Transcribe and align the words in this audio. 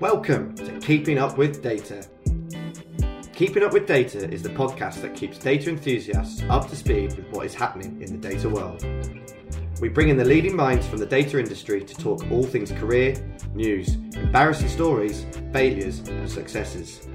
Welcome 0.00 0.56
to 0.56 0.80
Keeping 0.80 1.18
Up 1.18 1.38
with 1.38 1.62
Data. 1.62 2.04
Keeping 3.32 3.62
Up 3.62 3.72
with 3.72 3.86
Data 3.86 4.28
is 4.28 4.42
the 4.42 4.48
podcast 4.48 5.02
that 5.02 5.14
keeps 5.14 5.38
data 5.38 5.70
enthusiasts 5.70 6.42
up 6.48 6.68
to 6.68 6.74
speed 6.74 7.14
with 7.16 7.28
what 7.30 7.46
is 7.46 7.54
happening 7.54 8.02
in 8.02 8.18
the 8.18 8.28
data 8.28 8.48
world. 8.48 8.84
We 9.80 9.88
bring 9.88 10.08
in 10.08 10.16
the 10.16 10.24
leading 10.24 10.56
minds 10.56 10.84
from 10.84 10.98
the 10.98 11.06
data 11.06 11.38
industry 11.38 11.84
to 11.84 11.94
talk 11.94 12.28
all 12.30 12.42
things 12.42 12.72
career, 12.72 13.14
news, 13.54 13.94
embarrassing 14.16 14.68
stories, 14.68 15.26
failures, 15.52 16.00
and 16.00 16.28
successes. 16.28 17.06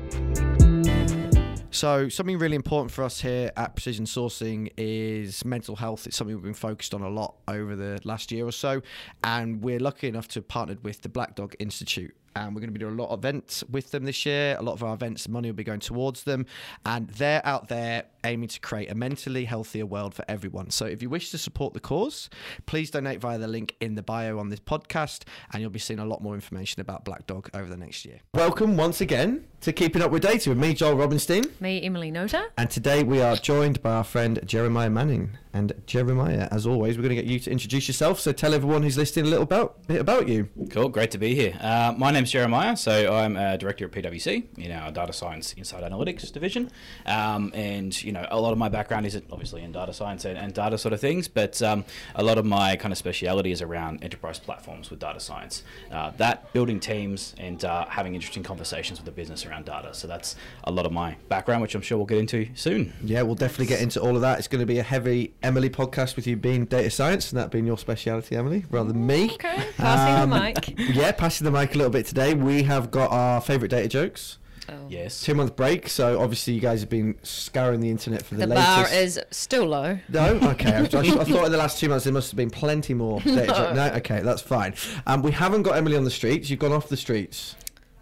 So, 1.74 2.10
something 2.10 2.38
really 2.38 2.58
important 2.58 2.92
for 2.92 3.02
us 3.02 3.22
here 3.22 3.50
at 3.56 3.76
Precision 3.76 4.04
Sourcing 4.04 4.70
is 4.76 5.46
mental 5.46 5.78
health. 5.78 6.06
It's 6.06 6.18
something 6.18 6.36
we've 6.36 6.44
been 6.44 6.54
focused 6.54 6.94
on 6.94 7.02
a 7.02 7.10
lot 7.10 7.36
over 7.48 7.78
the 7.78 7.98
last 8.04 8.30
year 8.30 8.46
or 8.46 8.52
so, 8.52 8.82
and 9.24 9.64
we're 9.64 9.80
lucky 9.80 10.10
enough 10.10 10.28
to 10.30 10.40
have 10.40 10.50
partnered 10.50 10.84
with 10.84 11.02
the 11.02 11.08
Black 11.08 11.36
Dog 11.36 11.56
Institute 11.60 12.14
and 12.36 12.56
we're 12.56 12.62
going 12.62 12.70
to 12.70 12.74
be 12.74 12.80
doing 12.80 12.98
a 12.98 13.02
lot 13.02 13.10
of 13.10 13.20
events 13.20 13.64
with 13.70 13.92
them 13.92 14.06
this 14.06 14.26
year. 14.26 14.56
A 14.60 14.62
lot 14.62 14.74
of 14.74 14.84
our 14.84 14.94
events, 14.94 15.28
money 15.28 15.50
will 15.50 15.56
be 15.56 15.64
going 15.64 15.80
towards 15.80 16.24
them, 16.24 16.46
and 16.86 17.08
they're 17.10 17.46
out 17.46 17.68
there 17.68 18.06
aiming 18.24 18.50
to 18.50 18.60
create 18.60 18.92
a 18.92 18.96
mentally 18.96 19.46
healthier 19.46 19.86
world 19.86 20.14
for 20.14 20.24
everyone. 20.28 20.70
So 20.70 20.86
if 20.86 21.02
you 21.02 21.10
wish 21.10 21.32
to 21.32 21.38
support 21.38 21.74
the 21.74 21.80
cause, 21.80 22.30
please 22.66 22.92
donate 22.92 23.20
via 23.20 23.38
the 23.38 23.48
link 23.48 23.76
in 23.80 23.96
the 23.96 24.04
bio 24.04 24.38
on 24.40 24.50
this 24.50 24.60
podcast, 24.60 25.24
and 25.52 25.62
you'll 25.62 25.72
be 25.72 25.80
seeing 25.80 26.00
a 26.00 26.06
lot 26.06 26.22
more 26.22 26.36
information 26.36 26.82
about 26.82 27.04
Black 27.04 27.28
Dog 27.28 27.50
over 27.54 27.70
the 27.70 27.78
next 27.78 28.06
year. 28.06 28.20
Welcome 28.34 28.78
once 28.78 29.02
again 29.02 29.48
to 29.62 29.72
Keeping 29.74 30.02
Up 30.02 30.12
with 30.12 30.24
Data 30.24 30.50
with 30.50 30.58
me, 30.58 30.74
Joel 30.74 30.96
Robinstein. 30.96 31.50
Me, 31.62 31.82
Emily 31.82 32.12
Nota. 32.12 32.50
And 32.58 32.70
today 32.70 33.04
we 33.04 33.22
are 33.22 33.36
joined 33.36 33.82
by 33.82 33.92
our 33.92 34.04
friend 34.04 34.40
Jeremiah 34.46 34.90
Manning. 34.90 35.38
And 35.54 35.74
Jeremiah, 35.86 36.48
as 36.50 36.66
always, 36.66 36.98
we're 36.98 37.04
going 37.04 37.16
to 37.16 37.22
get 37.22 37.26
you 37.26 37.38
to 37.40 37.52
introduce 37.52 37.88
yourself. 37.88 38.20
So 38.22 38.32
tell 38.32 38.54
everyone 38.54 38.84
who's 38.84 38.98
listening 38.98 39.26
a 39.26 39.30
little 39.30 39.44
about, 39.44 39.86
bit 39.86 40.00
about 40.00 40.30
you. 40.30 40.48
Cool, 40.70 40.88
great 40.88 41.12
to 41.12 41.18
be 41.18 41.36
here. 41.36 41.58
Uh, 41.60 41.94
my 41.98 42.10
name's 42.22 42.32
Jeremiah. 42.32 42.78
So 42.78 43.16
I'm 43.16 43.36
a 43.36 43.58
director 43.58 43.86
at 43.86 43.92
PwC 43.92 44.44
in 44.60 44.72
our 44.72 44.92
data 44.92 45.12
science 45.12 45.54
inside 45.54 45.84
analytics 45.84 46.32
division. 46.32 46.70
Um, 47.08 47.52
and, 47.56 47.92
you 48.04 48.12
know, 48.12 48.28
a 48.30 48.40
lot 48.40 48.52
of 48.52 48.60
my 48.60 48.70
background 48.70 49.08
is 49.08 49.20
obviously 49.32 49.64
in 49.64 49.72
data 49.72 49.92
science 49.92 50.24
and, 50.26 50.38
and 50.38 50.54
data 50.54 50.78
sort 50.78 50.94
of 50.94 51.02
things, 51.02 51.28
but 51.28 51.60
um, 51.64 51.84
a 52.14 52.24
lot 52.24 52.38
of 52.38 52.46
my 52.46 52.76
kind 52.76 52.92
of 52.92 53.00
speciality 53.00 53.52
is 53.52 53.60
around 53.60 54.04
enterprise 54.04 54.38
platforms 54.38 54.92
with 54.92 55.00
data 55.00 55.20
science. 55.20 55.64
Uh, 55.92 56.12
that, 56.18 56.54
building 56.54 56.80
teams 56.80 57.34
and 57.40 57.66
uh, 57.66 57.88
having 57.88 58.14
interesting 58.14 58.44
conversations 58.44 59.00
with 59.00 59.06
the 59.06 59.12
business 59.12 59.44
around 59.48 59.66
data. 59.66 59.92
So 59.96 60.08
that's 60.08 60.36
a 60.66 60.72
lot 60.72 60.86
of 60.86 60.92
my 60.92 61.18
background, 61.28 61.64
which 61.64 61.74
I'm 61.74 61.82
sure 61.82 61.98
we'll 61.98 62.06
get 62.06 62.20
into 62.20 62.48
soon. 62.54 62.94
Yeah, 63.04 63.24
we'll 63.24 63.34
definitely 63.34 63.66
get 63.66 63.82
into 63.82 64.00
all 64.00 64.16
of 64.16 64.22
that. 64.22 64.38
It's 64.38 64.48
going 64.48 64.60
to 64.60 64.68
be 64.68 64.78
a 64.78 64.84
heavy 64.84 65.34
Emily 65.42 65.72
podcast 65.72 66.16
with 66.16 66.28
you 66.28 66.36
being 66.36 66.66
data 66.66 66.92
science 66.92 67.32
and 67.32 67.42
that 67.42 67.50
being 67.50 67.66
your 67.66 67.80
speciality, 67.80 68.36
Emily, 68.36 68.66
rather 68.70 68.94
than 68.94 69.08
me. 69.08 69.32
Okay, 69.32 69.66
passing 69.78 70.24
um, 70.24 70.30
the 70.30 70.40
mic. 70.40 70.80
Yeah, 71.02 71.12
passing 71.14 71.46
the 71.46 71.52
mic 71.52 71.74
a 71.74 71.78
little 71.78 71.92
bit 71.92 72.11
today. 72.12 72.34
We 72.34 72.64
have 72.64 72.92
got 72.92 73.10
our 73.10 73.40
favourite 73.40 73.72
data 73.72 73.88
jokes. 73.88 74.38
Oh. 74.68 74.74
Yes. 74.90 75.22
Two 75.22 75.34
month 75.34 75.56
break, 75.56 75.88
so 75.88 76.20
obviously 76.20 76.54
you 76.54 76.60
guys 76.60 76.82
have 76.82 76.90
been 76.90 77.18
scouring 77.24 77.80
the 77.80 77.90
internet 77.90 78.22
for 78.22 78.36
the, 78.36 78.42
the 78.42 78.48
latest. 78.48 78.68
The 78.68 78.84
bar 78.84 79.02
is 79.02 79.20
still 79.32 79.66
low. 79.66 79.98
No, 80.10 80.26
okay. 80.52 80.74
I, 80.74 80.82
I, 80.82 80.86
thought 80.86 81.46
in 81.46 81.52
the 81.52 81.58
last 81.58 81.80
two 81.80 81.88
months 81.88 82.04
there 82.04 82.14
must 82.14 82.30
have 82.32 82.38
been 82.38 82.50
plenty 82.50 82.94
more. 82.94 83.22
Data 83.26 83.46
no. 83.46 83.46
jokes. 83.46 83.76
no, 83.76 83.94
okay, 83.98 84.20
that's 84.22 84.42
fine. 84.42 84.74
Um, 85.08 85.22
we 85.22 85.32
haven't 85.32 85.64
got 85.64 85.78
Emily 85.78 85.96
on 85.96 86.04
the 86.04 86.12
streets. 86.12 86.50
You've 86.50 86.60
gone 86.60 86.74
off 86.74 86.90
the 86.90 86.98
streets. 86.98 87.56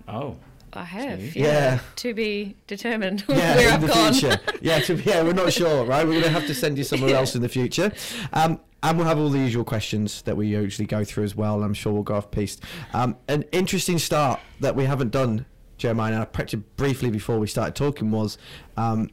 Oh. 0.07 0.37
I 0.73 0.83
have, 0.83 1.35
yeah. 1.35 1.45
yeah. 1.45 1.79
To 1.97 2.13
be 2.13 2.55
determined 2.67 3.23
yeah, 3.27 3.35
where 3.55 3.67
in 3.67 3.73
I've 3.73 3.81
the 3.81 3.87
gone. 3.87 4.13
future. 4.13 4.39
yeah, 4.61 4.79
to, 4.79 4.95
yeah, 4.95 5.23
we're 5.23 5.33
not 5.33 5.51
sure, 5.51 5.85
right? 5.85 6.05
We're 6.05 6.21
going 6.21 6.23
to 6.23 6.29
have 6.29 6.47
to 6.47 6.55
send 6.55 6.77
you 6.77 6.83
somewhere 6.85 7.11
yeah. 7.11 7.17
else 7.17 7.35
in 7.35 7.41
the 7.41 7.49
future. 7.49 7.91
Um, 8.33 8.59
and 8.81 8.97
we'll 8.97 9.07
have 9.07 9.17
all 9.17 9.29
the 9.29 9.39
usual 9.39 9.65
questions 9.65 10.21
that 10.21 10.37
we 10.37 10.47
usually 10.47 10.85
go 10.85 11.03
through 11.03 11.25
as 11.25 11.35
well. 11.35 11.63
I'm 11.63 11.73
sure 11.73 11.91
we'll 11.91 12.03
go 12.03 12.15
off 12.15 12.31
piece. 12.31 12.57
Um, 12.93 13.17
an 13.27 13.43
interesting 13.51 13.99
start 13.99 14.39
that 14.61 14.75
we 14.75 14.85
haven't 14.85 15.11
done, 15.11 15.45
Jeremiah, 15.77 16.13
and 16.13 16.21
I 16.21 16.25
prepped 16.25 16.53
you 16.53 16.59
briefly 16.77 17.09
before 17.09 17.39
we 17.39 17.47
started 17.47 17.75
talking 17.75 18.11
was 18.11 18.37
um, 18.77 19.09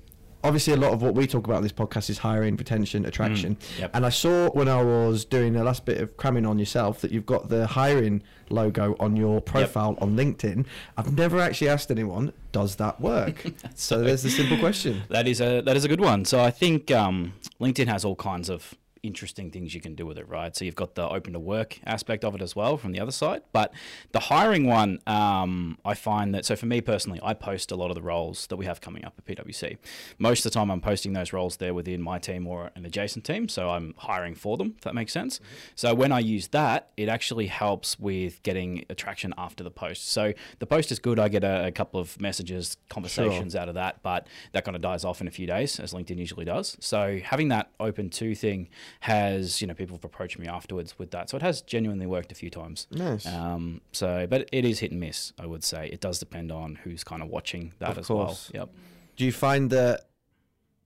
obviously 0.46 0.72
a 0.72 0.76
lot 0.76 0.92
of 0.92 1.02
what 1.02 1.14
we 1.14 1.26
talk 1.26 1.46
about 1.46 1.58
in 1.58 1.62
this 1.62 1.72
podcast 1.72 2.08
is 2.08 2.18
hiring, 2.18 2.56
retention, 2.56 3.04
attraction. 3.04 3.56
Mm, 3.56 3.80
yep. 3.80 3.90
And 3.94 4.06
I 4.06 4.10
saw 4.10 4.48
when 4.50 4.68
I 4.68 4.82
was 4.82 5.24
doing 5.24 5.52
the 5.52 5.64
last 5.64 5.84
bit 5.84 6.00
of 6.00 6.16
cramming 6.16 6.46
on 6.46 6.58
yourself 6.58 7.00
that 7.00 7.10
you've 7.10 7.26
got 7.26 7.48
the 7.48 7.66
hiring 7.66 8.22
logo 8.48 8.96
on 9.00 9.16
your 9.16 9.40
profile 9.40 9.92
yep. 9.92 10.02
on 10.02 10.16
LinkedIn. 10.16 10.66
I've 10.96 11.16
never 11.16 11.40
actually 11.40 11.68
asked 11.68 11.90
anyone, 11.90 12.32
does 12.52 12.76
that 12.76 13.00
work? 13.00 13.44
so 13.74 14.02
there's 14.02 14.22
the 14.22 14.30
simple 14.30 14.58
question. 14.58 15.02
That 15.08 15.26
is 15.26 15.40
a 15.40 15.60
that 15.62 15.76
is 15.76 15.84
a 15.84 15.88
good 15.88 16.00
one. 16.00 16.24
So 16.24 16.40
I 16.40 16.50
think 16.50 16.90
um, 16.90 17.34
LinkedIn 17.60 17.88
has 17.88 18.04
all 18.04 18.16
kinds 18.16 18.48
of 18.48 18.74
interesting 19.06 19.50
things 19.50 19.74
you 19.74 19.80
can 19.80 19.94
do 19.94 20.06
with 20.06 20.18
it, 20.18 20.28
right? 20.28 20.54
So 20.56 20.64
you've 20.64 20.74
got 20.74 20.94
the 20.94 21.08
open 21.08 21.32
to 21.32 21.38
work 21.38 21.78
aspect 21.84 22.24
of 22.24 22.34
it 22.34 22.42
as 22.42 22.56
well 22.56 22.76
from 22.76 22.92
the 22.92 23.00
other 23.00 23.12
side. 23.12 23.42
But 23.52 23.72
the 24.12 24.20
hiring 24.20 24.66
one, 24.66 25.00
um, 25.06 25.78
I 25.84 25.94
find 25.94 26.34
that, 26.34 26.44
so 26.44 26.56
for 26.56 26.66
me 26.66 26.80
personally, 26.80 27.20
I 27.22 27.34
post 27.34 27.70
a 27.70 27.76
lot 27.76 27.90
of 27.90 27.94
the 27.94 28.02
roles 28.02 28.46
that 28.48 28.56
we 28.56 28.66
have 28.66 28.80
coming 28.80 29.04
up 29.04 29.14
at 29.18 29.24
PwC. 29.24 29.78
Most 30.18 30.44
of 30.44 30.52
the 30.52 30.58
time, 30.58 30.70
I'm 30.70 30.80
posting 30.80 31.12
those 31.12 31.32
roles 31.32 31.56
there 31.56 31.74
within 31.74 32.02
my 32.02 32.18
team 32.18 32.46
or 32.46 32.70
an 32.74 32.84
adjacent 32.84 33.24
team. 33.24 33.48
So 33.48 33.70
I'm 33.70 33.94
hiring 33.98 34.34
for 34.34 34.56
them, 34.56 34.74
if 34.76 34.82
that 34.82 34.94
makes 34.94 35.12
sense. 35.12 35.38
Mm-hmm. 35.38 35.44
So 35.76 35.94
when 35.94 36.12
I 36.12 36.18
use 36.18 36.48
that, 36.48 36.90
it 36.96 37.08
actually 37.08 37.46
helps 37.46 37.98
with 37.98 38.42
getting 38.42 38.84
attraction 38.90 39.32
after 39.38 39.62
the 39.62 39.70
post. 39.70 40.08
So 40.08 40.32
the 40.58 40.66
post 40.66 40.90
is 40.90 40.98
good. 40.98 41.18
I 41.18 41.28
get 41.28 41.44
a, 41.44 41.66
a 41.66 41.72
couple 41.72 42.00
of 42.00 42.20
messages, 42.20 42.76
conversations 42.88 43.52
sure. 43.52 43.60
out 43.60 43.68
of 43.68 43.74
that, 43.74 44.02
but 44.02 44.26
that 44.52 44.64
kind 44.64 44.74
of 44.74 44.82
dies 44.82 45.04
off 45.04 45.20
in 45.20 45.28
a 45.28 45.30
few 45.30 45.46
days, 45.46 45.78
as 45.80 45.92
LinkedIn 45.92 46.18
usually 46.18 46.44
does. 46.44 46.76
So 46.80 47.20
having 47.22 47.48
that 47.48 47.70
open 47.78 48.10
to 48.10 48.34
thing 48.34 48.68
has 49.00 49.60
you 49.60 49.66
know 49.66 49.74
people 49.74 49.96
have 49.96 50.04
approached 50.04 50.38
me 50.38 50.46
afterwards 50.46 50.98
with 50.98 51.10
that, 51.12 51.30
so 51.30 51.36
it 51.36 51.42
has 51.42 51.62
genuinely 51.62 52.06
worked 52.06 52.32
a 52.32 52.34
few 52.34 52.50
times. 52.50 52.86
Nice. 52.90 53.26
Um, 53.26 53.80
so, 53.92 54.26
but 54.28 54.48
it 54.52 54.64
is 54.64 54.80
hit 54.80 54.90
and 54.90 55.00
miss. 55.00 55.32
I 55.38 55.46
would 55.46 55.64
say 55.64 55.88
it 55.92 56.00
does 56.00 56.18
depend 56.18 56.50
on 56.50 56.76
who's 56.76 57.04
kind 57.04 57.22
of 57.22 57.28
watching 57.28 57.72
that 57.78 57.90
of 57.90 57.98
as 57.98 58.06
course. 58.06 58.50
well. 58.52 58.62
Yep. 58.62 58.74
Do 59.16 59.24
you 59.24 59.32
find 59.32 59.70
that 59.70 60.02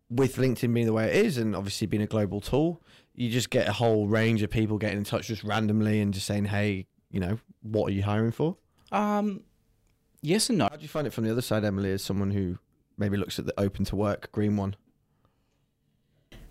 with 0.08 0.36
LinkedIn 0.36 0.72
being 0.74 0.86
the 0.86 0.92
way 0.92 1.06
it 1.06 1.24
is, 1.24 1.38
and 1.38 1.54
obviously 1.54 1.86
being 1.86 2.02
a 2.02 2.06
global 2.06 2.40
tool, 2.40 2.82
you 3.14 3.30
just 3.30 3.50
get 3.50 3.68
a 3.68 3.72
whole 3.72 4.06
range 4.06 4.42
of 4.42 4.50
people 4.50 4.78
getting 4.78 4.98
in 4.98 5.04
touch 5.04 5.28
just 5.28 5.44
randomly 5.44 6.00
and 6.00 6.12
just 6.14 6.26
saying, 6.26 6.46
"Hey, 6.46 6.86
you 7.10 7.20
know, 7.20 7.38
what 7.62 7.88
are 7.90 7.92
you 7.92 8.02
hiring 8.02 8.32
for?" 8.32 8.56
Um, 8.92 9.42
yes 10.20 10.48
and 10.48 10.58
no. 10.58 10.64
How 10.64 10.76
do 10.76 10.82
you 10.82 10.88
find 10.88 11.06
it 11.06 11.12
from 11.12 11.24
the 11.24 11.30
other 11.30 11.42
side, 11.42 11.64
Emily, 11.64 11.92
as 11.92 12.02
someone 12.02 12.32
who 12.32 12.58
maybe 12.98 13.16
looks 13.16 13.38
at 13.38 13.46
the 13.46 13.58
open 13.58 13.84
to 13.86 13.96
work 13.96 14.30
green 14.32 14.56
one? 14.56 14.74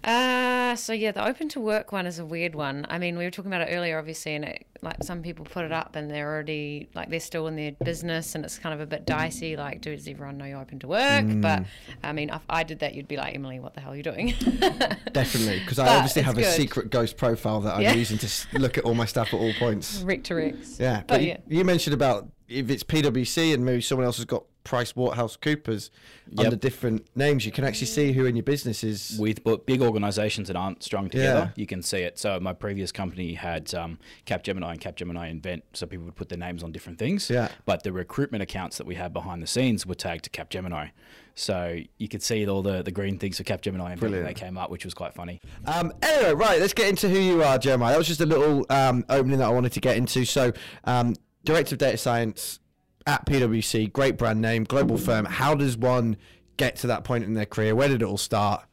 Uh, 0.04 0.76
so 0.76 0.94
yeah, 0.94 1.12
the 1.12 1.26
open 1.26 1.50
to 1.50 1.60
work 1.60 1.92
one 1.92 2.06
is 2.06 2.20
a 2.20 2.26
weird 2.26 2.56
one. 2.56 2.86
I 2.90 2.98
mean, 2.98 3.18
we 3.18 3.26
were 3.26 3.32
talking 3.32 3.52
about 3.52 3.68
it 3.68 3.74
earlier, 3.74 4.00
obviously, 4.00 4.36
and 4.36 4.46
it, 4.46 4.66
like 4.82 5.04
some 5.04 5.22
people 5.22 5.44
put 5.44 5.66
it 5.66 5.74
up 5.74 5.98
and 5.98 6.10
they're 6.10 6.28
already 6.28 6.88
like 6.94 7.10
they're 7.10 7.20
still 7.20 7.48
in 7.48 7.56
their 7.58 7.74
business, 7.84 8.34
and 8.36 8.46
it's 8.46 8.58
kind 8.58 8.74
of 8.74 8.80
a 8.80 8.86
bit 8.86 9.06
dicey. 9.06 9.58
Like, 9.58 9.82
does 9.82 10.08
everyone 10.08 10.38
know 10.38 10.46
you're 10.46 10.62
open 10.62 10.80
to 10.80 10.88
work? 10.88 11.26
Mm. 11.26 11.42
But 11.42 11.64
I 12.02 12.14
mean, 12.14 12.30
if 12.30 12.42
I 12.50 12.64
did 12.64 12.80
that, 12.80 12.96
you'd 12.96 13.08
be 13.10 13.18
like, 13.18 13.36
Emily, 13.36 13.60
what 13.60 13.74
the 13.74 13.82
hell 13.82 13.92
are 13.92 13.98
you 13.98 14.04
doing? 14.04 14.28
Definitely, 15.12 15.60
because 15.60 15.80
I 15.80 15.96
obviously 15.96 16.22
have 16.22 16.36
good. 16.36 16.46
a 16.46 16.52
secret 16.52 16.90
ghost 16.90 17.18
profile 17.18 17.60
that 17.62 17.76
I'm 17.76 17.82
yeah. 17.82 17.94
using 17.94 18.18
to 18.20 18.30
look 18.54 18.78
at 18.78 18.86
all 18.86 18.96
my 18.96 19.06
stuff 19.06 19.34
at 19.34 19.40
all 19.40 19.54
points. 19.54 20.02
Rick 20.02 20.24
to 20.26 20.36
Rex. 20.36 20.80
Yeah, 20.80 21.00
but, 21.00 21.08
but 21.08 21.24
yeah. 21.24 21.38
You, 21.48 21.60
you 21.60 21.66
mentioned 21.66 21.94
about 21.94 22.30
if 22.48 22.70
it's 22.70 22.84
PwC 22.84 23.54
and 23.54 23.66
maybe 23.66 23.82
someone 23.82 24.06
else 24.06 24.18
has 24.18 24.26
got 24.26 24.44
Price 24.70 24.96
Waterhouse 24.96 25.36
Coopers 25.36 25.90
yep. 26.30 26.46
under 26.46 26.56
different 26.56 27.08
names, 27.16 27.44
you 27.44 27.52
can 27.52 27.64
actually 27.64 27.88
see 27.88 28.12
who 28.12 28.28
in 28.28 28.36
your 28.36 28.44
business 28.44 28.84
is. 28.84 29.18
With 29.20 29.44
big 29.66 29.82
organisations 29.82 30.48
that 30.48 30.56
aren't 30.56 30.84
strung 30.84 31.10
together, 31.10 31.52
yeah. 31.56 31.60
you 31.60 31.66
can 31.66 31.82
see 31.82 32.02
it. 32.02 32.20
So 32.20 32.40
my 32.40 32.54
previous 32.54 32.92
company 32.92 33.34
had 33.34 33.74
um, 33.74 33.98
Capgemini 34.28 34.70
and 34.70 34.80
Capgemini 34.80 35.32
Invent, 35.32 35.64
so 35.74 35.88
people 35.88 36.06
would 36.06 36.16
put 36.16 36.30
their 36.30 36.38
names 36.38 36.62
on 36.62 36.72
different 36.72 37.00
things. 37.00 37.32
Yeah. 37.32 37.48
But 37.66 37.82
the 37.82 37.92
recruitment 37.92 38.44
accounts 38.44 38.78
that 38.78 38.86
we 38.86 38.94
had 38.94 39.12
behind 39.12 39.42
the 39.42 39.48
scenes 39.48 39.88
were 39.88 39.96
tagged 39.96 40.26
to 40.26 40.30
Capgemini. 40.30 40.92
So 41.34 41.80
you 41.98 42.08
could 42.08 42.22
see 42.22 42.48
all 42.48 42.62
the, 42.62 42.84
the 42.84 42.92
green 42.92 43.18
things 43.18 43.38
for 43.38 43.44
Capgemini 43.44 44.00
and 44.00 44.28
they 44.28 44.36
came 44.36 44.56
up, 44.56 44.70
which 44.70 44.86
was 44.86 44.94
quite 44.94 45.16
funny. 45.16 45.42
Um, 45.66 45.92
anyway, 46.04 46.34
right, 46.36 46.60
let's 46.60 46.74
get 46.76 46.90
into 46.90 47.10
who 47.10 47.18
you 47.18 47.42
are, 47.42 47.58
Jeremiah. 47.58 47.94
That 47.94 47.98
was 47.98 48.08
just 48.08 48.22
a 48.22 48.28
little 48.28 48.68
um, 48.70 49.04
opening 49.10 49.40
that 49.40 49.48
I 49.48 49.52
wanted 49.52 49.72
to 49.72 49.80
get 49.80 49.98
into. 49.98 50.26
So, 50.26 50.54
um, 50.84 51.16
Director 51.44 51.74
of 51.74 51.80
Data 51.80 51.98
Science 51.98 52.60
at 53.06 53.26
PwC, 53.26 53.92
great 53.92 54.18
brand 54.18 54.42
name, 54.42 54.64
global 54.64 54.98
firm. 54.98 55.26
How 55.26 55.56
does 55.56 55.78
one 55.78 56.18
get 56.58 56.76
to 56.78 56.88
that 56.88 57.04
point 57.04 57.24
in 57.24 57.34
their 57.34 57.46
career? 57.46 57.76
Where 57.76 57.88
did 57.88 58.02
it 58.02 58.06
all 58.06 58.18
start? 58.18 58.64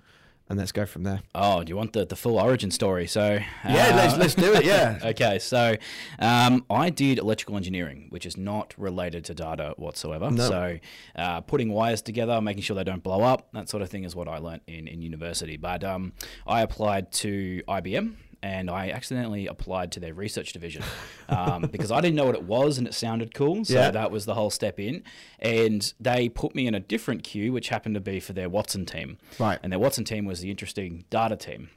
And 0.48 0.60
let's 0.60 0.70
go 0.70 0.86
from 0.86 1.02
there. 1.02 1.22
Oh, 1.34 1.64
do 1.64 1.70
you 1.70 1.76
want 1.76 1.92
the, 1.92 2.06
the 2.06 2.14
full 2.14 2.38
origin 2.38 2.70
story? 2.70 3.08
So 3.08 3.20
uh, 3.20 3.40
yeah, 3.68 3.96
let's 3.96 4.16
let's 4.16 4.34
do 4.36 4.52
it. 4.54 4.64
Yeah. 4.64 5.00
okay, 5.06 5.40
so 5.40 5.74
um, 6.20 6.64
I 6.70 6.88
did 6.90 7.18
electrical 7.18 7.56
engineering, 7.56 8.06
which 8.10 8.26
is 8.26 8.36
not 8.36 8.72
related 8.78 9.24
to 9.24 9.34
data 9.34 9.74
whatsoever. 9.76 10.30
No. 10.30 10.48
So 10.48 10.78
uh, 11.16 11.40
putting 11.40 11.72
wires 11.72 12.00
together, 12.00 12.40
making 12.40 12.62
sure 12.62 12.76
they 12.76 12.84
don't 12.84 13.02
blow 13.02 13.22
up, 13.22 13.48
that 13.54 13.68
sort 13.68 13.82
of 13.82 13.90
thing 13.90 14.04
is 14.04 14.14
what 14.14 14.28
I 14.28 14.38
learnt 14.38 14.62
in 14.68 14.86
in 14.86 15.02
university. 15.02 15.56
But 15.56 15.82
um, 15.82 16.12
I 16.46 16.62
applied 16.62 17.10
to 17.12 17.62
IBM 17.66 18.14
and 18.42 18.70
I 18.70 18.90
accidentally 18.90 19.46
applied 19.46 19.92
to 19.92 20.00
their 20.00 20.14
research 20.14 20.52
division 20.52 20.82
um, 21.28 21.62
because 21.72 21.90
I 21.90 22.00
didn't 22.00 22.16
know 22.16 22.26
what 22.26 22.34
it 22.34 22.44
was 22.44 22.78
and 22.78 22.86
it 22.86 22.94
sounded 22.94 23.34
cool. 23.34 23.64
So 23.64 23.74
yeah. 23.74 23.90
that 23.90 24.10
was 24.10 24.24
the 24.26 24.34
whole 24.34 24.50
step 24.50 24.78
in. 24.78 25.02
And 25.38 25.92
they 25.98 26.28
put 26.28 26.54
me 26.54 26.66
in 26.66 26.74
a 26.74 26.80
different 26.80 27.22
queue, 27.22 27.52
which 27.52 27.68
happened 27.68 27.94
to 27.94 28.00
be 28.00 28.20
for 28.20 28.32
their 28.32 28.48
Watson 28.48 28.86
team. 28.86 29.18
Right. 29.38 29.58
And 29.62 29.72
their 29.72 29.78
Watson 29.78 30.04
team 30.04 30.24
was 30.24 30.40
the 30.40 30.50
interesting 30.50 31.04
data 31.10 31.36
team. 31.36 31.70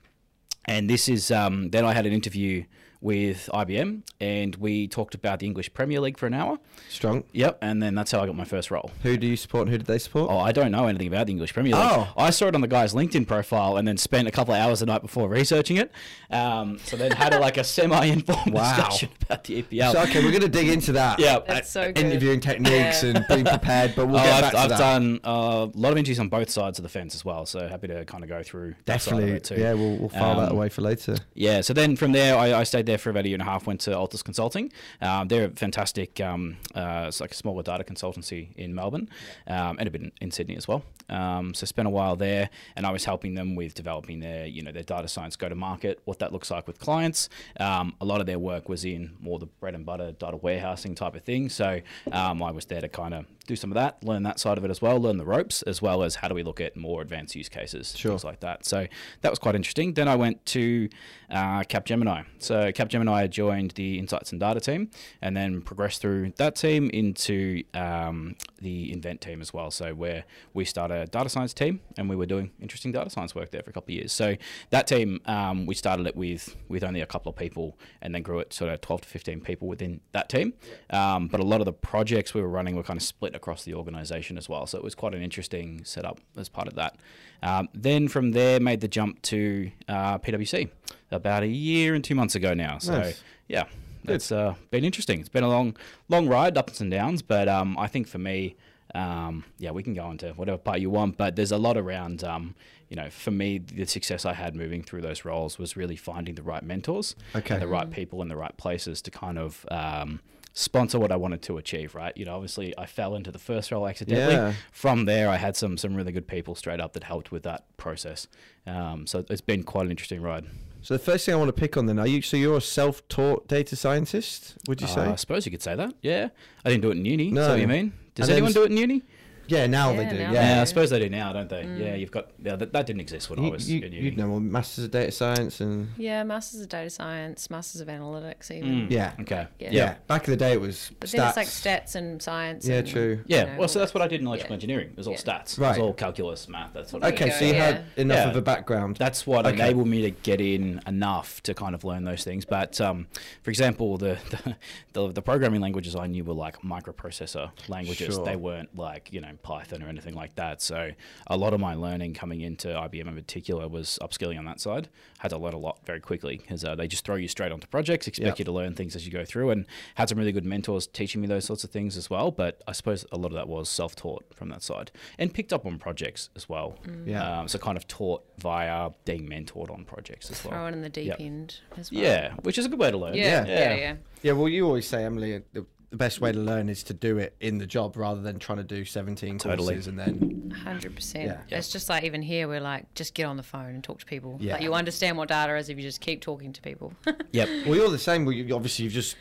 And 0.66 0.90
this 0.90 1.10
is 1.10 1.32
um, 1.32 1.70
then 1.70 1.86
I 1.86 1.94
had 1.94 2.06
an 2.06 2.14
interview 2.14 2.66
with 3.02 3.50
IBM, 3.54 4.02
and 4.20 4.56
we 4.58 4.88
talked 4.88 5.16
about 5.16 5.40
the 5.40 5.46
English 5.46 5.74
Premier 5.74 6.02
League 6.02 6.18
for 6.18 6.28
an 6.28 6.34
hour. 6.34 6.60
Strong. 6.90 7.24
Yep, 7.32 7.60
and 7.62 7.82
then 7.82 7.96
that's 7.96 8.12
how 8.12 8.20
I 8.20 8.26
got 8.26 8.36
my 8.36 8.44
first 8.44 8.72
role. 8.72 8.92
Who 9.04 9.16
do 9.16 9.26
you 9.26 9.38
support 9.38 9.64
and 9.64 9.72
who 9.72 9.78
did 9.78 9.88
they 9.88 10.00
support? 10.00 10.30
Oh, 10.30 10.38
I 10.40 10.52
don't 10.52 10.72
know 10.72 10.88
anything 10.88 11.08
about 11.08 11.28
the 11.28 11.32
English 11.32 11.54
Premier 11.54 11.74
League. 11.76 11.82
Oh. 11.90 12.12
I 12.18 12.30
saw 12.30 12.48
it 12.48 12.56
on 12.56 12.62
the 12.62 12.68
guy's 12.68 12.94
LinkedIn 12.94 13.26
profile 13.28 13.78
and 13.78 13.88
then 13.88 13.96
spent 13.98 14.28
a 14.28 14.32
couple 14.32 14.54
of 14.54 14.60
hours 14.60 14.82
the 14.82 14.86
night 14.86 15.02
before 15.02 15.30
researching 15.30 15.78
it. 15.78 15.92
Um, 16.30 16.78
so 16.80 16.98
then 16.98 17.12
had 17.12 17.34
a, 17.34 17.40
like 17.40 17.58
a 17.58 17.64
semi-informed 17.64 18.54
Wow. 18.54 18.76
discussion 18.76 19.10
about 19.22 19.46
the 19.46 19.64
EPL. 19.64 19.92
So, 19.94 20.02
okay, 20.02 20.24
we're 20.24 20.32
going 20.32 20.42
to 20.42 20.50
dig 20.50 20.68
into 20.68 20.92
that. 20.94 21.20
Yeah. 21.20 21.40
That's 21.48 21.70
so 21.70 21.92
good. 21.94 22.06
Interviewing 22.06 22.42
techniques 22.42 23.02
Yeah. 23.04 23.10
and 23.16 23.26
being 23.30 23.46
prepared, 23.46 23.94
but 23.96 24.08
we'll 24.08 24.18
Oh, 24.20 24.24
get 24.24 24.34
I've, 24.34 24.42
back 24.42 24.52
to 24.52 24.58
I've 24.60 24.70
that. 24.70 24.78
done 24.78 25.20
uh, 25.24 25.68
a 25.74 25.78
lot 25.78 25.92
of 25.94 25.98
interviews 25.98 26.20
on 26.20 26.28
both 26.28 26.50
sides 26.50 26.80
of 26.80 26.84
the 26.84 26.90
fence 26.90 27.16
as 27.16 27.24
well, 27.24 27.46
so 27.46 27.68
happy 27.70 27.88
to 27.88 28.04
kind 28.06 28.24
of 28.24 28.30
go 28.30 28.44
through 28.44 28.76
that 28.86 29.02
side 29.02 29.14
of 29.14 29.20
Definitely. 29.20 29.38
it 29.38 29.44
too. 29.46 29.56
Yeah, 29.56 29.74
we'll, 29.74 29.96
we'll 29.98 30.10
file 30.10 30.38
that 30.42 30.50
Um, 30.50 30.58
away 30.58 30.68
for 30.70 30.82
later. 30.82 31.16
Yeah, 31.34 31.62
so 31.62 31.74
then 31.74 31.96
from 31.96 32.12
there, 32.12 32.38
I, 32.38 32.60
I 32.60 32.64
stayed 32.64 32.89
there 32.90 32.98
for 32.98 33.10
about 33.12 33.26
a 33.26 33.30
year 33.30 33.36
and 33.36 33.42
a 33.42 33.46
half. 33.46 33.68
Went 33.68 33.82
to 33.82 33.96
Altis 33.96 34.24
Consulting. 34.24 34.72
Um, 35.02 35.28
they're 35.28 35.46
a 35.46 35.50
fantastic, 35.52 36.20
um, 36.20 36.58
uh, 36.76 37.06
it's 37.08 37.22
like 37.22 37.32
a 37.32 37.36
smaller 37.36 37.62
data 37.64 37.84
consultancy 37.84 38.56
in 38.56 38.74
Melbourne, 38.74 39.10
um, 39.48 39.78
and 39.80 39.88
a 39.88 39.92
bit 39.92 40.12
in, 40.20 40.32
Sydney 40.32 40.56
as 40.58 40.68
well. 40.68 40.84
Um, 41.10 41.54
so 41.54 41.66
spent 41.66 41.88
a 41.88 41.92
while 41.92 42.16
there, 42.16 42.50
and 42.76 42.86
I 42.86 42.92
was 42.92 43.06
helping 43.06 43.34
them 43.36 43.56
with 43.56 43.74
developing 43.74 44.20
their, 44.20 44.46
you 44.46 44.62
know, 44.62 44.72
their 44.72 44.84
data 44.84 45.08
science 45.08 45.36
go 45.36 45.50
to 45.50 45.56
market, 45.56 46.00
what 46.06 46.20
that 46.20 46.32
looks 46.32 46.52
like 46.52 46.68
with 46.68 46.80
clients. 46.80 47.30
Um, 47.60 47.96
a 48.02 48.06
lot 48.06 48.20
of 48.22 48.28
their 48.28 48.40
work 48.40 48.70
was 48.70 48.86
in 48.86 49.16
more 49.20 49.40
the 49.40 49.48
bread 49.48 49.74
and 49.76 49.86
butter 49.86 50.12
data 50.12 50.38
warehousing 50.38 50.96
type 50.96 51.16
of 51.16 51.24
thing. 51.24 51.50
So 51.50 51.82
um, 52.12 52.42
I 52.44 52.52
was 52.52 52.66
there 52.66 52.82
to 52.82 52.90
kind 52.90 53.14
of 53.14 53.26
do 53.48 53.56
some 53.56 53.72
of 53.72 53.76
that, 53.76 54.04
learn 54.04 54.22
that 54.24 54.40
side 54.40 54.60
of 54.60 54.64
it 54.66 54.70
as 54.70 54.82
well, 54.82 55.00
learn 55.00 55.18
the 55.18 55.26
ropes, 55.26 55.64
as 55.64 55.82
well 55.82 56.04
as 56.04 56.16
how 56.16 56.28
do 56.28 56.36
we 56.36 56.44
look 56.44 56.62
at 56.62 56.78
more 56.78 57.02
advanced 57.02 57.36
use 57.36 57.50
cases, 57.50 57.96
Sure. 57.98 58.12
things 58.12 58.24
like 58.24 58.40
that. 58.42 58.64
So 58.66 58.88
that 59.22 59.32
was 59.32 59.40
quite 59.40 59.56
interesting. 59.56 59.94
Then 59.96 60.08
I 60.08 60.16
went 60.16 60.46
to 60.48 60.88
uh, 61.32 61.62
Capgemini. 61.64 62.26
So 62.38 62.72
Capgemini 62.80 63.12
I 63.12 63.28
joined 63.28 63.72
the 63.72 64.00
insights 64.00 64.32
and 64.32 64.40
data 64.40 64.62
team, 64.62 64.90
and 65.22 65.36
then 65.36 65.62
progressed 65.62 66.02
through 66.02 66.32
that 66.38 66.56
team 66.56 66.90
into 66.92 67.64
um, 67.74 68.36
the 68.62 68.92
invent 68.94 69.20
team 69.20 69.42
as 69.42 69.54
well. 69.54 69.70
So 69.70 69.94
where 69.94 70.24
we 70.54 70.64
started 70.64 70.96
a 70.96 71.06
data 71.08 71.28
science 71.28 71.54
team, 71.54 71.82
and 71.98 72.10
we 72.10 72.16
were 72.16 72.26
doing 72.26 72.52
interesting 72.62 72.94
data 72.94 73.10
science 73.10 73.36
work 73.36 73.52
there 73.52 73.62
for 73.64 73.70
a 73.70 73.74
couple 73.74 73.92
of 73.92 73.98
years. 73.98 74.14
So 74.14 74.38
that 74.70 74.88
team, 74.88 75.20
um, 75.26 75.66
we 75.66 75.76
started 75.76 76.08
it 76.08 76.16
with 76.16 76.56
with 76.70 76.84
only 76.84 77.02
a 77.02 77.06
couple 77.06 77.30
of 77.30 77.36
people, 77.36 77.78
and 78.02 78.16
then 78.16 78.22
grew 78.22 78.40
it 78.40 78.54
sort 78.54 78.72
of 78.72 78.80
12 78.80 79.02
to 79.02 79.08
15 79.10 79.42
people 79.42 79.68
within 79.68 80.00
that 80.14 80.30
team. 80.30 80.54
Um, 80.90 81.28
but 81.28 81.42
a 81.42 81.46
lot 81.46 81.60
of 81.60 81.66
the 81.66 81.74
projects 81.74 82.34
we 82.34 82.42
were 82.42 82.48
running 82.48 82.76
were 82.76 82.84
kind 82.84 82.98
of 82.98 83.04
split 83.04 83.36
across 83.36 83.66
the 83.66 83.74
organization 83.74 84.38
as 84.38 84.48
well. 84.48 84.66
So 84.66 84.78
it 84.78 84.84
was 84.84 84.96
quite 84.96 85.14
an 85.14 85.22
interesting 85.22 85.84
setup 85.84 86.22
as 86.38 86.48
part 86.48 86.68
of 86.70 86.76
that. 86.76 86.96
Um, 87.42 87.70
then 87.74 88.08
from 88.08 88.32
there, 88.32 88.60
made 88.60 88.82
the 88.82 88.88
jump 88.88 89.22
to 89.24 89.72
uh, 89.88 90.18
PwC 90.20 90.70
about 91.12 91.44
a 91.44 91.48
year 91.48 91.96
and 91.96 92.04
two 92.04 92.16
months 92.16 92.36
ago 92.36 92.54
now. 92.54 92.78
So 92.80 92.98
Nice. 93.00 93.24
yeah, 93.48 93.66
it's 94.06 94.32
uh, 94.32 94.56
been 94.72 94.84
interesting. 94.84 95.20
It's 95.20 95.30
been 95.30 95.44
a 95.44 95.50
long, 95.50 95.76
long 96.08 96.28
ride, 96.28 96.58
ups 96.58 96.82
and 96.82 96.90
downs. 96.92 97.22
But 97.22 97.48
um, 97.48 97.78
I 97.78 97.88
think 97.88 98.08
for 98.08 98.18
me, 98.20 98.56
um, 98.96 99.44
yeah, 99.58 99.72
we 99.72 99.84
can 99.84 99.94
go 99.94 100.10
into 100.12 100.30
whatever 100.34 100.58
part 100.58 100.80
you 100.80 100.90
want. 100.90 101.18
But 101.18 101.36
there's 101.36 101.52
a 101.52 101.58
lot 101.58 101.78
around, 101.78 102.24
um, 102.24 102.56
you 102.90 102.96
know, 102.96 103.10
for 103.10 103.32
me, 103.32 103.58
the 103.60 103.86
success 103.86 104.26
I 104.26 104.34
had 104.34 104.56
moving 104.56 104.82
through 104.84 105.02
those 105.02 105.26
roles 105.26 105.60
was 105.60 105.76
really 105.78 105.96
finding 105.96 106.36
the 106.36 106.42
right 106.44 106.64
mentors, 106.64 107.16
Okay. 107.36 107.54
and 107.56 107.62
the 107.62 107.68
right 107.68 107.90
people 107.92 108.22
in 108.22 108.30
the 108.30 108.38
right 108.38 108.56
places 108.58 109.02
to 109.04 109.12
kind 109.12 109.38
of. 109.38 109.66
Um, 109.72 110.22
sponsor 110.54 111.00
what 111.00 111.12
I 111.12 111.16
wanted 111.16 111.44
to 111.44 111.58
achieve 111.58 111.94
right 111.96 112.12
you 112.18 112.26
know 112.26 112.34
obviously 112.34 112.74
I 112.78 112.86
fell 112.88 113.16
into 113.16 113.32
the 113.32 113.40
first 113.40 113.72
role 113.72 113.88
accidentally 113.88 114.34
Yeah. 114.34 114.54
from 114.72 115.06
there 115.06 115.30
I 115.30 115.38
had 115.38 115.56
some 115.56 115.78
some 115.78 115.96
really 115.96 116.12
good 116.12 116.28
people 116.28 116.56
straight 116.56 116.82
up 116.82 116.94
that 116.94 117.04
helped 117.04 117.32
with 117.32 117.44
that 117.44 117.66
process 117.78 118.28
um, 118.66 119.06
so 119.06 119.24
it's 119.30 119.42
been 119.42 119.64
quite 119.64 119.86
an 119.86 119.92
interesting 119.92 120.22
ride 120.24 120.46
So 120.82 120.94
the 120.94 121.00
first 121.00 121.26
thing 121.26 121.36
I 121.36 121.38
want 121.38 121.50
to 121.50 121.54
pick 121.60 121.76
on 121.78 121.86
then, 121.88 122.00
are 122.00 122.08
you? 122.08 122.22
So 122.22 122.38
you're 122.38 122.58
a 122.58 122.62
self-taught 122.62 123.48
data 123.48 123.76
scientist? 123.76 124.56
Would 124.68 124.80
you 124.82 124.88
Uh, 124.88 124.92
say? 124.96 125.02
I 125.02 125.16
suppose 125.16 125.46
you 125.46 125.52
could 125.52 125.62
say 125.62 125.76
that. 125.76 125.94
Yeah, 126.02 126.30
I 126.64 126.70
didn't 126.70 126.82
do 126.84 126.90
it 126.92 126.98
in 126.98 127.06
uni. 127.06 127.32
No. 127.32 127.42
No. 127.42 127.48
So 127.50 127.56
you 127.56 127.68
mean? 127.68 127.94
Does 128.16 128.28
And 128.30 128.34
anyone 128.38 128.54
do 128.54 128.64
it 128.64 128.72
in 128.72 128.78
uni? 128.78 129.04
Yeah, 129.50 129.68
now 129.68 129.92
they 129.94 130.06
do. 130.06 130.18
now 130.18 130.32
yeah. 130.32 130.56
Yeah, 130.56 130.62
I 130.62 130.64
suppose 130.66 130.90
they 130.90 131.00
do 131.00 131.10
now, 131.10 131.34
don't 131.34 131.50
they? 131.50 131.64
Yeah, 131.66 131.96
you've 131.96 132.12
got 132.12 132.32
yeah, 132.42 132.56
that, 132.56 132.72
that 132.74 132.86
didn't 132.86 133.02
exist 133.02 133.30
when 133.30 133.40
I 133.40 133.50
was 133.50 133.70
you, 133.70 133.78
in 133.84 133.92
uni. 133.92 134.06
you'd 134.06 134.18
know 134.18 134.28
more 134.28 134.40
masters 134.40 134.86
of 134.86 134.92
data 134.92 135.12
science 135.12 135.60
and 135.60 135.90
Yeah, 135.98 136.24
Masters 136.24 136.62
of 136.62 136.70
Data 136.70 136.90
Science, 136.90 137.50
Masters 137.50 137.82
of 137.82 137.88
Analytics, 137.88 138.52
even. 138.52 138.70
Mm, 138.88 138.92
yeah, 138.92 139.14
Okay. 139.22 139.48
Yeah. 139.60 139.70
yeah. 139.72 139.72
Yeah. 139.72 139.96
Back 140.08 140.28
in 140.28 140.32
the 140.32 140.38
day, 140.38 140.54
it 140.54 140.62
was 140.62 140.92
But 141.00 141.10
stats. 141.10 141.12
then 141.14 141.28
it's 141.28 141.38
like 141.38 141.48
stats 141.48 141.96
and 141.96 142.22
science. 142.22 142.68
Yeah, 142.68 142.78
and, 142.80 142.88
true. 142.88 143.24
Yeah. 143.28 143.44
know, 143.44 143.60
well, 143.60 143.68
so 143.68 143.80
that's 143.80 143.94
what 143.94 144.02
I 144.04 144.08
did 144.08 144.22
in 144.22 144.28
electrical 144.28 144.54
Yeah. 144.54 144.56
engineering. 144.56 144.90
It 144.92 144.98
was 144.98 145.08
all 145.08 145.14
Yeah. 145.14 145.20
stats. 145.20 145.54
It 145.58 145.60
was 145.60 145.78
all 145.78 145.94
calculus, 145.94 146.48
math. 146.48 146.74
That's 146.74 146.94
what. 146.94 147.02
There 147.02 147.12
I 147.12 147.14
okay, 147.16 147.26
did. 147.26 147.34
so 147.36 147.46
you 147.46 147.54
yeah. 147.54 147.66
had 147.66 147.86
enough 147.98 148.18
Yeah. 148.18 148.30
of 148.30 148.36
a 148.36 148.42
background. 148.42 148.98
That's 148.98 149.26
what 149.26 149.46
Okay. 149.46 149.56
enabled 149.56 149.88
me 149.88 150.02
to 150.04 150.12
get 150.12 150.40
in 150.42 150.82
enough 150.88 151.42
to 151.44 151.54
kind 151.54 151.74
of 151.76 151.84
learn 151.84 152.04
those 152.04 152.24
things. 152.24 152.46
But 152.46 152.80
um, 152.82 153.08
for 153.44 153.50
example, 153.50 153.98
the, 153.98 154.18
the 154.30 154.56
the 154.94 155.12
the 155.14 155.22
programming 155.22 155.62
languages 155.62 155.96
I 155.96 156.08
knew 156.08 156.24
were 156.24 156.34
like 156.34 156.62
microprocessor 156.62 157.52
languages. 157.68 158.16
Sure. 158.16 158.26
They 158.26 158.36
weren't 158.36 158.76
like 158.78 159.12
you 159.14 159.22
know 159.22 159.32
Python 159.42 159.82
or 159.84 159.88
anything 159.88 160.14
like 160.16 160.36
that. 160.36 160.62
So 160.62 160.92
a 161.28 161.38
lot 161.38 161.54
of 161.54 161.60
my 161.60 161.76
learning 161.76 162.14
coming 162.14 162.42
into 162.42 162.68
IBM 162.70 163.08
in 163.08 163.16
particular 163.16 163.68
was 163.68 163.98
upskilling 164.02 164.38
on 164.38 164.46
that 164.46 164.60
side. 164.60 164.90
Had 165.20 165.30
to 165.30 165.38
learn 165.38 165.54
a 165.54 165.58
lot 165.58 165.80
very 165.86 166.00
quickly 166.00 166.38
because 166.38 166.64
uh, 166.64 166.76
they 166.76 166.88
just 166.88 167.04
throw 167.06 167.16
you 167.16 167.28
straight 167.28 167.52
onto 167.52 167.68
projects, 167.68 168.08
expect 168.08 168.28
Yep. 168.28 168.40
you 168.40 168.46
to 168.46 168.52
learn 168.52 168.74
things 168.74 168.96
as 168.96 169.06
you 169.06 169.12
go 169.12 169.26
through, 169.26 169.50
and 169.50 169.66
had 169.96 170.10
some 170.10 170.18
really 170.18 170.32
good 170.32 170.46
mentors 170.46 170.88
teaching 170.88 171.22
me 171.22 171.28
those 171.28 171.46
sorts 171.46 171.64
of 171.64 171.70
things 171.72 171.98
as 171.98 172.10
well. 172.10 172.32
But 172.32 172.62
I 172.68 172.72
suppose 172.74 173.06
a 173.12 173.18
lot 173.18 173.28
of 173.28 173.34
that 173.34 173.48
was 173.48 173.70
self-taught 173.70 174.34
from 174.34 174.50
that 174.50 174.62
side, 174.64 174.92
and 175.18 175.34
picked 175.34 175.52
up 175.54 175.66
on 175.66 175.78
projects 175.80 176.30
as 176.36 176.48
well. 176.48 176.78
Yeah. 177.06 177.40
Um, 177.42 177.48
so 177.48 177.58
kind 177.60 177.78
of 177.78 177.88
taught 177.88 178.24
via 178.38 178.90
being 179.06 179.28
mentored 179.28 179.72
on 179.72 179.84
projects 179.86 180.30
as 180.32 180.44
well. 180.44 180.54
Throw 180.54 180.68
it 180.68 180.74
in 180.74 180.82
the 180.82 180.90
deep 180.90 181.08
Yep. 181.08 181.18
end 181.20 181.60
as 181.78 181.92
well. 181.92 182.02
Yeah, 182.02 182.34
which 182.44 182.58
is 182.58 182.66
a 182.66 182.70
good 182.70 182.80
way 182.80 182.92
to 182.92 182.98
learn. 182.98 183.16
Yeah, 183.16 183.46
Yeah. 183.46 183.48
yeah, 183.48 183.76
yeah. 183.76 183.96
Yeah, 184.22 184.32
well, 184.34 184.50
you 184.50 184.66
always 184.66 184.86
say, 184.88 185.04
Emily, 185.06 185.42
the, 185.54 185.66
the 185.90 185.98
best 185.98 186.22
way 186.22 186.32
to 186.32 186.38
learn 186.40 186.70
is 186.70 186.84
to 186.84 186.94
do 186.94 187.18
it 187.18 187.36
in 187.40 187.58
the 187.58 187.66
job 187.66 187.98
rather 187.98 188.22
than 188.22 188.38
trying 188.38 188.60
to 188.60 188.64
do 188.64 188.86
17 188.86 189.40
Totally. 189.40 189.74
courses 189.74 189.88
and 189.88 189.98
then. 189.98 190.54
Hundred 190.64 190.96
percent. 190.96 191.26
Yeah. 191.26 191.38
Yeah. 191.48 191.58
It's 191.58 191.72
just 191.72 191.90
like 191.90 192.04
even 192.04 192.22
here, 192.22 192.48
we're 192.48 192.60
like, 192.60 192.94
just 192.94 193.14
get 193.16 193.26
on 193.26 193.38
the 193.38 193.44
phone 193.44 193.74
and 193.74 193.84
talk 193.84 194.00
to 194.00 194.06
people. 194.06 194.38
Yeah. 194.40 194.54
Like 194.54 194.62
you 194.62 194.74
understand 194.74 195.18
what 195.18 195.30
data 195.30 195.56
is 195.58 195.70
if 195.70 195.78
you 195.78 195.84
just 195.84 196.02
keep 196.02 196.22
talking 196.22 196.54
to 196.54 196.62
people. 196.62 196.94
Yep. 197.32 197.68
Well, 197.68 197.76
you're 197.76 197.90
the 197.92 198.00
same. 198.00 198.26
Well, 198.26 198.34
you, 198.34 198.56
obviously, 198.56 198.86
you've 198.86 198.94
just. 198.94 199.16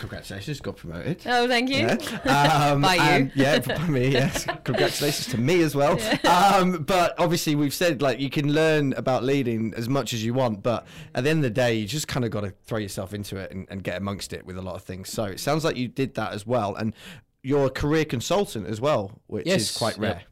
Congratulations, 0.00 0.60
got 0.60 0.76
promoted. 0.76 1.22
oh, 1.26 1.46
thank 1.48 1.70
you. 1.70 1.76
Yeah. 1.86 2.70
Um, 2.74 2.82
By 2.82 2.94
you. 2.94 3.00
and- 3.00 3.32
yeah, 3.34 3.58
by 3.66 3.78
me. 3.86 4.08
Yes, 4.08 4.44
congratulations 4.64 5.26
to 5.28 5.38
me 5.38 5.62
as 5.62 5.74
well. 5.74 5.98
Um, 6.26 6.82
but 6.84 7.14
obviously, 7.18 7.54
we've 7.54 7.74
said 7.74 8.02
like 8.02 8.18
you 8.20 8.30
can 8.30 8.52
learn 8.52 8.92
about 8.94 9.22
leading 9.24 9.72
as 9.76 9.88
much 9.88 10.12
as 10.12 10.24
you 10.24 10.34
want, 10.34 10.62
but 10.62 10.86
at 11.14 11.24
the 11.24 11.30
end 11.30 11.38
of 11.38 11.42
the 11.44 11.50
day, 11.50 11.74
you 11.74 11.86
just 11.86 12.08
kind 12.08 12.24
of 12.24 12.30
got 12.30 12.40
to 12.42 12.52
throw 12.64 12.78
yourself 12.78 13.14
into 13.14 13.36
it 13.36 13.50
and, 13.52 13.66
and 13.70 13.82
get 13.82 13.96
amongst 13.96 14.32
it 14.32 14.44
with 14.44 14.56
a 14.58 14.62
lot 14.62 14.74
of 14.74 14.82
things. 14.82 15.08
So 15.10 15.24
it 15.24 15.40
sounds 15.40 15.64
like 15.64 15.76
you 15.76 15.88
did 15.88 16.14
that 16.14 16.32
as 16.32 16.46
well, 16.46 16.74
and 16.74 16.94
you're 17.42 17.66
a 17.66 17.70
career 17.70 18.04
consultant 18.04 18.66
as 18.66 18.80
well, 18.80 19.12
which 19.26 19.46
is 19.46 19.76
quite 19.76 19.98
rare. 19.98 20.22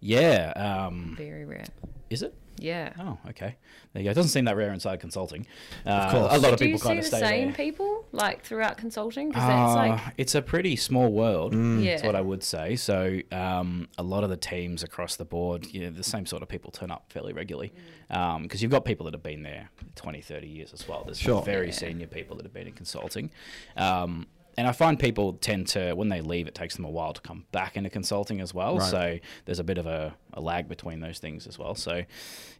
yep. 0.00 0.54
Yeah. 0.56 0.86
Um, 0.86 1.14
Very 1.16 1.44
rare. 1.44 1.64
is 2.10 2.22
it? 2.22 2.34
Yeah. 2.58 2.92
Oh, 2.98 3.18
okay. 3.30 3.56
There 3.92 4.02
you 4.02 4.08
go. 4.08 4.10
It 4.10 4.14
doesn't 4.14 4.30
seem 4.30 4.44
that 4.46 4.56
rare 4.56 4.72
inside 4.72 5.00
consulting. 5.00 5.46
Uh, 5.86 6.10
course. 6.10 6.34
A 6.34 6.38
lot 6.38 6.52
of 6.52 6.58
Do 6.58 6.64
you 6.66 6.74
people 6.74 6.80
see 6.80 6.86
kind 6.88 6.98
the 6.98 7.02
of 7.02 7.06
stay 7.06 7.20
same 7.20 7.46
there. 7.48 7.56
people 7.56 8.06
like 8.12 8.42
throughout 8.44 8.76
consulting? 8.76 9.28
Because 9.28 9.46
that's 9.46 9.74
like, 9.76 10.06
Uh, 10.06 10.10
it's 10.16 10.34
a 10.34 10.42
pretty 10.42 10.76
small 10.76 11.10
world. 11.12 11.54
Yeah. 11.54 11.92
That's 11.92 12.02
what 12.02 12.16
I 12.16 12.20
would 12.20 12.42
say. 12.42 12.76
So 12.76 13.20
um, 13.32 13.88
a 13.96 14.02
lot 14.02 14.24
of 14.24 14.30
the 14.30 14.36
teams 14.36 14.82
across 14.82 15.16
the 15.16 15.24
board, 15.24 15.66
you 15.72 15.80
know, 15.80 15.90
the 15.90 16.02
same 16.04 16.26
sort 16.26 16.42
of 16.42 16.48
people 16.48 16.70
turn 16.70 16.90
up 16.90 17.04
fairly 17.12 17.32
regularly 17.32 17.72
because 18.08 18.62
you've 18.62 18.70
got 18.72 18.84
people 18.84 19.04
that 19.04 19.14
have 19.14 19.22
been 19.22 19.42
there 19.42 19.70
20, 19.96 20.20
30 20.20 20.46
years 20.48 20.72
as 20.72 20.86
well. 20.88 21.02
There's 21.04 21.18
Sure. 21.18 21.42
very 21.42 21.66
Yeah. 21.66 21.72
senior 21.72 22.06
people 22.06 22.36
that 22.36 22.44
have 22.44 22.54
been 22.54 22.66
in 22.66 22.72
consulting. 22.74 23.30
Um, 23.76 24.26
and 24.58 24.66
I 24.66 24.72
find 24.72 24.98
people 24.98 25.34
tend 25.34 25.68
to, 25.68 25.92
when 25.92 26.08
they 26.08 26.20
leave, 26.20 26.48
it 26.48 26.54
takes 26.56 26.74
them 26.74 26.84
a 26.84 26.90
while 26.90 27.12
to 27.12 27.20
come 27.20 27.44
back 27.52 27.76
into 27.76 27.90
consulting 27.90 28.40
as 28.40 28.52
well. 28.52 28.78
Right. 28.78 28.90
So 28.90 29.18
there's 29.44 29.60
a 29.60 29.64
bit 29.64 29.78
of 29.78 29.86
a, 29.86 30.16
a 30.32 30.40
lag 30.40 30.66
between 30.66 30.98
those 30.98 31.20
things 31.20 31.46
as 31.46 31.60
well. 31.60 31.76
So, 31.76 32.02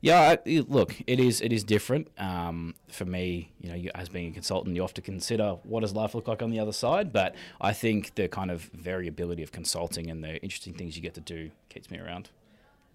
yeah, 0.00 0.36
I, 0.46 0.64
look, 0.68 0.94
it 1.08 1.18
is 1.18 1.40
it 1.40 1.52
is 1.52 1.64
different 1.64 2.06
um, 2.16 2.76
for 2.88 3.04
me. 3.04 3.50
You 3.60 3.70
know, 3.70 3.74
you, 3.74 3.90
as 3.96 4.08
being 4.08 4.30
a 4.30 4.32
consultant, 4.32 4.76
you 4.76 4.82
have 4.82 4.94
to 4.94 5.02
consider 5.02 5.56
what 5.64 5.80
does 5.80 5.92
life 5.92 6.14
look 6.14 6.28
like 6.28 6.40
on 6.40 6.52
the 6.52 6.60
other 6.60 6.70
side. 6.70 7.12
But 7.12 7.34
I 7.60 7.72
think 7.72 8.14
the 8.14 8.28
kind 8.28 8.52
of 8.52 8.62
variability 8.72 9.42
of 9.42 9.50
consulting 9.50 10.08
and 10.08 10.22
the 10.22 10.40
interesting 10.40 10.74
things 10.74 10.94
you 10.94 11.02
get 11.02 11.14
to 11.14 11.20
do 11.20 11.50
keeps 11.68 11.90
me 11.90 11.98
around. 11.98 12.30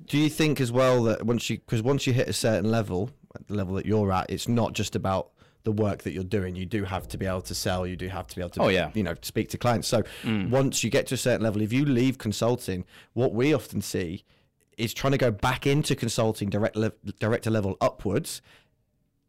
Do 0.05 0.17
you 0.17 0.29
think 0.29 0.61
as 0.61 0.71
well 0.71 1.03
that 1.03 1.25
once 1.25 1.49
you 1.49 1.57
because 1.57 1.83
once 1.83 2.07
you 2.07 2.13
hit 2.13 2.29
a 2.29 2.33
certain 2.33 2.71
level, 2.71 3.09
the 3.47 3.55
level 3.55 3.75
that 3.75 3.85
you're 3.85 4.13
at, 4.13 4.29
it's 4.29 4.47
not 4.47 4.71
just 4.71 4.95
about 4.95 5.29
the 5.63 5.71
work 5.71 6.03
that 6.03 6.11
you're 6.11 6.23
doing. 6.23 6.55
You 6.55 6.65
do 6.65 6.83
have 6.83 7.07
to 7.09 7.17
be 7.17 7.25
able 7.25 7.41
to 7.43 7.55
sell. 7.55 7.87
You 7.87 7.95
do 7.95 8.07
have 8.09 8.27
to 8.27 8.35
be 8.35 8.41
able 8.41 8.49
to, 8.51 8.61
Oh, 8.63 8.67
yeah. 8.67 8.91
you 8.93 9.03
know, 9.03 9.15
speak 9.21 9.49
to 9.49 9.57
clients. 9.57 9.87
So 9.87 10.03
once 10.49 10.83
you 10.83 10.89
get 10.89 11.07
to 11.07 11.15
a 11.15 11.17
certain 11.17 11.41
level, 11.43 11.61
if 11.61 11.71
you 11.71 11.85
leave 11.85 12.17
consulting, 12.17 12.85
what 13.13 13.33
we 13.33 13.53
often 13.53 13.81
see 13.81 14.23
is 14.77 14.93
trying 14.93 15.11
to 15.11 15.17
go 15.17 15.31
back 15.31 15.65
into 15.67 15.95
consulting 15.95 16.49
direct 16.49 16.75
le- 16.75 16.91
director 17.19 17.49
level 17.49 17.77
upwards 17.79 18.41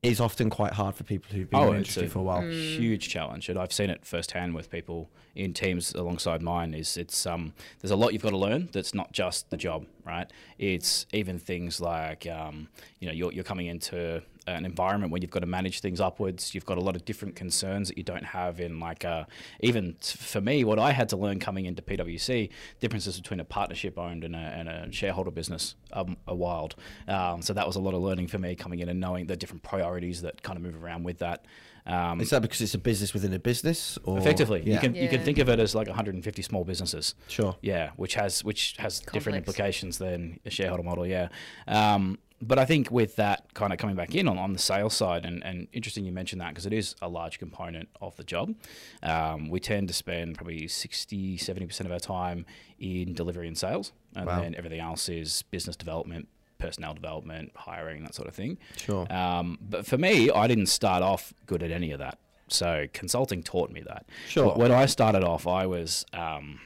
is 0.02 0.20
often 0.20 0.50
quite 0.50 0.74
hard 0.74 0.94
for 0.94 1.02
people 1.02 1.34
who've 1.34 1.48
been 1.48 1.60
in 1.60 1.66
the 1.66 1.72
Oh, 1.76 1.80
it's 1.80 1.96
a 1.96 2.06
for 2.08 2.18
a 2.18 2.22
while. 2.22 2.42
huge 2.42 3.08
challenge, 3.08 3.48
and 3.48 3.58
I've 3.58 3.72
seen 3.72 3.88
it 3.88 4.04
firsthand 4.04 4.54
with 4.54 4.70
people 4.70 5.08
in 5.34 5.54
teams 5.54 5.94
alongside 5.94 6.42
mine. 6.42 6.74
Is 6.74 6.98
it's 6.98 7.24
um 7.26 7.54
there's 7.80 7.90
a 7.90 7.96
lot 7.96 8.12
you've 8.12 8.20
got 8.22 8.30
to 8.30 8.36
learn 8.36 8.68
that's 8.72 8.92
not 8.92 9.12
just 9.12 9.48
the 9.48 9.56
job 9.56 9.86
right? 10.04 10.30
It's 10.58 11.06
even 11.14 11.38
things 11.38 11.80
like 11.80 12.26
um, 12.26 12.68
you 13.00 13.06
know 13.08 13.14
you're, 13.14 13.32
you're 13.32 13.44
coming 13.44 13.66
into 13.66 14.22
an 14.46 14.64
environment 14.64 15.10
where 15.12 15.20
you've 15.20 15.30
got 15.30 15.40
to 15.40 15.46
manage 15.46 15.80
things 15.80 16.00
upwards. 16.00 16.54
You've 16.54 16.64
got 16.66 16.78
a 16.78 16.80
lot 16.80 16.96
of 16.96 17.04
different 17.04 17.34
concerns 17.36 17.88
that 17.88 17.96
you 17.98 18.04
don't 18.04 18.24
have 18.24 18.60
in 18.60 18.78
like 18.80 19.04
uh, 19.04 19.24
even 19.60 19.96
t- 20.00 20.18
for 20.18 20.40
me, 20.40 20.64
what 20.64 20.78
I 20.78 20.92
had 20.92 21.08
to 21.10 21.16
learn 21.16 21.38
coming 21.40 21.64
into 21.66 21.82
PwC, 21.82 22.50
differences 22.80 23.18
between 23.18 23.40
a 23.40 23.44
partnership 23.44 23.98
owned 23.98 24.24
and 24.24 24.34
a, 24.34 24.38
and 24.38 24.68
a 24.68 24.92
shareholder 24.92 25.30
business 25.30 25.74
um, 25.92 26.16
are 26.28 26.34
wild. 26.36 26.74
Um, 27.08 27.42
so 27.42 27.52
that 27.54 27.66
was 27.66 27.76
a 27.76 27.80
lot 27.80 27.94
of 27.94 28.02
learning 28.02 28.28
for 28.28 28.38
me 28.38 28.54
coming 28.54 28.80
in 28.80 28.88
and 28.88 29.00
knowing 29.00 29.26
the 29.26 29.36
different 29.36 29.62
priorities 29.62 30.22
that 30.22 30.42
kind 30.42 30.56
of 30.56 30.62
move 30.62 30.82
around 30.82 31.04
with 31.04 31.18
that. 31.18 31.44
Um, 31.86 32.18
Is 32.22 32.30
that 32.30 32.40
because 32.40 32.62
it's 32.62 32.72
a 32.72 32.78
business 32.78 33.12
within 33.12 33.34
a 33.34 33.38
business, 33.38 33.98
or 34.04 34.16
effectively, 34.18 34.62
Yeah. 34.64 34.74
you 34.74 34.80
can 34.80 34.94
you 34.94 35.06
can 35.06 35.20
think 35.20 35.36
of 35.36 35.50
it 35.50 35.60
as 35.60 35.74
like 35.74 35.86
150 35.86 36.40
small 36.40 36.64
businesses. 36.64 37.14
Sure. 37.28 37.56
Yeah, 37.60 37.90
which 37.96 38.14
has 38.14 38.42
which 38.42 38.74
has 38.78 39.00
different 39.00 39.36
implications 39.36 39.98
than 39.98 40.40
a 40.46 40.50
shareholder 40.50 40.82
model. 40.82 41.06
Yeah, 41.06 41.28
um, 41.68 42.18
but 42.46 42.58
I 42.58 42.64
think 42.64 42.90
with 42.90 43.16
that 43.16 43.52
kind 43.54 43.72
of 43.72 43.78
coming 43.78 43.96
back 43.96 44.14
in 44.14 44.28
on, 44.28 44.38
on 44.38 44.52
the 44.52 44.58
sales 44.58 44.94
side, 44.94 45.24
and, 45.24 45.42
and 45.44 45.68
interesting 45.72 46.04
you 46.04 46.12
mentioned 46.12 46.40
that 46.40 46.48
because 46.50 46.66
it 46.66 46.72
is 46.72 46.94
a 47.02 47.08
large 47.08 47.38
component 47.38 47.88
of 48.00 48.14
the 48.16 48.24
job. 48.24 48.54
Um, 49.02 49.48
we 49.48 49.60
tend 49.60 49.88
to 49.88 49.94
spend 49.94 50.36
probably 50.36 50.68
60, 50.68 51.36
70 51.36 51.66
percent 51.66 51.86
of 51.86 51.92
our 51.92 51.98
time 52.00 52.46
in 52.78 53.14
delivery 53.14 53.48
and 53.48 53.56
sales, 53.58 53.92
and 54.14 54.26
Wow. 54.26 54.40
then 54.40 54.54
everything 54.56 54.80
else 54.80 55.08
is 55.08 55.42
business 55.50 55.76
development. 55.76 56.28
Personnel 56.58 56.94
development, 56.94 57.50
hiring, 57.56 58.04
that 58.04 58.14
sort 58.14 58.28
of 58.28 58.34
thing. 58.34 58.56
Sure. 58.76 59.12
Um, 59.12 59.58
but 59.60 59.84
for 59.84 59.98
me, 59.98 60.30
I 60.30 60.46
didn't 60.46 60.66
start 60.66 61.02
off 61.02 61.34
good 61.46 61.62
at 61.62 61.70
any 61.70 61.90
of 61.90 61.98
that. 61.98 62.16
So 62.48 62.86
consulting 62.92 63.42
taught 63.42 63.70
me 63.70 63.82
that. 63.86 64.06
Sure. 64.28 64.54
When 64.54 64.70
I 64.70 64.86
started 64.86 65.24
off, 65.24 65.46
I 65.46 65.66
was 65.66 66.06
um, 66.14 66.60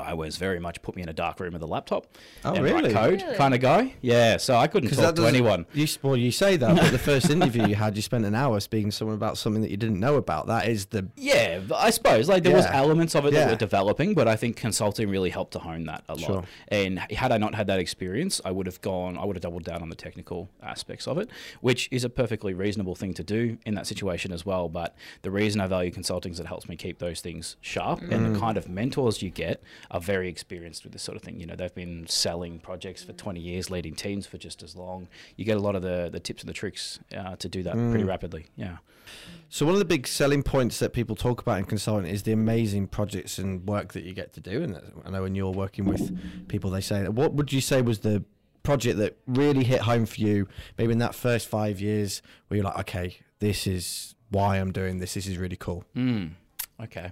I 0.00 0.14
was 0.14 0.36
very 0.36 0.58
much 0.60 0.82
put 0.82 0.96
me 0.96 1.02
in 1.02 1.08
a 1.08 1.12
dark 1.12 1.40
room 1.40 1.52
with 1.52 1.62
a 1.62 1.66
laptop 1.66 2.06
Oh, 2.44 2.54
and 2.54 2.64
really? 2.64 2.92
write 2.92 2.92
code 2.94 3.22
Really? 3.22 3.36
kind 3.36 3.54
of 3.54 3.60
guy. 3.60 3.94
Yeah, 4.00 4.36
so 4.38 4.56
I 4.56 4.66
couldn't 4.66 4.90
talk 4.90 5.14
to 5.16 5.26
anyone. 5.26 5.66
You, 5.72 5.86
well, 6.02 6.16
you 6.16 6.30
say 6.32 6.56
that, 6.56 6.76
but 6.76 6.90
the 6.90 6.98
first 6.98 7.30
interview 7.36 7.66
you 7.66 7.74
had, 7.74 7.96
you 7.96 8.02
spent 8.02 8.24
an 8.24 8.34
hour 8.34 8.60
speaking 8.60 8.90
to 8.90 8.96
someone 8.96 9.16
about 9.16 9.38
something 9.38 9.62
that 9.62 9.70
you 9.70 9.76
didn't 9.76 10.00
know 10.00 10.16
about. 10.16 10.46
That 10.46 10.68
is 10.68 10.86
the 10.86 11.08
Yeah, 11.16 11.60
I 11.74 11.90
suppose 11.90 12.28
like 12.28 12.42
there 12.42 12.54
was 12.56 12.66
elements 12.66 13.14
of 13.14 13.24
it 13.26 13.32
Yeah. 13.32 13.40
that 13.46 13.50
were 13.50 13.56
developing, 13.56 14.14
but 14.14 14.26
I 14.28 14.36
think 14.36 14.56
consulting 14.56 15.08
really 15.08 15.30
helped 15.30 15.52
to 15.52 15.58
hone 15.58 15.84
that 15.84 16.04
a 16.08 16.14
lot. 16.14 16.20
Sure. 16.20 16.44
And 16.68 16.98
had 16.98 17.32
I 17.32 17.38
not 17.38 17.54
had 17.54 17.66
that 17.68 17.78
experience, 17.80 18.40
I 18.44 18.50
would 18.50 18.66
have 18.66 18.80
gone, 18.80 19.16
I 19.18 19.24
would 19.24 19.36
have 19.36 19.42
doubled 19.42 19.64
down 19.64 19.82
on 19.82 19.88
the 19.88 19.96
technical 19.96 20.48
aspects 20.62 21.06
of 21.06 21.18
it, 21.18 21.28
which 21.60 21.88
is 21.90 22.04
a 22.04 22.08
perfectly 22.10 22.54
reasonable 22.54 22.94
thing 22.94 23.14
to 23.14 23.22
do 23.24 23.58
in 23.66 23.74
that 23.74 23.86
situation 23.86 24.32
as 24.32 24.46
well. 24.46 24.68
But 24.68 24.94
the 25.22 25.30
reason 25.30 25.60
I 25.60 25.66
value 25.66 25.90
consulting 25.90 26.32
is 26.32 26.40
it 26.40 26.46
helps 26.46 26.68
me 26.68 26.76
keep 26.76 26.98
those 26.98 27.20
things 27.20 27.56
sharp, 27.60 28.00
and 28.00 28.10
Mm. 28.12 28.34
the 28.34 28.38
kind 28.40 28.56
of 28.56 28.68
mentors 28.68 29.22
you 29.22 29.30
get 29.30 29.62
are 29.90 30.00
very 30.00 30.28
experienced 30.28 30.84
with 30.84 30.92
this 30.92 31.02
sort 31.02 31.16
of 31.16 31.22
thing. 31.22 31.40
You 31.40 31.46
know, 31.46 31.56
they've 31.56 31.74
been 31.74 32.06
selling 32.06 32.58
projects 32.60 33.02
for 33.02 33.12
20 33.12 33.40
years, 33.40 33.70
leading 33.70 33.94
teams 33.94 34.26
for 34.26 34.38
just 34.38 34.62
as 34.62 34.76
long. 34.76 35.08
You 35.36 35.44
get 35.44 35.56
a 35.56 35.60
lot 35.60 35.74
of 35.74 35.82
the 35.82 36.08
the 36.12 36.20
tips 36.20 36.42
and 36.42 36.48
the 36.48 36.54
tricks 36.54 37.00
uh, 37.16 37.36
to 37.36 37.48
do 37.48 37.62
that 37.64 37.74
Mm. 37.74 37.90
pretty 37.90 38.04
rapidly. 38.04 38.46
Yeah. 38.56 38.78
So 39.48 39.66
one 39.66 39.74
of 39.74 39.80
the 39.80 39.84
big 39.84 40.06
selling 40.06 40.42
points 40.44 40.78
that 40.78 40.92
people 40.92 41.16
talk 41.16 41.42
about 41.42 41.58
in 41.58 41.64
consulting 41.64 42.08
is 42.08 42.22
the 42.22 42.32
amazing 42.32 42.86
projects 42.86 43.38
and 43.38 43.66
work 43.66 43.92
that 43.94 44.04
you 44.04 44.12
get 44.12 44.32
to 44.34 44.40
do. 44.40 44.62
And 44.62 44.80
I 45.04 45.10
know 45.10 45.22
when 45.22 45.34
you're 45.34 45.50
working 45.50 45.84
with 45.86 46.16
people, 46.48 46.70
they 46.70 46.80
say. 46.80 47.08
What 47.08 47.32
would 47.34 47.52
you 47.52 47.60
say 47.60 47.82
was 47.82 48.00
the 48.00 48.22
project 48.62 48.98
that 48.98 49.16
really 49.26 49.64
hit 49.64 49.80
home 49.80 50.06
for 50.06 50.20
you? 50.20 50.46
Maybe 50.78 50.92
in 50.92 50.98
that 50.98 51.16
first 51.16 51.48
five 51.48 51.80
years, 51.80 52.22
where 52.46 52.56
you're 52.58 52.64
like, 52.64 52.78
okay, 52.80 53.16
this 53.40 53.66
is 53.66 54.14
why 54.28 54.58
I'm 54.58 54.70
doing 54.70 54.98
this. 54.98 55.14
This 55.14 55.26
is 55.26 55.36
really 55.38 55.56
cool. 55.56 55.82
Mm, 55.96 56.32
okay. 56.84 57.10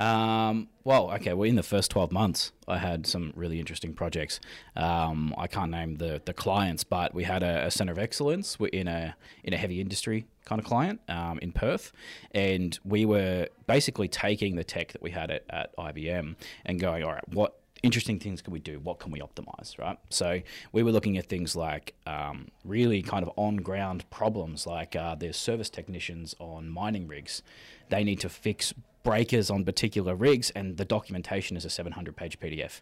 Um, 0.00 0.68
well, 0.82 1.10
okay. 1.12 1.34
Well, 1.34 1.48
in 1.48 1.56
the 1.56 1.62
first 1.62 1.90
twelve 1.90 2.10
months, 2.10 2.52
I 2.66 2.78
had 2.78 3.06
some 3.06 3.32
really 3.36 3.60
interesting 3.60 3.92
projects. 3.92 4.40
Um, 4.74 5.34
I 5.36 5.46
can't 5.46 5.70
name 5.70 5.96
the 5.96 6.22
the 6.24 6.32
clients, 6.32 6.84
but 6.84 7.14
we 7.14 7.24
had 7.24 7.42
a, 7.42 7.66
a 7.66 7.70
center 7.70 7.92
of 7.92 7.98
excellence 7.98 8.54
wi- 8.54 8.70
in 8.72 8.88
a 8.88 9.14
in 9.44 9.52
a 9.52 9.58
heavy 9.58 9.78
industry 9.80 10.24
kind 10.46 10.58
of 10.58 10.64
client 10.64 11.00
um, 11.08 11.38
in 11.40 11.52
Perth, 11.52 11.92
and 12.32 12.78
we 12.82 13.04
were 13.04 13.48
basically 13.66 14.08
taking 14.08 14.56
the 14.56 14.64
tech 14.64 14.92
that 14.92 15.02
we 15.02 15.10
had 15.10 15.30
at, 15.30 15.44
at 15.50 15.76
IBM 15.76 16.34
and 16.64 16.80
going, 16.80 17.04
all 17.04 17.12
right, 17.12 17.28
what 17.28 17.60
interesting 17.82 18.18
things 18.18 18.40
can 18.42 18.52
we 18.52 18.58
do? 18.58 18.78
What 18.80 18.98
can 18.98 19.12
we 19.12 19.20
optimize, 19.20 19.78
right? 19.78 19.98
So 20.08 20.40
we 20.72 20.82
were 20.82 20.92
looking 20.92 21.18
at 21.18 21.26
things 21.26 21.54
like 21.54 21.94
um, 22.06 22.48
really 22.64 23.02
kind 23.02 23.22
of 23.22 23.30
on 23.36 23.56
ground 23.56 24.08
problems, 24.10 24.66
like 24.66 24.96
uh, 24.96 25.14
there's 25.14 25.36
service 25.36 25.70
technicians 25.70 26.34
on 26.38 26.68
mining 26.70 27.06
rigs. 27.06 27.42
They 27.90 28.04
need 28.04 28.20
to 28.20 28.28
fix 28.28 28.72
breakers 29.02 29.50
on 29.50 29.64
particular 29.64 30.14
rigs, 30.14 30.50
and 30.50 30.76
the 30.76 30.84
documentation 30.84 31.56
is 31.56 31.64
a 31.64 31.70
700 31.70 32.16
page 32.16 32.38
PDF. 32.38 32.80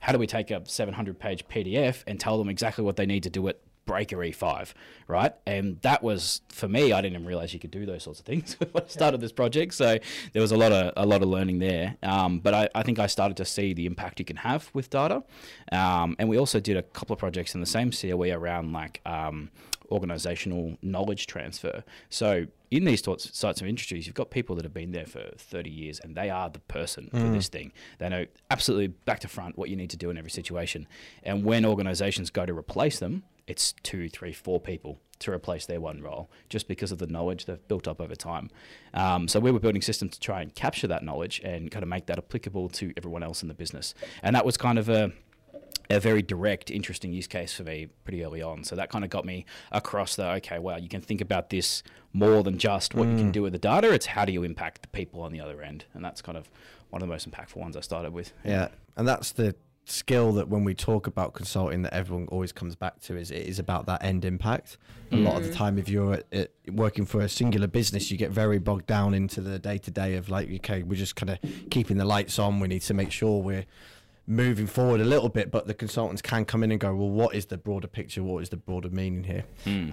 How 0.00 0.12
do 0.12 0.18
we 0.18 0.26
take 0.26 0.50
a 0.50 0.62
700 0.64 1.18
page 1.18 1.46
PDF 1.48 2.04
and 2.06 2.20
tell 2.20 2.38
them 2.38 2.48
exactly 2.48 2.84
what 2.84 2.96
they 2.96 3.06
need 3.06 3.22
to 3.22 3.30
do 3.30 3.48
at 3.48 3.58
breaker 3.86 4.16
E5, 4.16 4.72
right? 5.08 5.34
And 5.46 5.80
that 5.82 6.02
was 6.02 6.40
for 6.48 6.68
me. 6.68 6.92
I 6.92 7.00
didn't 7.00 7.14
even 7.14 7.26
realize 7.26 7.52
you 7.52 7.60
could 7.60 7.70
do 7.70 7.86
those 7.86 8.02
sorts 8.02 8.20
of 8.20 8.26
things 8.26 8.54
when 8.72 8.84
I 8.84 8.88
started 8.88 9.20
this 9.20 9.32
project. 9.32 9.74
So 9.74 9.98
there 10.32 10.42
was 10.42 10.52
a 10.52 10.56
lot 10.56 10.72
of 10.72 10.92
a 10.96 11.06
lot 11.06 11.22
of 11.22 11.28
learning 11.28 11.58
there. 11.58 11.96
Um, 12.02 12.40
but 12.40 12.54
I, 12.54 12.68
I 12.74 12.82
think 12.82 12.98
I 12.98 13.06
started 13.06 13.36
to 13.38 13.44
see 13.44 13.74
the 13.74 13.86
impact 13.86 14.18
you 14.18 14.24
can 14.24 14.36
have 14.36 14.70
with 14.72 14.90
data. 14.90 15.22
Um, 15.72 16.16
and 16.18 16.28
we 16.28 16.38
also 16.38 16.60
did 16.60 16.76
a 16.76 16.82
couple 16.82 17.14
of 17.14 17.18
projects 17.20 17.54
in 17.54 17.60
the 17.60 17.66
same 17.66 17.90
COE 17.90 18.32
around 18.32 18.72
like 18.72 19.00
um, 19.06 19.50
organizational 19.90 20.76
knowledge 20.82 21.26
transfer. 21.26 21.84
So 22.08 22.46
in 22.70 22.84
these 22.84 23.02
sorts, 23.02 23.36
sites 23.36 23.60
of 23.60 23.66
industries, 23.66 24.06
you've 24.06 24.16
got 24.16 24.30
people 24.30 24.56
that 24.56 24.64
have 24.64 24.74
been 24.74 24.92
there 24.92 25.06
for 25.06 25.30
30 25.36 25.70
years 25.70 26.00
and 26.00 26.16
they 26.16 26.30
are 26.30 26.50
the 26.50 26.58
person 26.60 27.08
for 27.10 27.28
this 27.30 27.48
thing. 27.48 27.72
They 27.98 28.08
know 28.08 28.26
absolutely 28.50 28.88
back 28.88 29.20
to 29.20 29.28
front 29.28 29.56
what 29.56 29.68
you 29.68 29.76
need 29.76 29.90
to 29.90 29.96
do 29.96 30.10
in 30.10 30.18
every 30.18 30.30
situation. 30.30 30.88
And 31.22 31.44
when 31.44 31.64
organizations 31.64 32.30
go 32.30 32.44
to 32.46 32.52
replace 32.52 32.98
them, 32.98 33.22
it's 33.46 33.74
two, 33.82 34.08
three, 34.08 34.32
four 34.32 34.58
people 34.58 35.00
to 35.20 35.30
replace 35.30 35.66
their 35.66 35.80
one 35.80 36.02
role 36.02 36.30
just 36.48 36.66
because 36.66 36.90
of 36.90 36.98
the 36.98 37.06
knowledge 37.06 37.46
they've 37.46 37.68
built 37.68 37.86
up 37.86 38.00
over 38.00 38.14
time. 38.14 38.50
Um, 38.92 39.28
so 39.28 39.38
we 39.40 39.50
were 39.50 39.60
building 39.60 39.82
systems 39.82 40.12
to 40.12 40.20
try 40.20 40.42
and 40.42 40.54
capture 40.54 40.86
that 40.88 41.02
knowledge 41.02 41.40
and 41.44 41.70
kind 41.70 41.82
of 41.82 41.88
make 41.88 42.06
that 42.06 42.18
applicable 42.18 42.68
to 42.70 42.92
everyone 42.96 43.22
else 43.22 43.42
in 43.42 43.48
the 43.48 43.54
business. 43.54 43.94
And 44.22 44.34
that 44.34 44.44
was 44.44 44.56
kind 44.56 44.78
of 44.78 44.88
a 44.88 45.12
a 45.90 46.00
very 46.00 46.22
direct, 46.22 46.70
interesting 46.70 47.12
use 47.12 47.26
case 47.26 47.52
for 47.52 47.62
me 47.62 47.88
pretty 48.04 48.24
early 48.24 48.42
on. 48.42 48.64
So 48.64 48.76
that 48.76 48.90
kind 48.90 49.04
of 49.04 49.10
got 49.10 49.24
me 49.24 49.44
across 49.72 50.16
the 50.16 50.28
okay, 50.32 50.58
well, 50.58 50.78
you 50.78 50.88
can 50.88 51.00
think 51.00 51.20
about 51.20 51.50
this 51.50 51.82
more 52.12 52.42
than 52.42 52.58
just 52.58 52.94
what 52.94 53.08
you 53.08 53.16
can 53.16 53.30
mm. 53.30 53.32
do 53.32 53.42
with 53.42 53.52
the 53.52 53.58
data. 53.58 53.92
It's 53.92 54.06
how 54.06 54.24
do 54.24 54.32
you 54.32 54.42
impact 54.42 54.82
the 54.82 54.88
people 54.88 55.20
on 55.22 55.32
the 55.32 55.40
other 55.40 55.62
end, 55.62 55.84
and 55.94 56.04
that's 56.04 56.22
kind 56.22 56.38
of 56.38 56.48
one 56.90 57.02
of 57.02 57.08
the 57.08 57.12
most 57.12 57.30
impactful 57.30 57.56
ones 57.56 57.76
I 57.76 57.80
started 57.80 58.12
with. 58.12 58.32
Yeah, 58.44 58.68
and 58.96 59.06
that's 59.06 59.32
the 59.32 59.54
skill 59.86 60.32
that 60.32 60.48
when 60.48 60.64
we 60.64 60.74
talk 60.74 61.06
about 61.06 61.34
consulting 61.34 61.82
that 61.82 61.92
everyone 61.92 62.26
always 62.28 62.52
comes 62.52 62.74
back 62.74 62.98
to 63.00 63.16
is 63.16 63.30
it 63.30 63.46
is 63.46 63.58
about 63.58 63.86
that 63.86 64.02
end 64.02 64.24
impact. 64.24 64.78
A 65.12 65.16
lot 65.16 65.36
of 65.36 65.44
the 65.44 65.50
mm. 65.50 65.54
time, 65.54 65.78
if 65.78 65.88
you're 65.88 66.14
at, 66.14 66.24
at 66.32 66.50
working 66.72 67.04
for 67.04 67.20
a 67.20 67.28
singular 67.28 67.68
business, 67.68 68.10
you 68.10 68.16
get 68.16 68.32
very 68.32 68.58
bogged 68.58 68.86
down 68.86 69.14
into 69.14 69.40
the 69.40 69.60
day 69.60 69.78
to 69.78 69.90
day 69.90 70.16
of 70.16 70.28
like, 70.28 70.50
okay, 70.50 70.82
we're 70.82 70.96
just 70.96 71.14
kind 71.14 71.30
of 71.30 71.38
keeping 71.70 71.98
the 71.98 72.04
lights 72.04 72.38
on. 72.38 72.58
We 72.58 72.66
need 72.66 72.82
to 72.82 72.94
make 72.94 73.12
sure 73.12 73.40
we're 73.40 73.66
moving 74.26 74.66
forward 74.66 75.00
a 75.00 75.04
little 75.04 75.28
bit, 75.28 75.50
but 75.50 75.66
the 75.66 75.74
consultants 75.74 76.22
can 76.22 76.44
come 76.46 76.62
in 76.62 76.70
and 76.72 76.80
go, 76.80 76.94
well, 76.94 77.10
what 77.10 77.34
is 77.34 77.46
the 77.46 77.58
broader 77.58 77.86
picture? 77.86 78.22
What 78.22 78.42
is 78.42 78.48
the 78.48 78.56
broader 78.56 78.88
meaning 78.88 79.24
here? 79.24 79.44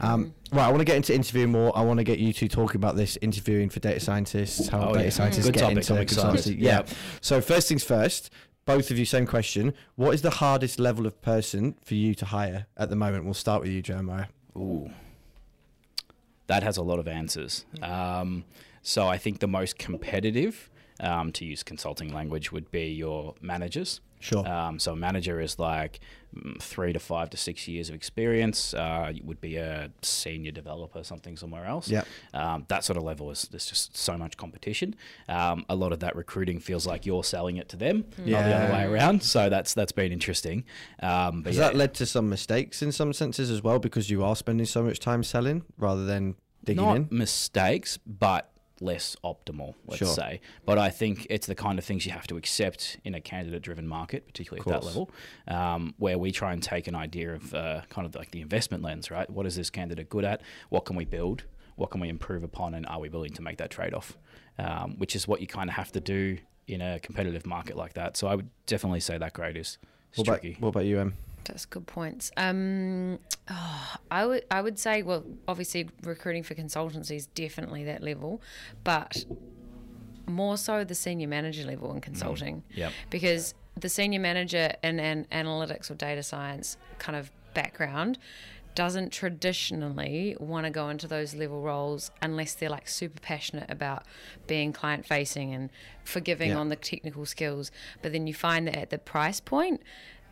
Um, 0.02 0.34
right, 0.54 0.66
I 0.66 0.70
want 0.70 0.80
to 0.80 0.86
get 0.86 0.96
into 0.96 1.14
interviewing 1.14 1.52
more. 1.52 1.78
I 1.78 1.82
want 1.82 1.98
to 1.98 2.04
get 2.06 2.20
you 2.20 2.32
two 2.32 2.48
talking 2.48 2.78
about 2.78 2.96
this 2.96 3.18
interviewing 3.22 3.70
for 3.70 3.80
data 3.82 4.00
scientists, 4.00 4.70
how 4.70 4.90
Oh, 4.90 4.94
data 4.94 5.04
yeah. 5.06 5.10
scientists 5.10 5.46
Good 5.46 5.56
get 5.56 5.62
topic. 5.62 5.78
into 5.78 5.94
consultancy. 6.16 6.56
Yeah. 6.58 6.78
Yep. 6.78 6.90
So 7.20 7.42
first 7.42 7.68
things 7.68 7.84
first, 7.84 8.30
both 8.66 8.90
of 8.92 8.98
you, 8.98 9.04
same 9.06 9.26
question. 9.26 9.74
What 9.96 10.14
is 10.14 10.22
the 10.22 10.30
hardest 10.30 10.80
level 10.80 11.06
of 11.06 11.22
person 11.22 11.76
for 11.84 11.96
you 11.96 12.14
to 12.16 12.26
hire 12.26 12.68
at 12.78 12.90
the 12.90 12.96
moment? 12.96 13.26
We'll 13.26 13.34
start 13.34 13.62
with 13.64 13.72
you, 13.72 13.82
Jeremiah. 13.82 14.28
Ooh, 14.56 14.92
that 16.48 16.64
has 16.64 16.78
a 16.78 16.84
lot 16.84 17.00
of 17.00 17.08
answers. 17.08 17.66
Um, 17.82 18.46
so 18.82 19.08
I 19.08 19.18
think 19.18 19.40
the 19.40 19.48
most 19.48 19.78
competitive, 19.78 20.70
um, 21.00 21.32
to 21.34 21.46
use 21.46 21.64
consulting 21.64 22.14
language, 22.14 22.52
would 22.52 22.72
be 22.72 22.86
your 22.94 23.36
managers. 23.42 24.00
Sure. 24.22 24.48
Um, 24.48 24.80
so 24.80 24.94
a 24.94 24.96
manager 24.96 25.40
is 25.40 25.60
like 25.60 26.00
mm, 26.36 26.62
three 26.62 26.94
to 26.94 27.00
five 27.00 27.30
to 27.32 27.38
six 27.38 27.68
years 27.68 27.90
of 27.90 27.96
experience. 27.96 28.74
Uh, 28.74 29.12
you 29.14 29.24
would 29.26 29.42
be 29.42 29.58
a 29.58 29.92
senior 30.02 30.52
developer, 30.52 31.04
something 31.04 31.36
somewhere 31.36 31.66
else. 31.66 31.90
Yep. 31.90 32.08
Um, 32.34 32.66
that 32.70 32.84
sort 32.84 32.98
of 32.98 33.04
level 33.04 33.32
is 33.32 33.44
there's 33.52 33.66
just 33.66 33.98
so 33.98 34.18
much 34.18 34.38
competition. 34.38 34.96
Um, 35.28 35.66
a 35.70 35.76
lot 35.76 35.92
of 35.92 36.00
that 36.00 36.16
recruiting 36.16 36.60
feels 36.60 36.88
like 36.88 37.06
you're 37.06 37.24
selling 37.24 37.58
it 37.58 37.68
to 37.70 37.78
them, 37.78 38.06
not 38.18 38.26
the 38.26 38.56
other 38.56 38.74
way 38.74 38.84
around. 38.86 39.24
So 39.24 39.50
that's 39.50 39.74
that's 39.74 39.92
been 39.92 40.12
interesting. 40.12 40.64
Um, 41.02 41.42
but 41.42 41.50
Has 41.50 41.58
yeah. 41.58 41.68
that 41.68 41.76
led 41.76 41.94
to 41.96 42.06
some 42.06 42.30
mistakes 42.30 42.82
in 42.82 42.92
some 42.92 43.14
senses 43.14 43.50
as 43.52 43.64
well 43.64 43.80
because 43.80 44.10
you 44.10 44.24
are 44.24 44.36
spending 44.36 44.66
so 44.66 44.84
much 44.84 45.00
time 45.00 45.24
selling 45.24 45.64
rather 45.78 46.06
than 46.06 46.36
digging 46.64 46.86
not 46.86 46.96
in? 46.96 47.08
mistakes, 47.12 47.98
but 48.06 48.51
less 48.82 49.16
optimal, 49.24 49.76
let's 49.86 50.00
Sure. 50.00 50.08
say. 50.08 50.42
But 50.66 50.78
I 50.78 50.90
think 50.90 51.28
it's 51.30 51.48
the 51.48 51.56
kind 51.56 51.78
of 51.80 51.86
things 51.86 52.06
you 52.06 52.12
have 52.12 52.28
to 52.28 52.36
accept 52.38 52.98
in 53.04 53.14
a 53.16 53.22
candidate-driven 53.22 53.88
market, 53.88 54.26
particularly 54.26 54.62
at 54.62 54.82
that 54.82 54.84
level, 54.86 55.10
um, 55.48 55.94
where 55.98 56.18
we 56.18 56.32
try 56.32 56.52
and 56.52 56.62
take 56.64 56.88
an 56.88 56.96
idea 56.96 57.34
of 57.36 57.54
uh, 57.54 57.82
kind 57.90 58.06
of 58.06 58.16
like 58.16 58.32
the 58.32 58.42
investment 58.42 58.84
lens, 58.84 59.12
right? 59.12 59.30
What 59.30 59.46
is 59.46 59.56
this 59.56 59.70
candidate 59.70 60.10
good 60.10 60.26
at? 60.26 60.42
What 60.70 60.86
can 60.86 60.96
we 60.96 61.06
build? 61.06 61.44
What 61.76 61.92
can 61.92 62.02
we 62.02 62.10
improve 62.10 62.44
upon? 62.44 62.74
And 62.74 62.86
are 62.88 63.00
we 63.00 63.10
willing 63.10 63.34
to 63.34 63.42
make 63.42 63.58
that 63.58 63.70
trade-off? 63.70 64.18
Um, 64.60 64.96
which 64.98 65.16
is 65.16 65.28
what 65.28 65.42
you 65.42 65.48
kind 65.48 65.70
of 65.70 65.76
have 65.76 65.92
to 65.94 66.00
do 66.02 66.38
in 66.68 66.82
a 66.82 67.00
competitive 67.00 67.46
market 67.46 67.78
like 67.78 67.94
that. 67.94 68.18
So 68.18 68.28
I 68.28 68.36
would 68.36 68.50
definitely 68.66 69.00
say 69.00 69.18
that 69.18 69.34
grade 69.34 69.58
is, 69.58 69.78
What 70.16 70.28
about, 70.28 70.42
tricky. 70.42 70.58
what 70.60 70.70
about 70.70 70.86
you, 70.86 71.00
Em? 71.00 71.14
That's 71.46 71.66
good 71.66 71.88
points. 71.88 72.32
Um, 72.38 73.20
oh, 73.50 73.96
I 74.10 74.26
would 74.26 74.46
I 74.52 74.62
would 74.62 74.78
say 74.80 75.02
well, 75.04 75.24
obviously 75.48 75.90
recruiting 76.04 76.44
for 76.44 76.56
consultancy 76.56 77.16
is 77.16 77.26
definitely 77.28 77.84
that 77.86 78.04
level, 78.04 78.42
but 78.84 79.26
more 80.28 80.58
so 80.58 80.84
the 80.84 80.96
senior 80.96 81.28
manager 81.28 81.66
level 81.66 81.94
in 81.94 82.02
consulting. 82.02 82.64
Yep. 82.76 82.92
Because 83.10 83.54
the 83.80 83.90
senior 83.90 84.20
manager 84.20 84.74
in 84.84 85.00
an 85.00 85.26
analytics 85.32 85.90
or 85.90 85.96
data 85.96 86.24
science 86.24 86.78
kind 87.00 87.16
of 87.18 87.32
background 87.54 88.18
doesn't 88.74 89.12
traditionally 89.12 90.38
want 90.40 90.66
to 90.66 90.70
go 90.70 90.88
into 90.88 91.06
those 91.06 91.36
level 91.36 91.62
roles 91.62 92.10
unless 92.22 92.54
they're 92.54 92.70
like 92.70 92.88
super 92.88 93.20
passionate 93.20 93.70
about 93.70 94.04
being 94.48 94.72
client 94.72 95.06
facing 95.06 95.54
and 95.54 95.70
forgiving 96.06 96.52
Yeah. 96.52 96.58
on 96.58 96.70
the 96.70 96.78
technical 96.78 97.26
skills. 97.26 97.70
But 98.02 98.14
then 98.14 98.28
you 98.28 98.34
find 98.34 98.68
that 98.68 98.78
at 98.78 98.90
the 98.90 98.98
price 98.98 99.42
point 99.42 99.82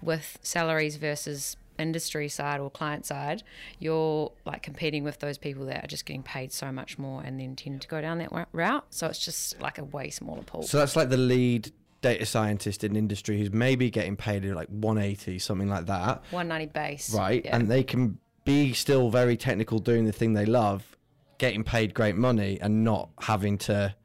with 0.02 0.40
salaries 0.42 0.96
versus 0.98 1.58
industry 1.78 2.28
side 2.28 2.60
or 2.60 2.70
client 2.70 3.06
side, 3.06 3.44
you're 3.80 4.32
like 4.46 4.62
competing 4.62 5.04
with 5.04 5.20
those 5.20 5.38
people 5.38 5.66
that 5.66 5.84
are 5.84 5.88
just 5.88 6.06
getting 6.06 6.24
paid 6.24 6.52
so 6.52 6.72
much 6.72 6.98
more 7.00 7.22
and 7.22 7.40
then 7.40 7.56
tend 7.56 7.82
to 7.82 7.88
go 7.88 8.02
down 8.02 8.18
that 8.20 8.48
route. 8.52 8.86
So 8.90 9.08
it's 9.08 9.24
just 9.24 9.60
like 9.62 9.78
a 9.78 9.84
way 9.86 10.10
smaller 10.10 10.44
pool. 10.44 10.64
So 10.64 10.78
that's 10.78 10.96
like 10.96 11.10
the 11.10 11.18
lead 11.18 11.72
data 12.02 12.26
scientist 12.26 12.84
in 12.84 12.96
industry 12.96 13.38
who's 13.38 13.52
maybe 13.52 13.90
getting 13.90 14.16
paid 14.16 14.46
like 14.46 14.68
180, 14.70 15.40
something 15.40 15.70
like 15.70 15.86
that, 15.88 16.24
190 16.32 16.72
base. 16.74 17.14
right? 17.14 17.44
Yeah. 17.44 17.56
And 17.56 17.68
they 17.68 17.84
can 17.84 18.20
be 18.46 18.74
still 18.74 19.10
very 19.10 19.38
technical, 19.38 19.80
doing 19.80 20.06
the 20.06 20.12
thing 20.12 20.34
they 20.34 20.46
love, 20.46 20.98
getting 21.38 21.64
paid 21.64 21.94
great 21.94 22.16
money, 22.16 22.58
and 22.62 22.84
not 22.84 23.10
having 23.22 23.58
to 23.60 23.96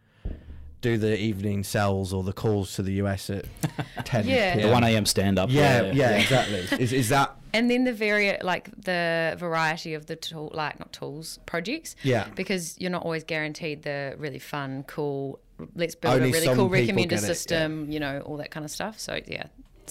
do 0.84 0.98
the 0.98 1.18
evening 1.18 1.64
sells 1.64 2.12
or 2.12 2.22
the 2.22 2.32
calls 2.32 2.74
to 2.76 2.82
the 2.82 2.92
US 3.02 3.30
at 3.30 3.46
10 4.04 4.26
Yeah. 4.28 4.54
The 4.56 4.60
PM. 4.62 4.70
1 4.72 4.84
a.m. 4.84 5.06
stand 5.06 5.38
up. 5.38 5.50
Yeah, 5.50 5.90
yeah, 5.92 6.10
exactly. 6.18 6.58
Is, 6.78 6.92
is 6.92 7.08
that 7.08 7.34
and 7.54 7.70
then 7.70 7.84
the 7.84 7.92
vari 7.92 8.36
like 8.42 8.68
the 8.84 9.34
variety 9.38 9.94
of 9.94 10.06
the 10.06 10.16
tool 10.16 10.50
like 10.54 10.78
not 10.78 10.92
tools 10.92 11.38
projects 11.46 11.94
Yeah. 12.02 12.28
because 12.34 12.76
you're 12.80 12.90
not 12.90 13.02
always 13.04 13.24
guaranteed 13.24 13.82
the 13.82 14.14
really 14.18 14.38
fun 14.40 14.84
cool 14.86 15.38
let's 15.76 15.94
build 15.94 16.14
Only 16.16 16.30
a 16.30 16.32
really 16.32 16.54
cool 16.54 16.68
recommender 16.68 17.10
get 17.10 17.12
it, 17.12 17.22
yeah. 17.22 17.32
system 17.34 17.90
you 17.90 18.00
know 18.00 18.20
all 18.26 18.36
that 18.38 18.50
kind 18.50 18.64
of 18.64 18.70
stuff 18.72 18.98
so 18.98 19.20
yeah 19.28 19.44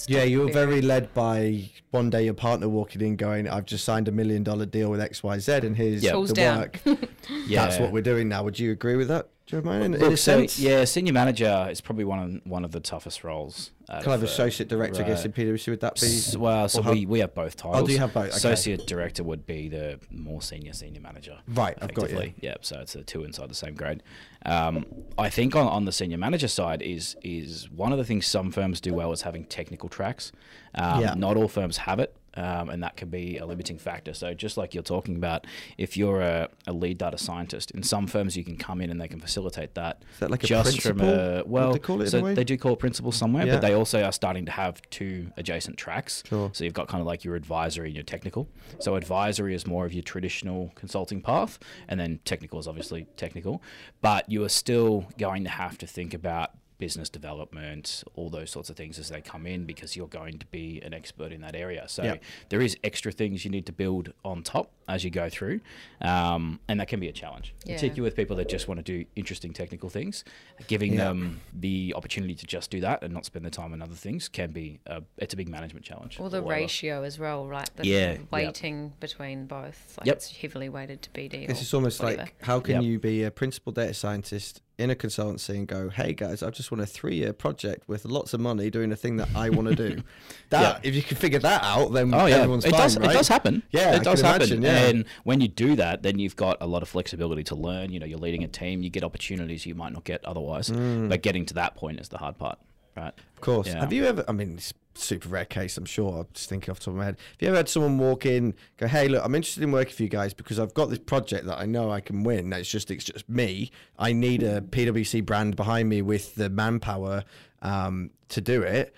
Yeah, 0.07 0.23
you 0.23 0.39
were 0.41 0.51
very- 0.51 0.65
very 0.71 0.81
led 0.81 1.13
by 1.13 1.69
one 1.91 2.09
day 2.09 2.25
your 2.25 2.33
partner 2.33 2.67
walking 2.67 3.01
in 3.01 3.15
going, 3.15 3.47
I've 3.47 3.65
just 3.65 3.85
signed 3.85 4.07
a 4.07 4.11
million 4.11 4.41
dollar 4.43 4.65
deal 4.65 4.89
with 4.89 4.99
XYZ 4.99 5.63
and 5.63 5.77
here's 5.77 6.03
Yeah. 6.03 6.11
Tools 6.13 6.29
the 6.29 6.35
down. 6.35 6.57
work. 6.59 6.79
Yeah. 7.47 7.65
That's 7.65 7.79
what 7.79 7.91
we're 7.93 8.01
doing 8.01 8.27
now. 8.27 8.43
Would 8.43 8.57
you 8.59 8.71
agree 8.71 8.95
with 8.97 9.07
that, 9.09 9.27
Jeremiah? 9.53 9.81
In, 9.83 9.93
in 9.93 9.99
Look, 10.01 10.13
a 10.13 10.17
sense? 10.17 10.59
yeah, 10.59 10.83
senior 10.85 11.13
manager 11.13 11.67
is 11.69 11.79
probably 11.81 12.05
one 12.05 12.19
of 12.19 12.51
one 12.51 12.65
of 12.65 12.71
the 12.71 12.79
toughest 12.79 13.23
roles. 13.23 13.71
Kind 13.89 14.07
of 14.07 14.23
associate 14.23 14.69
director, 14.69 15.03
I 15.03 15.07
guess, 15.07 15.23
in 15.25 15.33
PwC, 15.33 15.67
would 15.69 15.81
that 15.81 15.95
be? 16.01 16.07
S- 16.07 16.35
Well, 16.35 16.67
so 16.67 16.81
we, 16.81 17.05
we 17.05 17.19
have 17.19 17.35
both 17.35 17.55
titles. 17.55 17.83
Oh, 17.83 17.85
do 17.85 17.91
you 17.93 17.99
have 17.99 18.11
both? 18.13 18.27
Okay. 18.29 18.35
Associate 18.37 18.87
director 18.87 19.23
would 19.23 19.45
be 19.45 19.67
the 19.67 19.99
more 20.09 20.41
senior 20.41 20.73
senior 20.73 21.01
manager. 21.01 21.37
Right, 21.47 21.77
I've 21.81 21.93
got 21.93 22.09
you. 22.09 22.33
Yep. 22.41 22.65
So 22.65 22.79
it's 22.79 22.93
the 22.93 23.03
two 23.03 23.23
inside 23.23 23.49
the 23.49 23.55
same 23.55 23.75
grade. 23.75 24.01
Um, 24.45 24.85
I 25.17 25.29
think 25.29 25.55
on, 25.55 25.67
on 25.67 25.85
the 25.85 25.91
senior 25.91 26.17
manager 26.17 26.47
side 26.47 26.81
is 26.81 27.15
is 27.21 27.69
one 27.69 27.91
of 27.91 27.97
the 27.99 28.05
things 28.05 28.25
some 28.25 28.51
firms 28.51 28.81
do 28.81 28.93
well 28.93 29.11
is 29.11 29.21
having 29.21 29.45
technical 29.45 29.89
tracks. 29.89 30.31
Um, 30.75 31.01
Yeah. 31.01 31.13
Not 31.15 31.37
all 31.37 31.47
firms 31.47 31.77
have 31.77 31.99
it. 31.99 32.15
Um, 32.35 32.69
and 32.69 32.81
that 32.81 32.97
can 32.97 33.09
be 33.09 33.37
a 33.37 33.45
limiting 33.45 33.77
factor. 33.77 34.13
So, 34.13 34.33
just 34.33 34.57
like 34.57 34.73
you're 34.73 34.83
talking 34.83 35.15
about, 35.15 35.45
if 35.77 35.95
you're 35.95 36.21
a, 36.21 36.49
a 36.65 36.73
lead 36.73 36.97
data 36.97 37.17
scientist, 37.17 37.71
in 37.71 37.83
some 37.83 38.07
firms 38.07 38.35
you 38.35 38.43
can 38.43 38.57
come 38.57 38.81
in 38.81 38.89
and 38.89 38.99
they 38.99 39.07
can 39.07 39.19
facilitate 39.19 39.75
that. 39.75 40.01
Is 40.13 40.19
that 40.19 40.31
like 40.31 40.43
a 40.43 40.47
just 40.47 40.81
from 40.81 40.97
principal? 40.97 41.09
a 41.09 41.43
well, 41.45 41.73
they 41.73 42.05
so 42.07 42.33
they 42.33 42.43
do 42.43 42.57
call 42.57 42.73
it 42.73 42.79
principal 42.79 43.11
somewhere, 43.11 43.45
Yeah. 43.45 43.53
but 43.53 43.61
they 43.61 43.73
also 43.73 44.03
are 44.03 44.11
starting 44.11 44.45
to 44.45 44.51
have 44.51 44.81
two 44.89 45.31
adjacent 45.37 45.77
tracks. 45.77 46.23
Sure. 46.27 46.49
So 46.53 46.63
you've 46.63 46.73
got 46.73 46.87
kind 46.87 47.01
of 47.01 47.07
like 47.07 47.23
your 47.23 47.35
advisory 47.35 47.87
and 47.89 47.95
your 47.95 48.03
technical. 48.03 48.47
So 48.79 48.95
advisory 48.95 49.53
is 49.53 49.67
more 49.67 49.85
of 49.85 49.93
your 49.93 50.03
traditional 50.03 50.71
consulting 50.75 51.21
path, 51.21 51.59
and 51.87 51.99
then 51.99 52.19
technical 52.25 52.59
is 52.59 52.67
obviously 52.67 53.05
technical. 53.17 53.61
But 54.01 54.29
you 54.29 54.43
are 54.43 54.49
still 54.49 55.05
going 55.17 55.43
to 55.43 55.49
have 55.49 55.77
to 55.79 55.87
think 55.87 56.13
about 56.13 56.51
business 56.77 57.09
development, 57.09 58.03
all 58.15 58.29
those 58.29 58.49
sorts 58.51 58.69
of 58.69 58.75
things 58.75 58.97
as 58.99 59.09
they 59.09 59.21
come 59.21 59.45
in 59.45 59.65
because 59.65 59.95
you're 59.95 60.07
going 60.07 60.39
to 60.39 60.45
be 60.47 60.81
an 60.81 60.93
expert 60.93 61.31
in 61.31 61.41
that 61.41 61.55
area. 61.55 61.85
So 61.87 62.03
Yeah. 62.03 62.17
there 62.49 62.61
is 62.61 62.77
extra 62.83 63.11
things 63.11 63.45
you 63.45 63.51
need 63.51 63.65
to 63.67 63.71
build 63.71 64.13
on 64.23 64.43
top 64.43 64.71
as 64.87 65.03
you 65.05 65.09
go 65.09 65.29
through, 65.29 65.61
um, 66.01 66.59
and 66.67 66.79
that 66.79 66.87
can 66.89 66.99
be 66.99 67.07
a 67.07 67.11
challenge, 67.13 67.53
Yeah. 67.65 67.75
particularly 67.75 68.01
with 68.01 68.15
people 68.15 68.35
that 68.37 68.49
just 68.49 68.67
want 68.67 68.79
to 68.79 68.83
do 68.83 69.05
interesting 69.15 69.53
technical 69.53 69.89
things. 69.89 70.25
Giving 70.67 70.93
Yeah. 70.93 71.05
them 71.05 71.41
the 71.53 71.93
opportunity 71.95 72.35
to 72.35 72.45
just 72.45 72.69
do 72.69 72.81
that 72.81 73.03
and 73.03 73.13
not 73.13 73.25
spend 73.25 73.45
the 73.45 73.49
time 73.49 73.71
on 73.73 73.81
other 73.81 73.95
things 73.95 74.27
can 74.27 74.51
be 74.51 74.79
a, 74.85 75.01
it's 75.17 75.33
a 75.33 75.37
big 75.37 75.47
management 75.47 75.85
challenge. 75.85 76.19
or 76.19 76.29
the 76.29 76.37
for 76.41 76.43
a 76.43 76.47
lot 76.47 76.49
ratio 76.55 77.03
as 77.03 77.17
well 77.19 77.47
right 77.47 77.69
the 77.75 77.87
Yeah, 77.87 78.11
yep. 78.13 78.31
weighting 78.31 78.93
between 78.99 79.45
both 79.45 79.95
like 79.99 80.07
Yep. 80.07 80.15
it's 80.17 80.35
heavily 80.37 80.69
weighted 80.69 81.01
to 81.03 81.09
BD 81.11 81.47
This 81.47 81.61
is 81.61 81.73
almost 81.73 82.01
whatever. 82.01 82.23
like 82.23 82.43
how 82.43 82.59
can 82.59 82.75
Yep. 82.75 82.83
you 82.83 82.99
be 82.99 83.23
a 83.23 83.31
principal 83.31 83.71
data 83.71 83.93
scientist 83.93 84.61
in 84.83 84.89
a 84.91 84.95
consultancy 84.95 85.55
and 85.55 85.67
go, 85.67 85.89
"Hey 85.89 86.13
guys, 86.13 86.43
I 86.43 86.49
just 86.51 86.71
want 86.71 86.81
a 86.81 86.85
three-year 86.85 87.33
project 87.33 87.87
with 87.87 88.05
lots 88.05 88.33
of 88.33 88.39
money 88.39 88.69
doing 88.69 88.91
a 88.91 88.95
thing 88.95 89.17
that 89.17 89.29
I 89.35 89.49
want 89.49 89.69
to 89.69 89.75
do." 89.75 90.03
That 90.49 90.85
if 90.85 90.93
you 90.93 91.01
can 91.01 91.17
figure 91.17 91.39
that 91.39 91.63
out, 91.63 91.93
then 91.93 92.13
Oh 92.13 92.27
yeah, 92.27 92.35
everyone's 92.37 92.63
it 92.65 92.71
fine, 92.71 92.81
does. 92.81 92.99
right? 92.99 93.09
It 93.09 93.13
does 93.13 93.27
happen. 93.27 93.63
Yeah, 93.71 93.95
it 93.95 94.01
I 94.01 94.03
does 94.03 94.21
happen. 94.21 94.41
imagine, 94.43 94.61
yeah. 94.61 94.85
And 94.89 95.05
when 95.23 95.41
you 95.41 95.47
do 95.47 95.75
that, 95.77 96.03
then 96.03 96.19
you've 96.19 96.35
got 96.35 96.57
a 96.61 96.67
lot 96.67 96.83
of 96.83 96.89
flexibility 96.89 97.43
to 97.45 97.55
learn. 97.55 97.91
You 97.91 97.99
know, 97.99 98.05
you're 98.05 98.19
leading 98.19 98.43
a 98.43 98.47
team. 98.47 98.83
You 98.83 98.91
get 98.91 99.03
opportunities 99.03 99.65
you 99.65 99.73
might 99.73 99.93
not 99.93 100.03
get 100.03 100.23
otherwise. 100.25 100.69
Mm. 100.69 101.09
But 101.09 101.23
getting 101.23 101.47
to 101.47 101.55
that 101.55 101.75
point 101.75 101.99
is 101.99 102.09
the 102.09 102.19
hard 102.19 102.37
part, 102.37 102.59
right? 102.95 103.13
Of 103.35 103.41
course. 103.41 103.65
Yeah. 103.67 103.79
Have 103.79 103.91
you 103.93 104.05
ever? 104.05 104.23
I 104.27 104.31
mean, 104.31 104.59
super 104.95 105.29
rare 105.29 105.45
case. 105.45 105.77
I'm 105.77 105.85
sure. 105.85 106.19
I'm 106.19 106.27
just 106.33 106.49
thinking 106.49 106.71
off 106.71 106.79
the 106.79 106.85
top 106.85 106.93
of 106.93 106.97
my 106.97 107.05
head. 107.05 107.17
Have 107.17 107.41
you 107.41 107.47
ever 107.49 107.57
had 107.57 107.69
someone 107.69 107.97
walk 107.97 108.25
in, 108.25 108.53
go, 108.77 108.87
"Hey, 108.87 109.07
look, 109.07 109.23
I'm 109.23 109.35
interested 109.35 109.63
in 109.63 109.71
working 109.71 109.93
for 109.93 110.03
you 110.03 110.09
guys 110.09 110.33
because 110.33 110.59
I've 110.59 110.73
got 110.73 110.89
this 110.89 110.99
project 110.99 111.45
that 111.45 111.57
I 111.57 111.65
know 111.65 111.91
I 111.91 112.01
can 112.01 112.23
win. 112.23 112.51
It's 112.53 112.69
just 112.69 112.91
it's 112.91 113.05
just 113.05 113.27
me. 113.29 113.71
I 113.97 114.13
need 114.13 114.43
a 114.43 114.61
PwC 114.61 115.25
brand 115.25 115.55
behind 115.55 115.89
me 115.89 116.01
with 116.01 116.35
the 116.35 116.49
manpower 116.49 117.23
um, 117.61 118.11
to 118.29 118.41
do 118.41 118.61
it." 118.61 118.93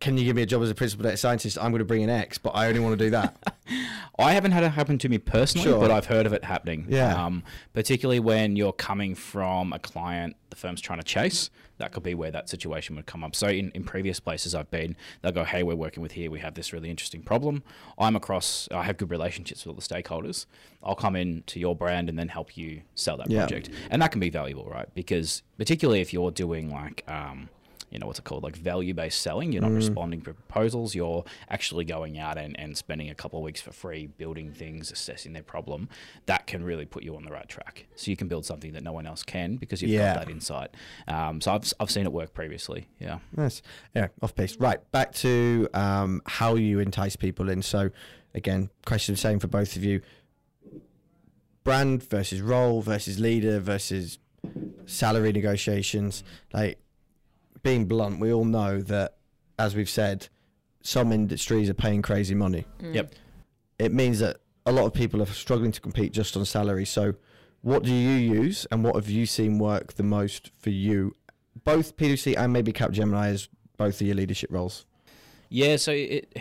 Can 0.00 0.16
you 0.16 0.24
give 0.24 0.34
me 0.34 0.40
a 0.42 0.46
job 0.46 0.62
as 0.62 0.70
a 0.70 0.74
principal 0.74 1.02
data 1.04 1.18
scientist? 1.18 1.58
I'm 1.58 1.72
going 1.72 1.80
to 1.80 1.84
bring 1.84 2.00
in 2.00 2.08
X, 2.08 2.38
but 2.38 2.50
I 2.50 2.68
only 2.68 2.80
want 2.80 2.98
to 2.98 3.04
do 3.04 3.10
that. 3.10 3.36
I 4.18 4.32
haven't 4.32 4.52
had 4.52 4.64
it 4.64 4.70
happen 4.70 4.96
to 4.98 5.08
me 5.10 5.18
personally, 5.18 5.68
Sure. 5.68 5.78
but 5.78 5.90
I've 5.90 6.06
heard 6.06 6.24
of 6.24 6.32
it 6.32 6.42
happening. 6.42 6.86
Yeah. 6.88 7.22
Um, 7.22 7.42
particularly 7.74 8.18
when 8.18 8.56
you're 8.56 8.72
coming 8.72 9.14
from 9.14 9.72
a 9.74 9.78
client 9.78 10.36
the 10.48 10.56
firm's 10.56 10.80
trying 10.80 10.98
to 10.98 11.04
chase, 11.04 11.48
that 11.78 11.92
could 11.92 12.02
be 12.02 12.14
where 12.14 12.30
that 12.30 12.48
situation 12.48 12.96
would 12.96 13.06
come 13.06 13.22
up. 13.22 13.36
So 13.36 13.46
in, 13.48 13.70
in 13.72 13.84
previous 13.84 14.18
places 14.20 14.54
I've 14.54 14.70
been, 14.70 14.96
they'll 15.22 15.32
go, 15.32 15.44
hey, 15.44 15.62
we're 15.62 15.76
working 15.76 16.02
with 16.02 16.12
here. 16.12 16.30
We 16.30 16.40
have 16.40 16.54
this 16.54 16.72
really 16.72 16.90
interesting 16.90 17.22
problem. 17.22 17.62
I'm 17.98 18.16
across, 18.16 18.68
I 18.72 18.82
have 18.82 18.96
good 18.96 19.10
relationships 19.10 19.64
with 19.64 19.74
all 19.74 19.80
the 19.80 20.02
stakeholders. 20.02 20.46
I'll 20.82 20.96
come 20.96 21.14
in 21.14 21.44
to 21.46 21.60
your 21.60 21.76
brand 21.76 22.08
and 22.08 22.18
then 22.18 22.28
help 22.28 22.56
you 22.56 22.82
sell 22.94 23.16
that 23.18 23.30
Yeah. 23.30 23.40
project. 23.46 23.70
And 23.90 24.00
that 24.02 24.10
can 24.12 24.20
be 24.20 24.30
valuable, 24.30 24.64
right? 24.64 24.88
Because 24.94 25.42
particularly 25.56 26.00
if 26.00 26.12
you're 26.12 26.30
doing 26.32 26.70
like, 26.70 27.04
um, 27.06 27.48
you 27.90 27.98
know, 27.98 28.06
what's 28.06 28.18
it 28.18 28.24
called? 28.24 28.42
Like 28.44 28.56
value 28.56 28.94
based 28.94 29.20
selling. 29.20 29.52
You're 29.52 29.62
not 29.62 29.72
responding 29.72 30.20
to 30.22 30.32
proposals. 30.34 30.94
You're 30.94 31.24
actually 31.48 31.84
going 31.84 32.18
out 32.18 32.38
and, 32.38 32.58
and 32.58 32.76
spending 32.76 33.10
a 33.10 33.14
couple 33.14 33.38
of 33.40 33.44
weeks 33.44 33.60
for 33.60 33.72
free 33.72 34.06
building 34.06 34.52
things, 34.52 34.92
assessing 34.92 35.32
their 35.32 35.42
problem. 35.42 35.88
That 36.26 36.46
can 36.46 36.62
really 36.62 36.84
put 36.86 37.02
you 37.02 37.16
on 37.16 37.24
the 37.24 37.32
right 37.32 37.48
track. 37.48 37.86
So 37.96 38.10
you 38.10 38.16
can 38.16 38.28
build 38.28 38.46
something 38.46 38.72
that 38.72 38.82
no 38.82 38.92
one 38.92 39.06
else 39.06 39.22
can 39.24 39.56
because 39.56 39.82
you've 39.82 39.90
Yeah. 39.90 40.14
got 40.14 40.26
that 40.26 40.30
insight. 40.32 40.70
Um, 41.08 41.40
so 41.40 41.52
I've, 41.52 41.72
I've 41.80 41.90
seen 41.90 42.06
it 42.06 42.12
work 42.12 42.32
previously. 42.32 42.86
Yeah. 43.00 43.18
Nice. 43.36 43.60
Yeah, 43.94 44.08
off 44.22 44.34
piece. 44.34 44.56
Right, 44.56 44.78
back 44.92 45.12
to 45.16 45.68
um, 45.74 46.22
how 46.26 46.54
you 46.54 46.78
entice 46.78 47.16
people 47.16 47.50
in. 47.50 47.62
So, 47.62 47.90
again, 48.34 48.70
question 48.86 49.14
the 49.14 49.20
same 49.20 49.38
for 49.40 49.48
both 49.48 49.74
of 49.76 49.84
you. 49.84 50.00
Brand 51.64 52.02
versus 52.08 52.40
role 52.40 52.80
versus 52.82 53.18
leader 53.20 53.60
versus 53.60 54.18
salary 54.86 55.32
negotiations. 55.32 56.24
Like, 56.52 56.78
being 57.62 57.86
blunt, 57.86 58.20
we 58.20 58.32
all 58.32 58.44
know 58.44 58.80
that, 58.82 59.16
as 59.58 59.74
we've 59.74 59.88
said, 59.88 60.28
some 60.82 61.12
industries 61.12 61.68
are 61.68 61.74
paying 61.74 62.02
crazy 62.02 62.34
money. 62.34 62.64
Yep. 62.80 63.14
It 63.78 63.92
means 63.92 64.18
that 64.20 64.38
a 64.66 64.72
lot 64.72 64.86
of 64.86 64.94
people 64.94 65.22
are 65.22 65.26
struggling 65.26 65.72
to 65.72 65.80
compete 65.80 66.12
just 66.12 66.36
on 66.36 66.44
salary. 66.44 66.84
So, 66.84 67.14
what 67.62 67.82
do 67.82 67.92
you 67.92 68.10
use, 68.42 68.66
and 68.70 68.82
what 68.82 68.94
have 68.94 69.10
you 69.10 69.26
seen 69.26 69.58
work 69.58 69.94
the 69.94 70.02
most 70.02 70.50
for 70.58 70.70
you, 70.70 71.14
both 71.64 71.96
PwC 71.96 72.34
and 72.36 72.52
maybe 72.52 72.72
Capgemini 72.72 73.26
as 73.26 73.48
both 73.76 74.00
of 74.00 74.06
your 74.06 74.16
leadership 74.16 74.50
roles? 74.50 74.86
Yeah, 75.50 75.76
so 75.76 75.92
it 75.92 76.38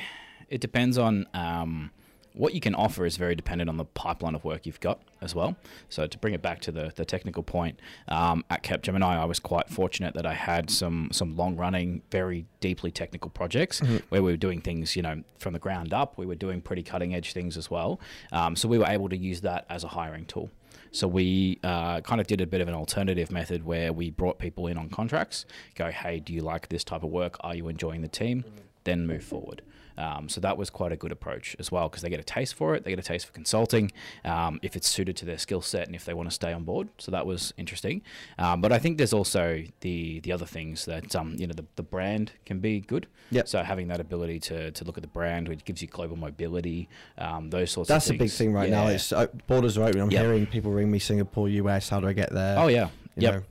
it 0.48 0.62
depends 0.62 0.98
on 0.98 1.28
um, 1.34 1.92
what 2.40 2.54
you 2.54 2.62
can 2.62 2.74
offer 2.74 3.06
is 3.06 3.18
very 3.18 3.36
dependent 3.36 3.70
on 3.70 3.76
the 3.76 3.84
pipeline 3.84 4.34
of 4.34 4.46
work 4.46 4.66
you've 4.66 4.80
got 4.80 5.02
as 5.22 5.36
well. 5.36 5.58
So 5.90 6.08
to 6.08 6.18
bring 6.18 6.34
it 6.34 6.42
back 6.42 6.62
to 6.62 6.72
the, 6.72 6.94
the 6.96 7.04
technical 7.04 7.44
point, 7.44 7.78
um, 8.08 8.46
at 8.50 8.64
Capgemini, 8.64 9.04
I 9.04 9.26
was 9.26 9.40
quite 9.40 9.70
fortunate 9.70 10.14
that 10.14 10.26
I 10.26 10.36
had 10.36 10.70
some 10.70 11.10
some 11.12 11.36
long 11.36 11.58
running, 11.58 12.02
very 12.12 12.46
deeply 12.62 12.92
technical 12.92 13.30
projects 13.30 13.82
where 14.08 14.24
we 14.24 14.32
were 14.32 14.38
doing 14.38 14.62
things, 14.62 14.96
you 14.96 15.02
know, 15.02 15.22
from 15.38 15.52
the 15.52 15.60
ground 15.60 15.94
up. 15.94 16.18
We 16.18 16.26
were 16.26 16.36
doing 16.36 16.62
pretty 16.62 16.82
cutting 16.82 17.14
edge 17.14 17.34
things 17.34 17.58
as 17.58 17.70
well. 17.70 18.00
Um, 18.32 18.56
so 18.56 18.70
we 18.70 18.78
were 18.78 18.88
able 18.88 19.10
to 19.10 19.18
use 19.18 19.42
that 19.42 19.66
as 19.70 19.84
a 19.84 19.90
hiring 19.90 20.26
tool. 20.26 20.50
So 20.92 21.10
we 21.10 21.60
uh, 21.64 22.00
kind 22.02 22.22
of 22.22 22.28
did 22.28 22.40
a 22.40 22.48
bit 22.48 22.62
of 22.62 22.70
an 22.70 22.74
alternative 22.74 23.32
method 23.32 23.66
where 23.66 23.92
we 23.92 24.10
brought 24.12 24.40
people 24.40 24.66
in 24.68 24.78
on 24.78 24.90
contracts. 24.90 25.46
Go, 25.76 25.92
hey, 25.92 26.20
do 26.22 26.34
you 26.34 26.42
like 26.42 26.70
this 26.70 26.84
type 26.86 27.04
of 27.04 27.10
work? 27.10 27.36
Are 27.42 27.54
you 27.54 27.68
enjoying 27.68 28.02
the 28.02 28.08
team? 28.08 28.46
then 28.84 29.06
move 29.06 29.24
forward. 29.24 29.62
Um, 30.00 30.30
so 30.30 30.40
that 30.42 30.58
was 30.58 30.70
quite 30.70 30.92
a 30.92 30.96
good 30.96 31.12
approach 31.12 31.56
as 31.60 31.72
well 31.72 31.90
because 31.90 32.02
they 32.02 32.10
get 32.10 32.20
a 32.22 32.24
taste 32.24 32.56
for 32.56 32.74
it, 32.74 32.84
they 32.86 32.90
get 32.90 33.00
a 33.00 33.04
taste 33.04 33.26
for 33.28 33.34
consulting, 33.34 33.92
um, 34.24 34.60
if 34.64 34.76
it's 34.78 34.88
suited 34.88 35.16
to 35.18 35.26
their 35.26 35.38
skill 35.38 35.62
set 35.62 35.86
and 35.88 35.96
if 35.96 36.06
they 36.06 36.14
want 36.14 36.30
to 36.30 36.34
stay 36.34 36.54
on 36.54 36.64
board. 36.64 36.88
So 36.98 37.12
that 37.12 37.26
was 37.26 37.54
interesting. 37.58 38.02
Um, 38.38 38.62
but 38.62 38.72
I 38.72 38.80
think 38.80 38.98
there's 38.98 39.14
also 39.14 39.64
the 39.82 40.20
the 40.22 40.32
other 40.32 40.46
things 40.46 40.86
that 40.86 41.16
um, 41.16 41.36
you 41.38 41.46
know 41.48 41.54
the, 41.54 41.66
the 41.76 41.84
brand 41.84 42.32
can 42.46 42.60
be 42.60 42.80
good. 42.80 43.08
Yep. 43.32 43.48
So 43.48 43.62
having 43.62 43.90
that 43.90 44.00
ability 44.00 44.40
to, 44.40 44.72
to 44.72 44.84
look 44.86 44.98
at 44.98 45.02
the 45.04 45.08
brand, 45.10 45.48
which 45.50 45.64
gives 45.66 45.82
you 45.82 45.88
global 45.88 46.16
mobility, 46.16 46.88
um, 47.18 47.50
those 47.50 47.70
sorts 47.70 47.90
of 47.90 47.94
things. 47.96 48.06
That's 48.06 48.10
of 48.10 48.16
a 48.16 48.18
things. 48.20 48.32
big 48.32 48.38
thing 48.38 48.54
right 48.54 48.70
now. 48.70 48.88
It's 48.88 49.12
uh, 49.12 49.28
borders 49.48 49.78
are 49.78 49.84
open. 49.84 50.02
I'm 50.02 50.10
Yep. 50.12 50.22
hearing 50.24 50.48
people 50.48 50.72
ring 50.72 50.90
me 50.90 51.00
Singapore, 51.00 51.50
US. 51.50 51.90
How 51.90 52.00
do 52.00 52.08
I 52.08 52.14
get 52.14 52.32
there? 52.34 52.58
Oh 52.58 52.68
yeah. 52.68 52.86
You 53.16 53.24
Yep. 53.24 53.34
know. 53.34 53.42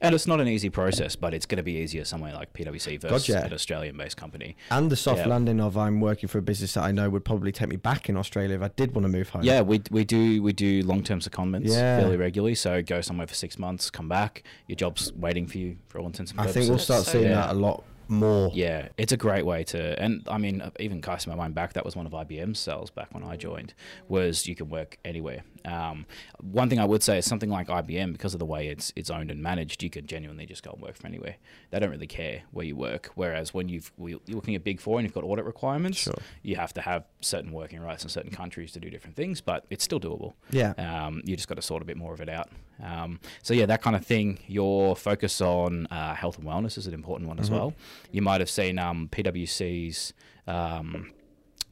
And 0.00 0.14
it's 0.14 0.26
not 0.26 0.40
an 0.40 0.48
easy 0.48 0.70
process, 0.70 1.16
but 1.16 1.34
it's 1.34 1.46
going 1.46 1.56
to 1.58 1.62
be 1.62 1.72
easier 1.72 2.04
somewhere 2.04 2.32
like 2.34 2.52
PwC 2.52 3.00
versus 3.00 3.26
Gotcha. 3.28 3.46
an 3.46 3.52
Australian-based 3.52 4.16
company. 4.16 4.56
And 4.70 4.90
the 4.90 4.96
soft 4.96 5.20
Yeah. 5.20 5.28
landing 5.28 5.60
of 5.60 5.76
I'm 5.76 6.00
working 6.00 6.28
for 6.28 6.38
a 6.38 6.42
business 6.42 6.74
that 6.74 6.84
I 6.84 6.92
know 6.92 7.10
would 7.10 7.24
probably 7.24 7.52
take 7.52 7.68
me 7.68 7.76
back 7.76 8.08
in 8.08 8.16
Australia 8.16 8.56
if 8.56 8.62
I 8.62 8.68
did 8.68 8.94
want 8.94 9.04
to 9.04 9.08
move 9.08 9.28
home. 9.30 9.42
Yeah, 9.42 9.60
we, 9.62 9.82
we 9.90 10.04
do 10.04 10.42
we 10.42 10.52
do 10.52 10.82
long-term 10.82 11.20
secondments 11.20 11.68
Yeah. 11.68 11.98
fairly 12.00 12.16
regularly. 12.16 12.54
So 12.54 12.82
go 12.82 13.00
somewhere 13.00 13.26
for 13.26 13.34
six 13.34 13.58
months, 13.58 13.90
come 13.90 14.08
back, 14.08 14.42
your 14.66 14.76
job's 14.76 15.12
waiting 15.14 15.46
for 15.46 15.58
you 15.58 15.76
for 15.88 15.98
all 15.98 16.06
intents 16.06 16.30
and 16.32 16.40
I 16.40 16.46
think 16.46 16.68
we'll 16.68 16.78
start 16.78 17.04
So 17.04 17.12
seeing 17.12 17.24
good. 17.24 17.36
that 17.36 17.50
a 17.50 17.54
lot 17.54 17.84
more. 18.08 18.50
Yeah, 18.54 18.88
it's 18.96 19.12
a 19.12 19.16
great 19.16 19.44
way 19.46 19.64
to, 19.64 20.00
and 20.02 20.26
I 20.28 20.38
mean, 20.38 20.62
even 20.80 21.00
casting 21.02 21.30
my 21.32 21.36
mind 21.36 21.54
back, 21.54 21.72
that 21.74 21.84
was 21.84 21.96
one 21.96 22.06
of 22.06 22.12
IBM's 22.12 22.58
sells 22.58 22.90
back 22.90 23.12
when 23.14 23.22
I 23.24 23.36
joined, 23.36 23.74
was 24.08 24.46
you 24.46 24.54
can 24.54 24.68
work 24.68 24.98
anywhere. 25.04 25.42
Um, 25.64 26.04
one 26.40 26.68
thing 26.68 26.78
I 26.78 26.84
would 26.84 27.02
say 27.02 27.18
is 27.18 27.24
something 27.24 27.48
like 27.50 27.68
IBM, 27.68 28.12
because 28.12 28.34
of 28.34 28.38
the 28.40 28.44
way 28.46 28.68
it's 28.68 28.92
it's 28.96 29.10
owned 29.10 29.30
and 29.30 29.42
managed, 29.42 29.82
you 29.82 29.90
can 29.90 30.06
genuinely 30.06 30.44
just 30.46 30.62
go 30.62 30.72
and 30.72 30.82
work 30.82 30.96
from 30.96 31.06
anywhere. 31.08 31.36
They 31.70 31.78
don't 31.80 31.90
really 31.90 32.06
care 32.06 32.42
where 32.50 32.66
you 32.66 32.76
work. 32.76 33.10
Whereas 33.14 33.54
when 33.54 33.68
you've 33.68 33.90
you're 33.98 34.20
looking 34.28 34.54
at 34.54 34.64
Big 34.64 34.80
Four 34.80 34.98
and 34.98 35.04
you've 35.06 35.14
got 35.14 35.24
audit 35.24 35.44
requirements, 35.44 35.98
Sure. 35.98 36.14
you 36.42 36.56
have 36.56 36.72
to 36.74 36.80
have 36.82 37.04
certain 37.20 37.52
working 37.52 37.80
rights 37.80 38.02
in 38.02 38.10
certain 38.10 38.30
countries 38.30 38.72
to 38.72 38.80
do 38.80 38.90
different 38.90 39.16
things, 39.16 39.40
but 39.40 39.64
it's 39.70 39.82
still 39.84 39.98
doable. 40.00 40.34
Yeah. 40.50 40.72
Um, 40.72 41.22
you 41.24 41.34
just 41.36 41.48
got 41.48 41.54
to 41.54 41.62
sort 41.62 41.82
a 41.82 41.86
bit 41.86 41.96
more 41.96 42.12
of 42.12 42.20
it 42.20 42.28
out. 42.28 42.50
Um, 42.82 43.20
so 43.42 43.54
yeah, 43.54 43.66
that 43.66 43.82
kind 43.82 43.94
of 43.96 44.04
thing. 44.04 44.38
Your 44.46 44.96
focus 44.96 45.40
on 45.40 45.86
uh, 45.90 46.14
health 46.14 46.38
and 46.38 46.46
wellness 46.46 46.76
is 46.78 46.86
an 46.86 46.94
important 46.94 47.28
one 47.28 47.38
as 47.38 47.46
Mm-hmm. 47.46 47.54
well. 47.54 47.74
You 48.10 48.22
might 48.22 48.40
have 48.40 48.50
seen 48.50 48.78
um, 48.78 49.08
PwC's. 49.10 50.12
Um, 50.46 51.12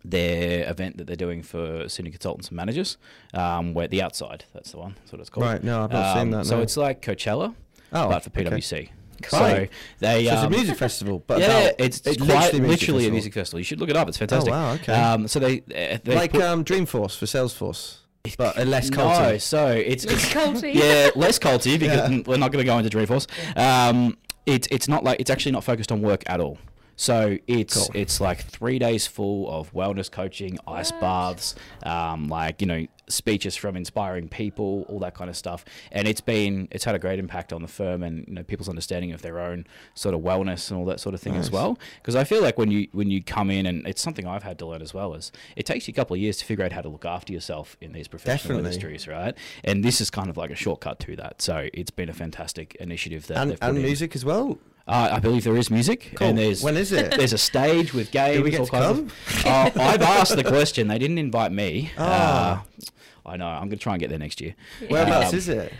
their 0.04 0.68
event 0.68 0.96
that 0.96 1.06
they're 1.06 1.14
doing 1.14 1.42
for 1.44 1.88
senior 1.88 2.10
consultants 2.10 2.48
and 2.48 2.56
managers, 2.56 2.96
um, 3.34 3.72
where 3.72 3.86
the 3.86 4.02
outside, 4.02 4.44
that's 4.52 4.72
the 4.72 4.78
one, 4.78 4.94
that's 4.98 5.12
what 5.12 5.20
it's 5.20 5.30
called. 5.30 5.46
Right, 5.46 5.62
no, 5.62 5.84
I've 5.84 5.92
not 5.92 6.14
seen 6.14 6.22
Um, 6.22 6.30
that, 6.32 6.46
So 6.46 6.56
no. 6.56 6.62
it's 6.62 6.76
like 6.76 7.00
Coachella, 7.02 7.54
Oh, 7.92 8.08
but 8.08 8.24
for 8.24 8.30
okay. 8.30 8.44
PwC. 8.50 8.72
Right. 8.80 8.90
So 9.30 9.68
they, 10.00 10.24
So 10.26 10.32
it's 10.32 10.42
a 10.42 10.46
um, 10.46 10.50
music 10.50 10.76
festival, 10.76 11.22
but 11.24 11.38
yeah, 11.38 11.46
about- 11.46 11.74
it's, 11.78 12.00
it's 12.04 12.16
quite 12.16 12.52
literally 12.52 12.68
literally, 12.68 13.06
a 13.06 13.10
music 13.12 13.32
festival. 13.34 13.60
You 13.60 13.64
should 13.64 13.78
look 13.78 13.90
it 13.90 13.96
up. 13.96 14.08
It's 14.08 14.18
fantastic. 14.18 14.52
Oh 14.52 14.56
wow, 14.56 14.72
okay. 14.72 14.92
Um, 14.92 15.28
so 15.28 15.38
they, 15.38 15.58
uh, 15.60 15.98
they 16.02 16.16
like 16.16 16.32
put- 16.32 16.42
um, 16.42 16.64
Dreamforce 16.64 17.16
for 17.16 17.26
Salesforce, 17.26 17.98
but 18.38 18.56
a 18.58 18.64
less 18.64 18.88
no, 18.90 18.98
culty. 18.98 19.40
so 19.40 19.66
it's, 19.68 20.04
it's 20.04 20.26
culty. 20.26 20.74
yeah, 20.74 21.10
less 21.16 21.38
culty 21.38 21.78
because 21.78 22.10
Yeah. 22.10 22.22
we're 22.26 22.36
not 22.36 22.52
going 22.52 22.64
to 22.64 22.66
go 22.70 22.78
into 22.78 22.96
Dreamforce. 22.96 23.26
Um, 23.58 24.16
it's 24.46 24.68
it's 24.70 24.88
not 24.88 25.02
like 25.04 25.20
it's 25.20 25.30
actually 25.30 25.52
not 25.52 25.64
focused 25.64 25.90
on 25.92 26.02
work 26.02 26.22
at 26.26 26.40
all. 26.40 26.58
So 26.96 27.38
it's 27.48 27.74
Cool. 27.88 27.90
it's 27.94 28.20
like 28.20 28.44
three 28.44 28.78
days 28.78 29.06
full 29.06 29.50
of 29.50 29.72
wellness 29.72 30.10
coaching, 30.10 30.58
ice 30.68 30.92
What? 30.92 31.00
baths, 31.00 31.54
um, 31.82 32.28
like 32.28 32.60
you 32.60 32.66
know 32.66 32.86
speeches 33.12 33.56
from 33.56 33.76
inspiring 33.76 34.28
people, 34.28 34.84
all 34.88 34.98
that 35.00 35.14
kind 35.14 35.28
of 35.30 35.36
stuff. 35.36 35.64
And 35.90 36.08
it's 36.08 36.20
been 36.20 36.68
it's 36.70 36.84
had 36.84 36.94
a 36.94 36.98
great 36.98 37.18
impact 37.18 37.52
on 37.52 37.62
the 37.62 37.68
firm 37.68 38.02
and 38.02 38.24
you 38.26 38.34
know 38.34 38.42
people's 38.42 38.68
understanding 38.68 39.12
of 39.12 39.22
their 39.22 39.38
own 39.38 39.66
sort 39.94 40.14
of 40.14 40.20
wellness 40.22 40.70
and 40.70 40.78
all 40.80 40.86
that 40.86 41.00
sort 41.00 41.14
of 41.14 41.20
thing 41.20 41.36
as 41.36 41.50
well. 41.50 41.78
Because 42.00 42.16
I 42.16 42.24
feel 42.24 42.42
like 42.42 42.58
when 42.58 42.70
you 42.70 42.88
when 42.92 43.10
you 43.10 43.22
come 43.22 43.50
in 43.50 43.66
and 43.66 43.86
it's 43.86 44.02
something 44.02 44.26
I've 44.26 44.42
had 44.42 44.58
to 44.60 44.66
learn 44.66 44.82
as 44.82 44.92
well 44.94 45.14
is 45.14 45.30
it 45.56 45.66
takes 45.66 45.86
you 45.86 45.92
a 45.92 45.94
couple 45.94 46.14
of 46.14 46.20
years 46.20 46.36
to 46.38 46.44
figure 46.44 46.64
out 46.64 46.72
how 46.72 46.80
to 46.80 46.88
look 46.88 47.04
after 47.04 47.32
yourself 47.32 47.76
in 47.80 47.92
these 47.92 48.08
professional 48.08 48.58
Definitely. 48.58 48.70
industries, 48.88 49.08
right? 49.08 49.34
And 49.64 49.84
this 49.84 50.00
is 50.00 50.10
kind 50.10 50.28
of 50.30 50.36
like 50.36 50.50
a 50.50 50.56
shortcut 50.56 50.98
to 51.00 51.16
that. 51.16 51.42
So 51.42 51.68
it's 51.74 51.90
been 51.90 52.08
a 52.08 52.14
fantastic 52.14 52.74
initiative 52.76 53.26
that 53.28 53.36
and 53.36 53.58
and 53.60 53.78
music 53.78 54.14
as 54.14 54.24
well. 54.24 54.58
Uh, 54.84 55.10
I 55.12 55.20
believe 55.20 55.44
there 55.44 55.56
is 55.56 55.70
music, 55.70 56.10
Cool. 56.16 56.26
and 56.26 56.38
there's 56.38 56.60
When 56.62 56.76
is 56.76 56.90
it? 56.90 57.12
There's 57.16 57.32
a 57.32 57.38
stage 57.38 57.94
with 57.94 58.10
games. 58.10 58.38
Do 58.38 58.42
we 58.42 58.50
get 58.50 58.64
to 58.64 58.70
kinds 58.70 58.98
Of, 58.98 59.46
uh, 59.46 59.70
I've 59.76 60.02
asked 60.02 60.34
the 60.34 60.42
question. 60.42 60.88
They 60.88 60.98
didn't 60.98 61.18
invite 61.18 61.52
me. 61.52 61.92
Ah. 61.96 62.64
Uh, 62.64 62.82
I 63.26 63.36
know. 63.36 63.46
I'm 63.46 63.68
going 63.68 63.70
to 63.70 63.76
try 63.76 63.94
and 63.94 64.00
get 64.00 64.10
there 64.10 64.18
next 64.18 64.40
year. 64.40 64.54
Whereabouts 64.88 65.32
Um, 65.32 65.38
is 65.38 65.48
it? 65.48 65.72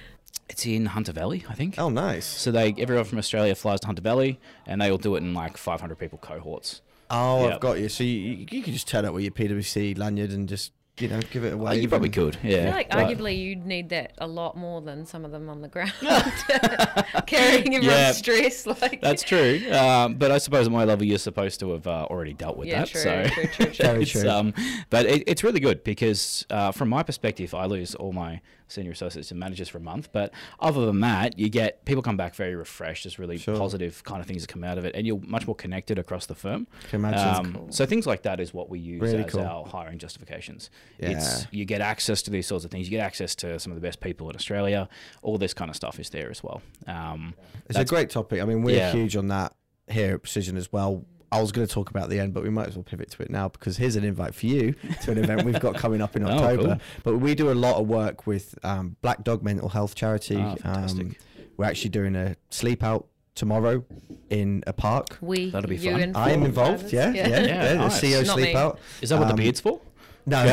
It's 0.49 0.67
in 0.67 0.87
Hunter 0.87 1.13
Valley, 1.13 1.45
I 1.49 1.55
think. 1.55 1.77
Oh, 1.79 1.89
nice. 1.89 2.27
So 2.27 2.51
they 2.53 2.75
everyone 2.79 3.05
from 3.05 3.19
Australia 3.19 3.55
flies 3.55 3.81
to 3.81 3.87
Hunter 3.87 4.03
Valley, 4.03 4.39
and 4.67 4.81
they 4.81 4.91
all 4.91 4.99
do 4.99 5.15
it 5.15 5.19
in 5.19 5.33
like 5.35 5.57
500 5.57 5.99
people 5.99 6.19
cohorts. 6.19 6.83
Oh, 7.11 7.47
Yeah. 7.49 7.55
I've 7.55 7.61
got 7.61 7.79
you. 7.79 7.89
So 7.89 8.05
you, 8.05 8.11
you, 8.19 8.47
you 8.51 8.63
can 8.63 8.73
just 8.73 8.87
turn 8.89 9.05
up 9.05 9.15
with 9.15 9.23
your 9.23 9.33
PwC 9.33 9.97
lanyard 9.97 10.31
and 10.31 10.49
just 10.49 10.73
you 10.99 11.09
know 11.09 11.21
give 11.31 11.45
it 11.45 11.53
Uh, 11.53 11.57
away. 11.57 11.81
you 11.81 11.89
probably 11.89 12.11
could, 12.11 12.37
yeah. 12.43 12.59
I 12.59 12.63
feel 12.65 12.71
like 12.73 12.91
but- 12.91 12.99
arguably 12.99 13.39
you'd 13.39 13.65
need 13.67 13.89
that 13.91 14.13
a 14.19 14.27
lot 14.27 14.57
more 14.57 14.81
than 14.83 15.07
some 15.07 15.25
of 15.25 15.31
them 15.33 15.49
on 15.49 15.61
the 15.63 15.69
ground, 15.69 15.93
carrying 17.27 17.75
everyone's 17.75 17.85
Yeah. 17.87 18.13
stress. 18.13 18.67
Like 18.67 19.01
That's 19.01 19.23
true, 19.23 19.61
um, 19.73 20.15
but 20.15 20.31
I 20.31 20.39
suppose 20.39 20.67
at 20.67 20.73
my 20.73 20.85
level 20.85 21.05
you're 21.07 21.19
supposed 21.19 21.61
to 21.61 21.73
have 21.73 21.87
uh, 21.87 22.07
already 22.11 22.35
dealt 22.35 22.57
with 22.57 22.69
Yeah, 22.69 22.81
that. 22.81 22.89
true, 22.89 23.01
so 23.01 23.25
true, 23.29 23.45
true, 23.47 23.67
true. 23.67 23.75
Very 23.87 24.03
it's, 24.03 24.11
true. 24.11 24.29
Um, 24.29 24.55
but 24.91 25.07
it, 25.07 25.23
it's 25.27 25.43
really 25.45 25.61
good 25.61 25.85
because 25.85 26.47
uh, 26.51 26.73
from 26.73 26.89
my 26.89 27.03
perspective, 27.03 27.55
I 27.55 27.67
lose 27.67 27.95
all 27.95 28.13
my 28.13 28.41
senior 28.73 28.91
associates 28.91 29.31
and 29.31 29.39
managers 29.39 29.69
for 29.69 29.79
a 29.79 29.81
month. 29.81 30.11
But 30.13 30.33
other 30.61 30.87
than 30.87 31.01
that, 31.01 31.39
you 31.39 31.49
get 31.49 31.85
people 31.85 32.03
come 32.03 32.17
back 32.17 32.35
very 32.35 32.55
refreshed. 32.57 33.05
There's 33.05 33.19
really 33.19 33.39
Sure. 33.39 33.57
positive 33.57 34.03
kind 34.05 34.21
of 34.21 34.27
things 34.27 34.43
that 34.43 34.49
come 34.49 34.65
out 34.65 34.79
of 34.79 34.85
it, 34.85 34.95
and 34.95 35.07
you're 35.07 35.21
much 35.27 35.47
more 35.47 35.55
connected 35.57 35.99
across 35.99 36.27
the 36.27 36.35
firm. 36.35 36.67
Can 36.91 37.01
imagine. 37.05 37.57
Um, 37.59 37.67
So 37.73 37.87
things 37.87 38.07
like 38.07 38.23
that 38.23 38.41
is 38.41 38.53
what 38.53 38.69
we 38.71 38.79
use 38.79 39.01
Really 39.01 39.25
as 39.25 39.31
cool. 39.31 39.43
our 39.43 39.67
hiring 39.67 39.99
justifications. 39.99 40.71
Yeah. 40.99 41.11
It's 41.11 41.47
you 41.51 41.65
get 41.65 41.81
access 41.81 42.23
to 42.23 42.31
these 42.31 42.47
sorts 42.47 42.65
of 42.65 42.71
things. 42.71 42.87
You 42.89 42.91
get 42.99 43.05
access 43.05 43.35
to 43.37 43.59
some 43.61 43.73
of 43.73 43.77
the 43.81 43.87
best 43.87 44.01
people 44.01 44.29
in 44.31 44.37
Australia. 44.37 44.89
All 45.23 45.39
this 45.39 45.55
kind 45.55 45.69
of 45.71 45.77
stuff 45.77 46.01
is 46.01 46.11
there 46.11 46.31
as 46.31 46.43
well. 46.43 46.63
Um, 46.87 47.35
It's 47.69 47.79
a 47.79 47.85
great 47.85 48.11
topic. 48.11 48.41
I 48.41 48.45
mean, 48.45 48.63
we're 48.63 48.77
Yeah. 48.77 48.93
huge 48.93 49.17
on 49.17 49.29
that 49.29 49.55
here 49.89 50.15
at 50.15 50.23
Precision 50.23 50.57
as 50.57 50.73
well. 50.73 51.05
I 51.33 51.41
was 51.41 51.51
going 51.51 51.67
to 51.67 51.73
talk 51.73 51.91
about 51.91 52.11
the 52.11 52.21
end, 52.21 52.35
but 52.35 52.43
we 52.43 52.51
might 52.51 52.69
as 52.69 52.77
well 52.77 52.85
pivot 52.85 53.11
to 53.13 53.23
it 53.23 53.31
now 53.31 53.49
because 53.49 53.77
here's 53.79 53.97
an 53.97 54.05
invite 54.05 54.35
for 54.35 54.47
you 54.47 54.75
to 55.03 55.11
an 55.13 55.19
event 55.19 55.45
we've 55.45 55.59
got 55.59 55.75
coming 55.75 56.01
up 56.03 56.15
in 56.15 56.25
Oh, 56.27 56.31
October. 56.31 56.63
cool. 56.63 56.77
But 57.03 57.19
we 57.19 57.35
do 57.35 57.51
a 57.51 57.55
lot 57.55 57.77
of 57.81 57.89
work 57.89 58.27
with 58.27 58.55
um, 58.63 58.97
Black 59.03 59.25
Dog 59.25 59.43
Mental 59.43 59.69
Health 59.71 59.95
Charity. 59.95 60.37
Fantastic. 60.37 61.07
Um, 61.07 61.17
we're 61.57 61.65
actually 61.65 61.91
doing 61.91 62.15
a 62.15 62.37
sleep 62.51 62.83
out 62.85 63.09
tomorrow 63.35 63.83
in 64.29 64.63
a 64.67 64.73
park. 64.75 65.17
we, 65.23 65.49
That'll 65.51 65.69
be 65.71 65.79
fun. 65.79 66.15
I 66.15 66.33
am 66.33 66.43
involved. 66.43 66.81
others. 66.81 66.93
Yeah, 66.93 67.13
yeah, 67.13 67.29
yeah. 67.29 67.41
Yeah, 67.47 67.69
the 67.69 67.75
nice. 67.79 68.01
CEO 68.01 68.27
Not 68.27 68.35
sleep 68.35 68.47
me. 68.49 68.55
out. 68.55 68.79
is 69.01 69.09
that 69.09 69.19
what 69.19 69.31
Um, 69.31 69.37
the 69.37 69.43
beard's 69.43 69.61
for? 69.61 69.81
No, 70.27 70.45
no, 70.47 70.53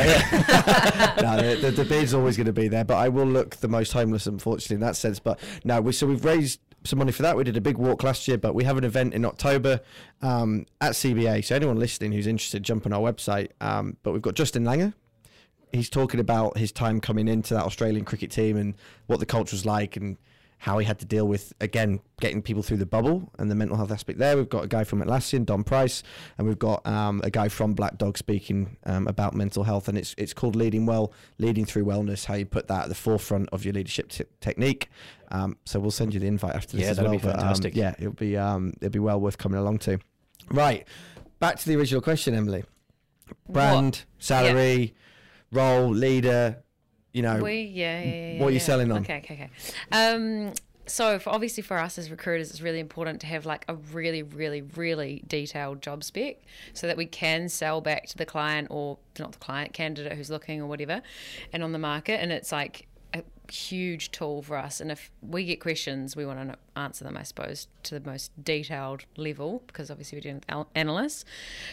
the, 1.36 1.58
the, 1.62 1.70
the 1.70 1.84
beard's 1.84 2.12
always 2.14 2.36
going 2.36 2.46
to 2.46 2.52
be 2.52 2.68
there, 2.68 2.84
but 2.84 2.96
I 2.96 3.08
will 3.08 3.26
look 3.26 3.56
the 3.56 3.68
most 3.68 3.92
homeless, 3.92 4.26
unfortunately, 4.26 4.74
in 4.74 4.80
that 4.80 4.96
sense. 4.96 5.20
But 5.20 5.38
no, 5.64 5.80
we, 5.80 5.92
so 5.92 6.06
we've 6.06 6.24
raised 6.24 6.58
some 6.84 6.98
money 6.98 7.12
for 7.12 7.22
that. 7.22 7.36
We 7.36 7.44
did 7.44 7.56
a 7.56 7.60
big 7.60 7.76
walk 7.76 8.02
last 8.02 8.26
year, 8.26 8.38
but 8.38 8.54
we 8.54 8.64
have 8.64 8.78
an 8.78 8.84
event 8.84 9.14
in 9.14 9.24
October 9.24 9.80
um, 10.22 10.66
at 10.80 10.92
CBA. 10.92 11.44
So 11.44 11.54
anyone 11.54 11.78
listening 11.78 12.12
who's 12.12 12.26
interested, 12.26 12.62
jump 12.62 12.86
on 12.86 12.92
our 12.92 13.00
website. 13.00 13.50
Um, 13.60 13.96
but 14.02 14.12
we've 14.12 14.22
got 14.22 14.34
Justin 14.34 14.64
Langer. 14.64 14.94
He's 15.72 15.90
talking 15.90 16.18
about 16.18 16.58
his 16.58 16.72
time 16.72 17.00
coming 17.00 17.28
into 17.28 17.54
that 17.54 17.64
Australian 17.64 18.04
cricket 18.04 18.30
team 18.30 18.56
and 18.56 18.74
what 19.06 19.20
the 19.20 19.26
culture 19.26 19.54
was 19.54 19.64
like 19.64 19.96
and 19.96 20.16
how 20.62 20.76
he 20.76 20.84
had 20.84 20.98
to 20.98 21.06
deal 21.06 21.26
with 21.26 21.54
again 21.62 22.00
getting 22.20 22.42
people 22.42 22.62
through 22.62 22.76
the 22.76 22.84
bubble 22.84 23.30
and 23.38 23.50
the 23.50 23.54
mental 23.54 23.78
health 23.78 23.90
aspect 23.90 24.18
there. 24.18 24.36
We've 24.36 24.48
got 24.48 24.62
a 24.62 24.68
guy 24.68 24.84
from 24.84 25.00
Atlassian, 25.02 25.46
Dom 25.46 25.64
Price, 25.64 26.02
and 26.36 26.46
we've 26.46 26.58
got 26.58 26.86
um, 26.86 27.22
a 27.24 27.30
guy 27.30 27.48
from 27.48 27.72
Black 27.72 27.96
Dog 27.96 28.18
speaking 28.18 28.76
um, 28.84 29.08
about 29.08 29.34
mental 29.34 29.64
health, 29.64 29.88
and 29.88 29.96
it's 29.96 30.14
it's 30.18 30.34
called 30.34 30.54
Leading 30.56 30.84
Well, 30.84 31.14
Leading 31.38 31.64
Through 31.64 31.86
Wellness. 31.86 32.26
How 32.26 32.34
you 32.34 32.44
put 32.44 32.68
that 32.68 32.82
at 32.82 32.88
the 32.90 32.94
forefront 32.94 33.48
of 33.52 33.64
your 33.64 33.72
leadership 33.72 34.10
t- 34.10 34.24
technique. 34.42 34.88
Um, 35.30 35.56
so 35.64 35.80
we'll 35.80 35.90
send 35.92 36.12
you 36.12 36.20
the 36.20 36.26
invite 36.26 36.54
after 36.54 36.76
this 36.76 36.84
Yeah, 36.84 36.90
as 36.90 36.96
that'd 36.98 37.10
well. 37.10 37.18
be 37.18 37.24
but, 37.24 37.34
um, 37.36 37.40
fantastic. 37.40 37.74
yeah, 37.74 37.94
it'll 37.98 38.12
be 38.12 38.36
um, 38.36 38.74
it'll 38.82 38.90
be 38.90 38.98
well 38.98 39.18
worth 39.20 39.38
coming 39.38 39.58
along 39.58 39.78
to. 39.80 39.98
Right, 40.50 40.86
back 41.38 41.58
to 41.58 41.66
the 41.66 41.76
original 41.76 42.02
question, 42.02 42.34
Emily. 42.34 42.64
Brand, 43.48 44.04
salary, 44.18 44.94
role, 45.52 45.88
leader. 45.88 46.62
You 47.12 47.22
know, 47.22 47.42
We 47.42 47.62
yeah, 47.62 48.02
yeah, 48.02 48.32
yeah, 48.32 48.40
What 48.40 48.48
are 48.48 48.50
you 48.50 48.58
yeah. 48.58 48.62
selling 48.62 48.92
on? 48.92 49.02
Okay, 49.02 49.18
okay, 49.18 49.34
okay. 49.34 49.50
Um, 49.90 50.52
so 50.86 51.18
for 51.18 51.30
obviously 51.30 51.62
for 51.62 51.78
us 51.78 51.98
as 51.98 52.10
recruiters, 52.10 52.50
it's 52.50 52.60
really 52.60 52.80
important 52.80 53.20
to 53.20 53.26
have 53.26 53.46
like 53.46 53.64
a 53.68 53.74
really, 53.74 54.22
really, 54.22 54.62
really 54.62 55.22
detailed 55.26 55.82
job 55.82 56.02
spec 56.02 56.38
so 56.72 56.86
that 56.86 56.96
we 56.96 57.06
can 57.06 57.48
sell 57.48 57.80
back 57.80 58.06
to 58.08 58.16
the 58.18 58.26
client 58.26 58.68
or 58.70 58.98
not 59.18 59.32
the 59.32 59.38
client, 59.38 59.72
candidate 59.72 60.12
who's 60.14 60.30
looking 60.30 60.60
or 60.60 60.66
whatever, 60.66 61.02
and 61.52 61.62
on 61.62 61.72
the 61.72 61.78
market. 61.78 62.20
And 62.20 62.32
it's 62.32 62.50
like 62.50 62.88
a 63.14 63.22
huge 63.52 64.10
tool 64.10 64.42
for 64.42 64.56
us. 64.56 64.80
And 64.80 64.90
if 64.90 65.10
we 65.22 65.44
get 65.44 65.60
questions, 65.60 66.16
we 66.16 66.26
want 66.26 66.48
to 66.50 66.58
answer 66.76 67.04
them, 67.04 67.16
I 67.16 67.22
suppose, 67.22 67.68
to 67.84 67.98
the 67.98 68.08
most 68.08 68.32
detailed 68.42 69.04
level 69.16 69.62
because 69.66 69.90
obviously 69.90 70.16
we're 70.16 70.22
dealing 70.22 70.36
with 70.36 70.50
al- 70.50 70.70
analysts. 70.74 71.24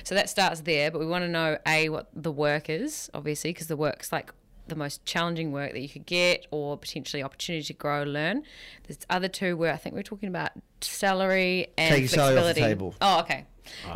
So 0.04 0.14
that 0.14 0.30
starts 0.30 0.62
there. 0.62 0.92
But 0.92 1.00
we 1.00 1.08
want 1.08 1.24
to 1.24 1.30
know 1.30 1.58
a 1.66 1.90
what 1.90 2.10
the 2.14 2.32
work 2.32 2.70
is, 2.70 3.10
obviously, 3.14 3.52
because 3.52 3.68
the 3.68 3.78
work's 3.78 4.12
like 4.12 4.32
the 4.70 4.76
most 4.76 5.06
challenging 5.06 5.52
work 5.52 5.72
that 5.74 5.80
you 5.82 5.90
could 5.90 6.06
get 6.06 6.46
or 6.52 6.78
potentially 6.78 7.22
opportunity 7.24 7.64
to 7.66 7.74
grow 7.74 8.04
learn 8.04 8.44
there's 8.88 9.00
other 9.10 9.28
two 9.28 9.56
where 9.58 9.74
i 9.74 9.78
think 9.78 9.96
we're 9.96 10.02
talking 10.04 10.30
about 10.30 10.52
salary 10.82 11.68
and 11.78 11.96
Take 11.96 12.10
salary 12.10 12.38
off 12.38 12.44
the 12.46 12.54
flexibility 12.54 12.62
table. 12.62 12.96
oh 13.02 13.20
okay 13.22 13.46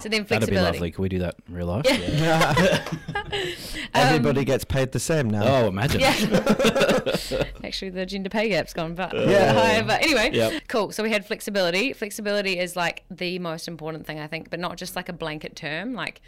So 0.02 0.10
then 0.10 0.22
Ah, 0.24 0.26
That'd 0.28 0.50
be 0.50 0.60
lovely. 0.60 0.92
Can 0.92 1.02
we 1.02 1.08
do 1.08 1.20
that 1.20 1.36
in 1.48 1.56
real 1.56 1.68
life? 1.68 1.86
Yeah. 1.88 2.84
Everybody 3.94 4.44
gets 4.44 4.66
paid 4.66 4.92
the 4.92 5.00
same 5.00 5.30
now. 5.30 5.44
Oh, 5.46 5.68
imagine. 5.68 6.02
Yeah. 6.02 6.12
Actually, 7.64 7.92
the 7.92 8.06
gender 8.06 8.30
pay 8.30 8.50
gap's 8.50 8.74
gone 8.74 8.96
but 8.96 9.14
Yeah. 9.14 9.54
higher. 9.54 9.84
But 9.84 10.02
anyway, 10.04 10.32
Yep. 10.34 10.64
cool. 10.68 10.92
So 10.92 11.04
we 11.04 11.12
had 11.12 11.26
flexibility. 11.26 11.94
Flexibility 11.94 12.60
is 12.60 12.76
like 12.76 13.04
the 13.10 13.40
most 13.40 13.68
important 13.70 14.06
thing, 14.06 14.20
I 14.20 14.28
think, 14.28 14.50
but 14.50 14.60
not 14.60 14.76
just 14.78 14.96
like 14.96 15.08
a 15.10 15.14
blanket 15.14 15.56
term. 15.56 15.94
Like, 15.94 16.22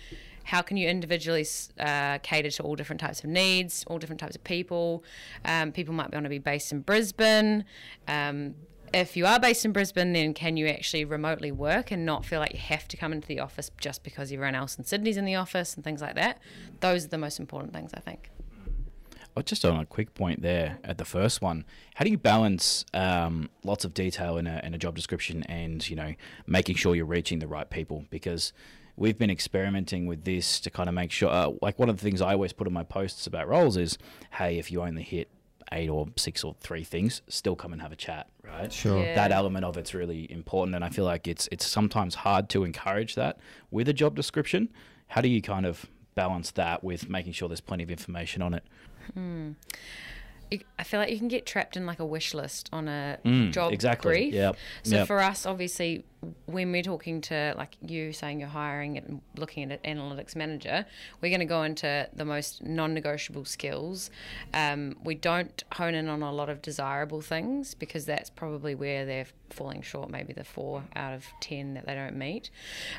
how 0.43 0.62
can 0.62 0.77
you 0.77 0.88
individually 0.88 1.45
uh, 1.79 2.19
cater 2.19 2.51
to 2.51 2.63
all 2.63 2.75
different 2.75 2.99
types 2.99 3.23
of 3.23 3.29
needs, 3.29 3.84
all 3.88 3.97
different 3.97 4.19
types 4.19 4.36
of 4.36 4.43
people? 4.43 5.03
Um, 5.45 5.71
people 5.71 5.93
might 5.93 6.12
want 6.12 6.25
to 6.25 6.29
be 6.29 6.39
based 6.39 6.71
in 6.71 6.82
Brisbane. 6.82 7.65
Um, 8.08 8.56
if 8.93 9.17
you 9.17 9.25
are 9.25 9.39
based 9.39 9.65
in 9.65 9.71
Brisbane, 9.71 10.13
then 10.13 10.34
can 10.34 10.56
you 10.56 10.67
actually 10.67 11.03
remotely 11.03 11.51
work 11.51 11.89
and 11.89 12.06
not 12.06 12.25
feel 12.25 12.39
like 12.39 12.53
you 12.53 12.60
have 12.60 12.88
to 12.89 12.97
come 12.97 13.12
into 13.12 13.27
the 13.27 13.39
office 13.39 13.71
just 13.79 14.03
because 14.03 14.32
everyone 14.32 14.53
else 14.53 14.77
in 14.77 14.84
Sydney's 14.84 15.17
in 15.17 15.25
the 15.25 15.36
office 15.36 15.73
and 15.73 15.84
things 15.84 16.01
like 16.01 16.15
that? 16.15 16.39
Those 16.79 17.06
are 17.06 17.10
the 17.10 17.17
most 17.17 17.39
important 17.39 17.73
things, 17.73 17.91
I 17.93 17.99
think. 17.99 18.29
Oh, 19.36 19.41
just 19.41 19.65
on 19.65 19.79
a 19.79 19.86
quick 19.86 20.13
point 20.13 20.43
there 20.43 20.77
at 20.84 20.99
the 20.99 21.06
first 21.06 21.41
one, 21.41 21.65
how 21.95 22.06
do 22.06 22.12
you 22.12 22.19
balance 22.19 22.86
um, 22.93 23.49
lots 23.63 23.84
of 23.84 23.95
detail 23.95 24.38
in 24.38 24.45
a, 24.45 24.62
in 24.63 24.75
a 24.75 24.77
job 24.77 24.95
description 24.95 25.41
and 25.43 25.89
you 25.89 25.95
know 25.95 26.13
making 26.45 26.75
sure 26.75 26.93
you're 26.93 27.06
reaching 27.06 27.39
the 27.39 27.47
right 27.47 27.67
people? 27.67 28.06
Because 28.12 28.53
we've 28.95 29.17
been 29.17 29.29
experimenting 29.32 30.06
with 30.06 30.23
this 30.23 30.60
to 30.62 30.69
kind 30.69 30.88
of 30.89 30.95
make 30.95 31.12
sure. 31.12 31.29
Uh, 31.29 31.51
like 31.62 31.79
one 31.79 31.89
of 31.89 31.97
the 31.97 32.03
things 32.03 32.21
I 32.21 32.34
always 32.34 32.53
put 32.53 32.67
in 32.67 32.73
my 32.73 32.84
posts 32.84 33.25
about 33.27 33.47
roles 33.47 33.77
is, 33.77 33.97
hey, 34.32 34.58
if 34.58 34.71
you 34.71 34.82
only 34.82 35.03
hit 35.03 35.29
eight 35.71 35.89
or 35.89 36.08
six 36.17 36.43
or 36.43 36.56
three 36.60 36.84
things, 36.84 37.21
still 37.27 37.56
come 37.56 37.73
and 37.73 37.82
have 37.82 37.91
a 37.91 37.95
chat, 37.95 38.27
right? 38.43 38.71
Sure. 38.71 39.01
Yeah. 39.03 39.15
That 39.15 39.32
element 39.32 39.65
of 39.65 39.77
it's 39.77 39.93
really 39.93 40.32
important, 40.32 40.75
and 40.75 40.84
I 40.86 40.89
feel 40.89 41.06
like 41.06 41.27
it's 41.27 41.49
it's 41.51 41.65
sometimes 41.65 42.15
hard 42.15 42.49
to 42.49 42.63
encourage 42.63 43.15
that 43.15 43.39
with 43.71 43.88
a 43.89 43.93
job 43.93 44.15
description. 44.15 44.69
How 45.08 45.21
do 45.21 45.27
you 45.27 45.41
kind 45.41 45.65
of 45.65 45.86
balance 46.15 46.51
that 46.51 46.84
with 46.84 47.10
making 47.10 47.34
sure 47.34 47.47
there's 47.47 47.62
plenty 47.62 47.84
of 47.84 47.89
information 47.91 48.41
on 48.41 48.53
it? 48.53 48.63
you- 49.15 49.56
I 50.77 50.84
feel 50.84 50.99
like 50.99 51.10
you 51.10 51.17
can 51.17 51.27
get 51.29 51.45
trapped 51.47 51.75
in 51.77 51.86
like 51.86 51.99
a 51.99 52.06
wish 52.06 52.34
list 52.34 52.69
on 52.71 52.88
a 52.88 53.17
Mm, 53.25 53.51
job 53.51 53.73
exactly. 53.73 54.12
brief. 54.12 54.34
Yep, 54.36 54.56
So 54.84 54.95
yep. 54.97 55.08
for 55.08 55.19
us, 55.19 55.45
obviously, 55.47 56.06
when 56.45 56.71
we're 56.71 56.84
talking 56.84 57.21
to 57.21 57.53
like 57.58 57.75
you 57.82 58.13
saying 58.13 58.39
you're 58.39 58.49
hiring 58.49 58.97
and 58.97 59.21
looking 59.36 59.71
at 59.71 59.79
an 59.84 59.97
analytics 59.97 60.36
manager, 60.36 60.86
we're 61.21 61.29
going 61.29 61.39
to 61.39 61.45
go 61.45 61.63
into 61.63 62.08
the 62.13 62.23
most 62.25 62.63
non-negotiable 62.63 63.45
skills. 63.45 64.12
Um, 64.53 64.95
we 65.03 65.15
don't 65.15 65.63
hone 65.73 65.95
in 65.95 66.08
on 66.08 66.21
a 66.21 66.32
lot 66.32 66.49
of 66.49 66.62
desirable 66.62 67.21
things 67.21 67.73
because 67.73 68.06
that's 68.06 68.29
probably 68.29 68.75
where 68.75 69.06
they're 69.06 69.27
falling 69.49 69.82
short. 69.82 70.10
Maybe 70.12 70.34
the 70.34 70.43
four 70.43 70.84
out 70.95 71.13
of 71.13 71.25
ten 71.39 71.73
that 71.73 71.86
they 71.88 71.95
don't 71.95 72.15
meet. 72.15 72.51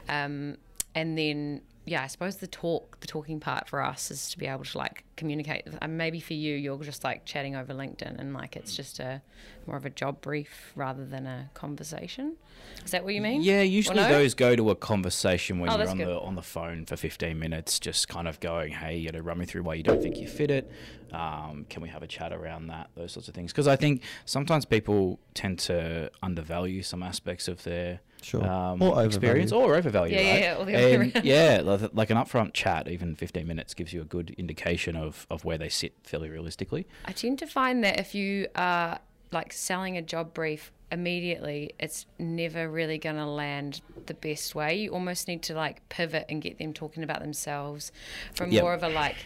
Um, 0.09 0.57
and 0.95 1.17
then 1.17 1.61
yeah, 1.87 2.03
I 2.03 2.07
suppose 2.07 2.37
the 2.37 2.47
talk, 2.47 3.01
the 3.01 3.07
talking 3.07 3.41
part 3.41 3.69
for 3.69 3.83
us 3.83 4.11
is 4.11 4.31
to 4.31 4.39
be 4.39 4.47
able 4.47 4.65
to 4.65 4.79
like 4.79 5.05
communicate. 5.17 5.65
And 5.83 5.99
maybe 5.99 6.19
for 6.19 6.33
you, 6.33 6.55
you're 6.57 6.79
just 6.83 7.05
like 7.05 7.27
chatting 7.27 7.57
over 7.57 7.75
LinkedIn 7.75 8.19
and 8.19 8.33
like 8.33 8.57
it's 8.57 8.75
just 8.75 9.01
a 9.01 9.21
more 9.67 9.77
of 9.77 9.85
a 9.85 9.91
job 9.91 10.21
brief 10.23 10.73
rather 10.75 11.05
than 11.05 11.27
a 11.27 11.51
conversation. 11.53 12.37
Is 12.85 12.91
that 12.93 13.05
what 13.05 13.13
you 13.15 13.21
mean? 13.21 13.43
Yeah, 13.43 13.61
usually 13.63 13.97
no? 13.97 14.09
those 14.09 14.35
go 14.35 14.57
to 14.57 14.71
a 14.71 14.75
conversation 14.77 15.59
when 15.59 15.71
Oh, 15.71 15.77
you're 15.79 15.89
on 15.89 15.99
good. 15.99 16.09
the 16.09 16.19
on 16.21 16.35
the 16.35 16.43
phone 16.43 16.87
for 16.87 16.97
15 16.97 17.39
minutes, 17.39 17.79
just 17.79 18.09
kind 18.09 18.29
of 18.29 18.41
going, 18.41 18.73
"Hey, 18.73 18.97
you 18.97 19.11
know, 19.13 19.21
run 19.21 19.39
me 19.39 19.45
through 19.47 19.63
why 19.63 19.75
you 19.75 19.83
don't 19.83 20.03
think 20.03 20.19
you 20.19 20.27
fit 20.27 20.51
it. 20.51 20.71
Um, 21.13 21.67
can 21.69 21.83
we 21.83 21.89
have 21.91 22.03
a 22.03 22.07
chat 22.07 22.33
around 22.33 22.67
that? 22.69 22.91
Those 22.95 23.13
sorts 23.13 23.29
of 23.29 23.35
things." 23.35 23.53
Because 23.53 23.69
I 23.69 23.77
think 23.77 24.03
sometimes 24.25 24.65
people 24.65 25.19
tend 25.35 25.59
to 25.61 26.11
undervalue 26.23 26.83
some 26.83 27.03
aspects 27.03 27.47
of 27.47 27.63
their 27.65 28.01
Sure. 28.25 28.45
um, 28.47 28.81
Or 28.83 29.05
experience 29.05 29.53
or 29.53 29.75
overvalue. 29.77 30.15
Yeah, 30.17 30.21
yeah, 30.23 30.31
right? 30.33 30.41
yeah, 30.43 30.55
or 30.57 30.65
the 30.65 30.75
other 30.75 30.85
way 30.87 30.95
And 30.95 31.15
around. 31.15 31.25
yeah, 31.25 31.61
like, 31.65 31.91
like 31.95 32.11
an 32.11 32.17
upfront 32.17 32.53
chat, 32.55 32.89
even 32.89 33.15
15 33.15 33.47
minutes 33.47 33.75
gives 33.75 33.93
you 33.93 34.01
a 34.01 34.05
good 34.05 34.31
indication 34.39 34.97
of 34.97 35.27
of 35.31 35.45
where 35.45 35.59
they 35.59 35.69
sit 35.69 35.95
fairly 36.03 36.31
realistically. 36.31 36.87
I 37.05 37.13
tend 37.13 37.39
to 37.41 37.47
find 37.47 37.85
that 37.85 37.99
if 38.01 38.15
you 38.15 38.49
are 38.57 38.99
like 39.33 39.53
selling 39.53 39.97
a 39.97 40.03
job 40.03 40.33
brief 40.33 40.71
immediately, 40.93 41.73
it's 41.79 42.07
never 42.19 42.69
really 42.69 42.99
going 42.99 43.17
to 43.17 43.27
land 43.27 43.81
the 44.07 44.15
best 44.15 44.55
way. 44.55 44.77
You 44.77 44.91
almost 44.91 45.27
need 45.29 45.43
to 45.45 45.55
like 45.55 45.87
pivot 45.89 46.27
and 46.29 46.41
get 46.41 46.59
them 46.59 46.73
talking 46.73 47.03
about 47.03 47.21
themselves 47.21 47.91
from 48.35 48.51
Yep. 48.53 48.63
more 48.63 48.75
of 48.75 48.83
a 48.83 48.89
like 48.89 49.17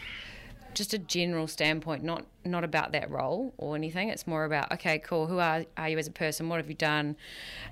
just 0.79 0.93
a 0.93 0.97
general 0.97 1.45
standpoint, 1.45 2.03
not 2.03 2.25
not 2.45 2.63
about 2.63 2.93
that 2.93 3.11
role 3.11 3.53
or 3.57 3.75
anything. 3.75 4.07
It's 4.09 4.25
more 4.25 4.45
about 4.45 4.71
okay, 4.71 4.97
cool. 4.97 5.27
Who 5.27 5.37
are 5.37 5.65
are 5.77 5.89
you 5.89 5.97
as 5.99 6.07
a 6.07 6.11
person? 6.11 6.49
What 6.49 6.57
have 6.57 6.69
you 6.69 6.75
done? 6.75 7.17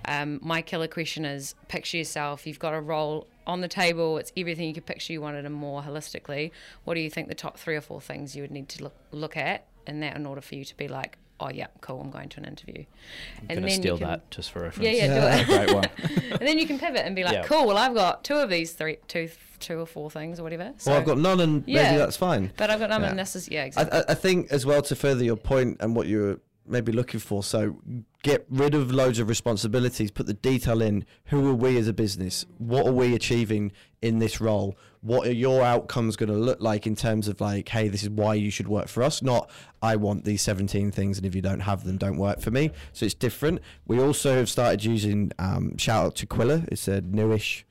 Um, 0.05 0.39
my 0.43 0.61
killer 0.61 0.87
question 0.87 1.23
is: 1.25 1.55
picture 1.69 1.97
yourself. 1.97 2.45
You've 2.45 2.59
got 2.59 2.73
a 2.73 2.81
role 2.81 3.27
on 3.47 3.61
the 3.61 3.69
table. 3.69 4.17
It's 4.17 4.33
everything 4.35 4.67
you 4.67 4.73
could 4.73 4.85
picture. 4.85 5.13
You 5.13 5.21
wanted, 5.21 5.45
and 5.45 5.55
more 5.55 5.81
holistically. 5.81 6.51
What 6.83 6.95
do 6.95 6.99
you 6.99 7.09
think 7.09 7.29
the 7.29 7.35
top 7.35 7.57
three 7.57 7.77
or 7.77 7.81
four 7.81 8.01
things 8.01 8.35
you 8.35 8.43
would 8.43 8.51
need 8.51 8.67
to 8.69 8.83
look 8.83 8.95
look 9.11 9.37
at 9.37 9.65
in 9.87 10.01
that 10.01 10.17
in 10.17 10.25
order 10.25 10.41
for 10.41 10.55
you 10.55 10.65
to 10.65 10.75
be 10.75 10.89
like, 10.89 11.17
oh 11.39 11.49
yeah, 11.49 11.67
cool. 11.81 12.01
I'm 12.01 12.09
going 12.09 12.29
to 12.29 12.39
an 12.39 12.45
interview. 12.45 12.83
I'm 13.41 13.45
and 13.49 13.59
gonna 13.59 13.71
steal 13.71 13.95
you 13.95 13.99
can, 13.99 14.07
that 14.07 14.31
just 14.31 14.51
for 14.51 14.61
reference. 14.61 14.85
Yeah, 14.89 15.05
yeah, 15.07 15.35
do 15.43 15.51
it. 15.53 15.65
Great 15.65 15.73
one. 15.75 16.31
and 16.31 16.41
then 16.41 16.57
you 16.57 16.65
can 16.67 16.79
pivot 16.79 17.05
and 17.05 17.15
be 17.15 17.23
like, 17.23 17.33
Yeah. 17.33 17.43
cool. 17.43 17.67
Well, 17.67 17.77
I've 17.77 17.93
got 17.93 18.23
two 18.23 18.35
of 18.35 18.49
these 18.49 18.73
three, 18.73 18.97
two, 19.07 19.29
two 19.59 19.79
or 19.79 19.85
four 19.85 20.09
things 20.11 20.39
or 20.39 20.43
whatever. 20.43 20.73
So, 20.77 20.91
well, 20.91 20.99
I've 20.99 21.05
got 21.05 21.17
none, 21.17 21.39
and 21.39 21.63
Yeah. 21.67 21.83
maybe 21.83 21.97
that's 21.97 22.17
fine. 22.17 22.51
but 22.57 22.69
I've 22.69 22.79
got 22.79 22.89
none, 22.89 23.01
Yeah. 23.01 23.09
and 23.09 23.19
this 23.19 23.35
is 23.35 23.49
yeah, 23.49 23.65
exactly. 23.65 23.99
I, 23.99 24.11
I 24.11 24.13
think 24.15 24.51
as 24.51 24.65
well 24.65 24.81
to 24.83 24.95
further 24.95 25.23
your 25.23 25.35
point 25.37 25.77
and 25.79 25.95
what 25.95 26.07
you're 26.07 26.39
maybe 26.65 26.91
looking 26.91 27.19
for. 27.19 27.43
So 27.43 27.77
get 28.27 28.45
rid 28.49 28.75
of 28.75 28.91
loads 28.91 29.19
of 29.19 29.29
responsibilities. 29.29 30.11
Put 30.11 30.25
the 30.25 30.33
detail 30.33 30.81
in. 30.81 31.05
Who 31.27 31.49
are 31.49 31.53
we 31.53 31.77
as 31.77 31.87
a 31.87 31.93
business? 31.93 32.45
What 32.57 32.85
are 32.85 32.91
we 32.91 33.15
achieving 33.15 33.71
in 34.01 34.19
this 34.19 34.41
role? 34.41 34.77
What 34.99 35.27
are 35.27 35.33
your 35.33 35.63
outcomes 35.63 36.17
going 36.17 36.29
to 36.29 36.35
look 36.35 36.59
like 36.59 36.85
in 36.85 36.95
terms 36.95 37.29
of 37.29 37.39
like, 37.39 37.69
hey, 37.69 37.87
this 37.87 38.03
is 38.03 38.09
why 38.09 38.33
you 38.33 38.51
should 38.51 38.67
work 38.67 38.89
for 38.89 39.01
us. 39.01 39.21
Not 39.21 39.49
I 39.81 39.95
want 39.95 40.25
these 40.25 40.41
17 40.41 40.91
things, 40.91 41.17
and 41.17 41.25
if 41.25 41.35
you 41.35 41.41
don't 41.41 41.61
have 41.61 41.85
them, 41.85 41.97
don't 41.97 42.17
work 42.17 42.41
for 42.41 42.51
me. 42.51 42.71
So 42.91 43.05
it's 43.05 43.15
different. 43.15 43.61
We 43.85 43.99
also 43.99 44.35
have 44.35 44.49
started 44.49 44.83
using 44.83 45.31
um, 45.39 45.77
shout 45.77 46.05
out 46.05 46.15
to 46.15 46.27
Qwilr. 46.27 46.67
It's 46.67 46.89
a 46.89 46.99
newish 46.99 47.65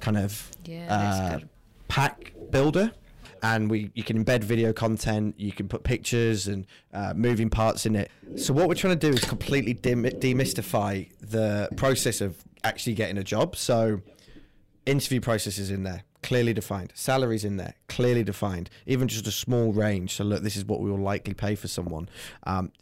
kind 0.00 0.18
of 0.18 0.50
Yeah, 0.64 0.92
uh, 0.92 1.38
pack 1.86 2.32
builder 2.50 2.90
and 3.42 3.68
we 3.68 3.90
you 3.94 4.04
can 4.04 4.24
embed 4.24 4.44
video 4.44 4.72
content 4.72 5.34
you 5.38 5.52
can 5.52 5.68
put 5.68 5.82
pictures 5.82 6.46
and 6.46 6.66
uh, 6.94 7.12
moving 7.14 7.50
parts 7.50 7.84
in 7.86 7.96
it. 7.96 8.10
So 8.36 8.54
what 8.54 8.68
we're 8.68 8.74
trying 8.74 8.98
to 8.98 9.10
do 9.10 9.14
is 9.14 9.24
completely 9.24 9.74
dim- 9.74 10.04
demystify 10.04 11.10
the 11.20 11.68
process 11.76 12.20
of 12.20 12.42
actually 12.64 12.94
getting 12.94 13.18
a 13.18 13.24
job. 13.24 13.56
So 13.56 14.00
interview 14.86 15.20
process 15.20 15.58
is 15.58 15.70
in 15.70 15.82
there 15.82 16.04
clearly 16.22 16.52
defined. 16.52 16.92
Salaries 16.94 17.44
in 17.44 17.56
there 17.56 17.74
clearly 17.88 18.22
defined. 18.22 18.70
Even 18.86 19.08
just 19.08 19.26
a 19.26 19.32
small 19.32 19.72
range. 19.72 20.14
So 20.14 20.24
look 20.24 20.42
this 20.42 20.56
is 20.56 20.64
what 20.64 20.80
we 20.80 20.90
will 20.90 20.98
likely 20.98 21.34
pay 21.34 21.56
for 21.56 21.68
someone. 21.68 22.08
Um, 22.44 22.72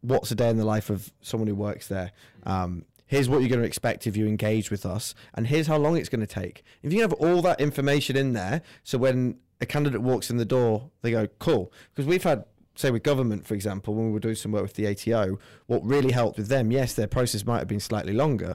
what's 0.00 0.30
a 0.30 0.34
day 0.34 0.48
in 0.48 0.56
the 0.56 0.64
life 0.64 0.90
of 0.90 1.12
someone 1.20 1.48
who 1.48 1.56
works 1.56 1.88
there? 1.88 2.12
Um, 2.44 2.84
here's 3.06 3.28
what 3.28 3.40
you're 3.40 3.48
going 3.48 3.60
to 3.60 3.66
expect 3.66 4.06
if 4.06 4.16
you 4.16 4.26
engage 4.26 4.70
with 4.70 4.86
us 4.86 5.14
and 5.34 5.46
here's 5.46 5.66
how 5.66 5.76
long 5.76 5.96
it's 5.96 6.08
going 6.08 6.20
to 6.20 6.26
take. 6.26 6.62
If 6.82 6.92
you 6.92 7.00
have 7.02 7.12
all 7.14 7.42
that 7.42 7.60
information 7.60 8.16
in 8.16 8.32
there 8.32 8.62
so 8.84 8.96
when 8.98 9.38
a 9.64 9.66
candidate 9.66 10.00
walks 10.02 10.30
in 10.30 10.36
the 10.36 10.44
door 10.44 10.90
they 11.02 11.10
go 11.10 11.26
cool 11.38 11.72
because 11.92 12.06
we've 12.06 12.22
had 12.22 12.44
say 12.76 12.90
with 12.90 13.02
government 13.02 13.46
for 13.46 13.54
example 13.54 13.94
when 13.94 14.06
we 14.06 14.12
were 14.12 14.20
doing 14.20 14.34
some 14.34 14.52
work 14.52 14.62
with 14.62 14.74
the 14.74 14.86
ato 14.86 15.38
what 15.66 15.84
really 15.84 16.12
helped 16.12 16.36
with 16.38 16.48
them 16.48 16.70
yes 16.70 16.94
their 16.94 17.06
process 17.06 17.44
might 17.46 17.58
have 17.58 17.68
been 17.68 17.80
slightly 17.80 18.12
longer 18.12 18.54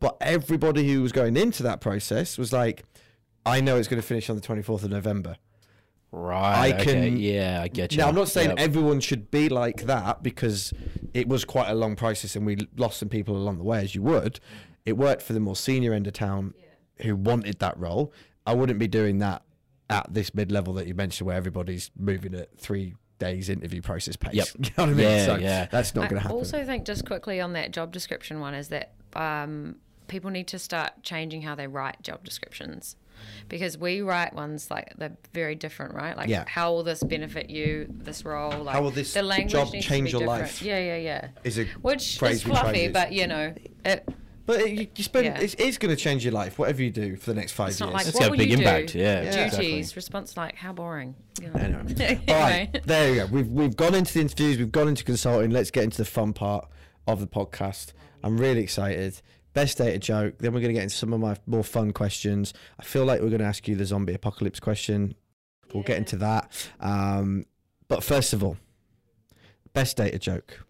but 0.00 0.16
everybody 0.20 0.86
who 0.92 1.02
was 1.02 1.12
going 1.12 1.36
into 1.36 1.62
that 1.62 1.80
process 1.80 2.38
was 2.38 2.52
like 2.52 2.84
i 3.44 3.60
know 3.60 3.76
it's 3.76 3.88
going 3.88 4.00
to 4.00 4.06
finish 4.06 4.28
on 4.30 4.36
the 4.36 4.42
24th 4.42 4.82
of 4.84 4.90
november 4.90 5.36
Right. 6.12 6.72
I 6.72 6.80
okay, 6.80 6.84
can- 7.10 7.16
Yeah, 7.18 7.60
I 7.62 7.68
get 7.68 7.92
you. 7.92 7.98
now, 7.98 8.08
I'm 8.08 8.14
not 8.14 8.28
saying 8.28 8.50
Yep. 8.50 8.58
everyone 8.60 9.00
should 9.00 9.30
be 9.30 9.48
like 9.48 9.82
that 9.86 10.22
because 10.22 10.72
it 11.12 11.28
was 11.28 11.44
quite 11.44 11.68
a 11.68 11.74
long 11.74 11.94
process 11.96 12.36
and 12.36 12.46
we 12.46 12.56
lost 12.76 12.98
some 13.00 13.08
people 13.10 13.36
along 13.36 13.58
the 13.58 13.64
way, 13.64 13.80
as 13.80 13.94
you 13.94 14.02
would. 14.02 14.40
It 14.86 14.96
worked 14.96 15.20
for 15.20 15.32
the 15.34 15.40
more 15.40 15.56
senior 15.56 15.92
end 15.92 16.06
of 16.06 16.12
town 16.14 16.54
who 17.02 17.16
wanted 17.16 17.58
that 17.58 17.76
role. 17.78 18.12
I 18.46 18.54
wouldn't 18.54 18.78
be 18.78 18.86
doing 18.88 19.18
that 19.18 19.42
at 19.88 20.12
this 20.12 20.34
mid 20.34 20.50
level 20.50 20.74
that 20.74 20.86
you 20.86 20.94
mentioned 20.94 21.26
where 21.26 21.36
everybody's 21.36 21.90
moving 21.96 22.34
at 22.34 22.56
three 22.58 22.94
days 23.18 23.48
interview 23.48 23.80
process 23.80 24.16
pace. 24.16 24.34
Yep. 24.34 24.46
You 24.58 24.70
know 24.76 24.84
what 24.84 24.88
I 24.90 24.92
mean? 24.92 24.98
Yeah, 24.98 25.26
so 25.26 25.36
yeah. 25.36 25.66
that's 25.70 25.94
not 25.94 26.10
going 26.10 26.16
to 26.16 26.20
happen. 26.20 26.36
I 26.36 26.40
happen. 26.40 26.58
also 26.58 26.64
think 26.64 26.84
just 26.84 27.06
quickly 27.06 27.40
on 27.40 27.52
that 27.54 27.70
job 27.70 27.92
description 27.92 28.40
one 28.40 28.54
is 28.54 28.68
that 28.68 28.92
um, 29.14 29.76
people 30.08 30.30
need 30.30 30.48
to 30.48 30.58
start 30.58 31.02
changing 31.02 31.42
how 31.42 31.54
they 31.54 31.66
write 31.66 32.02
job 32.02 32.24
descriptions 32.24 32.96
because 33.48 33.78
we 33.78 34.02
write 34.02 34.34
ones 34.34 34.70
like 34.70 34.92
they're 34.98 35.16
very 35.32 35.54
different, 35.54 35.94
right? 35.94 36.16
Like 36.16 36.28
Yeah. 36.28 36.44
how 36.46 36.72
will 36.72 36.82
this 36.82 37.02
benefit 37.02 37.48
you? 37.48 37.86
This 37.88 38.24
role, 38.24 38.64
like 38.64 38.74
how 38.74 38.82
will 38.82 38.90
this 38.90 39.14
the 39.14 39.22
language 39.22 39.52
job 39.52 39.72
change 39.72 40.12
your 40.12 40.20
different. 40.20 40.42
life? 40.42 40.62
Yeah, 40.62 40.78
yeah, 40.78 40.96
yeah. 40.96 41.28
Is 41.44 41.58
a 41.58 41.64
Which 41.80 42.02
is 42.02 42.14
we 42.14 42.18
try 42.18 42.30
and 42.32 42.42
fluffy, 42.42 42.88
but 42.88 43.12
you 43.12 43.26
know, 43.26 43.54
it, 43.84 44.06
but 44.46 44.60
it, 44.60 44.70
you, 44.70 44.86
you 44.96 45.04
spend, 45.04 45.26
Yeah. 45.26 45.38
it's, 45.40 45.54
it's 45.58 45.76
going 45.78 45.94
to 45.94 46.00
change 46.00 46.24
your 46.24 46.32
life, 46.32 46.58
whatever 46.58 46.82
you 46.82 46.90
do 46.90 47.16
for 47.16 47.32
the 47.32 47.34
next 47.38 47.52
five 47.52 47.68
it's 47.70 47.80
years. 47.80 47.86
not 47.88 47.92
like 47.94 48.06
It's 48.06 48.14
what 48.14 48.28
got 48.28 48.34
a 48.34 48.38
big 48.38 48.52
impact, 48.52 48.92
do? 48.94 48.98
yeah. 49.00 49.22
Yeah. 49.22 49.30
Duties, 49.30 49.44
Exactly. 49.58 49.82
response 49.96 50.36
like 50.36 50.54
how 50.56 50.72
boring. 50.72 51.14
You 51.42 51.48
know? 51.50 51.60
Anyway. 51.60 51.94
Anyway. 51.98 52.20
All 52.28 52.34
right, 52.34 52.82
there 52.86 53.08
you 53.10 53.14
go. 53.20 53.26
We've 53.26 53.48
we've 53.48 53.76
gone 53.76 53.94
into 53.94 54.14
the 54.14 54.20
interviews, 54.22 54.56
we've 54.58 54.72
gone 54.72 54.88
into 54.88 55.04
consulting. 55.04 55.50
Let's 55.50 55.70
get 55.70 55.84
into 55.84 55.98
the 55.98 56.04
fun 56.06 56.32
part 56.32 56.66
of 57.06 57.20
the 57.20 57.26
podcast. 57.26 57.92
I'm 58.24 58.38
really 58.38 58.62
excited 58.62 59.20
best 59.52 59.78
data 59.78 59.98
joke. 59.98 60.34
Then 60.38 60.52
we're 60.52 60.60
going 60.60 60.68
to 60.68 60.74
get 60.74 60.82
into 60.82 60.96
some 60.96 61.14
of 61.14 61.20
my 61.20 61.34
more 61.46 61.64
fun 61.64 61.92
questions. 61.92 62.52
I 62.78 62.82
feel 62.84 63.06
like 63.06 63.22
we're 63.22 63.30
going 63.30 63.40
to 63.40 63.46
ask 63.46 63.66
you 63.66 63.74
the 63.74 63.86
zombie 63.86 64.12
apocalypse 64.12 64.60
question. 64.60 65.14
We'll 65.72 65.82
get 65.82 65.96
into 65.96 66.16
that. 66.16 66.52
Um, 66.78 67.46
but 67.88 68.04
first 68.04 68.34
of 68.34 68.44
all, 68.44 68.58
best 69.72 69.96
data 69.96 70.18
joke. 70.18 70.65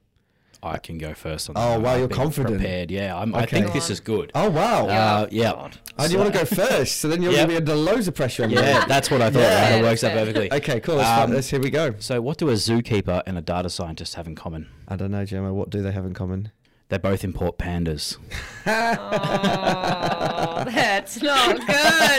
I 0.67 0.79
can 0.79 0.99
go 0.99 1.15
first 1.15 1.49
on 1.51 1.57
Oh, 1.57 1.61
that. 1.61 1.71
one. 1.75 1.83
wow, 1.83 1.93
I've 1.93 1.99
you're 2.01 2.09
confident. 2.09 2.57
Prepared, 2.59 2.91
yeah. 2.91 3.17
I'm, 3.17 3.35
I 3.35 3.47
think 3.47 3.73
this 3.73 3.91
is 3.91 4.01
good. 4.01 4.31
Oh 4.35 4.51
wow! 4.51 4.87
Uh, 4.87 5.27
yeah. 5.31 5.53
God. 5.53 5.79
I 5.99 6.07
do 6.07 6.13
you 6.15 6.19
want 6.19 6.33
to 6.33 6.39
go 6.39 6.45
first? 6.65 6.97
So 7.01 7.09
then 7.09 7.23
you're 7.23 7.33
Yep. 7.33 7.49
going 7.49 7.61
to 7.61 7.65
be 7.65 7.73
under 7.73 7.91
loads 7.91 8.07
of 8.09 8.15
pressure. 8.15 8.45
On 8.45 8.51
me. 8.51 8.57
Yeah, 8.57 8.85
that's 8.87 9.11
what 9.11 9.23
I 9.23 9.31
thought. 9.31 9.41
Yeah. 9.41 9.71
right? 9.73 9.81
It 9.81 9.83
works 9.83 10.05
out 10.05 10.13
perfectly. 10.13 10.53
Okay, 10.53 10.81
cool. 10.81 10.97
Let's, 10.97 11.09
Um, 11.25 11.33
let's 11.33 11.49
here 11.49 11.61
we 11.61 11.71
go. 11.71 11.95
So, 11.99 12.21
what 12.21 12.39
do 12.39 12.49
a 12.51 12.53
zookeeper 12.55 13.23
and 13.27 13.39
a 13.39 13.43
data 13.43 13.71
scientist 13.71 14.15
have 14.17 14.27
in 14.27 14.35
common? 14.35 14.69
I 14.89 14.97
don't 14.97 15.11
know, 15.11 15.25
Gemma. 15.25 15.55
What 15.55 15.71
do 15.71 15.83
they 15.83 15.93
have 15.93 16.05
in 16.05 16.15
common? 16.15 16.51
They 16.89 16.99
both 16.99 17.25
import 17.25 17.59
pandas. 17.59 18.17
Oh, 18.69 20.65
that's 20.67 21.21
not 21.23 21.57
good. 21.59 21.67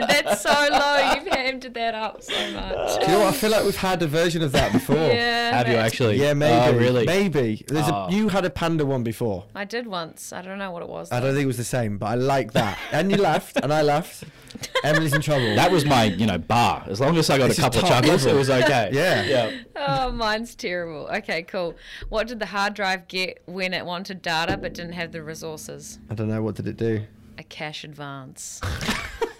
That's 0.09 0.41
so 0.41 0.49
low. 0.49 1.16
You've 1.47 1.61
hammed 1.63 1.73
that 1.75 1.95
up 1.95 2.21
so 2.21 2.51
much. 2.51 2.99
Do 2.99 3.01
you 3.05 3.07
know 3.13 3.19
what? 3.19 3.33
I 3.33 3.37
feel 3.37 3.49
like 3.51 3.63
we've 3.63 3.75
had 3.75 4.01
a 4.01 4.07
version 4.07 4.41
of 4.41 4.51
that 4.51 4.71
before. 4.73 4.95
Yeah. 4.95 5.57
Have 5.57 5.67
you 5.67 5.73
that's- 5.73 5.91
actually? 5.93 6.17
Yeah, 6.17 6.31
oh, 6.31 6.35
maybe. 6.35 6.75
Oh, 6.75 6.79
really? 6.79 7.05
Maybe. 7.05 7.63
There's 7.67 7.87
Oh. 7.89 8.07
a, 8.07 8.11
you 8.11 8.29
had 8.29 8.45
a 8.45 8.49
panda 8.49 8.85
one 8.85 9.03
before. 9.03 9.45
I 9.55 9.63
did 9.65 9.87
once. 9.87 10.33
I 10.33 10.41
don't 10.41 10.57
know 10.57 10.71
what 10.71 10.81
it 10.83 10.89
was. 10.89 11.11
I 11.11 11.19
though. 11.19 11.27
don't 11.27 11.35
think 11.35 11.43
it 11.43 11.47
was 11.47 11.57
the 11.57 11.63
same, 11.63 11.97
but 11.97 12.07
I 12.07 12.15
like 12.15 12.53
that. 12.53 12.77
And 12.91 13.11
you 13.11 13.17
laughed, 13.17 13.57
and 13.63 13.71
I 13.73 13.81
laughed. 13.81 14.25
Emily's 14.83 15.13
in 15.13 15.21
trouble. 15.21 15.55
That 15.55 15.71
was 15.71 15.85
my, 15.85 16.05
you 16.05 16.25
know, 16.25 16.37
bar. 16.37 16.83
As 16.87 16.99
long 16.99 17.17
as 17.17 17.29
I 17.29 17.37
got 17.37 17.47
This 17.47 17.59
a 17.59 17.61
couple 17.61 17.79
of 17.79 17.85
top 17.87 18.03
chuckles, 18.03 18.25
level. 18.25 18.35
it 18.35 18.39
was 18.39 18.49
okay. 18.49 18.89
Yeah. 18.93 19.23
Yeah. 19.23 19.57
Oh, 19.75 20.11
mine's 20.11 20.55
terrible. 20.55 21.07
Okay, 21.17 21.43
cool. 21.43 21.75
What 22.09 22.27
did 22.27 22.39
the 22.39 22.45
hard 22.47 22.73
drive 22.73 23.07
get 23.07 23.41
when 23.45 23.73
it 23.73 23.85
wanted 23.85 24.21
data 24.21 24.57
but 24.57 24.73
didn't 24.73 24.93
have 24.93 25.11
the 25.11 25.21
resources? 25.23 25.99
I 26.09 26.15
don't 26.15 26.27
know. 26.29 26.41
What 26.41 26.55
did 26.55 26.67
it 26.67 26.77
do? 26.77 27.03
A 27.37 27.43
cash 27.43 27.83
advance. 27.83 28.59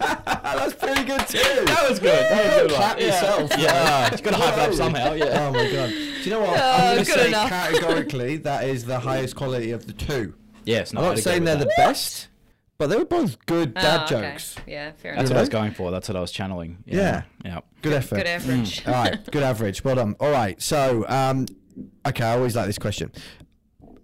That's 0.00 0.74
pretty 0.74 1.04
good 1.04 1.20
too. 1.28 1.64
That 1.66 1.86
was 1.88 1.98
good. 1.98 2.10
That 2.30 2.44
was 2.62 2.62
good. 2.62 2.70
Clap 2.76 3.00
yourself. 3.00 3.50
Yeah. 3.58 4.04
You 4.14 4.22
got 4.22 4.30
to 4.30 4.36
hype 4.36 4.54
it 4.54 4.58
up 4.60 4.74
somehow. 4.74 5.12
Yeah. 5.12 5.48
Oh 5.48 5.52
my 5.52 5.70
god. 5.70 5.90
Do 5.90 5.96
you 6.24 6.30
know 6.30 6.40
what? 6.40 6.58
Oh, 6.60 6.62
I'm 6.62 6.94
going 6.94 7.04
to 7.04 7.10
good 7.12 7.20
say 7.20 7.28
enough. 7.28 7.48
categorically 7.50 8.36
that 8.38 8.64
is 8.64 8.84
the 8.84 8.98
highest 9.00 9.36
quality 9.36 9.70
of 9.72 9.86
the 9.86 9.92
two. 9.92 10.34
Yes. 10.64 10.92
No, 10.92 11.00
I'm 11.00 11.06
not 11.08 11.18
saying 11.18 11.44
they're 11.44 11.56
that. 11.56 11.64
the 11.68 11.72
best, 11.76 12.28
but 12.78 12.88
they 12.88 12.96
were 12.96 13.04
both 13.04 13.44
good 13.46 13.74
dad 13.74 14.00
Oh, 14.12 14.16
okay. 14.16 14.30
jokes. 14.30 14.56
Yeah, 14.66 14.92
fair 14.92 15.12
enough. 15.12 15.22
That's 15.22 15.30
what 15.30 15.36
I 15.38 15.40
was 15.40 15.48
going 15.48 15.72
for. 15.72 15.90
That's 15.90 16.08
what 16.08 16.16
I 16.16 16.20
was 16.20 16.30
channeling. 16.30 16.78
Yeah. 16.86 17.22
Yeah. 17.44 17.60
Good 17.82 17.92
effort. 17.94 18.16
Good 18.16 18.26
average. 18.26 18.86
All 18.86 18.92
right, 18.92 19.30
good 19.30 19.42
average. 19.42 19.82
Well 19.84 19.94
done. 19.96 20.16
All 20.20 20.30
right, 20.30 20.60
so 20.60 21.04
um, 21.08 21.46
okay, 22.06 22.24
I 22.24 22.34
always 22.36 22.54
like 22.56 22.66
this 22.66 22.78
question. 22.78 23.10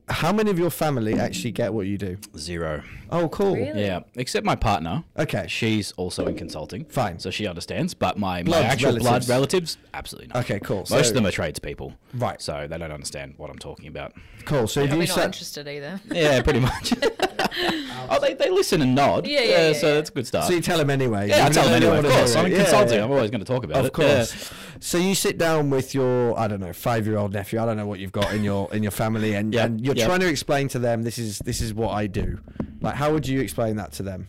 How 0.08 0.32
many 0.34 0.50
of 0.50 0.58
your 0.58 0.68
family 0.70 1.18
actually 1.18 1.52
get 1.52 1.72
what 1.72 1.86
you 1.86 1.96
do? 1.96 2.18
Zero. 2.36 2.82
Oh, 3.10 3.26
cool. 3.30 3.54
Really? 3.54 3.80
Yeah. 3.86 4.00
Except 4.16 4.44
my 4.44 4.54
partner. 4.54 5.02
Okay. 5.18 5.46
She's 5.48 5.92
also 5.92 6.26
in 6.26 6.36
consulting. 6.36 6.84
Fine. 6.84 7.18
So 7.20 7.30
she 7.30 7.46
understands. 7.46 7.94
But 7.94 8.18
my, 8.18 8.38
my 8.38 8.42
Blood 8.42 8.64
actual 8.66 8.86
relatives. 8.88 9.04
blood 9.06 9.28
relatives, 9.28 9.78
absolutely 9.94 10.28
not. 10.28 10.44
Okay, 10.44 10.60
cool. 10.60 10.78
Most 10.78 10.88
So- 10.90 10.98
of 11.08 11.14
them 11.14 11.26
are 11.26 11.30
tradespeople. 11.30 11.94
Right. 12.12 12.40
So 12.42 12.66
they 12.68 12.76
don't 12.76 12.92
understand 12.92 13.34
what 13.38 13.48
I'm 13.50 13.58
talking 13.58 13.86
about. 13.88 14.12
Cool. 14.44 14.66
So 14.66 14.80
if 14.82 14.88
Probably 14.90 15.06
you 15.06 15.08
not 15.08 15.14
sat, 15.16 15.24
interested 15.26 15.68
either. 15.68 16.00
Yeah, 16.12 16.42
pretty 16.42 16.60
much. 16.60 16.92
oh, 18.10 18.18
they, 18.20 18.34
they 18.34 18.50
listen 18.50 18.82
and 18.82 18.94
nod. 18.94 19.26
Yeah, 19.26 19.40
yeah, 19.40 19.66
yeah, 19.68 19.72
So 19.72 19.86
yeah. 19.88 19.94
that's 19.94 20.10
a 20.10 20.12
good 20.12 20.26
start. 20.26 20.46
so 20.46 20.52
you 20.52 20.60
tell 20.60 20.76
them 20.78 20.90
anyway. 20.90 21.28
yeah, 21.30 21.36
I 21.36 21.40
even 21.42 21.52
tell 21.52 21.64
though 21.64 21.70
them 21.70 21.80
they 21.80 21.86
anyway. 21.86 22.02
don't 22.02 22.04
Of 22.04 22.10
wanna 22.12 22.18
course. 22.18 22.34
hear 22.34 22.40
I'm 22.40 22.46
it. 22.46 22.48
in 22.52 22.56
Yeah, 22.58 22.64
consulting. 22.64 22.98
yeah. 22.98 23.04
I'm 23.04 23.10
always 23.10 23.30
going 23.30 23.40
to 23.44 23.46
talk 23.46 23.64
about 23.64 23.76
it. 23.76 23.80
Of 23.80 23.86
it. 23.86 23.92
course. 23.94 24.52
So 24.80 24.98
you 24.98 25.14
sit 25.14 25.38
down 25.38 25.70
with 25.70 25.94
your, 25.94 26.38
I 26.38 26.48
don't 26.48 26.60
know, 26.60 26.72
five-year-old 26.72 27.32
nephew. 27.32 27.60
I 27.60 27.66
don't 27.66 27.76
know 27.76 27.86
what 27.86 27.98
you've 28.00 28.12
got 28.12 28.32
in 28.34 28.44
your 28.44 28.72
in 28.74 28.82
your 28.82 28.92
family, 28.92 29.34
and, 29.34 29.54
and 29.54 29.80
you're 29.84 29.94
trying 29.94 30.20
to 30.20 30.28
explain 30.28 30.68
to 30.68 30.78
them 30.78 31.02
this 31.02 31.18
is 31.18 31.38
this 31.40 31.60
is 31.60 31.72
what 31.74 31.90
I 31.90 32.06
do. 32.06 32.38
Like, 32.80 32.94
how 32.96 33.12
would 33.12 33.26
you 33.26 33.40
explain 33.40 33.76
that 33.76 33.92
to 33.92 34.02
them? 34.02 34.28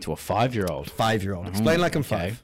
To 0.00 0.12
a 0.12 0.16
five-year-old. 0.16 0.90
Five-year-old. 0.90 1.46
Explain 1.48 1.80
like 1.80 1.94
I'm 1.94 2.00
okay. 2.00 2.08
five. 2.36 2.42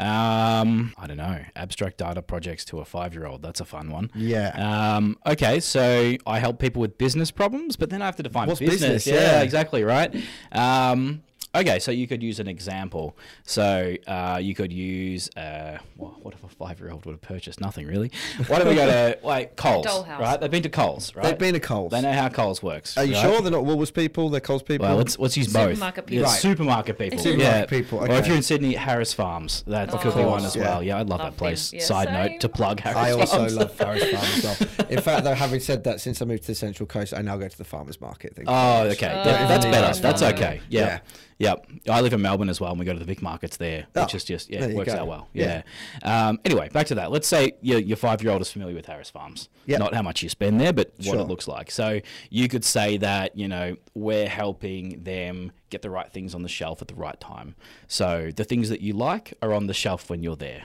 Um, 0.00 0.94
I 0.96 1.06
don't 1.08 1.16
know. 1.16 1.40
Abstract 1.56 1.98
data 1.98 2.22
projects 2.22 2.64
to 2.66 2.78
a 2.80 2.84
five-year-old. 2.84 3.42
That's 3.42 3.60
a 3.60 3.64
fun 3.64 3.90
one. 3.90 4.10
Yeah. 4.14 4.50
Um, 4.96 5.16
okay, 5.26 5.58
so 5.60 6.14
I 6.26 6.38
help 6.38 6.60
people 6.60 6.80
with 6.80 6.98
business 6.98 7.30
problems, 7.32 7.74
but 7.76 7.90
then 7.90 8.00
I 8.00 8.06
have 8.06 8.16
to 8.16 8.22
define 8.22 8.46
What's 8.46 8.60
business. 8.60 9.04
business? 9.04 9.06
Yeah, 9.06 9.38
Yeah. 9.38 9.42
exactly 9.42 9.82
right. 9.82 10.14
Um, 10.52 11.22
okay, 11.54 11.78
so 11.78 11.90
you 11.90 12.06
could 12.06 12.22
use 12.22 12.40
an 12.40 12.48
example. 12.48 13.16
So 13.44 13.94
uh, 14.06 14.38
you 14.40 14.54
could 14.54 14.72
use 14.72 15.28
uh, 15.36 15.78
what, 15.96 16.22
what 16.24 16.34
if 16.34 16.44
a 16.44 16.48
five-year-old 16.48 17.04
would 17.06 17.12
have 17.12 17.20
purchased 17.20 17.60
nothing 17.60 17.86
really? 17.86 18.10
Why 18.46 18.58
don't 18.58 18.68
we 18.68 18.74
go 18.74 18.86
to 18.86 19.18
like 19.26 19.56
Coles? 19.56 19.86
Dollhouse. 19.86 20.18
Right, 20.18 20.40
they've 20.40 20.50
been 20.50 20.62
to 20.62 20.68
Coles. 20.68 21.14
Right, 21.14 21.24
They've 21.24 21.38
been 21.38 21.54
to 21.54 21.60
Coles. 21.60 21.90
They 21.92 22.00
know 22.00 22.12
how 22.12 22.28
Coles 22.28 22.62
works. 22.62 22.96
Are 22.96 23.04
you 23.04 23.14
right? 23.14 23.22
sure 23.22 23.40
they're 23.42 23.50
not 23.50 23.64
Woolworths 23.64 23.92
people? 23.94 24.28
They're 24.30 24.40
Coles 24.40 24.62
people. 24.62 24.86
Well, 24.86 24.96
let's 24.96 25.18
let's 25.18 25.36
use 25.36 25.52
both. 25.52 25.70
Supermarket 25.70 26.04
Yeah, 26.04 26.08
people. 26.18 26.24
Right. 26.30 26.38
Supermarket 26.40 26.98
people. 26.98 27.18
Supermarket 27.18 27.72
yeah. 27.72 27.78
people, 27.78 27.98
Or 28.00 28.10
if 28.10 28.26
you're 28.26 28.36
in 28.36 28.42
Sydney, 28.42 28.74
Harris 28.74 29.12
Farms. 29.12 29.64
That 29.66 29.90
Of 29.90 30.00
could 30.00 30.14
be 30.14 30.22
one 30.24 30.44
as 30.44 30.54
yeah. 30.56 30.62
well. 30.62 30.82
Yeah, 30.82 30.98
I'd 30.98 31.08
love, 31.08 31.18
Love 31.20 31.32
that 31.32 31.36
place. 31.38 31.72
Yeah, 31.72 31.82
Side 31.82 32.08
same. 32.08 32.14
note 32.32 32.40
to 32.40 32.48
plug 32.48 32.80
Harris 32.80 32.96
I 32.98 33.10
also 33.12 33.36
Farms. 33.38 33.56
love 33.56 33.78
Harris 33.78 34.04
Farms. 34.12 34.44
as 34.44 34.78
well. 34.78 34.86
In 34.88 35.00
fact, 35.00 35.24
though, 35.24 35.34
having 35.34 35.60
said 35.60 35.84
that, 35.84 36.00
since 36.00 36.22
I 36.22 36.24
moved 36.24 36.42
to 36.42 36.48
the 36.48 36.54
Central 36.54 36.86
Coast, 36.86 37.12
I 37.14 37.22
now 37.22 37.36
go 37.36 37.48
to 37.48 37.58
the 37.58 37.64
farmers 37.64 38.00
market. 38.00 38.34
Thank 38.36 38.48
Oh, 38.48 38.82
okay. 38.92 39.06
Oh, 39.08 39.28
Yeah, 39.28 39.46
that's 39.48 39.64
better. 39.64 40.00
That's 40.00 40.20
no. 40.22 40.28
okay. 40.28 40.60
Yeah. 40.68 41.00
Yeah. 41.38 41.50
Yep. 41.50 41.66
I 41.90 42.00
live 42.00 42.12
in 42.12 42.20
Melbourne 42.20 42.48
as 42.48 42.60
well, 42.60 42.70
and 42.70 42.80
we 42.80 42.84
go 42.84 42.92
to 42.92 42.98
the 42.98 43.04
Vic 43.04 43.22
markets 43.22 43.56
there, 43.58 43.86
which 43.92 44.12
Oh, 44.12 44.16
is 44.16 44.24
just 44.24 44.50
yeah, 44.50 44.64
it 44.64 44.74
works 44.74 44.92
go. 44.92 44.98
out 45.00 45.06
well. 45.06 45.28
Yeah. 45.32 45.62
Yeah. 46.02 46.28
Um, 46.28 46.40
anyway, 46.44 46.68
back 46.70 46.86
to 46.88 46.96
that. 46.96 47.12
Let's 47.12 47.28
say 47.28 47.52
your, 47.60 47.78
your 47.78 47.96
five 47.96 48.22
year 48.22 48.32
old 48.32 48.42
is 48.42 48.50
familiar 48.50 48.74
with 48.74 48.86
Harris 48.86 49.08
Farms. 49.08 49.48
Yep. 49.66 49.78
Not 49.78 49.94
how 49.94 50.02
much 50.02 50.22
you 50.22 50.28
spend 50.28 50.60
there, 50.60 50.72
but 50.72 50.92
what 50.96 51.04
Sure. 51.04 51.16
it 51.20 51.24
looks 51.28 51.46
like. 51.46 51.70
So 51.70 52.00
you 52.30 52.48
could 52.48 52.64
say 52.64 52.96
that 52.98 53.36
you 53.36 53.46
know 53.48 53.76
we're 53.94 54.28
helping 54.28 55.02
them 55.04 55.52
get 55.70 55.82
the 55.82 55.90
right 55.90 56.10
things 56.12 56.34
on 56.34 56.42
the 56.42 56.48
shelf 56.48 56.82
at 56.82 56.88
the 56.88 56.94
right 56.94 57.20
time. 57.20 57.54
So 57.86 58.30
the 58.34 58.44
things 58.44 58.68
that 58.70 58.80
you 58.80 58.94
like 58.94 59.34
are 59.40 59.52
on 59.52 59.66
the 59.68 59.74
shelf 59.74 60.10
when 60.10 60.22
you're 60.22 60.36
there. 60.36 60.64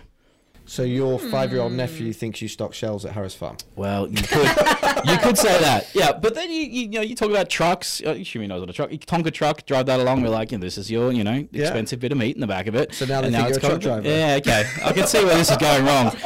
So 0.66 0.84
your 0.84 1.20
Hmm. 1.20 1.30
five-year-old 1.30 1.74
nephew 1.74 2.14
thinks 2.14 2.42
you 2.42 2.48
stock 2.48 2.74
shells 2.74 3.04
at 3.06 3.12
Harris 3.12 3.36
Farm. 3.36 3.58
Well, 3.76 4.08
you 4.08 4.24
could 4.24 4.48
you 5.06 5.18
could 5.18 5.38
say 5.38 5.60
that, 5.60 5.88
yeah. 5.94 6.14
But 6.14 6.36
then 6.36 6.52
you 6.52 6.62
you, 6.62 6.82
you 6.84 6.88
know 6.90 7.02
you 7.02 7.16
talk 7.16 7.30
about 7.30 7.50
trucks. 7.50 8.02
Uh, 8.02 8.14
Shumi 8.16 8.48
knows 8.48 8.62
what 8.62 8.70
a 8.70 8.74
truck. 8.74 8.92
A 8.92 8.98
Tonka 8.98 9.32
truck. 9.32 9.66
Drive 9.66 9.86
that 9.88 10.00
along. 10.00 10.22
We're 10.24 10.30
like, 10.30 10.52
you 10.52 10.58
know, 10.58 10.64
this 10.64 10.78
is 10.78 10.90
your 10.90 11.12
you 11.12 11.24
know 11.24 11.46
Yeah. 11.52 11.64
expensive 11.64 12.00
bit 12.00 12.12
of 12.14 12.18
meat 12.18 12.36
in 12.36 12.42
the 12.42 12.48
back 12.48 12.68
of 12.68 12.76
it. 12.76 12.94
So 12.94 13.06
now 13.06 13.20
they 13.22 13.28
And 13.28 13.36
think 13.36 13.50
it's 13.50 13.58
you're 13.62 13.72
a 13.74 13.80
truck 13.80 13.82
called- 13.82 14.04
driver. 14.04 14.08
Yeah, 14.08 14.36
okay. 14.40 14.66
I 14.86 14.94
can 14.94 15.06
see 15.06 15.24
where 15.26 15.36
this 15.36 15.52
is 15.52 15.58
going 15.58 15.86
wrong. 15.86 16.16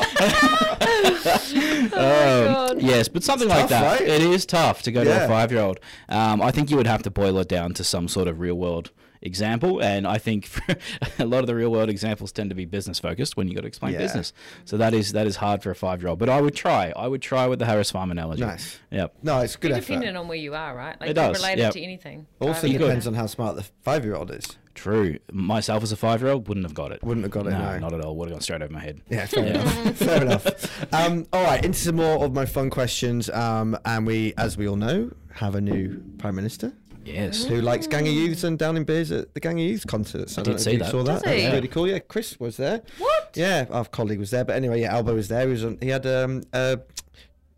Um, 1.98 2.80
yes, 2.80 3.08
but 3.08 3.24
something 3.24 3.48
like 3.50 3.62
tough, 3.62 3.70
that. 3.70 4.00
right? 4.00 4.08
It 4.08 4.22
is 4.22 4.46
tough 4.46 4.82
to 4.84 4.92
go 4.92 5.04
to 5.04 5.26
a 5.26 5.28
five-year-old. 5.28 5.80
Um, 6.10 6.42
I 6.42 6.52
think 6.52 6.70
you 6.70 6.78
would 6.78 6.88
have 6.88 7.04
to 7.04 7.10
boil 7.12 7.38
it 7.40 7.50
down 7.50 7.74
to 7.74 7.84
some 7.84 8.08
sort 8.08 8.28
of 8.28 8.40
real-world 8.40 8.92
example, 9.22 9.82
and 9.82 10.08
I 10.08 10.18
think 10.18 10.50
a 11.20 11.26
lot 11.26 11.40
of 11.42 11.48
the 11.48 11.56
real-world 11.56 11.90
examples 11.90 12.32
tend 12.32 12.50
to 12.50 12.56
be 12.56 12.66
business-focused 12.66 13.38
when 13.38 13.48
you 13.48 13.56
got 13.56 13.62
to 13.62 13.68
explain 13.68 13.94
Yeah. 13.94 14.00
business. 14.00 14.34
So 14.66 14.78
that 14.78 14.94
is 14.94 15.14
that 15.14 15.28
is 15.28 15.36
hard 15.38 15.64
for 15.64 15.72
a 15.72 15.76
five-year-old. 15.76 16.20
But 16.20 16.30
I 16.30 16.42
would 16.42 16.56
try. 16.56 16.92
I 16.96 17.08
would 17.08 17.22
try 17.22 17.48
with 17.48 17.60
the 17.60 17.66
Harris 17.66 17.92
Farm 17.92 18.12
analogy. 18.12 18.42
Nice. 18.42 18.80
Yep. 18.92 19.16
No, 19.24 19.40
it's 19.40 19.56
good 19.56 19.72
effort. 19.72 19.88
Depending 19.88 20.16
on 20.16 20.28
where 20.28 20.38
you 20.38 20.54
are, 20.56 20.76
right? 20.76 21.00
Like 21.00 21.10
It 21.12 21.14
does, 21.14 21.38
related 21.38 21.62
yep. 21.62 21.74
to 21.74 21.82
anything. 21.82 22.28
Also 22.40 22.68
depends 22.68 23.06
a- 23.06 23.10
on 23.10 23.16
how 23.16 23.26
smart 23.26 23.56
the 23.56 23.64
five-year-old 23.84 24.32
is. 24.32 24.58
True. 24.76 25.18
Myself 25.32 25.82
as 25.82 25.92
a 25.92 25.98
five-year-old 25.98 26.48
wouldn't 26.48 26.64
have 26.66 26.76
got 26.76 26.92
it. 26.92 27.04
Wouldn't 27.04 27.24
have 27.24 27.32
got 27.32 27.48
it, 27.48 27.50
no. 27.50 27.80
not 27.80 27.94
at 27.94 28.02
all. 28.02 28.16
Would 28.18 28.30
have 28.30 28.36
gone 28.36 28.42
straight 28.42 28.62
over 28.62 28.72
my 28.72 28.80
head. 28.80 29.02
Yeah, 29.10 29.26
fair 29.26 29.46
enough. 29.48 29.96
fair 29.98 30.22
enough. 30.22 30.94
Um, 30.94 31.26
all 31.34 31.44
right, 31.44 31.66
into 31.66 31.80
some 31.80 31.96
more 31.96 32.24
of 32.24 32.32
my 32.34 32.46
fun 32.46 32.70
questions. 32.70 33.28
Um, 33.32 33.76
and 33.86 34.06
we, 34.06 34.36
as 34.38 34.56
we 34.56 34.68
all 34.68 34.76
know, 34.76 35.10
have 35.34 35.56
a 35.56 35.62
new 35.62 36.04
prime 36.20 36.36
minister 36.36 36.74
Yes. 37.08 37.44
who 37.46 37.62
likes 37.62 37.88
Gang 37.88 38.08
of 38.08 38.14
Youths 38.14 38.44
and 38.44 38.60
down 38.60 38.78
in 38.78 38.84
beers 38.84 39.12
at 39.12 39.34
the 39.34 39.40
Gang 39.40 39.60
of 39.60 39.66
Youths 39.66 39.86
concerts. 39.86 40.38
I, 40.38 40.42
I 40.42 40.44
don't 40.44 40.54
did 40.54 40.60
know 40.60 40.64
see 40.64 40.70
if 40.72 40.74
you 40.74 40.80
that. 40.80 40.92
saw 40.92 41.04
that. 41.04 41.14
Does 41.14 41.22
That 41.24 41.34
was 41.36 41.44
he? 41.44 41.52
really 41.52 41.68
cool. 41.68 41.88
Yeah, 41.88 42.00
Chris 42.00 42.40
was 42.40 42.58
there. 42.58 42.82
What? 42.98 43.32
Yeah, 43.36 43.66
our 43.72 43.86
colleague 43.86 44.20
was 44.20 44.32
there. 44.32 44.44
But 44.46 44.56
anyway, 44.58 44.82
yeah, 44.82 44.94
Albo 44.96 45.16
was 45.16 45.28
there. 45.28 45.46
He 45.46 45.52
was 45.52 45.64
on, 45.64 45.78
he 45.82 45.90
had 45.90 46.06
um, 46.06 46.44
a 46.54 46.80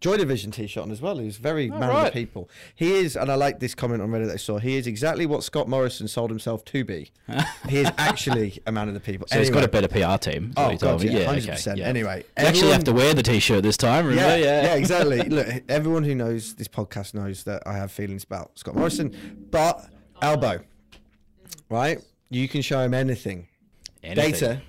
Joy 0.02 0.16
Division 0.16 0.52
t-shirt 0.52 0.82
on 0.84 0.92
as 0.92 1.02
well. 1.02 1.18
He 1.18 1.26
was 1.26 1.36
very 1.38 1.70
Oh, 1.70 1.78
man 1.78 1.90
of 1.90 2.06
the 2.06 2.12
people. 2.12 2.50
He 2.74 2.94
is, 2.94 3.18
and 3.18 3.30
I 3.30 3.36
like 3.36 3.60
this 3.60 3.76
comment 3.76 4.02
on 4.02 4.10
Reddit 4.10 4.28
that 4.28 4.34
I 4.34 4.38
saw. 4.38 4.58
He 4.58 4.78
is 4.78 4.88
exactly 4.88 5.26
what 5.26 5.44
Scott 5.44 5.68
Morrison 5.68 6.08
sold 6.08 6.30
himself 6.30 6.64
to 6.66 6.86
be. 6.86 7.12
he 7.68 7.80
is 7.80 7.92
actually 7.98 8.62
a 8.66 8.72
man 8.72 8.88
of 8.88 8.94
the 8.94 9.02
people. 9.02 9.28
So 9.28 9.40
he's 9.40 9.50
got 9.50 9.64
a 9.66 9.68
better 9.68 9.90
PR 9.90 10.18
team. 10.18 10.54
Oh, 10.56 10.70
he 10.70 10.78
God, 10.78 11.04
me. 11.04 11.10
yeah, 11.10 11.30
okay, 11.32 11.40
100%. 11.42 11.78
yeah. 11.78 11.86
Anyway, 11.86 12.24
you 12.40 12.46
actually 12.46 12.72
have 12.72 12.86
to 12.86 12.94
wear 12.94 13.14
the 13.14 13.24
t-shirt 13.24 13.62
this 13.62 13.76
time. 13.76 14.06
Remember? 14.08 14.30
Yeah, 14.30 14.36
Yeah, 14.38 14.62
yeah, 14.64 14.76
exactly. 14.76 15.22
Look, 15.30 15.48
everyone 15.68 16.04
who 16.04 16.16
knows 16.16 16.54
this 16.54 16.70
podcast 16.70 17.14
knows 17.14 17.44
that 17.44 17.64
I 17.66 17.74
have 17.74 17.92
feelings 17.92 18.24
about 18.24 18.58
Scott 18.58 18.76
Morrison, 18.76 19.48
but 19.52 19.86
Albo, 20.22 20.60
right? 21.70 22.00
You 22.30 22.48
can 22.48 22.62
show 22.62 22.80
him 22.80 22.94
anything. 22.94 23.48
Anything. 24.02 24.32
Data. 24.32 24.62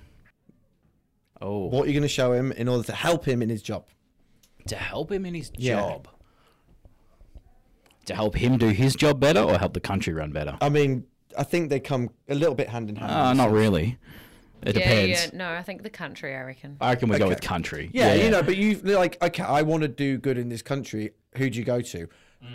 Oh, 1.40 1.66
What 1.66 1.84
are 1.84 1.86
you're 1.86 1.94
going 1.94 2.02
to 2.02 2.08
show 2.08 2.32
him 2.32 2.52
in 2.52 2.68
order 2.68 2.82
to 2.84 2.92
help 2.92 3.24
him 3.26 3.42
in 3.42 3.48
his 3.48 3.62
job. 3.62 3.84
To 4.66 4.76
help 4.76 5.10
him 5.12 5.24
in 5.26 5.34
his 5.34 5.50
Yeah. 5.56 5.76
job. 5.80 6.08
To 8.06 8.14
help 8.14 8.34
him 8.36 8.56
do 8.58 8.68
his 8.68 8.94
job 8.96 9.20
better, 9.20 9.40
or 9.40 9.58
help 9.58 9.74
the 9.74 9.80
country 9.80 10.12
run 10.12 10.32
better? 10.32 10.56
I 10.60 10.68
mean, 10.68 11.04
I 11.38 11.44
think 11.44 11.70
they 11.70 11.78
come 11.80 12.10
a 12.28 12.34
little 12.34 12.54
bit 12.54 12.68
hand 12.68 12.88
in 12.88 12.96
hand. 12.96 13.10
Uh, 13.10 13.32
not 13.34 13.52
really. 13.52 13.98
It 14.62 14.68
yeah, 14.76 14.82
depends. 14.82 15.24
yeah. 15.32 15.38
No, 15.38 15.50
I 15.52 15.62
think 15.62 15.82
the 15.82 15.90
country. 15.90 16.34
I 16.34 16.42
reckon. 16.42 16.76
I 16.80 16.90
reckon 16.90 17.08
we 17.08 17.18
go 17.18 17.24
Okay. 17.26 17.34
with 17.34 17.40
country. 17.42 17.90
Yeah, 17.92 18.14
you 18.14 18.30
know, 18.30 18.42
but 18.42 18.56
you 18.56 18.74
like, 18.76 19.22
okay, 19.22 19.42
I 19.42 19.62
want 19.62 19.82
to 19.82 19.88
do 19.88 20.18
good 20.18 20.38
in 20.38 20.48
this 20.48 20.60
country. 20.62 21.12
Who 21.36 21.48
do 21.50 21.58
you 21.58 21.64
go 21.64 21.80
to? 21.80 22.08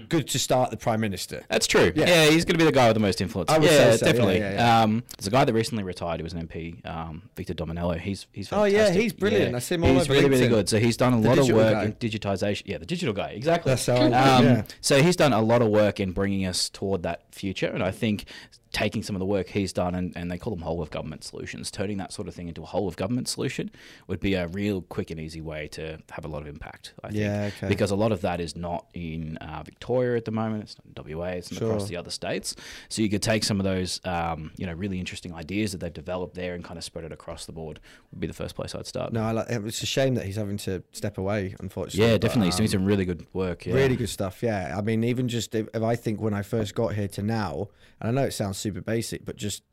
Good 0.10 0.28
to 0.30 0.40
start 0.40 0.72
the 0.72 0.78
prime 0.78 1.00
minister. 1.00 1.44
That's 1.50 1.68
true. 1.68 1.92
Yeah. 1.96 2.08
Yeah, 2.08 2.26
he's 2.26 2.46
going 2.46 2.56
to 2.56 2.58
be 2.58 2.66
the 2.66 2.72
guy 2.72 2.88
with 2.88 2.96
the 2.96 3.00
most 3.00 3.22
influence. 3.22 3.50
I 3.52 3.58
would 3.58 3.70
yeah, 3.70 3.92
say 3.92 3.98
so, 3.98 4.06
definitely. 4.06 4.40
yeah, 4.40 4.54
yeah. 4.54 4.82
Um, 4.84 5.04
there's 5.18 5.28
a 5.28 5.32
guy 5.32 5.46
that 5.46 5.54
recently 5.54 5.84
retired. 5.84 6.20
He 6.20 6.24
was 6.24 6.34
an 6.34 6.48
MP, 6.48 6.86
um, 6.86 7.24
Victor 7.36 7.54
Dominello. 7.54 8.00
He's 8.00 8.28
he's 8.32 8.52
Oh, 8.52 8.64
yeah, 8.66 8.92
he's 8.92 9.14
brilliant. 9.14 9.56
I 9.56 9.60
see 9.60 9.76
him 9.76 9.84
all 9.84 9.94
He's 9.94 10.04
over 10.04 10.14
really 10.14 10.30
really 10.30 10.48
good. 10.48 10.68
So 10.70 10.80
he's 10.80 10.98
done 10.98 11.14
a 11.14 11.22
The 11.22 11.28
lot 11.30 11.38
of 11.40 11.50
work 11.50 11.74
guy. 11.74 11.84
in 11.86 11.94
digitization. 11.94 12.64
Yeah, 12.66 12.78
the 12.80 12.86
digital 12.86 13.14
guy. 13.14 13.30
Exactly. 13.30 13.72
That's 13.72 13.86
how 13.86 14.12
um. 14.12 14.64
So 14.82 15.02
he's 15.02 15.16
done 15.16 15.34
a 15.34 15.42
lot 15.42 15.62
of 15.62 15.70
work 15.70 16.00
in 16.00 16.12
bringing 16.12 16.46
us 16.46 16.70
toward 16.70 17.04
that 17.04 17.24
future, 17.34 17.68
and 17.68 17.84
I 17.84 17.92
think 17.92 18.26
taking 18.72 19.02
some 19.02 19.16
of 19.16 19.22
the 19.22 19.26
work 19.26 19.48
he's 19.48 19.72
done, 19.72 19.96
and, 19.96 20.12
and 20.18 20.30
they 20.30 20.38
call 20.38 20.52
them 20.54 20.62
whole 20.62 20.82
of 20.82 20.92
government 20.92 21.24
solutions, 21.24 21.72
turning 21.72 21.96
that 21.96 22.12
sort 22.12 22.28
of 22.28 22.36
thing 22.36 22.50
into 22.50 22.62
a 22.62 22.66
whole 22.66 22.90
of 22.90 22.98
government 22.98 23.26
solution 23.30 23.72
would 24.08 24.20
be 24.20 24.34
a 24.34 24.48
real 24.48 24.82
quick 24.82 25.10
and 25.12 25.18
easy 25.20 25.40
way 25.40 25.66
to 25.70 25.98
have 26.12 26.26
a 26.26 26.28
lot 26.28 26.42
of 26.42 26.48
impact. 26.50 26.94
I 27.02 27.08
think, 27.08 27.20
Yeah, 27.22 27.52
okay. 27.56 27.70
because 27.70 27.92
a 27.92 27.96
lot 27.96 28.12
of 28.12 28.20
that 28.22 28.42
is 28.42 28.54
not 28.58 28.88
in 28.94 29.38
uh, 29.40 29.64
Victoria 29.76 30.16
at 30.16 30.26
the 30.26 30.32
moment. 30.32 30.64
It's 30.64 30.76
not 30.96 31.08
in 31.08 31.18
WA. 31.18 31.26
It's 31.26 31.52
not 31.52 31.62
across 31.62 31.88
the 31.90 31.98
other 31.98 32.10
states. 32.10 32.56
So 32.88 33.02
you 33.02 33.10
could 33.10 33.22
take 33.22 33.44
some 33.44 33.60
of 33.60 33.66
those, 33.66 34.00
um, 34.06 34.52
you 34.58 34.66
know, 34.66 34.74
really 34.74 35.00
interesting 35.00 35.34
ideas 35.34 35.74
that 35.74 35.80
they've 35.80 35.94
developed 35.94 36.34
there 36.34 36.56
and 36.56 36.64
kind 36.64 36.78
of 36.78 36.84
spread 36.84 37.04
it 37.04 37.12
across 37.12 37.46
the 37.46 37.52
board. 37.52 37.82
Would 38.12 38.20
be 38.22 38.28
the 38.28 38.34
first 38.34 38.56
place 38.56 38.74
I'd 38.74 38.88
start. 38.88 39.12
No, 39.12 39.24
I 39.24 39.32
like, 39.32 39.48
it's 39.50 39.84
a 39.84 39.86
shame 39.86 40.16
that 40.16 40.26
he's 40.26 40.38
having 40.38 40.58
to 40.60 40.82
step 40.92 41.18
away, 41.18 41.56
unfortunately. 41.60 42.06
yeah, 42.06 42.14
but, 42.14 42.22
definitely. 42.22 42.48
He's 42.48 42.56
doing 42.56 42.68
um, 42.68 42.72
some 42.72 42.86
really 42.86 43.06
good 43.06 43.28
work. 43.34 43.66
Yeah. 43.66 43.76
Really 43.76 43.98
good 43.98 44.10
stuff, 44.10 44.42
yeah. 44.42 44.76
I 44.78 44.82
mean, 44.82 45.04
even 45.04 45.28
just 45.28 45.54
if, 45.54 45.68
if 45.74 45.84
I 45.84 45.96
think 45.96 46.22
when 46.22 46.34
I 46.34 46.42
first 46.42 46.74
got 46.74 46.94
here 46.94 47.10
to 47.10 47.22
now, 47.22 47.68
and 48.00 48.10
I 48.10 48.12
know 48.22 48.26
it 48.26 48.32
sounds 48.32 48.58
super 48.58 48.82
basic, 48.82 49.26
but 49.26 49.36
just 49.36 49.64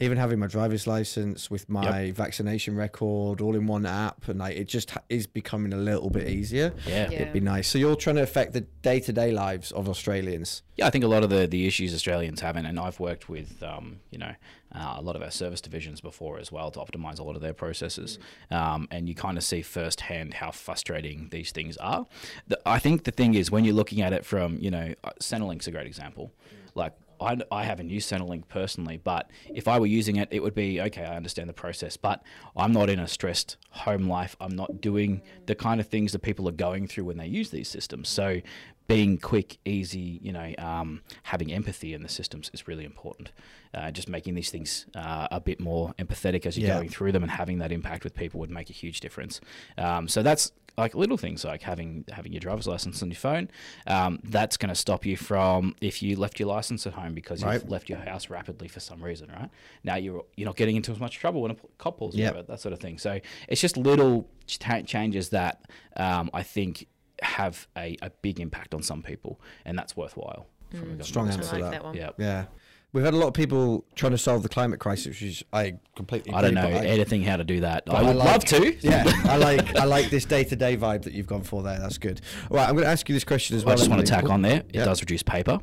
even 0.00 0.16
having 0.16 0.38
my 0.38 0.46
driver's 0.46 0.86
license 0.86 1.50
with 1.50 1.68
my 1.68 2.10
vaccination 2.12 2.74
record 2.74 3.40
all 3.40 3.54
in 3.54 3.66
one 3.66 3.84
app, 3.84 4.28
and 4.28 4.38
like 4.38 4.56
it 4.56 4.66
just 4.66 4.92
is 5.08 5.26
becoming 5.26 5.72
a 5.72 5.76
little 5.76 6.08
bit 6.10 6.28
easier. 6.28 6.72
Yeah. 6.86 7.10
Yeah. 7.10 7.20
It'd 7.20 7.32
be 7.32 7.40
nice. 7.40 7.68
So 7.68 7.78
you're 7.78 7.96
trying 7.96 8.16
to 8.16 8.22
affect 8.22 8.52
the 8.54 8.62
day 8.82 9.00
to 9.00 9.12
day 9.12 9.30
lives 9.30 9.72
of 9.72 9.88
Australians. 9.88 10.62
Yeah, 10.76 10.86
I 10.86 10.90
think 10.90 11.04
a 11.04 11.08
lot 11.08 11.22
of 11.22 11.30
the, 11.30 11.46
the 11.46 11.66
issues 11.66 11.94
Australians 11.94 12.40
have, 12.40 12.56
and, 12.56 12.66
and 12.66 12.80
I've 12.80 12.98
worked 12.98 13.28
with, 13.28 13.62
um, 13.62 14.00
you 14.10 14.18
know, 14.18 14.32
uh, 14.74 14.94
a 14.98 15.02
lot 15.02 15.16
of 15.16 15.22
our 15.22 15.30
service 15.30 15.60
divisions 15.60 16.00
before 16.00 16.38
as 16.38 16.50
well 16.50 16.70
to 16.70 16.78
optimize 16.78 17.18
a 17.18 17.22
lot 17.22 17.36
of 17.36 17.42
their 17.42 17.52
processes. 17.52 18.18
Um, 18.50 18.88
and 18.90 19.08
you 19.08 19.14
kind 19.14 19.36
of 19.36 19.44
see 19.44 19.62
firsthand 19.62 20.34
how 20.34 20.50
frustrating 20.50 21.28
these 21.30 21.52
things 21.52 21.76
are. 21.76 22.06
The, 22.48 22.58
I 22.64 22.78
think 22.78 23.04
the 23.04 23.10
thing 23.10 23.34
is 23.34 23.50
when 23.50 23.64
you're 23.64 23.74
looking 23.74 24.00
at 24.00 24.12
it 24.12 24.24
from, 24.24 24.58
you 24.58 24.70
know, 24.70 24.94
uh, 25.04 25.10
Centrelink's 25.20 25.66
a 25.66 25.70
great 25.70 25.86
example. 25.86 26.32
Like, 26.74 26.94
I, 27.20 27.36
I 27.50 27.64
haven't 27.64 27.90
used 27.90 28.10
Centrelink 28.10 28.48
personally, 28.48 28.96
but 29.02 29.30
if 29.54 29.68
I 29.68 29.78
were 29.78 29.86
using 29.86 30.16
it, 30.16 30.28
it 30.30 30.42
would 30.42 30.54
be 30.54 30.80
okay. 30.80 31.04
I 31.04 31.16
understand 31.16 31.48
the 31.48 31.52
process, 31.54 31.96
but 31.96 32.22
I'm 32.56 32.72
not 32.72 32.88
in 32.90 32.98
a 32.98 33.06
stressed 33.08 33.56
home 33.70 34.08
life. 34.08 34.36
I'm 34.40 34.56
not 34.56 34.80
doing 34.80 35.22
the 35.46 35.54
kind 35.54 35.80
of 35.80 35.86
things 35.88 36.12
that 36.12 36.20
people 36.20 36.48
are 36.48 36.52
going 36.52 36.86
through 36.86 37.04
when 37.04 37.18
they 37.18 37.26
use 37.26 37.50
these 37.50 37.68
systems. 37.68 38.08
So, 38.08 38.40
being 38.88 39.18
quick, 39.18 39.58
easy, 39.64 40.18
you 40.20 40.32
know, 40.32 40.52
um, 40.58 41.00
having 41.22 41.52
empathy 41.52 41.94
in 41.94 42.02
the 42.02 42.08
systems 42.08 42.50
is 42.52 42.66
really 42.66 42.84
important. 42.84 43.30
Uh, 43.72 43.88
just 43.92 44.08
making 44.08 44.34
these 44.34 44.50
things 44.50 44.86
uh, 44.96 45.28
a 45.30 45.38
bit 45.40 45.60
more 45.60 45.94
empathetic 46.00 46.44
as 46.44 46.58
you're 46.58 46.66
Yeah. 46.66 46.74
going 46.78 46.88
through 46.88 47.12
them 47.12 47.22
and 47.22 47.30
having 47.30 47.58
that 47.58 47.70
impact 47.70 48.02
with 48.02 48.14
people 48.16 48.40
would 48.40 48.50
make 48.50 48.68
a 48.68 48.72
huge 48.72 48.98
difference. 48.98 49.40
Um, 49.78 50.08
so 50.08 50.24
that's 50.24 50.50
like 50.76 50.94
little 50.94 51.16
things 51.16 51.44
like 51.44 51.62
having 51.62 52.04
having 52.12 52.32
your 52.32 52.40
driver's 52.40 52.66
license 52.66 53.02
on 53.02 53.10
your 53.10 53.16
phone. 53.18 53.48
Um, 53.86 54.20
that's 54.24 54.56
going 54.56 54.68
to 54.70 54.74
stop 54.74 55.04
you 55.06 55.16
from 55.16 55.74
if 55.80 56.02
you 56.02 56.16
left 56.16 56.38
your 56.40 56.48
license 56.48 56.86
at 56.86 56.92
home 56.94 57.14
because 57.14 57.42
Right. 57.44 57.54
you've 57.54 57.70
left 57.70 57.88
your 57.88 57.98
house 57.98 58.30
rapidly 58.30 58.68
for 58.68 58.80
some 58.80 59.02
reason, 59.02 59.30
right? 59.30 59.50
Now 59.84 59.96
you're 59.96 60.24
you're 60.36 60.46
not 60.46 60.56
getting 60.56 60.76
into 60.76 60.92
as 60.92 61.00
much 61.00 61.18
trouble 61.18 61.42
when 61.42 61.50
a 61.52 61.56
cop 61.78 61.98
pulls 61.98 62.14
you 62.16 62.24
Yep. 62.24 62.32
over, 62.34 62.42
that 62.44 62.60
sort 62.60 62.72
of 62.72 62.78
thing. 62.80 62.98
So 62.98 63.20
it's 63.48 63.60
just 63.60 63.76
little 63.76 64.28
cha- 64.46 64.82
changes 64.82 65.30
that 65.30 65.62
um, 65.96 66.30
I 66.32 66.42
think 66.42 66.86
have 67.22 67.68
a, 67.76 67.96
a 68.00 68.10
big 68.22 68.40
impact 68.40 68.74
on 68.74 68.82
some 68.82 69.02
people, 69.02 69.40
and 69.64 69.78
that's 69.78 69.96
worthwhile. 69.96 70.46
From 70.70 71.00
a 71.00 71.04
Strong 71.04 71.26
I 71.26 71.32
answer 71.32 71.40
perspective. 71.40 71.58
to 71.58 71.64
like 71.64 71.72
that. 71.72 71.82
that 71.82 71.84
one. 71.84 71.96
Yeah. 71.96 72.24
Yeah. 72.26 72.44
We've 72.92 73.04
had 73.04 73.14
a 73.14 73.16
lot 73.16 73.28
of 73.28 73.34
people 73.34 73.84
trying 73.94 74.12
to 74.12 74.18
solve 74.18 74.42
the 74.42 74.48
climate 74.48 74.80
crisis, 74.80 75.06
which 75.06 75.22
is 75.22 75.44
I 75.52 75.74
completely. 75.94 76.32
I 76.32 76.42
don't 76.42 76.54
know 76.54 76.62
agree, 76.66 76.74
but 76.78 76.86
anything 76.86 77.22
how 77.22 77.36
to 77.36 77.44
do 77.44 77.60
that. 77.60 77.84
I 77.88 78.02
would 78.02 78.16
like- 78.16 78.28
love 78.28 78.44
to. 78.46 78.76
Yeah, 78.80 79.04
I 79.24 79.36
like 79.48 79.76
I 79.76 79.84
like 79.84 80.10
this 80.10 80.24
day 80.24 80.42
to 80.44 80.56
day 80.56 80.76
vibe 80.76 81.02
that 81.02 81.12
you've 81.12 81.28
gone 81.28 81.42
for 81.42 81.62
there. 81.62 81.78
That's 81.78 81.98
good. 81.98 82.20
All 82.50 82.56
right, 82.56 82.68
I'm 82.68 82.74
going 82.74 82.84
to 82.84 82.90
ask 82.90 83.08
you 83.08 83.14
this 83.14 83.24
question 83.24 83.56
as 83.56 83.64
well. 83.64 83.74
I 83.74 83.76
just 83.76 83.88
want 83.90 84.04
to 84.04 84.10
tack 84.10 84.28
on 84.28 84.42
there. 84.42 84.58
It 84.60 84.70
Yeah. 84.74 84.84
does 84.84 85.00
reduce 85.00 85.22
paper. 85.22 85.60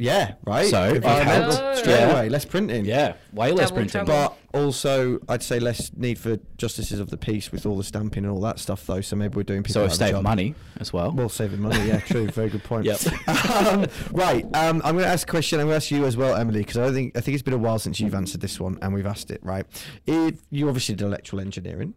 Yeah, 0.00 0.34
right. 0.46 0.66
So, 0.68 0.94
environmental 0.94 1.52
okay. 1.58 1.78
straight 1.80 1.94
Yeah. 1.98 2.10
away, 2.12 2.28
less 2.28 2.44
printing. 2.44 2.84
Yeah, 2.84 3.14
way 3.32 3.50
less 3.50 3.70
Double 3.70 3.78
printing. 3.82 4.04
trouble. 4.06 4.36
But 4.47 4.47
also, 4.58 5.18
I'd 5.28 5.42
say 5.42 5.58
less 5.58 5.90
need 5.96 6.18
for 6.18 6.38
justices 6.56 7.00
of 7.00 7.10
the 7.10 7.16
peace 7.16 7.50
with 7.50 7.64
all 7.66 7.76
the 7.76 7.84
stamping 7.84 8.24
and 8.24 8.32
all 8.32 8.40
that 8.42 8.58
stuff, 8.58 8.86
though. 8.86 9.00
So 9.00 9.16
maybe 9.16 9.36
we're 9.36 9.42
doing 9.42 9.62
people. 9.62 9.88
so 9.88 10.04
out 10.04 10.08
it 10.08 10.14
of 10.14 10.20
a 10.20 10.22
money 10.22 10.54
as 10.78 10.92
well. 10.92 11.12
Well, 11.12 11.28
saving 11.28 11.60
money. 11.60 11.86
Yeah, 11.86 12.00
true. 12.00 12.26
Very 12.30 12.50
good 12.50 12.64
point. 12.64 12.84
Yep. 12.84 13.28
um, 13.28 13.86
right. 14.12 14.44
Um, 14.54 14.82
I'm 14.84 14.94
going 14.94 15.04
to 15.04 15.06
ask 15.06 15.26
a 15.26 15.30
question. 15.30 15.60
I'm 15.60 15.66
going 15.66 15.80
to 15.80 15.84
ask 15.84 15.90
you 15.90 16.04
as 16.04 16.16
well, 16.16 16.34
Emily, 16.34 16.60
because 16.60 16.76
I 16.76 16.92
think 16.92 17.16
I 17.16 17.20
think 17.20 17.34
it's 17.34 17.42
been 17.42 17.54
a 17.54 17.58
while 17.58 17.78
since 17.78 18.00
you've 18.00 18.14
answered 18.14 18.40
this 18.40 18.60
one, 18.60 18.78
and 18.82 18.92
we've 18.92 19.06
asked 19.06 19.30
it. 19.30 19.40
Right. 19.42 19.66
If 20.06 20.40
you 20.50 20.68
obviously 20.68 20.94
did 20.94 21.04
electrical 21.04 21.40
engineering, 21.40 21.94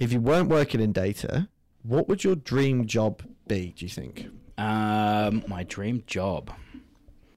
if 0.00 0.12
you 0.12 0.20
weren't 0.20 0.48
working 0.48 0.80
in 0.80 0.92
data, 0.92 1.48
what 1.82 2.08
would 2.08 2.24
your 2.24 2.34
dream 2.34 2.86
job 2.86 3.22
be? 3.46 3.74
Do 3.76 3.84
you 3.84 3.90
think? 3.90 4.28
um, 4.58 5.44
my 5.46 5.64
dream 5.64 6.04
job. 6.06 6.52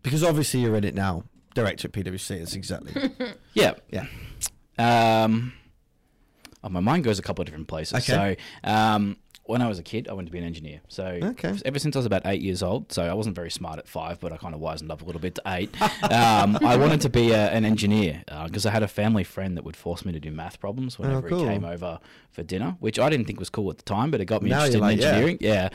Because 0.03 0.23
obviously 0.23 0.59
you're 0.61 0.75
in 0.75 0.83
it 0.83 0.93
now, 0.93 1.23
director 1.55 1.87
at 1.87 1.93
PwC. 1.93 2.39
That's 2.39 2.53
exactly. 2.55 3.11
Yeah. 3.53 3.73
yeah. 3.89 4.05
Um, 4.77 5.53
oh, 6.61 6.67
my 6.67 6.81
mind 6.81 7.05
goes 7.05 7.19
a 7.19 7.21
couple 7.21 7.41
of 7.41 7.45
different 7.45 7.69
places. 7.69 8.09
Okay. 8.09 8.37
So, 8.63 8.69
um, 8.69 9.15
when 9.47 9.61
I 9.61 9.67
was 9.67 9.77
a 9.77 9.83
kid, 9.83 10.07
I 10.07 10.13
wanted 10.13 10.25
to 10.27 10.31
be 10.31 10.39
an 10.39 10.43
engineer. 10.43 10.81
So, 10.87 11.05
Okay. 11.05 11.53
ever 11.65 11.77
since 11.77 11.95
I 11.95 11.99
was 11.99 12.05
about 12.07 12.23
eight 12.25 12.41
years 12.41 12.63
old, 12.63 12.91
so 12.91 13.03
I 13.03 13.13
wasn't 13.13 13.35
very 13.35 13.51
smart 13.51 13.77
at 13.77 13.87
five, 13.87 14.19
but 14.19 14.31
I 14.31 14.37
kind 14.37 14.55
of 14.55 14.59
wisened 14.59 14.89
up 14.89 15.03
a 15.03 15.05
little 15.05 15.21
bit 15.21 15.35
to 15.35 15.41
eight. 15.45 15.69
um, 16.11 16.57
I 16.63 16.75
wanted 16.77 17.01
to 17.01 17.09
be 17.09 17.31
a, 17.31 17.51
an 17.51 17.63
engineer 17.63 18.23
because 18.45 18.65
I 18.65 18.71
had 18.71 18.81
a 18.81 18.87
family 18.87 19.23
friend 19.23 19.55
that 19.55 19.63
would 19.63 19.75
force 19.75 20.03
me 20.03 20.11
to 20.13 20.19
do 20.19 20.31
math 20.31 20.59
problems 20.59 20.97
whenever 20.97 21.27
Oh, 21.27 21.29
cool. 21.29 21.39
he 21.41 21.45
came 21.45 21.63
over 21.63 21.99
for 22.31 22.41
dinner, 22.41 22.75
which 22.79 22.97
I 22.97 23.07
didn't 23.09 23.27
think 23.27 23.39
was 23.39 23.51
cool 23.51 23.69
at 23.69 23.77
the 23.77 23.83
time, 23.83 24.09
but 24.09 24.19
it 24.19 24.25
got 24.25 24.41
me 24.41 24.49
Now 24.49 24.65
interested 24.65 24.79
you're 24.79 24.89
in 24.89 24.97
like, 24.97 25.01
yeah. 25.01 25.07
engineering. 25.09 25.37
Yeah. 25.41 25.69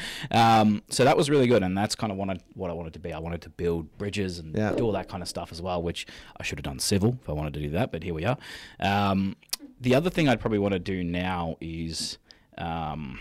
Um, 0.61 0.83
so 0.91 1.05
that 1.05 1.17
was 1.17 1.31
really 1.31 1.47
good, 1.47 1.63
and 1.63 1.79
that's 1.79 1.95
kind 1.95 2.11
of 2.11 2.19
what 2.19 2.29
I, 2.29 2.39
what 2.55 2.71
I 2.71 2.73
wanted 2.75 2.93
to 2.95 2.99
be. 2.99 3.13
I 3.13 3.19
wanted 3.21 3.43
to 3.43 3.51
build 3.51 3.97
bridges 3.99 4.41
and 4.41 4.55
Yeah. 4.57 4.73
do 4.73 4.85
all 4.85 4.93
that 4.93 5.09
kind 5.09 5.23
of 5.23 5.29
stuff 5.29 5.53
as 5.53 5.63
well, 5.63 5.81
which 5.83 6.07
I 6.37 6.43
should 6.43 6.59
have 6.59 6.65
done 6.65 6.81
civil 6.81 7.19
if 7.23 7.29
I 7.29 7.33
wanted 7.33 7.55
to 7.55 7.61
do 7.61 7.71
that, 7.71 7.93
but 7.93 8.03
here 8.03 8.15
we 8.15 8.25
are. 8.25 8.37
Um, 8.81 9.37
the 9.81 9.95
other 9.95 10.11
thing 10.11 10.29
I'd 10.29 10.41
probably 10.41 10.59
want 10.59 10.73
to 10.73 10.79
do 10.81 11.03
now 11.05 11.57
is, 11.61 12.19
um, 12.59 13.19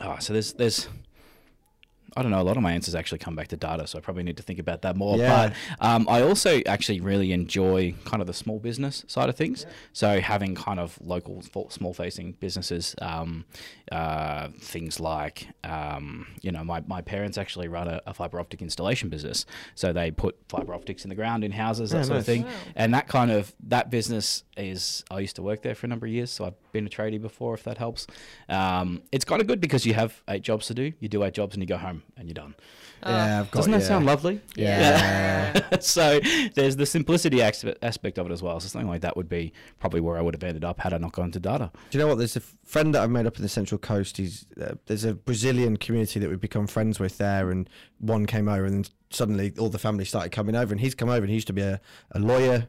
oh, 0.00 0.16
so 0.18 0.32
there's 0.32 0.52
there's. 0.54 0.88
I 2.16 2.22
don't 2.22 2.30
know. 2.30 2.40
A 2.40 2.42
lot 2.42 2.56
of 2.56 2.62
my 2.62 2.72
answers 2.72 2.94
actually 2.94 3.18
come 3.18 3.36
back 3.36 3.48
to 3.48 3.56
data, 3.56 3.86
so 3.86 3.98
I 3.98 4.00
probably 4.00 4.22
need 4.22 4.36
to 4.38 4.42
think 4.42 4.58
about 4.58 4.82
that 4.82 4.96
more. 4.96 5.16
Yeah. 5.18 5.52
But 5.78 5.86
um, 5.86 6.06
I 6.08 6.22
also 6.22 6.60
actually 6.66 7.00
really 7.00 7.32
enjoy 7.32 7.94
kind 8.04 8.20
of 8.20 8.26
the 8.26 8.32
small 8.34 8.58
business 8.58 9.04
side 9.06 9.28
of 9.28 9.36
things. 9.36 9.66
So 9.92 10.20
having 10.20 10.54
kind 10.54 10.80
of 10.80 10.98
local, 11.02 11.42
small 11.70 11.92
facing 11.94 12.32
businesses, 12.32 12.94
um, 13.02 13.44
uh, 13.92 14.48
things 14.58 14.98
like, 15.00 15.48
um, 15.64 16.26
you 16.40 16.50
know, 16.50 16.64
my, 16.64 16.82
my 16.86 17.02
parents 17.02 17.36
actually 17.38 17.68
run 17.68 17.88
a, 17.88 18.00
a 18.06 18.14
fiber 18.14 18.40
optic 18.40 18.62
installation 18.62 19.08
business. 19.08 19.44
So 19.74 19.92
they 19.92 20.10
put 20.10 20.36
fiber 20.48 20.74
optics 20.74 21.04
in 21.04 21.08
the 21.10 21.14
ground 21.14 21.44
in 21.44 21.52
houses, 21.52 21.90
that 21.90 21.98
Oh, 21.98 22.02
sort 22.02 22.14
nice. 22.14 22.20
of 22.22 22.26
thing. 22.26 22.42
Wow. 22.44 22.50
And 22.76 22.94
that 22.94 23.08
kind 23.08 23.30
of, 23.30 23.54
that 23.68 23.90
business 23.90 24.44
is, 24.56 25.04
I 25.10 25.20
used 25.20 25.36
to 25.36 25.42
work 25.42 25.62
there 25.62 25.74
for 25.74 25.86
a 25.86 25.88
number 25.88 26.06
of 26.06 26.12
years. 26.12 26.30
So 26.30 26.44
I've 26.46 26.72
been 26.72 26.86
a 26.86 26.90
tradie 26.90 27.20
before, 27.20 27.54
if 27.54 27.64
that 27.64 27.78
helps. 27.78 28.06
Um, 28.48 29.02
it's 29.12 29.24
kind 29.24 29.40
of 29.40 29.46
good 29.46 29.60
because 29.60 29.84
you 29.86 29.94
have 29.94 30.22
eight 30.28 30.42
jobs 30.42 30.66
to 30.66 30.74
do. 30.74 30.92
You 31.00 31.08
do 31.08 31.22
eight 31.24 31.34
jobs 31.34 31.54
and 31.54 31.62
you 31.62 31.66
go 31.66 31.76
home 31.76 31.97
and 32.16 32.28
you're 32.28 32.34
done. 32.34 32.54
Yeah, 33.02 33.40
I've 33.40 33.50
got. 33.50 33.58
Doesn't 33.60 33.72
that 33.72 33.80
yeah. 33.82 33.86
sound 33.86 34.06
lovely? 34.06 34.40
Yeah. 34.56 35.78
so 35.80 36.20
there's 36.54 36.76
the 36.76 36.86
simplicity 36.86 37.42
aspect 37.42 38.18
of 38.18 38.26
it 38.26 38.32
as 38.32 38.42
well. 38.42 38.58
So 38.60 38.68
something 38.68 38.88
like 38.88 39.02
that 39.02 39.16
would 39.16 39.28
be 39.28 39.52
probably 39.78 40.00
where 40.00 40.18
I 40.18 40.20
would 40.20 40.34
have 40.34 40.42
ended 40.42 40.64
up 40.64 40.80
had 40.80 40.92
I 40.92 40.98
not 40.98 41.12
gone 41.12 41.30
to 41.32 41.40
data. 41.40 41.70
Do 41.90 41.98
you 41.98 42.02
know 42.02 42.08
what? 42.08 42.18
There's 42.18 42.36
a 42.36 42.40
friend 42.40 42.94
that 42.94 43.02
I've 43.02 43.10
made 43.10 43.26
up 43.26 43.36
in 43.36 43.42
the 43.42 43.48
Central 43.48 43.78
Coast. 43.78 44.16
He's 44.16 44.46
uh, 44.60 44.74
there's 44.86 45.04
a 45.04 45.14
Brazilian 45.14 45.76
community 45.76 46.18
that 46.20 46.28
we've 46.28 46.40
become 46.40 46.66
friends 46.66 46.98
with 46.98 47.18
there, 47.18 47.50
and 47.50 47.68
one 47.98 48.26
came 48.26 48.48
over, 48.48 48.64
and 48.64 48.84
then 48.84 48.92
suddenly 49.10 49.52
all 49.58 49.68
the 49.68 49.78
family 49.78 50.04
started 50.04 50.30
coming 50.30 50.56
over, 50.56 50.72
and 50.72 50.80
he's 50.80 50.94
come 50.94 51.08
over, 51.08 51.20
and 51.20 51.28
he 51.28 51.34
used 51.34 51.46
to 51.46 51.52
be 51.52 51.62
a, 51.62 51.80
a 52.12 52.18
lawyer 52.18 52.68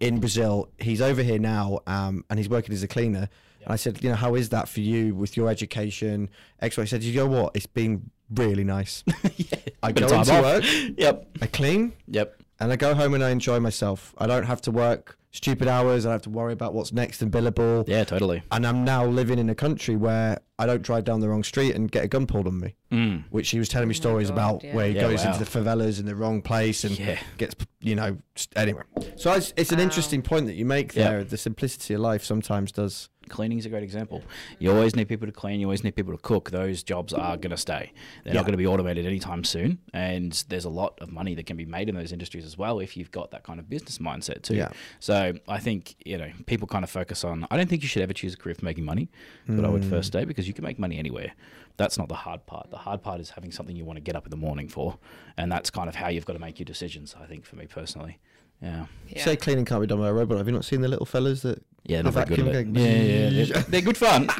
in 0.00 0.20
Brazil. 0.20 0.68
He's 0.78 1.00
over 1.00 1.22
here 1.22 1.38
now, 1.38 1.80
um, 1.86 2.24
and 2.28 2.38
he's 2.38 2.48
working 2.48 2.74
as 2.74 2.82
a 2.82 2.88
cleaner. 2.88 3.28
And 3.64 3.72
I 3.72 3.76
said, 3.76 4.02
you 4.02 4.08
know, 4.08 4.16
how 4.16 4.34
is 4.34 4.48
that 4.50 4.68
for 4.68 4.80
you 4.80 5.14
with 5.14 5.36
your 5.36 5.50
education? 5.50 6.30
X, 6.60 6.76
Y. 6.76 6.84
He 6.84 6.88
said, 6.88 7.02
you 7.02 7.14
know 7.14 7.26
what? 7.26 7.52
It's 7.54 7.66
been 7.66 8.10
really 8.34 8.64
nice. 8.64 9.02
yeah. 9.36 9.58
I 9.82 9.92
Bit 9.92 10.08
go 10.08 10.14
of 10.14 10.28
into 10.28 10.32
off. 10.34 10.42
work, 10.42 10.64
Yep. 10.98 11.28
I 11.42 11.46
clean, 11.46 11.92
Yep. 12.08 12.42
and 12.60 12.72
I 12.72 12.76
go 12.76 12.94
home 12.94 13.14
and 13.14 13.24
I 13.24 13.30
enjoy 13.30 13.60
myself. 13.60 14.14
I 14.18 14.26
don't 14.26 14.44
have 14.44 14.60
to 14.62 14.70
work 14.70 15.16
stupid 15.32 15.68
hours. 15.68 16.04
I 16.04 16.08
don't 16.08 16.14
have 16.16 16.22
to 16.22 16.30
worry 16.30 16.52
about 16.52 16.74
what's 16.74 16.92
next 16.92 17.22
and 17.22 17.30
billable 17.30 17.86
Yeah, 17.86 18.02
totally. 18.02 18.42
and 18.50 18.66
I'm 18.66 18.84
now 18.84 19.06
living 19.06 19.38
in 19.38 19.48
a 19.48 19.54
country 19.54 19.94
where 19.94 20.38
I 20.58 20.66
don't 20.66 20.82
drive 20.82 21.04
down 21.04 21.20
the 21.20 21.28
wrong 21.28 21.44
street 21.44 21.76
and 21.76 21.90
get 21.90 22.04
a 22.04 22.08
gun 22.08 22.26
pulled 22.26 22.48
on 22.48 22.58
me. 22.58 22.74
Mm. 22.90 23.24
Which 23.30 23.48
he 23.50 23.58
was 23.60 23.68
telling 23.68 23.88
me 23.88 23.94
Oh 23.94 23.96
stories 23.96 24.28
God, 24.28 24.34
about 24.34 24.64
yeah. 24.64 24.74
where 24.74 24.88
he 24.88 24.94
Yeah, 24.96 25.02
goes 25.02 25.24
wow. 25.24 25.32
into 25.32 25.44
the 25.44 25.50
favelas 25.50 26.00
in 26.00 26.06
the 26.06 26.16
wrong 26.16 26.42
place 26.42 26.82
and 26.82 26.98
Yeah. 26.98 27.18
gets, 27.38 27.54
you 27.80 27.94
know, 27.94 28.18
anyway. 28.56 28.82
So 29.16 29.32
it's, 29.32 29.54
it's 29.56 29.70
an 29.70 29.78
Wow. 29.78 29.84
interesting 29.84 30.20
point 30.20 30.46
that 30.46 30.54
you 30.54 30.64
make 30.64 30.94
Yeah. 30.96 31.10
there. 31.10 31.24
The 31.24 31.38
simplicity 31.38 31.94
of 31.94 32.00
life 32.00 32.24
sometimes 32.24 32.72
does 32.72 33.08
cleaning 33.30 33.58
is 33.58 33.64
a 33.66 33.68
great 33.70 33.82
example. 33.82 34.22
You 34.58 34.70
always 34.72 34.94
need 34.94 35.08
people 35.08 35.26
to 35.26 35.32
clean. 35.32 35.60
You 35.60 35.66
always 35.66 35.82
need 35.82 35.96
people 35.96 36.12
to 36.12 36.18
cook. 36.20 36.50
Those 36.50 36.82
jobs 36.82 37.12
are 37.14 37.36
going 37.36 37.50
to 37.52 37.56
stay. 37.56 37.92
They're 38.24 38.34
Yeah. 38.34 38.40
not 38.40 38.44
going 38.46 38.52
to 38.52 38.58
be 38.58 38.66
automated 38.66 39.06
anytime 39.06 39.44
soon. 39.44 39.78
And 39.94 40.32
there's 40.48 40.64
a 40.66 40.70
lot 40.70 40.98
of 41.00 41.10
money 41.10 41.34
that 41.36 41.46
can 41.46 41.56
be 41.56 41.64
made 41.64 41.88
in 41.88 41.94
those 41.94 42.12
industries 42.12 42.44
as 42.44 42.58
well 42.58 42.80
if 42.80 42.96
you've 42.96 43.10
got 43.10 43.30
that 43.30 43.42
kind 43.44 43.58
of 43.58 43.70
business 43.70 43.98
mindset 43.98 44.42
too. 44.42 44.56
Yeah. 44.56 44.70
So 44.98 45.32
I 45.48 45.58
think 45.58 45.96
you 46.04 46.18
know 46.18 46.30
people 46.46 46.66
kind 46.68 46.84
of 46.84 46.90
focus 46.90 47.24
on. 47.24 47.46
I 47.50 47.56
don't 47.56 47.68
think 47.68 47.82
you 47.82 47.88
should 47.88 48.02
ever 48.02 48.12
choose 48.12 48.34
a 48.34 48.36
career 48.36 48.54
for 48.54 48.64
making 48.64 48.84
money, 48.84 49.08
but 49.48 49.64
I 49.64 49.68
would 49.68 49.84
Hmm. 49.84 49.90
first 49.90 50.12
say 50.12 50.24
because 50.24 50.46
you 50.48 50.54
can 50.54 50.64
make 50.64 50.78
money 50.78 50.98
anywhere. 50.98 51.32
That's 51.76 51.96
not 51.96 52.08
the 52.08 52.14
hard 52.14 52.44
part. 52.46 52.70
The 52.70 52.76
hard 52.78 53.02
part 53.02 53.20
is 53.20 53.30
having 53.30 53.52
something 53.52 53.74
you 53.74 53.84
want 53.86 53.96
to 53.96 54.02
get 54.02 54.14
up 54.16 54.26
in 54.26 54.30
the 54.30 54.36
morning 54.36 54.68
for, 54.68 54.98
and 55.38 55.50
that's 55.50 55.70
kind 55.70 55.88
of 55.88 55.94
how 55.94 56.08
you've 56.08 56.26
got 56.26 56.34
to 56.34 56.38
make 56.38 56.58
your 56.58 56.64
decisions. 56.66 57.14
I 57.18 57.24
think 57.26 57.46
for 57.46 57.56
me 57.56 57.66
personally, 57.66 58.18
yeah, 58.60 58.84
Yeah. 59.08 59.24
Say 59.24 59.36
cleaning 59.36 59.64
can't 59.64 59.80
be 59.80 59.86
done 59.86 59.98
by 60.00 60.08
a 60.08 60.12
robot. 60.12 60.36
Have 60.36 60.46
you 60.46 60.52
not 60.52 60.66
seen 60.66 60.82
the 60.82 60.88
little 60.88 61.06
fellas 61.06 61.40
that? 61.42 61.62
Yeah, 61.84 61.98
The 61.98 62.02
not 62.04 62.14
very 62.14 62.26
good 62.26 62.40
at 62.40 62.46
it. 62.54 62.72
going- 62.72 62.74
Yeah, 62.74 63.02
yeah, 63.02 63.44
they're, 63.52 63.62
they're 63.68 63.80
good 63.80 63.96
fun. 63.96 64.28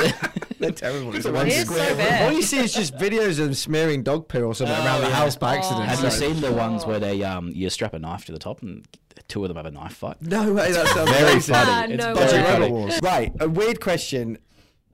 They're 0.61 0.73
terrible. 0.73 1.17
It's 1.17 1.25
It 1.25 1.35
is 1.49 1.69
so 1.69 1.75
bad. 1.97 2.23
All 2.31 2.33
you 2.37 2.43
see 2.43 2.59
is 2.59 2.75
just 2.75 2.95
videos 2.99 3.31
of 3.31 3.37
them 3.39 3.55
smearing 3.55 4.03
dog 4.03 4.29
poo 4.29 4.43
or 4.43 4.55
something 4.55 4.77
Oh, 4.77 4.85
around 4.85 5.01
the 5.01 5.09
house 5.09 5.35
by 5.35 5.55
Oh, 5.55 5.59
accident. 5.59 5.87
have 5.89 5.99
my 6.01 6.05
you 6.05 6.11
So- 6.11 6.19
seen 6.33 6.41
the 6.43 6.53
ones 6.53 6.85
where 6.85 6.99
they 6.99 7.23
um 7.25 7.51
you 7.55 7.71
strap 7.71 7.95
a 7.95 7.99
knife 7.99 8.27
to 8.27 8.33
the 8.33 8.39
top 8.39 8.61
and 8.61 8.87
two 9.27 9.43
of 9.43 9.49
them 9.49 9.57
have 9.57 9.65
a 9.65 9.71
knife 9.71 9.95
fight? 9.95 10.21
No 10.21 10.53
way, 10.53 10.71
that 10.71 10.87
sounds 10.89 11.11
Very 11.11 11.33
amazing. 11.33 11.55
funny. 11.55 11.71
Ah, 11.71 11.85
it's 11.89 12.05
no 12.05 12.15
very 12.15 12.43
way. 12.43 12.45
funny. 12.53 12.71
Wars. 12.71 13.01
Right, 13.03 13.33
a 13.41 13.49
weird 13.49 13.81
question. 13.81 14.37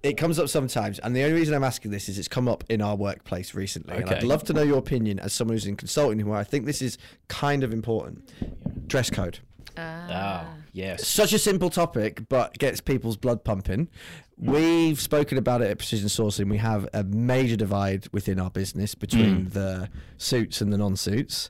It 0.04 0.16
comes 0.16 0.38
up 0.38 0.48
sometimes, 0.48 1.00
and 1.00 1.16
the 1.16 1.24
only 1.24 1.34
reason 1.34 1.52
I'm 1.52 1.64
asking 1.64 1.90
this 1.90 2.08
is 2.08 2.16
it's 2.16 2.28
come 2.28 2.46
up 2.46 2.62
in 2.68 2.80
our 2.80 2.94
workplace 2.94 3.52
recently, 3.52 3.96
and 3.96 4.08
I'd 4.08 4.22
love 4.22 4.44
to 4.44 4.52
know 4.52 4.62
your 4.62 4.78
opinion 4.78 5.18
as 5.18 5.32
someone 5.32 5.56
who's 5.56 5.66
in 5.66 5.74
consulting, 5.74 6.24
where 6.28 6.38
I 6.38 6.44
think 6.44 6.64
this 6.66 6.80
is 6.80 6.96
kind 7.26 7.64
of 7.64 7.72
important. 7.72 8.30
Dress 8.86 9.10
code. 9.10 9.40
Ah. 9.76 10.44
Oh, 10.46 10.62
yes. 10.76 11.06
Such 11.06 11.32
a 11.32 11.38
simple 11.38 11.70
topic, 11.70 12.28
but 12.28 12.56
gets 12.58 12.80
people's 12.80 13.16
blood 13.16 13.42
pumping. 13.44 13.88
We've 14.38 15.00
spoken 15.00 15.38
about 15.38 15.62
it 15.62 15.70
at 15.70 15.78
Precision 15.78 16.08
Sourcing. 16.08 16.50
We 16.50 16.58
have 16.58 16.86
a 16.92 17.02
major 17.04 17.56
divide 17.56 18.06
within 18.12 18.38
our 18.38 18.50
business 18.50 18.94
between 18.94 19.48
the 19.48 19.88
suits 20.18 20.60
and 20.60 20.70
the 20.70 20.76
non-suits. 20.76 21.48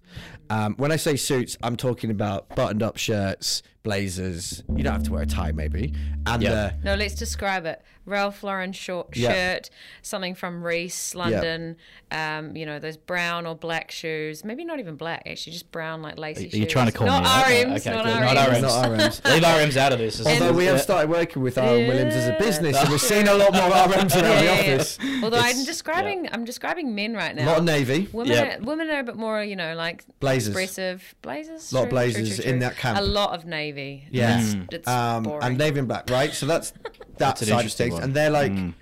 Um, 0.51 0.74
when 0.77 0.93
I 0.93 0.97
say 0.97 1.16
suits, 1.16 1.59
I'm 1.64 1.74
talking 1.77 2.12
about 2.12 2.49
buttoned-up 2.55 2.97
shirts, 2.97 3.64
blazers. 3.83 4.62
You 4.72 4.85
don't 4.85 4.93
have 4.93 5.03
to 5.05 5.12
wear 5.12 5.22
a 5.22 5.27
tie, 5.27 5.51
maybe, 5.51 5.95
and 6.27 6.41
Yeah. 6.43 6.51
the 6.51 6.74
No, 6.85 6.95
let's 6.95 7.16
describe 7.16 7.66
it. 7.66 7.83
Ralph 8.05 8.45
Lauren 8.45 8.72
short 8.72 9.16
Yeah. 9.16 9.33
shirt, 9.33 9.70
something 10.03 10.37
from 10.37 10.62
Reiss, 10.62 11.16
London. 11.16 11.77
Um, 12.12 12.57
you 12.57 12.64
know 12.66 12.79
those 12.79 12.97
brown 12.97 13.47
or 13.47 13.57
black 13.57 13.91
shoes. 13.91 14.45
Maybe 14.45 14.64
not 14.64 14.79
even 14.79 14.95
black, 14.95 15.24
actually, 15.27 15.55
just 15.55 15.72
brown 15.72 16.03
like 16.03 16.16
lacy 16.18 16.47
Are 16.47 16.51
shoes. 16.51 16.61
you 16.61 16.66
trying 16.66 16.87
to 16.87 16.93
call 16.93 17.09
not 17.09 17.24
me 17.24 17.29
out? 17.29 17.45
RMs, 17.47 17.81
Okay, 17.81 17.91
not. 17.91 18.07
RMs. 18.07 18.35
Not 18.35 18.49
RMs. 18.49 18.62
not 18.62 18.91
RMs. 18.91 19.16
Leave 19.25 19.43
RMs 19.43 19.77
out 19.77 19.93
of 19.93 19.99
this. 19.99 20.19
This 20.19 20.27
is- 20.27 20.41
Although 20.41 20.53
we 20.57 20.64
have 20.67 20.77
yeah. 20.77 20.83
started 20.83 21.11
working 21.11 21.43
with 21.43 21.59
R.M. 21.59 21.87
Williams 21.89 22.14
as 22.14 22.29
a 22.29 22.37
business, 22.39 22.77
and 22.77 22.89
we've 22.89 23.01
seen 23.12 23.27
a 23.29 23.35
lot 23.35 23.53
more 23.53 23.62
RMs 23.71 24.14
around 24.14 24.25
Yeah, 24.25 24.39
the 24.39 24.45
yeah, 24.45 24.62
yeah. 24.64 24.75
office. 24.75 24.99
Although 25.23 25.39
I'm 25.39 25.51
It's- 25.51 25.64
describing, 25.67 26.29
I'm 26.33 26.45
describing 26.45 26.95
men 26.95 27.14
right 27.14 27.35
now. 27.35 27.43
A 27.43 27.45
now. 27.45 27.51
lot 27.53 27.59
of 27.59 27.64
navy. 27.64 28.09
Women, 28.12 28.33
Yep. 28.33 28.61
are, 28.61 28.64
women 28.64 28.91
are 28.91 28.99
a 29.01 29.05
bit 29.05 29.17
more, 29.17 29.43
you 29.43 29.57
know, 29.57 29.75
like 29.75 30.05
Blazers. 30.21 30.49
expressive 30.49 31.14
blazers. 31.23 31.73
A 31.73 31.75
lot 31.75 31.85
of 31.85 31.89
True, 31.91 31.99
true, 31.99 32.12
blazers 32.12 32.41
true, 32.41 32.51
in 32.53 32.59
that 32.61 32.77
camp. 32.77 32.99
A 32.99 33.03
lot 33.03 33.35
of 33.35 33.45
navy. 33.47 34.07
Yeah. 34.11 34.41
it's, 34.41 34.55
Mm. 34.55 34.73
it's 34.73 34.89
um, 34.89 35.27
and 35.43 35.59
navy 35.59 35.79
and 35.79 35.89
black, 35.89 36.09
right? 36.11 36.33
So 36.33 36.47
that's 36.47 36.71
that 36.83 37.19
That's 37.19 37.43
an 37.43 37.49
side 37.49 37.67
of 37.67 37.73
things, 37.73 37.95
one. 37.95 38.03
and 38.03 38.14
they're 38.14 38.31
like, 38.31 38.53
Mm. 38.53 38.75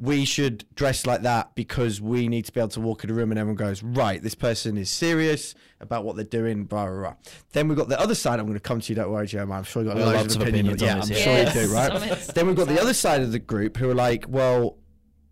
We 0.00 0.24
should 0.24 0.64
dress 0.74 1.04
like 1.06 1.20
that 1.22 1.54
because 1.54 2.00
we 2.00 2.26
need 2.26 2.46
to 2.46 2.52
be 2.52 2.58
able 2.58 2.70
to 2.70 2.80
walk 2.80 3.04
in 3.04 3.10
a 3.10 3.12
room 3.12 3.30
and 3.30 3.38
everyone 3.38 3.56
goes, 3.56 3.82
right, 3.82 4.22
this 4.22 4.34
person 4.34 4.78
is 4.78 4.88
serious 4.88 5.54
about 5.78 6.04
what 6.04 6.16
they're 6.16 6.24
doing, 6.24 6.64
blah 6.64 6.86
blah 6.86 6.98
blah. 7.00 7.14
Then 7.52 7.68
we've 7.68 7.76
got 7.76 7.90
the 7.90 8.00
other 8.00 8.14
side. 8.14 8.40
I'm 8.40 8.46
going 8.46 8.54
to 8.58 8.60
come 8.60 8.80
to 8.80 8.88
you. 8.90 8.96
Don't 8.96 9.10
worry, 9.12 9.26
Jeremiah. 9.26 9.58
I'm 9.58 9.64
sure 9.64 9.82
you've 9.82 9.92
got 9.92 9.98
We've 9.98 10.06
loads 10.06 10.34
of 10.36 10.42
of 10.42 10.48
opinions. 10.48 10.80
opinions 10.80 10.82
Yeah, 10.82 10.94
on 10.94 11.02
I'm 11.02 11.08
this, 11.08 11.18
sure 11.18 11.32
yeah. 11.34 11.54
you 11.54 11.66
do, 11.68 11.74
right? 11.74 12.18
Then 12.34 12.46
we've 12.46 12.56
got 12.56 12.68
the 12.68 12.80
other 12.80 12.94
side 12.94 13.20
of 13.20 13.30
the 13.30 13.38
group 13.38 13.76
who 13.76 13.90
are 13.90 13.94
like, 13.94 14.24
well, 14.26 14.78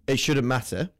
it 0.06 0.18
shouldn't 0.18 0.46
matter, 0.46 0.90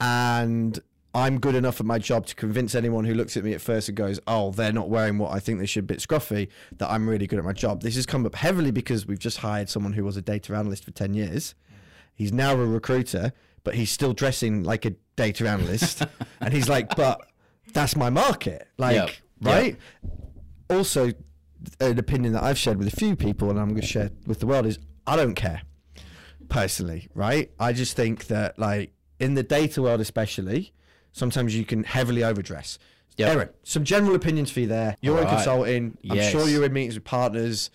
and. 0.00 0.78
I'm 1.16 1.38
good 1.38 1.54
enough 1.54 1.78
at 1.78 1.86
my 1.86 2.00
job 2.00 2.26
to 2.26 2.34
convince 2.34 2.74
anyone 2.74 3.04
who 3.04 3.14
looks 3.14 3.36
at 3.36 3.44
me 3.44 3.52
at 3.52 3.60
first 3.60 3.88
and 3.88 3.96
goes, 3.96 4.18
"Oh, 4.26 4.50
they're 4.50 4.72
not 4.72 4.88
wearing 4.90 5.16
what 5.16 5.30
I 5.32 5.38
think 5.38 5.60
they 5.60 5.66
should." 5.66 5.86
Bit 5.86 6.00
scruffy. 6.00 6.48
That 6.78 6.90
I'm 6.90 7.08
really 7.08 7.28
good 7.28 7.38
at 7.38 7.44
my 7.44 7.52
job. 7.52 7.82
This 7.82 7.94
has 7.94 8.04
come 8.04 8.26
up 8.26 8.34
heavily 8.34 8.72
because 8.72 9.06
we've 9.06 9.20
just 9.20 9.38
hired 9.38 9.68
someone 9.68 9.92
who 9.92 10.02
was 10.02 10.16
a 10.16 10.22
data 10.22 10.56
analyst 10.56 10.84
for 10.84 10.90
ten 10.90 11.14
years. 11.14 11.54
He's 12.14 12.32
now 12.32 12.52
a 12.54 12.66
recruiter, 12.66 13.32
but 13.64 13.74
he's 13.74 13.90
still 13.90 14.12
dressing 14.12 14.62
like 14.62 14.84
a 14.84 14.94
data 15.16 15.48
analyst, 15.48 16.02
and 16.40 16.52
he's 16.54 16.68
like, 16.68 16.94
"But 16.96 17.20
that's 17.72 17.96
my 17.96 18.10
market." 18.10 18.68
Like, 18.78 18.94
Yep. 18.96 19.10
right? 19.42 19.76
Also, 20.70 21.12
an 21.80 21.98
opinion 21.98 22.32
that 22.34 22.42
I've 22.42 22.58
shared 22.58 22.78
with 22.78 22.88
a 22.92 22.96
few 22.96 23.16
people, 23.16 23.50
and 23.50 23.58
I'm 23.58 23.68
going 23.70 23.80
to 23.80 23.86
share 23.86 24.10
with 24.26 24.40
the 24.40 24.46
world 24.46 24.66
is, 24.66 24.78
I 25.06 25.16
don't 25.16 25.34
care 25.34 25.62
personally, 26.48 27.08
right? 27.14 27.50
I 27.58 27.72
just 27.72 27.96
think 27.96 28.26
that 28.26 28.58
like 28.58 28.92
in 29.18 29.34
the 29.34 29.42
data 29.42 29.82
world, 29.82 30.00
especially, 30.00 30.72
sometimes 31.12 31.56
you 31.56 31.64
can 31.64 31.84
heavily 31.84 32.22
overdress. 32.22 32.78
Yep. 33.16 33.28
Aaron, 33.28 33.48
some 33.62 33.84
general 33.84 34.14
opinions 34.16 34.50
for 34.50 34.60
you 34.60 34.66
there. 34.66 34.96
You're 35.00 35.18
in 35.18 35.24
Alright. 35.24 35.36
consulting. 35.36 35.96
I'm 36.10 36.16
Yes. 36.16 36.32
sure 36.32 36.48
you're 36.48 36.64
in 36.64 36.72
meetings 36.72 36.94
with 36.94 37.04
partners, 37.04 37.70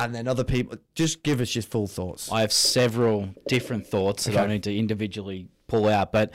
and 0.00 0.14
then 0.14 0.26
other 0.28 0.44
people. 0.44 0.76
Just 0.94 1.22
give 1.22 1.40
us 1.40 1.54
your 1.54 1.62
full 1.62 1.86
thoughts. 1.86 2.30
I 2.32 2.40
have 2.40 2.52
several 2.52 3.28
different 3.48 3.86
thoughts 3.86 4.24
that 4.24 4.36
I 4.36 4.46
need 4.46 4.62
to 4.64 4.76
individually 4.76 5.48
pull 5.68 5.88
out. 5.88 6.10
But 6.12 6.32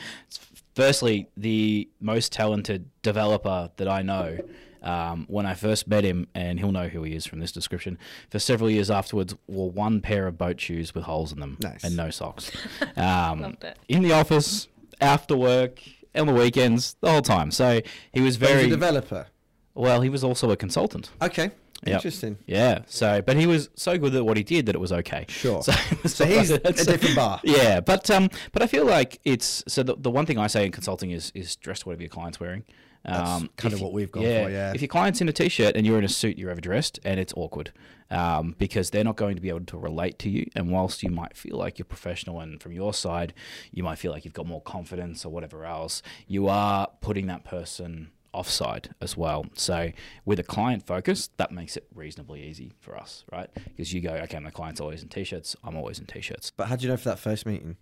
firstly, 0.76 1.28
the 1.38 1.90
most 2.00 2.32
talented 2.32 2.90
developer 3.02 3.72
that 3.78 3.88
I 3.88 4.02
know, 4.02 4.38
um, 4.82 5.26
when 5.30 5.46
I 5.46 5.54
first 5.56 5.88
met 5.88 6.04
him, 6.04 6.28
and 6.36 6.60
he'll 6.60 6.72
know 6.72 6.88
who 6.88 7.04
he 7.04 7.16
is 7.16 7.26
from 7.26 7.40
this 7.40 7.52
description, 7.52 7.98
for 8.30 8.40
several 8.40 8.70
years 8.70 8.92
afterwards, 8.92 9.36
wore 9.48 9.72
one 9.72 10.02
pair 10.02 10.28
of 10.28 10.38
boat 10.38 10.60
shoes 10.62 10.94
with 10.94 11.06
holes 11.06 11.32
in 11.32 11.40
them 11.40 11.58
Nice. 11.62 11.84
and 11.84 11.96
no 11.98 12.10
socks. 12.10 12.52
Um, 12.98 13.58
in 13.90 14.04
the 14.04 14.14
office, 14.14 14.68
after 15.02 15.36
work, 15.36 15.82
on 16.14 16.28
the 16.28 16.34
weekends, 16.34 16.96
the 17.02 17.10
whole 17.12 17.22
time. 17.22 17.52
So 17.52 17.82
he 18.14 18.22
was 18.22 18.38
But 18.38 18.48
he's 18.50 18.56
very 18.58 18.68
a 18.68 18.70
developer. 18.70 19.28
well. 19.74 20.00
He 20.02 20.08
was 20.10 20.24
also 20.24 20.50
a 20.52 20.56
consultant. 20.56 21.10
Okay, 21.22 21.52
Yep. 21.88 21.96
interesting. 21.96 22.38
Yeah. 22.46 22.80
So, 22.88 23.22
but 23.22 23.38
he 23.38 23.46
was 23.48 23.70
so 23.76 23.98
good 23.98 24.14
at 24.16 24.26
what 24.26 24.38
he 24.38 24.44
did 24.44 24.66
that 24.68 24.76
it 24.76 24.80
was 24.80 24.92
okay. 24.92 25.26
Sure. 25.30 25.62
So, 25.62 25.72
So 26.06 26.26
he's 26.26 26.50
a 26.52 26.60
different 26.60 27.16
bar. 27.22 27.40
Yeah, 27.44 27.80
but 27.80 28.10
um, 28.10 28.30
but 28.52 28.62
I 28.62 28.68
feel 28.68 28.86
like 28.86 29.20
it's 29.24 29.64
so 29.68 29.84
the, 29.84 29.96
the 29.98 30.12
one 30.12 30.26
thing 30.26 30.38
I 30.38 30.48
say 30.48 30.66
in 30.66 30.72
consulting 30.72 31.12
is 31.12 31.32
is 31.36 31.56
dress 31.56 31.86
whatever 31.86 32.02
your 32.04 32.10
client's 32.10 32.40
wearing. 32.40 32.64
That's 33.04 33.30
Um, 33.30 33.50
kind 33.56 33.72
of 33.72 33.82
what 33.82 33.94
we've 33.94 34.12
gone 34.12 34.24
for, 34.24 34.28
yeah. 34.50 34.72
If 34.74 34.82
your 34.82 34.88
client's 34.88 35.22
in 35.22 35.30
a 35.30 35.32
t-shirt 35.32 35.76
and 35.76 35.86
you're 35.86 36.00
in 36.00 36.04
a 36.04 36.10
suit, 36.10 36.40
you're 36.40 36.50
overdressed, 36.50 37.00
and 37.06 37.20
it's 37.20 37.34
awkward 37.38 37.72
um, 38.10 38.56
because 38.58 38.90
they're 38.90 39.04
not 39.04 39.16
going 39.16 39.36
to 39.36 39.42
be 39.44 39.50
able 39.50 39.64
to 39.66 39.78
relate 39.78 40.18
to 40.20 40.30
you. 40.32 40.50
And 40.56 40.72
whilst 40.72 41.04
you 41.04 41.12
might 41.12 41.38
feel 41.38 41.56
like 41.56 41.78
you're 41.78 41.86
professional, 41.86 42.40
and 42.40 42.60
from 42.60 42.72
your 42.72 42.96
side, 42.96 43.36
you 43.72 43.84
might 43.84 44.00
feel 44.00 44.12
like 44.12 44.26
you've 44.26 44.34
got 44.34 44.48
more 44.48 44.60
confidence 44.62 45.24
or 45.24 45.30
whatever 45.32 45.66
else, 45.66 46.02
you 46.28 46.48
are 46.48 46.88
putting 47.02 47.28
that 47.28 47.44
person 47.44 48.10
offside 48.36 48.90
as 49.02 49.16
well. 49.18 49.46
So 49.56 49.92
with 50.26 50.40
a 50.40 50.44
client 50.44 50.86
focus, 50.86 51.30
that 51.38 51.52
makes 51.52 51.76
it 51.78 51.88
reasonably 51.94 52.44
easy 52.44 52.74
for 52.80 52.96
us, 52.98 53.24
right? 53.32 53.50
Because 53.54 53.94
you 53.94 54.02
go, 54.02 54.12
okay, 54.14 54.40
my 54.40 54.50
client's 54.52 54.80
always 54.82 55.02
in 55.04 55.10
t-shirts, 55.10 55.56
I'm 55.64 55.76
always 55.76 56.00
in 56.00 56.06
t-shirts. 56.06 56.52
But 56.56 56.68
how 56.68 56.76
do 56.76 56.84
you 56.84 56.90
know 56.90 56.98
for 56.98 57.10
that 57.10 57.20
first 57.20 57.46
meeting? 57.46 57.78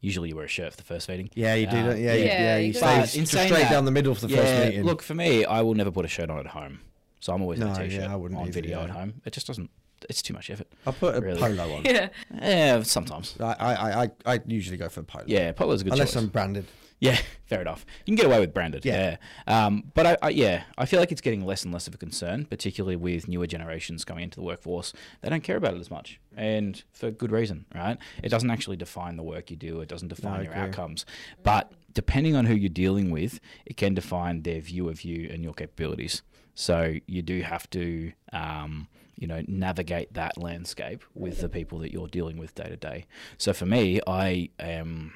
Usually 0.00 0.28
you 0.28 0.36
wear 0.36 0.44
a 0.44 0.48
shirt 0.48 0.72
for 0.72 0.76
the 0.76 0.82
first 0.82 1.08
meeting. 1.08 1.30
Yeah, 1.34 1.54
you 1.54 1.66
do. 1.66 1.76
Um, 1.78 1.86
don't- 1.86 1.98
yeah, 2.00 2.12
you- 2.14 2.24
Yeah, 2.24 2.42
yeah, 2.42 2.56
you 2.58 2.66
you 2.66 2.72
stay 2.74 2.80
gotta- 2.82 3.00
But 3.00 3.16
in 3.16 3.26
straight 3.26 3.48
that- 3.50 3.70
down 3.70 3.84
the 3.86 3.90
middle 3.90 4.14
for 4.14 4.26
the 4.26 4.36
first 4.36 4.66
meeting. 4.66 4.84
Look, 4.84 5.02
for 5.02 5.14
me, 5.14 5.44
I 5.46 5.62
will 5.62 5.74
never 5.74 5.90
put 5.90 6.04
a 6.04 6.08
shirt 6.08 6.28
on 6.28 6.38
at 6.38 6.48
home. 6.48 6.80
So 7.20 7.32
I'm 7.32 7.40
always 7.40 7.58
in 7.58 7.66
No, 7.68 7.72
a 7.72 7.76
yeah, 7.78 7.88
t-shirt 7.88 8.10
I 8.10 8.16
wouldn't 8.16 8.38
on 8.38 8.46
either, 8.48 8.52
video 8.60 8.78
yeah. 8.80 8.84
at 8.84 8.90
home. 8.90 9.14
It 9.24 9.32
just 9.32 9.46
doesn't. 9.46 9.70
It's 10.10 10.20
too 10.20 10.34
much 10.34 10.50
effort. 10.50 10.66
I'll 10.86 10.92
put 10.92 11.14
a 11.16 11.20
Really? 11.22 11.40
polo 11.40 11.76
on. 11.76 11.82
Yeah. 11.86 12.08
Yeah, 12.34 12.82
sometimes. 12.82 13.34
I, 13.40 13.54
I, 13.54 14.02
I, 14.04 14.10
I 14.26 14.40
usually 14.46 14.76
go 14.76 14.90
for 14.90 15.00
a 15.00 15.04
polo. 15.04 15.24
Yeah, 15.26 15.52
polo's 15.52 15.80
a 15.80 15.84
good 15.84 15.94
Unless 15.94 16.12
choice. 16.12 16.22
I'm 16.22 16.28
branded. 16.28 16.66
Yeah, 17.04 17.18
fair 17.46 17.60
enough. 17.60 17.84
You 18.04 18.12
can 18.12 18.16
get 18.16 18.26
away 18.26 18.40
with 18.40 18.54
branded. 18.54 18.84
Yeah. 18.84 19.16
Yeah. 19.46 19.66
Um, 19.66 19.92
but 19.94 20.06
I, 20.06 20.16
I, 20.22 20.28
yeah, 20.30 20.64
I 20.78 20.86
feel 20.86 21.00
like 21.00 21.12
it's 21.12 21.20
getting 21.20 21.44
less 21.44 21.64
and 21.64 21.72
less 21.72 21.86
of 21.86 21.94
a 21.94 21.98
concern, 21.98 22.46
particularly 22.46 22.96
with 22.96 23.28
newer 23.28 23.46
generations 23.46 24.04
coming 24.04 24.24
into 24.24 24.36
the 24.36 24.42
workforce. 24.42 24.92
They 25.20 25.28
don't 25.28 25.42
care 25.42 25.56
about 25.56 25.74
it 25.74 25.80
as 25.80 25.90
much, 25.90 26.20
and 26.36 26.82
for 26.92 27.10
good 27.10 27.30
reason, 27.30 27.66
right? 27.74 27.98
It 28.22 28.30
doesn't 28.30 28.50
actually 28.50 28.76
define 28.76 29.16
the 29.16 29.22
work 29.22 29.50
you 29.50 29.56
do. 29.56 29.80
It 29.80 29.88
doesn't 29.88 30.08
define 30.08 30.40
I 30.40 30.44
your 30.44 30.54
outcomes. 30.54 31.04
But 31.42 31.72
depending 31.92 32.34
on 32.36 32.46
who 32.46 32.54
you're 32.54 32.68
dealing 32.68 33.10
with, 33.10 33.40
it 33.66 33.76
can 33.76 33.94
define 33.94 34.42
their 34.42 34.60
view 34.60 34.88
of 34.88 35.02
you 35.02 35.28
and 35.30 35.44
your 35.44 35.52
capabilities. 35.52 36.22
So 36.54 36.96
you 37.06 37.22
do 37.22 37.42
have 37.42 37.68
to. 37.70 38.12
Um, 38.32 38.88
you 39.16 39.28
know, 39.28 39.42
navigate 39.46 40.12
that 40.14 40.36
landscape 40.36 41.04
with 41.14 41.40
the 41.40 41.48
people 41.48 41.78
that 41.78 41.92
you're 41.92 42.08
dealing 42.08 42.36
with 42.36 42.52
day 42.56 42.64
to 42.64 42.76
day. 42.76 43.06
So 43.38 43.52
for 43.52 43.64
me, 43.64 44.00
I 44.08 44.50
am 44.58 45.12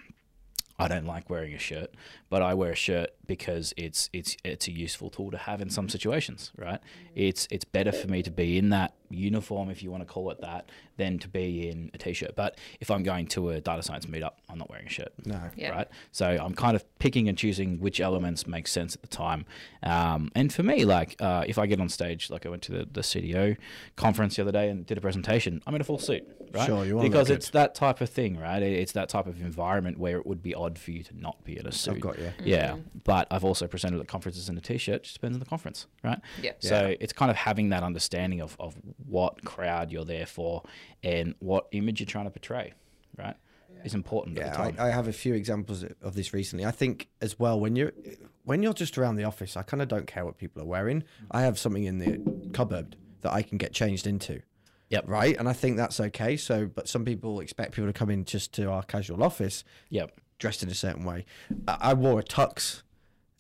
I 0.79 0.87
don't 0.87 1.07
like 1.07 1.29
wearing 1.29 1.55
a 1.55 1.59
shirt, 1.59 1.93
but 2.31 2.41
I 2.41 2.55
wear 2.55 2.71
a 2.73 2.77
shirt 2.77 3.11
because 3.27 3.75
it's 3.77 4.09
it's 4.13 4.37
it's 4.45 4.69
a 4.69 4.73
useful 4.73 5.11
tool 5.11 5.33
to 5.33 5.37
have 5.37 5.61
in 5.61 5.71
some 5.71 5.87
mm-hmm. 5.87 5.91
situations, 5.91 6.53
right? 6.57 6.81
Mm-hmm. 6.81 7.13
It's 7.17 7.49
it's 7.51 7.65
better 7.65 7.91
for 7.91 8.07
me 8.07 8.23
to 8.23 8.31
be 8.31 8.59
in 8.59 8.69
that 8.71 8.95
uniform, 9.11 9.71
if 9.71 9.83
you 9.83 9.91
want 9.91 10.07
to 10.07 10.13
call 10.13 10.31
it 10.31 10.41
that, 10.41 10.71
than 10.99 11.19
to 11.21 11.29
be 11.29 11.69
in 11.69 11.91
a 11.95 11.99
t-shirt. 11.99 12.37
But 12.37 12.59
if 12.81 12.91
I'm 12.91 13.03
going 13.03 13.27
to 13.29 13.51
a 13.51 13.61
data 13.61 13.83
science 13.83 14.05
meetup, 14.07 14.33
I'm 14.51 14.59
not 14.59 14.69
wearing 14.69 14.87
a 14.87 14.91
shirt. 14.91 15.13
No. 15.25 15.41
Yeah. 15.57 15.71
Right. 15.71 15.89
So 16.13 16.27
I'm 16.27 16.55
kind 16.55 16.77
of 16.77 16.85
picking 16.99 17.29
and 17.29 17.39
choosing 17.39 17.81
which 17.81 18.01
elements 18.01 18.47
make 18.47 18.69
sense 18.69 18.95
at 18.95 19.01
the 19.01 19.09
time. 19.09 19.47
Um, 19.83 20.31
and 20.35 20.53
for 20.53 20.63
me, 20.63 20.85
like 20.85 21.17
uh, 21.21 21.45
if 21.47 21.57
I 21.59 21.67
get 21.67 21.81
on 21.81 21.89
stage, 21.89 22.29
like 22.29 22.45
I 22.45 22.51
went 22.51 22.63
to 22.65 22.73
the, 22.73 22.89
the 22.91 23.01
CDO 23.01 23.57
conference 23.97 24.37
the 24.37 24.43
other 24.43 24.53
day 24.53 24.69
and 24.69 24.85
did 24.85 24.99
a 24.99 25.01
presentation, 25.01 25.63
I'm 25.67 25.75
in 25.75 25.81
a 25.81 25.85
full 25.85 25.99
suit. 25.99 26.29
Right. 26.53 26.67
Sure, 26.67 26.85
you 26.85 26.97
wanna 26.97 27.09
because 27.09 27.29
good. 27.29 27.39
it's 27.39 27.51
that 27.51 27.75
type 27.75 28.01
of 28.01 28.09
thing, 28.09 28.39
right? 28.39 28.63
It's 28.63 28.93
that 28.93 29.11
type 29.11 29.27
of 29.27 29.41
environment 29.41 29.99
where 29.99 30.17
it 30.17 30.27
would 30.27 30.43
be 30.43 30.55
odd 30.55 30.79
for 30.79 30.91
you 30.91 31.03
to 31.05 31.21
not 31.21 31.45
be 31.45 31.59
in 31.59 31.67
a 31.67 31.73
suit. 31.73 31.97
I've 31.97 32.01
got 32.01 32.19
you. 32.19 32.33
Yeah, 32.43 32.77
but 33.05 33.27
I've 33.31 33.45
also 33.45 33.67
presented 33.67 34.01
at 34.01 34.09
conferences 34.09 34.49
in 34.49 34.57
a 34.57 34.61
t-shirt. 34.61 35.03
Just 35.03 35.17
depends 35.17 35.37
on 35.37 35.41
the 35.41 35.47
conference, 35.47 35.87
right? 36.03 36.19
Yeah. 36.43 36.53
So 36.61 36.97
it's 37.01 37.13
kind 37.13 37.31
of 37.31 37.37
having 37.37 37.69
that 37.69 37.83
understanding 37.83 38.41
of, 38.41 38.57
of 38.59 38.77
what 39.07 39.45
crowd 39.45 39.93
you're 39.93 40.07
there 40.07 40.27
for 40.27 40.63
and 41.03 41.35
what 41.39 41.67
image 41.73 42.01
you're 42.01 42.07
trying 42.07 42.25
to 42.25 42.31
portray, 42.31 42.73
right? 43.17 43.37
Is 43.85 43.95
important 43.95 44.37
at 44.39 44.45
the 44.45 44.51
Yeah, 44.51 44.57
time. 44.57 44.77
I, 44.79 44.89
I 44.89 44.91
have 44.91 45.07
a 45.07 45.13
few 45.13 45.35
examples 45.35 45.85
of 46.03 46.15
this 46.15 46.35
recently. 46.35 46.65
I 46.67 46.73
think 46.73 47.09
as 47.21 47.39
well 47.39 47.61
when 47.61 47.77
you're 47.77 47.93
when 48.43 48.61
you're 48.61 48.73
just 48.73 48.99
around 48.99 49.17
the 49.17 49.25
office, 49.25 49.57
I 49.57 49.63
kind 49.63 49.81
of 49.81 49.89
don't 49.89 50.07
care 50.07 50.25
what 50.25 50.37
people 50.37 50.61
are 50.61 50.67
wearing. 50.67 51.05
I 51.31 51.43
have 51.43 51.59
something 51.61 51.85
in 51.85 51.99
the 51.99 52.51
cupboard 52.53 52.97
that 53.21 53.33
I 53.33 53.43
can 53.43 53.57
get 53.57 53.73
changed 53.73 54.07
into. 54.07 54.43
Yep. 54.91 55.05
Right, 55.07 55.37
and 55.39 55.49
I 55.49 55.53
think 55.53 55.77
that's 55.77 56.01
okay. 56.01 56.37
So, 56.37 56.67
but 56.67 56.89
some 56.89 57.05
people 57.05 57.41
expect 57.41 57.73
people 57.73 57.87
to 57.89 57.93
come 57.93 58.11
in 58.11 58.25
just 58.25 58.53
to 58.55 58.71
our 58.71 58.83
casual 58.83 59.23
office 59.23 59.63
yep. 59.91 60.19
dressed 60.39 60.63
in 60.63 60.71
a 60.71 60.75
certain 60.75 61.05
way. 61.05 61.27
I, 61.69 61.77
I 61.81 61.95
wore 61.95 62.19
a 62.19 62.23
tux 62.25 62.83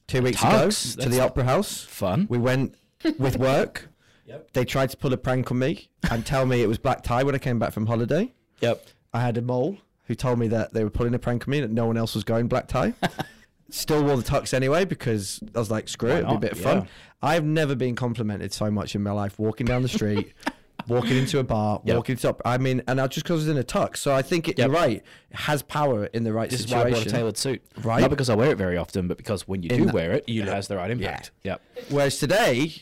two 0.07 0.23
weeks 0.23 0.41
tux? 0.41 0.49
ago 0.49 0.71
to 0.71 0.97
That's 1.09 1.17
the 1.17 1.21
Opera 1.21 1.45
House. 1.45 1.85
Fun. 1.85 2.27
We 2.29 2.39
went 2.39 2.75
with 3.19 3.39
work. 3.39 3.89
Yep. 4.29 4.53
They 4.53 4.65
tried 4.65 4.91
to 4.91 4.97
pull 4.97 5.13
a 5.13 5.17
prank 5.17 5.51
on 5.51 5.59
me 5.59 5.89
and 6.11 6.25
tell 6.25 6.47
me 6.47 6.63
it 6.63 6.69
was 6.69 6.79
black 6.79 7.03
tie 7.03 7.23
when 7.23 7.35
I 7.35 7.39
came 7.39 7.59
back 7.59 7.73
from 7.73 7.87
holiday. 7.87 8.33
Yep. 8.61 8.87
I 9.13 9.21
had 9.21 9.37
a 9.39 9.43
mole 9.43 9.79
who 10.05 10.15
told 10.15 10.39
me 10.39 10.49
that 10.49 10.73
they 10.75 10.85
were 10.85 10.91
pulling 10.91 11.15
a 11.15 11.19
prank 11.19 11.49
on 11.49 11.51
me 11.53 11.61
that 11.61 11.71
no 11.71 11.87
one 11.87 11.97
else 11.97 12.15
was 12.15 12.25
going 12.25 12.47
black 12.47 12.69
tie. 12.69 12.95
Still 13.71 14.03
wore 14.05 14.17
the 14.17 14.23
tux 14.23 14.55
anyway 14.55 14.85
because 14.87 15.41
I 15.55 15.59
was 15.59 15.71
like, 15.71 15.89
screw 15.89 16.11
Why 16.11 16.17
it, 16.17 16.19
it'd 16.21 16.29
be 16.29 16.35
a 16.37 16.39
bit 16.41 16.53
of 16.53 16.59
Yeah. 16.61 16.65
fun. 16.81 16.89
I've 17.23 17.45
never 17.45 17.75
been 17.75 17.95
complimented 17.97 18.53
so 18.53 18.71
much 18.71 18.95
in 18.95 19.03
my 19.03 19.11
life 19.11 19.39
walking 19.39 19.67
down 19.67 19.83
the 19.83 19.89
street, 19.89 20.33
walking 20.89 21.19
into 21.19 21.39
a 21.39 21.45
bar, 21.45 21.83
Yep. 21.85 21.97
walking 21.97 22.13
into. 22.15 22.35
I 22.47 22.57
mean, 22.57 22.83
and 22.89 22.99
I 22.99 23.07
just 23.09 23.25
because 23.25 23.35
I 23.45 23.47
was 23.47 23.49
in 23.49 23.59
a 23.59 23.63
tux. 23.65 23.99
So 23.99 24.15
I 24.15 24.23
think 24.23 24.49
it, 24.49 24.59
Yep. 24.59 24.67
you're 24.69 24.75
right. 24.75 25.03
It 25.31 25.37
has 25.37 25.63
power 25.63 26.07
in 26.07 26.25
the 26.25 26.33
right 26.33 26.49
This 26.49 26.61
is 26.61 26.69
why 26.73 26.79
I 26.79 26.83
brought 26.85 26.93
a 26.93 26.97
situation. 26.97 27.19
tailored 27.19 27.37
suit. 27.37 27.63
Right. 27.83 28.01
Not 28.01 28.09
because 28.11 28.31
I 28.31 28.35
wear 28.35 28.51
it 28.51 28.57
very 28.57 28.79
often, 28.79 29.07
but 29.07 29.19
because 29.19 29.47
when 29.47 29.63
you 29.63 29.69
In 29.71 29.79
do 29.81 29.85
that- 29.87 29.95
wear 29.95 30.13
it, 30.13 30.29
you 30.29 30.43
it 30.43 30.49
has 30.49 30.69
the 30.69 30.77
right 30.77 30.91
impact. 30.91 31.31
Yep. 31.45 31.61
Whereas 31.91 32.19
today, 32.19 32.73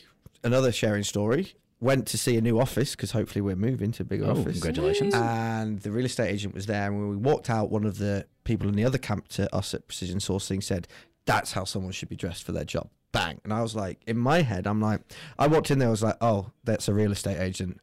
another 0.47 0.71
sharing 0.71 1.03
story, 1.03 1.53
went 1.79 2.07
to 2.07 2.17
see 2.17 2.35
a 2.37 2.41
new 2.41 2.59
office 2.59 2.95
because 2.95 3.11
hopefully 3.11 3.41
we're 3.41 3.55
moving 3.55 3.91
to 3.91 4.01
a 4.01 4.05
bigger 4.05 4.25
Oh, 4.25 4.31
office. 4.31 4.53
congratulations. 4.53 5.13
And 5.13 5.79
the 5.81 5.91
real 5.91 6.05
estate 6.05 6.29
agent 6.31 6.55
was 6.55 6.65
there, 6.65 6.87
and 6.87 6.97
when 6.99 7.09
we 7.09 7.15
walked 7.17 7.49
out, 7.49 7.69
one 7.69 7.83
of 7.85 7.99
the 7.99 8.25
people 8.43 8.67
in 8.67 8.75
the 8.75 8.83
other 8.85 8.97
camp 8.97 9.27
to 9.29 9.53
us 9.55 9.73
at 9.75 9.87
Precision 9.87 10.17
Sourcing 10.19 10.63
said, 10.63 10.87
"That's 11.25 11.51
how 11.51 11.65
someone 11.65 11.91
should 11.91 12.09
be 12.09 12.15
dressed 12.15 12.43
for 12.43 12.51
their 12.53 12.65
job." 12.65 12.89
Bang! 13.11 13.39
And 13.43 13.53
I 13.53 13.61
was 13.61 13.75
like, 13.75 14.01
in 14.07 14.17
my 14.17 14.41
head, 14.41 14.65
I'm 14.67 14.81
like, 14.81 15.01
I 15.39 15.47
walked 15.47 15.69
in 15.71 15.79
there, 15.79 15.87
I 15.87 15.91
was 15.91 16.03
like, 16.03 16.17
"Oh, 16.21 16.51
that's 16.63 16.87
a 16.87 16.93
real 16.93 17.11
estate 17.11 17.39
agent, 17.39 17.79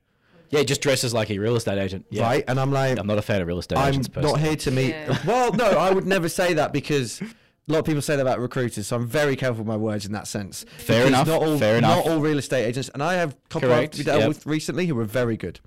Yeah, 0.50 0.58
he 0.60 0.64
just 0.66 0.82
dresses 0.82 1.14
like 1.14 1.30
a 1.30 1.38
real 1.38 1.56
estate 1.56 1.78
agent. 1.78 2.04
Yeah. 2.10 2.22
right?" 2.24 2.44
And 2.46 2.58
I'm 2.60 2.72
like, 2.72 2.98
I'm 2.98 3.06
not 3.06 3.18
a 3.18 3.22
fan 3.22 3.40
of 3.40 3.46
real 3.48 3.58
estate 3.58 3.78
I'm 3.78 3.88
agents 3.90 4.08
personally. 4.08 4.32
not 4.32 4.40
here 4.46 4.56
to 4.56 4.70
meet. 4.70 4.90
Yeah. 4.90 5.18
Well, 5.26 5.52
no, 5.52 5.66
I 5.66 5.90
would 5.92 6.06
never 6.06 6.28
say 6.28 6.52
that 6.54 6.72
because 6.72 7.20
a 7.68 7.72
lot 7.72 7.78
of 7.78 7.84
people 7.84 8.02
say 8.02 8.16
that 8.16 8.22
about 8.22 8.40
recruiters. 8.40 8.86
So 8.86 8.96
I'm 8.96 9.06
very 9.06 9.36
careful 9.36 9.58
with 9.58 9.66
my 9.66 9.76
words 9.76 10.04
in 10.04 10.12
that 10.12 10.26
sense. 10.26 10.64
Fair 10.76 11.04
Because 11.04 11.08
enough, 11.08 11.26
Not 11.26 11.42
all, 11.42 11.58
fair 11.58 11.80
Not 11.80 12.06
all 12.06 12.18
real 12.18 12.38
estate 12.38 12.64
agents, 12.66 12.90
and 12.92 13.02
I 13.02 13.14
have 13.14 13.32
a 13.32 13.36
couple 13.48 13.68
Correct, 13.68 13.98
I've 13.98 14.04
dealt 14.04 14.20
yep. 14.20 14.28
with 14.28 14.46
recently 14.46 14.86
who 14.86 14.94
were 14.94 15.04
very 15.04 15.36
good. 15.36 15.60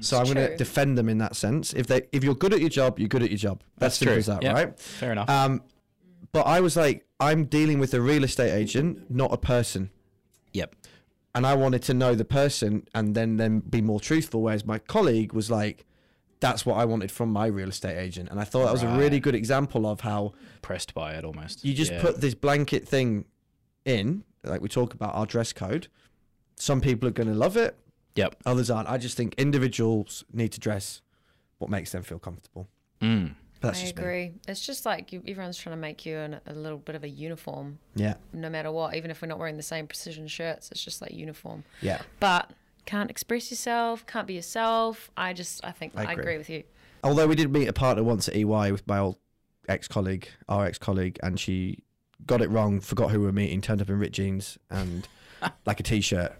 So 0.00 0.18
I'm 0.18 0.24
going 0.24 0.36
to 0.36 0.56
defend 0.56 0.98
them 0.98 1.08
in 1.08 1.18
that 1.18 1.36
sense. 1.36 1.72
If 1.72 1.86
they, 1.86 2.02
if 2.12 2.24
you're 2.24 2.34
good 2.34 2.52
at 2.52 2.60
your 2.60 2.70
job, 2.70 2.98
you're 2.98 3.08
good 3.08 3.22
at 3.22 3.30
your 3.30 3.38
job. 3.38 3.62
That's, 3.78 3.98
That's 3.98 3.98
simple 3.98 4.14
true. 4.14 4.18
as 4.18 4.26
that, 4.26 4.42
Yep. 4.42 4.54
right? 4.54 4.78
Fair 4.80 5.12
enough. 5.12 5.30
Um, 5.30 5.62
but 6.32 6.46
I 6.46 6.60
was 6.60 6.76
like, 6.76 7.06
I'm 7.20 7.44
dealing 7.44 7.78
with 7.78 7.94
a 7.94 8.00
real 8.00 8.24
estate 8.24 8.52
agent, 8.52 9.08
not 9.10 9.32
a 9.32 9.38
person 9.38 9.90
yep. 10.52 10.74
and 11.34 11.46
I 11.46 11.54
wanted 11.54 11.82
to 11.82 11.94
know 11.94 12.14
the 12.14 12.24
person 12.24 12.88
and 12.94 13.14
then 13.14 13.36
then 13.36 13.60
be 13.60 13.82
more 13.82 14.00
truthful. 14.00 14.42
Whereas 14.42 14.64
my 14.64 14.78
colleague 14.78 15.32
was 15.32 15.50
like, 15.50 15.84
"That's 16.40 16.64
what 16.66 16.74
I 16.76 16.84
wanted 16.84 17.10
from 17.10 17.30
my 17.30 17.46
real 17.46 17.68
estate 17.68 17.96
agent," 17.98 18.28
and 18.30 18.38
I 18.40 18.44
thought 18.44 18.64
that 18.64 18.72
was 18.72 18.82
a 18.82 18.96
really 18.98 19.20
good 19.20 19.34
example 19.34 19.86
of 19.86 20.00
how 20.00 20.32
Pressed 20.62 20.94
by 20.94 21.14
it 21.14 21.24
almost. 21.24 21.64
you 21.64 21.74
just 21.74 21.92
Yeah. 21.92 22.00
put 22.02 22.20
this 22.20 22.34
blanket 22.34 22.86
thing 22.86 23.24
in, 23.84 24.24
like 24.42 24.60
we 24.60 24.68
talk 24.68 24.94
about 24.94 25.14
our 25.14 25.26
dress 25.26 25.52
code. 25.52 25.88
Some 26.56 26.80
people 26.80 27.08
are 27.08 27.12
going 27.12 27.28
to 27.28 27.34
love 27.34 27.56
it, 27.56 27.76
Yep. 28.16 28.36
others 28.46 28.70
aren't. 28.70 28.88
I 28.88 28.96
just 28.98 29.16
think 29.16 29.34
individuals 29.36 30.24
need 30.32 30.52
to 30.52 30.60
dress 30.60 31.02
what 31.58 31.70
makes 31.70 31.92
them 31.92 32.02
feel 32.02 32.18
comfortable. 32.18 32.68
Mm. 33.00 33.34
But 33.60 33.68
that's 33.68 33.78
I 33.78 33.82
just 33.84 33.96
me. 33.96 34.02
agree. 34.02 34.32
It's 34.46 34.64
just 34.64 34.84
like 34.84 35.12
you, 35.12 35.22
everyone's 35.26 35.56
trying 35.56 35.74
to 35.76 35.80
make 35.80 36.04
you 36.04 36.16
an, 36.18 36.40
a 36.46 36.52
little 36.54 36.78
bit 36.78 36.94
of 36.94 37.02
a 37.04 37.08
uniform, 37.08 37.78
Yeah, 37.94 38.14
no 38.32 38.50
matter 38.50 38.70
what. 38.70 38.94
Even 38.94 39.10
if 39.10 39.22
we're 39.22 39.28
not 39.28 39.38
wearing 39.38 39.56
the 39.56 39.62
same 39.62 39.86
precision 39.86 40.28
shirts, 40.28 40.70
it's 40.70 40.84
just 40.84 41.00
like 41.00 41.12
uniform. 41.12 41.64
yeah. 41.80 42.02
But 42.20 42.50
can't 42.84 43.10
express 43.10 43.50
yourself, 43.50 44.06
can't 44.06 44.26
be 44.26 44.34
yourself. 44.34 45.10
I 45.16 45.32
just, 45.32 45.64
I 45.64 45.72
think, 45.72 45.92
I 45.96 46.00
I 46.00 46.12
agree. 46.12 46.22
agree, 46.22 46.38
with 46.38 46.50
you. 46.50 46.62
Although 47.02 47.26
we 47.26 47.34
did 47.34 47.52
meet 47.52 47.68
a 47.68 47.72
partner 47.72 48.02
once 48.02 48.28
at 48.28 48.36
EY 48.36 48.72
with 48.72 48.86
my 48.86 48.98
old 48.98 49.16
ex 49.68 49.88
colleague, 49.88 50.28
our 50.48 50.66
ex 50.66 50.78
colleague, 50.78 51.18
and 51.22 51.38
she 51.38 51.82
got 52.26 52.40
it 52.40 52.50
wrong, 52.50 52.80
forgot 52.80 53.10
who 53.10 53.20
we 53.20 53.26
were 53.26 53.32
meeting, 53.32 53.60
turned 53.60 53.82
up 53.82 53.88
in 53.88 53.98
ripped 53.98 54.14
jeans 54.14 54.58
and 54.70 55.06
like 55.66 55.80
a 55.80 55.82
t 55.82 56.00
shirt. 56.00 56.32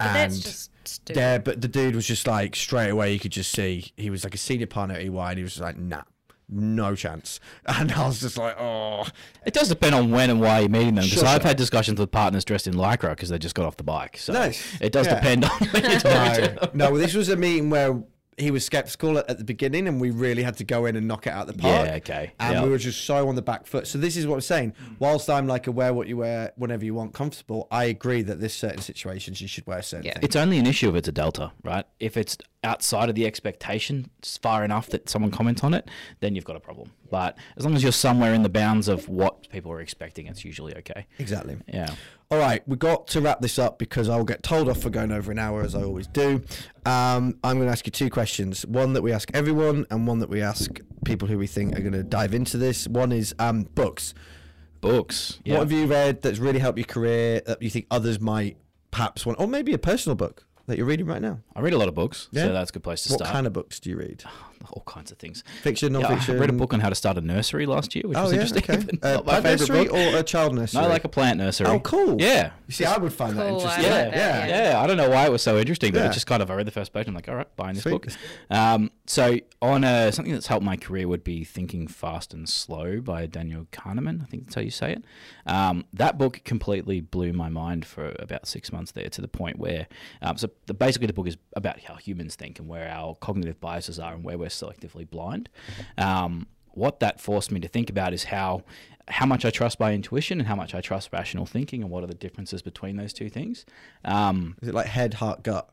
And 0.00 0.14
that's 0.14 0.38
just 0.40 0.70
stupid. 0.86 1.18
yeah, 1.18 1.38
but 1.38 1.60
the 1.60 1.68
dude 1.68 1.94
was 1.94 2.06
just 2.06 2.26
like 2.26 2.56
straight 2.56 2.90
away, 2.90 3.12
you 3.12 3.18
could 3.18 3.32
just 3.32 3.52
see 3.52 3.92
he 3.96 4.10
was 4.10 4.24
like 4.24 4.34
a 4.34 4.38
senior 4.38 4.66
partner 4.66 4.94
at 4.94 5.02
EY, 5.02 5.08
and 5.08 5.36
he 5.38 5.42
was 5.42 5.52
just 5.52 5.62
like, 5.62 5.76
nah, 5.76 6.02
no 6.48 6.94
chance. 6.94 7.40
And 7.66 7.90
I 7.92 8.06
was 8.06 8.20
just 8.20 8.38
like, 8.38 8.56
oh, 8.58 9.06
It 9.44 9.52
does 9.54 9.68
depend 9.68 9.94
on 9.94 10.10
when 10.10 10.30
and 10.30 10.40
why 10.40 10.60
you're 10.60 10.68
meeting 10.68 10.94
them. 10.94 11.04
Because 11.04 11.18
Sure, 11.20 11.26
I've 11.28 11.42
sure. 11.42 11.48
had 11.48 11.56
discussions 11.56 11.98
with 11.98 12.10
partners 12.12 12.44
dressed 12.44 12.66
in 12.66 12.74
lycra 12.74 13.10
because 13.10 13.28
they 13.28 13.38
just 13.38 13.54
got 13.54 13.66
off 13.66 13.76
the 13.76 13.82
bike. 13.84 14.16
So 14.18 14.32
Nice. 14.32 14.62
it 14.80 14.92
does 14.92 15.06
Yeah. 15.06 15.16
depend 15.16 15.44
on 15.44 15.50
when 15.70 15.82
you're 15.90 15.98
talking 16.00 16.34
to 16.44 16.54
no, 16.54 16.60
them. 16.60 16.70
no. 16.74 16.98
This 16.98 17.14
was 17.14 17.28
a 17.28 17.36
meeting 17.36 17.70
where 17.70 18.00
he 18.38 18.50
was 18.50 18.64
skeptical 18.64 19.16
at, 19.18 19.30
at 19.30 19.38
the 19.38 19.44
beginning, 19.44 19.88
and 19.88 20.00
we 20.00 20.10
really 20.10 20.42
had 20.42 20.56
to 20.58 20.64
go 20.64 20.84
in 20.86 20.94
and 20.96 21.08
knock 21.08 21.26
it 21.26 21.30
out 21.32 21.48
of 21.48 21.56
the 21.56 21.62
park. 21.62 21.86
Yeah, 21.86 21.94
okay. 21.94 22.32
And 22.38 22.54
Yep. 22.54 22.64
we 22.64 22.68
were 22.70 22.78
just 22.78 23.04
so 23.04 23.28
on 23.28 23.34
the 23.34 23.42
back 23.42 23.66
foot. 23.66 23.86
So 23.86 23.96
this 23.98 24.16
is 24.16 24.26
what 24.26 24.34
I'm 24.34 24.40
saying. 24.42 24.74
Whilst 24.98 25.30
I'm 25.30 25.46
like 25.46 25.66
a 25.66 25.72
wear 25.72 25.94
what 25.94 26.06
you 26.06 26.18
wear 26.18 26.52
whenever 26.56 26.84
you 26.84 26.92
want 26.94 27.14
comfortable, 27.14 27.66
I 27.70 27.84
agree 27.84 28.22
that 28.22 28.38
there's 28.40 28.52
certain 28.54 28.82
situations 28.82 29.40
you 29.40 29.48
should 29.48 29.66
wear 29.66 29.80
certain 29.82 30.06
Yeah. 30.06 30.12
things. 30.14 30.24
It's 30.24 30.36
only 30.36 30.58
an 30.58 30.66
issue 30.66 30.90
if 30.90 30.96
it's 30.96 31.08
a 31.08 31.12
delta, 31.12 31.52
right? 31.64 31.86
If 31.98 32.16
it's 32.18 32.36
outside 32.62 33.08
of 33.08 33.14
the 33.14 33.24
expectation, 33.26 34.10
it's 34.18 34.36
far 34.36 34.64
enough 34.64 34.88
that 34.88 35.08
someone 35.08 35.30
comments 35.30 35.62
on 35.64 35.72
it, 35.72 35.88
then 36.20 36.34
you've 36.34 36.44
got 36.44 36.56
a 36.56 36.60
problem. 36.60 36.90
But 37.10 37.36
as 37.56 37.64
long 37.64 37.74
as 37.74 37.82
you're 37.82 37.92
somewhere 37.92 38.34
in 38.34 38.42
the 38.42 38.48
bounds 38.48 38.88
of 38.88 39.08
what 39.08 39.48
people 39.50 39.70
are 39.72 39.80
expecting, 39.80 40.26
it's 40.26 40.44
usually 40.44 40.76
okay. 40.76 41.06
Exactly. 41.18 41.56
Yeah. 41.72 41.94
All 42.30 42.38
right, 42.38 42.66
we've 42.66 42.78
got 42.78 43.06
to 43.08 43.20
wrap 43.20 43.40
this 43.40 43.56
up 43.58 43.78
because 43.78 44.08
I'll 44.08 44.24
get 44.24 44.42
told 44.42 44.68
off 44.68 44.78
for 44.82 44.90
going 44.90 45.12
over 45.12 45.30
an 45.30 45.38
hour 45.38 45.62
as 45.62 45.76
I 45.76 45.82
always 45.84 46.08
do. 46.08 46.42
Um, 46.84 47.38
I'm 47.44 47.56
going 47.56 47.66
to 47.66 47.72
ask 47.72 47.86
you 47.86 47.92
two 47.92 48.10
questions 48.10 48.66
one 48.66 48.94
that 48.94 49.02
we 49.02 49.12
ask 49.12 49.30
everyone, 49.32 49.86
and 49.90 50.06
one 50.08 50.18
that 50.18 50.28
we 50.28 50.42
ask 50.42 50.80
people 51.04 51.28
who 51.28 51.38
we 51.38 51.46
think 51.46 51.78
are 51.78 51.82
going 51.82 51.92
to 51.92 52.02
dive 52.02 52.34
into 52.34 52.56
this. 52.58 52.88
One 52.88 53.12
is 53.12 53.32
um, 53.38 53.62
books. 53.76 54.12
Books. 54.80 55.38
Yeah. 55.44 55.54
What 55.54 55.60
have 55.60 55.72
you 55.72 55.86
read 55.86 56.22
that's 56.22 56.38
really 56.38 56.58
helped 56.58 56.78
your 56.78 56.86
career 56.86 57.42
that 57.46 57.62
you 57.62 57.70
think 57.70 57.86
others 57.90 58.20
might 58.20 58.56
perhaps 58.90 59.24
want, 59.24 59.38
or 59.40 59.46
maybe 59.46 59.72
a 59.72 59.78
personal 59.78 60.16
book 60.16 60.44
that 60.66 60.76
you're 60.76 60.86
reading 60.86 61.06
right 61.06 61.22
now? 61.22 61.40
I 61.54 61.60
read 61.60 61.72
a 61.74 61.78
lot 61.78 61.86
of 61.88 61.94
books, 61.94 62.28
Yeah? 62.32 62.46
so 62.46 62.52
that's 62.52 62.70
a 62.70 62.72
good 62.72 62.82
place 62.82 63.04
to 63.04 63.12
What 63.12 63.18
start. 63.18 63.28
What 63.28 63.32
kind 63.34 63.46
of 63.46 63.52
books 63.52 63.78
do 63.78 63.90
you 63.90 63.96
read? 63.98 64.24
All 64.70 64.82
kinds 64.86 65.10
of 65.12 65.18
things. 65.18 65.44
Fiction, 65.62 65.92
Yeah, 65.92 66.00
non-fiction? 66.00 66.36
I 66.36 66.38
read 66.38 66.50
a 66.50 66.52
book 66.54 66.72
on 66.74 66.80
how 66.80 66.88
to 66.88 66.94
start 66.94 67.16
a 67.18 67.20
nursery 67.20 67.66
last 67.66 67.94
year, 67.94 68.02
which 68.06 68.16
Oh 68.18 68.22
was 68.24 68.32
yeah, 68.32 68.40
interesting. 68.42 68.76
okay. 68.76 68.98
but 69.00 69.20
Uh, 69.20 69.22
my 69.24 69.34
favorite 69.40 69.60
nursery 69.60 69.84
book. 69.84 69.92
or 69.94 70.16
a 70.18 70.22
child 70.22 70.54
nursery? 70.54 70.82
No, 70.82 70.88
like 70.88 71.04
a 71.04 71.08
plant 71.08 71.38
nursery. 71.38 71.66
Oh, 71.68 71.80
cool. 71.80 72.20
Yeah. 72.20 72.50
You 72.66 72.72
see, 72.74 72.84
I 72.84 72.96
would 72.98 73.12
find 73.12 73.36
that 73.36 73.48
Cool, 73.48 73.60
I 73.60 73.62
interesting. 73.62 73.82
like 73.84 73.92
Yeah, 73.92 74.10
that, 74.10 74.48
yeah, 74.48 74.70
yeah. 74.70 74.80
I 74.80 74.86
don't 74.86 74.96
know 74.96 75.08
why 75.10 75.26
it 75.26 75.32
was 75.32 75.42
so 75.42 75.58
interesting, 75.58 75.92
but 75.92 76.00
Yeah. 76.00 76.10
it 76.10 76.12
just 76.12 76.26
kind 76.26 76.42
of 76.42 76.50
I 76.50 76.54
read 76.54 76.66
the 76.66 76.70
first 76.72 76.92
page. 76.92 77.06
and 77.06 77.10
I'm 77.10 77.14
like, 77.14 77.28
all 77.28 77.36
right, 77.36 77.56
buying 77.56 77.74
this 77.74 77.82
Sweet. 77.84 77.92
book. 77.92 78.06
Um, 78.50 78.90
so 79.06 79.36
on 79.62 79.84
uh, 79.84 80.10
something 80.10 80.32
that's 80.34 80.48
helped 80.48 80.64
my 80.64 80.76
career 80.76 81.06
would 81.06 81.22
be 81.22 81.44
Thinking 81.44 81.86
Fast 81.86 82.34
and 82.34 82.48
Slow 82.48 83.00
by 83.00 83.26
Daniel 83.26 83.66
Kahneman. 83.72 84.22
I 84.22 84.26
think 84.26 84.44
that's 84.44 84.54
how 84.56 84.60
you 84.62 84.70
say 84.70 84.92
it. 84.92 85.04
Um, 85.46 85.84
that 85.92 86.18
book 86.18 86.40
completely 86.44 87.00
blew 87.00 87.32
my 87.32 87.48
mind 87.48 87.84
for 87.86 88.14
about 88.18 88.48
six 88.48 88.72
months 88.72 88.90
there, 88.92 89.08
to 89.08 89.20
the 89.20 89.28
point 89.28 89.58
where 89.58 89.86
um, 90.22 90.36
so 90.36 90.48
the, 90.66 90.74
basically 90.74 91.06
the 91.06 91.12
book 91.12 91.28
is 91.28 91.36
about 91.54 91.80
how 91.80 91.94
humans 91.94 92.34
think 92.34 92.58
and 92.58 92.66
where 92.68 92.88
our 92.88 93.14
cognitive 93.16 93.60
biases 93.60 93.98
are 94.00 94.14
and 94.14 94.24
where 94.24 94.36
we're 94.38 94.45
selectively 94.54 95.08
blind. 95.08 95.48
Um, 95.98 96.46
what 96.70 97.00
that 97.00 97.20
forced 97.20 97.50
me 97.50 97.60
to 97.60 97.68
think 97.68 97.90
about 97.90 98.12
is 98.12 98.24
how 98.24 98.62
how 99.08 99.24
much 99.24 99.44
I 99.44 99.50
trust 99.50 99.78
my 99.78 99.92
intuition 99.94 100.40
and 100.40 100.48
how 100.48 100.56
much 100.56 100.74
I 100.74 100.80
trust 100.80 101.12
rational 101.12 101.46
thinking, 101.46 101.80
and 101.82 101.90
what 101.90 102.02
are 102.02 102.08
the 102.08 102.14
differences 102.14 102.60
between 102.60 102.96
those 102.96 103.12
two 103.12 103.30
things. 103.30 103.64
Um, 104.04 104.56
Is 104.60 104.68
it 104.68 104.74
like 104.74 104.86
head, 104.86 105.14
heart, 105.14 105.44
gut? 105.44 105.70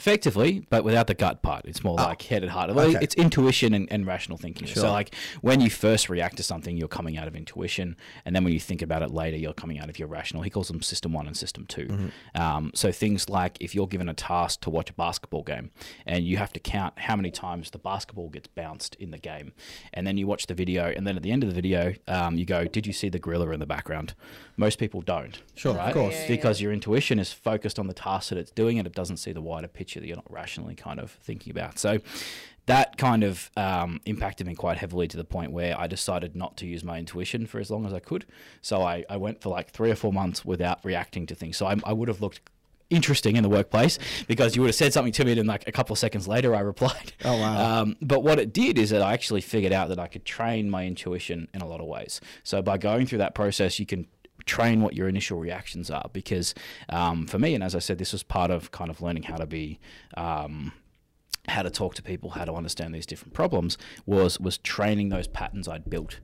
Effectively, 0.00 0.66
but 0.70 0.82
without 0.82 1.08
the 1.08 1.14
gut 1.14 1.42
part. 1.42 1.66
It's 1.66 1.84
more 1.84 1.96
like 1.96 2.22
head 2.22 2.42
and 2.42 2.50
heart. 2.50 2.74
Well, 2.74 2.88
okay. 2.88 2.98
It's 3.02 3.14
intuition 3.16 3.74
and, 3.74 3.86
and 3.92 4.06
rational 4.06 4.38
thinking. 4.38 4.66
Sure. 4.66 4.84
So, 4.84 4.90
like 4.90 5.14
when 5.42 5.60
you 5.60 5.68
first 5.68 6.08
react 6.08 6.38
to 6.38 6.42
something, 6.42 6.74
you're 6.74 6.88
coming 6.88 7.18
out 7.18 7.28
of 7.28 7.36
intuition, 7.36 7.96
and 8.24 8.34
then 8.34 8.42
when 8.42 8.54
you 8.54 8.60
think 8.60 8.80
about 8.80 9.02
it 9.02 9.10
later, 9.10 9.36
you're 9.36 9.52
coming 9.52 9.78
out 9.78 9.90
of 9.90 9.98
your 9.98 10.08
rational. 10.08 10.42
He 10.42 10.48
calls 10.48 10.68
them 10.68 10.80
system 10.80 11.12
one 11.12 11.26
and 11.26 11.36
system 11.36 11.66
2 11.66 11.80
Mm-hmm. 11.90 12.40
Um, 12.40 12.70
so 12.74 12.92
things 12.92 13.28
like 13.28 13.56
if 13.60 13.74
you're 13.74 13.86
given 13.86 14.08
a 14.08 14.14
task 14.14 14.60
to 14.60 14.70
watch 14.70 14.90
a 14.90 14.92
basketball 14.94 15.42
game, 15.42 15.70
and 16.06 16.24
you 16.24 16.36
have 16.38 16.52
to 16.52 16.60
count 16.60 16.98
how 16.98 17.16
many 17.16 17.30
times 17.30 17.70
the 17.70 17.78
basketball 17.78 18.28
gets 18.28 18.46
bounced 18.48 18.94
in 18.94 19.10
the 19.10 19.18
game, 19.18 19.52
and 19.92 20.06
then 20.06 20.16
you 20.16 20.26
watch 20.26 20.46
the 20.46 20.54
video, 20.54 20.86
and 20.96 21.06
then 21.06 21.16
at 21.16 21.22
the 21.22 21.30
end 21.30 21.42
of 21.42 21.48
the 21.50 21.54
video, 21.54 21.92
um, 22.08 22.38
you 22.38 22.46
go, 22.46 22.64
"Did 22.64 22.86
you 22.86 22.92
see 22.94 23.10
the 23.10 23.18
gorilla 23.18 23.50
in 23.50 23.60
the 23.60 23.66
background?" 23.66 24.14
Most 24.56 24.78
people 24.78 25.02
don't. 25.02 25.42
Sure, 25.54 25.72
of 25.72 25.78
right? 25.78 25.92
course. 25.92 26.14
Yeah, 26.14 26.20
yeah. 26.22 26.28
because 26.28 26.60
your 26.60 26.72
intuition 26.72 27.18
is 27.18 27.32
focused 27.32 27.78
on 27.78 27.86
the 27.86 27.94
task 27.94 28.30
that 28.30 28.38
it's 28.38 28.50
doing 28.50 28.78
and 28.78 28.86
it 28.86 28.94
doesn't 28.94 29.16
see 29.16 29.32
the 29.32 29.42
wider 29.42 29.68
picture 29.68 29.89
that 29.98 30.06
you're 30.06 30.16
not 30.16 30.30
rationally 30.30 30.74
kind 30.74 31.00
of 31.00 31.10
thinking 31.10 31.50
about. 31.50 31.78
So 31.78 31.98
that 32.66 32.96
kind 32.96 33.24
of 33.24 33.50
um, 33.56 34.00
impacted 34.04 34.46
me 34.46 34.54
quite 34.54 34.78
heavily 34.78 35.08
to 35.08 35.16
the 35.16 35.24
point 35.24 35.50
where 35.50 35.78
I 35.78 35.86
decided 35.88 36.36
not 36.36 36.56
to 36.58 36.66
use 36.66 36.84
my 36.84 36.98
intuition 36.98 37.46
for 37.46 37.58
as 37.58 37.70
long 37.70 37.84
as 37.84 37.92
I 37.92 37.98
could. 37.98 38.26
So 38.62 38.82
I, 38.82 39.04
I 39.10 39.16
went 39.16 39.40
for 39.40 39.48
like 39.48 39.70
three 39.70 39.90
or 39.90 39.96
four 39.96 40.12
months 40.12 40.44
without 40.44 40.84
reacting 40.84 41.26
to 41.26 41.34
things. 41.34 41.56
So 41.56 41.66
I, 41.66 41.76
I 41.84 41.92
would 41.92 42.08
have 42.08 42.20
looked 42.20 42.40
interesting 42.90 43.36
in 43.36 43.42
the 43.42 43.48
workplace 43.48 43.98
because 44.26 44.56
you 44.56 44.62
would 44.62 44.68
have 44.68 44.74
said 44.74 44.92
something 44.92 45.12
to 45.12 45.24
me 45.24 45.38
and 45.38 45.48
like 45.48 45.66
a 45.66 45.72
couple 45.72 45.94
of 45.94 45.98
seconds 45.98 46.28
later 46.28 46.54
I 46.54 46.60
replied. 46.60 47.12
Oh, 47.22 47.36
wow. 47.38 47.82
Um, 47.82 47.96
but 48.00 48.22
what 48.22 48.38
it 48.38 48.52
did 48.52 48.78
is 48.78 48.90
that 48.90 49.02
I 49.02 49.12
actually 49.12 49.42
figured 49.42 49.72
out 49.72 49.90
that 49.90 49.98
I 49.98 50.06
could 50.06 50.24
train 50.24 50.70
my 50.70 50.86
intuition 50.86 51.48
in 51.52 51.60
a 51.60 51.66
lot 51.66 51.80
of 51.80 51.86
ways. 51.86 52.20
So 52.42 52.62
by 52.62 52.78
going 52.78 53.06
through 53.06 53.18
that 53.18 53.34
process, 53.34 53.78
you 53.78 53.84
can 53.84 54.06
train 54.46 54.80
what 54.80 54.94
your 54.94 55.08
initial 55.08 55.38
reactions 55.38 55.90
are 55.90 56.08
because 56.12 56.54
um, 56.88 57.26
for 57.26 57.38
me 57.38 57.54
and 57.54 57.64
as 57.64 57.74
i 57.74 57.78
said 57.78 57.98
this 57.98 58.12
was 58.12 58.22
part 58.22 58.50
of 58.50 58.70
kind 58.70 58.90
of 58.90 59.00
learning 59.00 59.24
how 59.24 59.36
to 59.36 59.46
be 59.46 59.78
um, 60.16 60.72
how 61.48 61.62
to 61.62 61.70
talk 61.70 61.94
to 61.94 62.02
people 62.02 62.30
how 62.30 62.44
to 62.44 62.54
understand 62.54 62.94
these 62.94 63.06
different 63.06 63.34
problems 63.34 63.78
was 64.06 64.38
was 64.40 64.58
training 64.58 65.08
those 65.08 65.26
patterns 65.28 65.68
i'd 65.68 65.88
built 65.88 66.20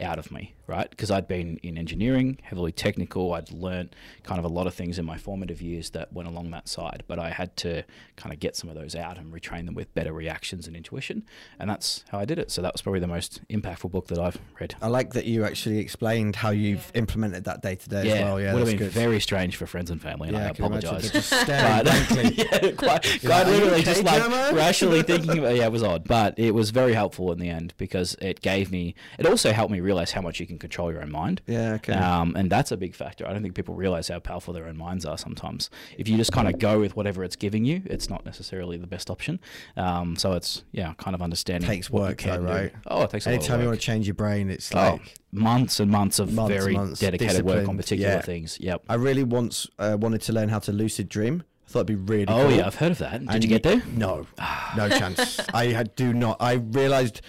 out 0.00 0.18
of 0.18 0.30
me, 0.30 0.54
right? 0.68 0.88
Because 0.88 1.10
I'd 1.10 1.26
been 1.26 1.58
in 1.62 1.78
engineering, 1.78 2.38
heavily 2.42 2.70
technical. 2.72 3.32
I'd 3.32 3.50
learnt 3.50 3.94
kind 4.22 4.38
of 4.38 4.44
a 4.44 4.48
lot 4.48 4.66
of 4.66 4.74
things 4.74 4.98
in 4.98 5.04
my 5.04 5.16
formative 5.16 5.60
years 5.62 5.90
that 5.90 6.12
went 6.12 6.28
along 6.28 6.50
that 6.50 6.68
side, 6.68 7.02
but 7.08 7.18
I 7.18 7.30
had 7.30 7.56
to 7.58 7.82
kind 8.16 8.32
of 8.32 8.38
get 8.38 8.54
some 8.54 8.68
of 8.68 8.76
those 8.76 8.94
out 8.94 9.18
and 9.18 9.32
retrain 9.32 9.64
them 9.64 9.74
with 9.74 9.92
better 9.94 10.12
reactions 10.12 10.66
and 10.66 10.76
intuition. 10.76 11.24
And 11.58 11.68
that's 11.70 12.04
how 12.10 12.18
I 12.18 12.24
did 12.26 12.38
it. 12.38 12.50
So 12.50 12.62
that 12.62 12.74
was 12.74 12.82
probably 12.82 13.00
the 13.00 13.06
most 13.06 13.40
impactful 13.48 13.90
book 13.90 14.08
that 14.08 14.18
I've 14.18 14.38
read. 14.60 14.74
I 14.82 14.88
like 14.88 15.14
that 15.14 15.24
you 15.24 15.44
actually 15.44 15.78
explained 15.78 16.36
how 16.36 16.50
you've 16.50 16.92
implemented 16.94 17.44
that 17.44 17.62
day 17.62 17.74
to 17.76 17.88
day 17.88 18.06
yeah, 18.06 18.12
as 18.14 18.24
well. 18.24 18.40
Yeah, 18.40 18.52
would 18.52 18.60
have 18.60 18.68
been 18.68 18.76
good. 18.76 18.92
very 18.92 19.20
strange 19.20 19.56
for 19.56 19.66
friends 19.66 19.90
and 19.90 20.00
family, 20.00 20.28
and 20.28 20.36
yeah, 20.36 20.50
I 20.50 20.52
can 20.52 20.66
imagine. 20.66 20.88
apologise. 20.88 21.10
They're 21.10 21.20
just 21.22 21.42
staring 21.42 21.84
But- 21.84 22.08
blankly. 22.08 22.34
yeah, 22.36 22.72
quite, 22.72 23.02
quite 23.02 23.24
like, 23.24 23.46
literally, 23.46 23.82
just 23.82 24.04
like 24.04 24.22
Jermo?" 24.22 24.52
rationally 24.54 25.02
thinking 25.12 25.38
about. 25.38 25.56
Yeah, 25.56 25.64
it 25.64 25.72
was 25.72 25.82
odd, 25.82 26.04
but 26.06 26.38
it 26.38 26.52
was 26.54 26.70
very 26.70 26.92
helpful 26.92 27.32
in 27.32 27.38
the 27.38 27.48
end 27.48 27.72
because 27.78 28.14
it 28.20 28.42
gave 28.42 28.70
me. 28.70 28.94
It 29.18 29.24
also 29.26 29.52
helped 29.52 29.72
me 29.72 29.80
realize 29.80 30.12
how 30.12 30.20
much 30.20 30.40
you 30.40 30.46
can 30.46 30.57
control 30.58 30.92
your 30.92 31.02
own 31.02 31.10
mind. 31.10 31.40
Yeah, 31.46 31.74
okay. 31.74 31.92
Um, 31.92 32.34
and 32.36 32.50
that's 32.50 32.70
a 32.72 32.76
big 32.76 32.94
factor. 32.94 33.26
I 33.26 33.32
don't 33.32 33.42
think 33.42 33.54
people 33.54 33.74
realize 33.74 34.08
how 34.08 34.18
powerful 34.18 34.52
their 34.54 34.66
own 34.66 34.76
minds 34.76 35.04
are 35.04 35.16
sometimes. 35.18 35.70
If 35.96 36.08
you 36.08 36.16
just 36.16 36.32
kind 36.32 36.48
of 36.48 36.58
go 36.58 36.80
with 36.80 36.96
whatever 36.96 37.24
it's 37.24 37.36
giving 37.36 37.64
you, 37.64 37.82
it's 37.86 38.10
not 38.10 38.24
necessarily 38.24 38.76
the 38.76 38.86
best 38.86 39.10
option. 39.10 39.40
Um, 39.76 40.16
so 40.16 40.32
it's 40.32 40.64
yeah, 40.72 40.94
kind 40.98 41.14
of 41.14 41.22
understanding. 41.22 41.68
Takes 41.68 41.90
what 41.90 42.00
you 42.00 42.06
work, 42.08 42.18
can 42.18 42.44
though, 42.44 42.52
do. 42.52 42.54
right? 42.58 42.72
Oh, 42.86 43.02
it 43.02 43.10
takes 43.10 43.26
a 43.26 43.30
lot 43.30 43.34
of 43.36 43.40
Anytime 43.40 43.60
you 43.60 43.66
want 43.68 43.80
to 43.80 43.86
change 43.86 44.06
your 44.06 44.14
brain, 44.14 44.50
it's 44.50 44.74
Oh, 44.74 44.78
like 44.78 45.14
months 45.32 45.80
and 45.80 45.90
months 45.90 46.18
of 46.18 46.32
Months, 46.32 46.52
very 46.54 46.74
months, 46.74 47.00
dedicated 47.00 47.44
work 47.44 47.68
on 47.68 47.76
particular 47.76 48.14
yeah. 48.14 48.20
things. 48.22 48.58
Yep. 48.60 48.82
I 48.88 48.94
really 48.94 49.22
once 49.24 49.66
uh, 49.78 49.96
wanted 50.00 50.22
to 50.22 50.32
learn 50.32 50.48
how 50.48 50.58
to 50.60 50.72
lucid 50.72 51.08
dream. 51.08 51.42
I 51.66 51.70
thought 51.70 51.80
it'd 51.80 52.06
be 52.06 52.12
really 52.12 52.24
Oh 52.28 52.44
cool. 52.48 52.52
yeah, 52.52 52.66
I've 52.66 52.76
heard 52.76 52.92
of 52.92 52.98
that. 52.98 53.20
Did 53.20 53.28
And 53.30 53.44
you 53.44 53.48
get 53.50 53.62
there? 53.62 53.82
No, 53.94 54.26
no 54.76 54.88
chance. 54.88 55.38
I 55.52 55.66
had, 55.66 55.94
do 55.96 56.14
not. 56.14 56.38
I 56.40 56.54
realized 56.54 57.20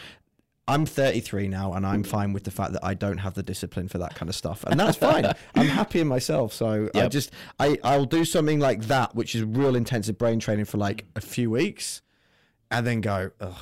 I'm 0.70 0.86
33 0.86 1.48
now, 1.48 1.74
and 1.74 1.86
I'm 1.86 2.04
fine 2.04 2.32
with 2.32 2.44
the 2.44 2.52
fact 2.52 2.74
that 2.74 2.86
I 2.86 2.94
don't 2.94 3.18
have 3.18 3.34
the 3.34 3.42
discipline 3.44 3.88
for 3.88 3.98
that 3.98 4.14
kind 4.16 4.30
of 4.30 4.36
stuff, 4.36 4.64
and 4.66 4.80
that's 4.80 4.98
fine. 4.98 5.26
I'm 5.56 5.68
happy 5.68 6.00
in 6.00 6.08
myself. 6.08 6.54
So 6.54 6.90
I 6.94 7.08
just 7.08 7.32
I 7.60 7.78
I'll 7.84 8.06
do 8.06 8.24
something 8.24 8.60
like 8.60 8.84
that, 8.84 9.16
which 9.16 9.34
is 9.36 9.44
real 9.44 9.76
intensive 9.76 10.18
brain 10.18 10.40
training 10.40 10.66
for 10.66 10.78
like 10.78 11.06
a 11.16 11.22
few 11.22 11.50
weeks, 11.50 12.02
and 12.70 12.86
then 12.86 13.02
go, 13.02 13.32
ugh, 13.42 13.56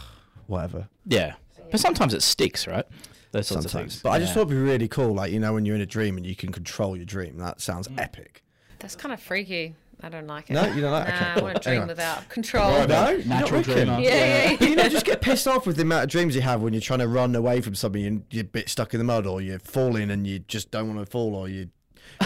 whatever. 0.48 0.90
Yeah. 1.06 1.36
But 1.72 1.80
sometimes 1.80 2.14
it 2.14 2.22
sticks, 2.24 2.68
right? 2.68 2.86
Those 3.32 3.48
sorts 3.48 3.66
of 3.66 3.72
Sometimes, 3.72 3.94
things. 3.96 4.04
but 4.04 4.10
I 4.12 4.20
just 4.20 4.34
thought 4.34 4.42
it'd 4.42 4.50
be 4.52 4.56
really 4.58 4.88
cool, 4.88 5.14
like 5.14 5.32
you 5.32 5.40
know, 5.40 5.54
when 5.54 5.66
you're 5.66 5.76
in 5.76 5.82
a 5.82 5.86
dream 5.86 6.18
and 6.18 6.26
you 6.26 6.36
can 6.36 6.52
control 6.52 6.96
your 6.96 7.06
dream. 7.06 7.38
That 7.38 7.62
sounds 7.62 7.88
Mm. 7.88 8.00
epic. 8.02 8.44
That's 8.80 8.96
kind 8.96 9.14
of 9.14 9.20
freaky. 9.22 9.76
I 10.02 10.10
don't 10.10 10.28
like 10.28 10.50
it. 10.50 10.54
No, 10.54 10.64
you 10.66 10.82
don't 10.82 10.92
like- 10.92 11.08
okay, 11.08 11.20
Nah, 11.20 11.32
I 11.32 11.34
cool. 11.36 11.44
want 11.44 11.56
to 11.56 11.62
dream 11.64 11.74
Anyway. 11.78 11.88
without 11.88 12.30
control. 12.30 12.70
No, 12.72 12.78
you're 12.78 12.88
not 12.88 13.26
natural 13.26 13.60
reckon? 13.62 13.74
dreamer. 13.74 14.00
Yeah, 14.00 14.10
yeah, 14.16 14.50
yeah. 14.52 14.56
But 14.60 14.70
you 14.70 14.76
know, 14.76 14.90
just 14.90 15.06
get 15.06 15.22
pissed 15.22 15.48
off 15.48 15.66
with 15.66 15.76
the 15.76 15.82
amount 15.82 16.04
of 16.04 16.10
dreams 16.10 16.36
you 16.36 16.42
have 16.42 16.62
when 16.62 16.74
you're 16.74 16.82
trying 16.82 17.00
to 17.00 17.08
run 17.08 17.36
away 17.36 17.62
from 17.62 17.74
something 17.74 18.06
and 18.06 18.24
you're 18.30 18.42
a 18.42 18.46
bit 18.46 18.70
stuck 18.70 18.94
in 18.94 19.00
the 19.00 19.04
mud, 19.04 19.26
or 19.26 19.42
you're 19.42 19.60
falling 19.60 20.12
and 20.12 20.28
you 20.28 20.40
just 20.40 20.70
don't 20.72 20.88
want 20.94 21.00
to 21.00 21.06
fall, 21.12 21.34
or 21.36 21.50
you 21.50 21.70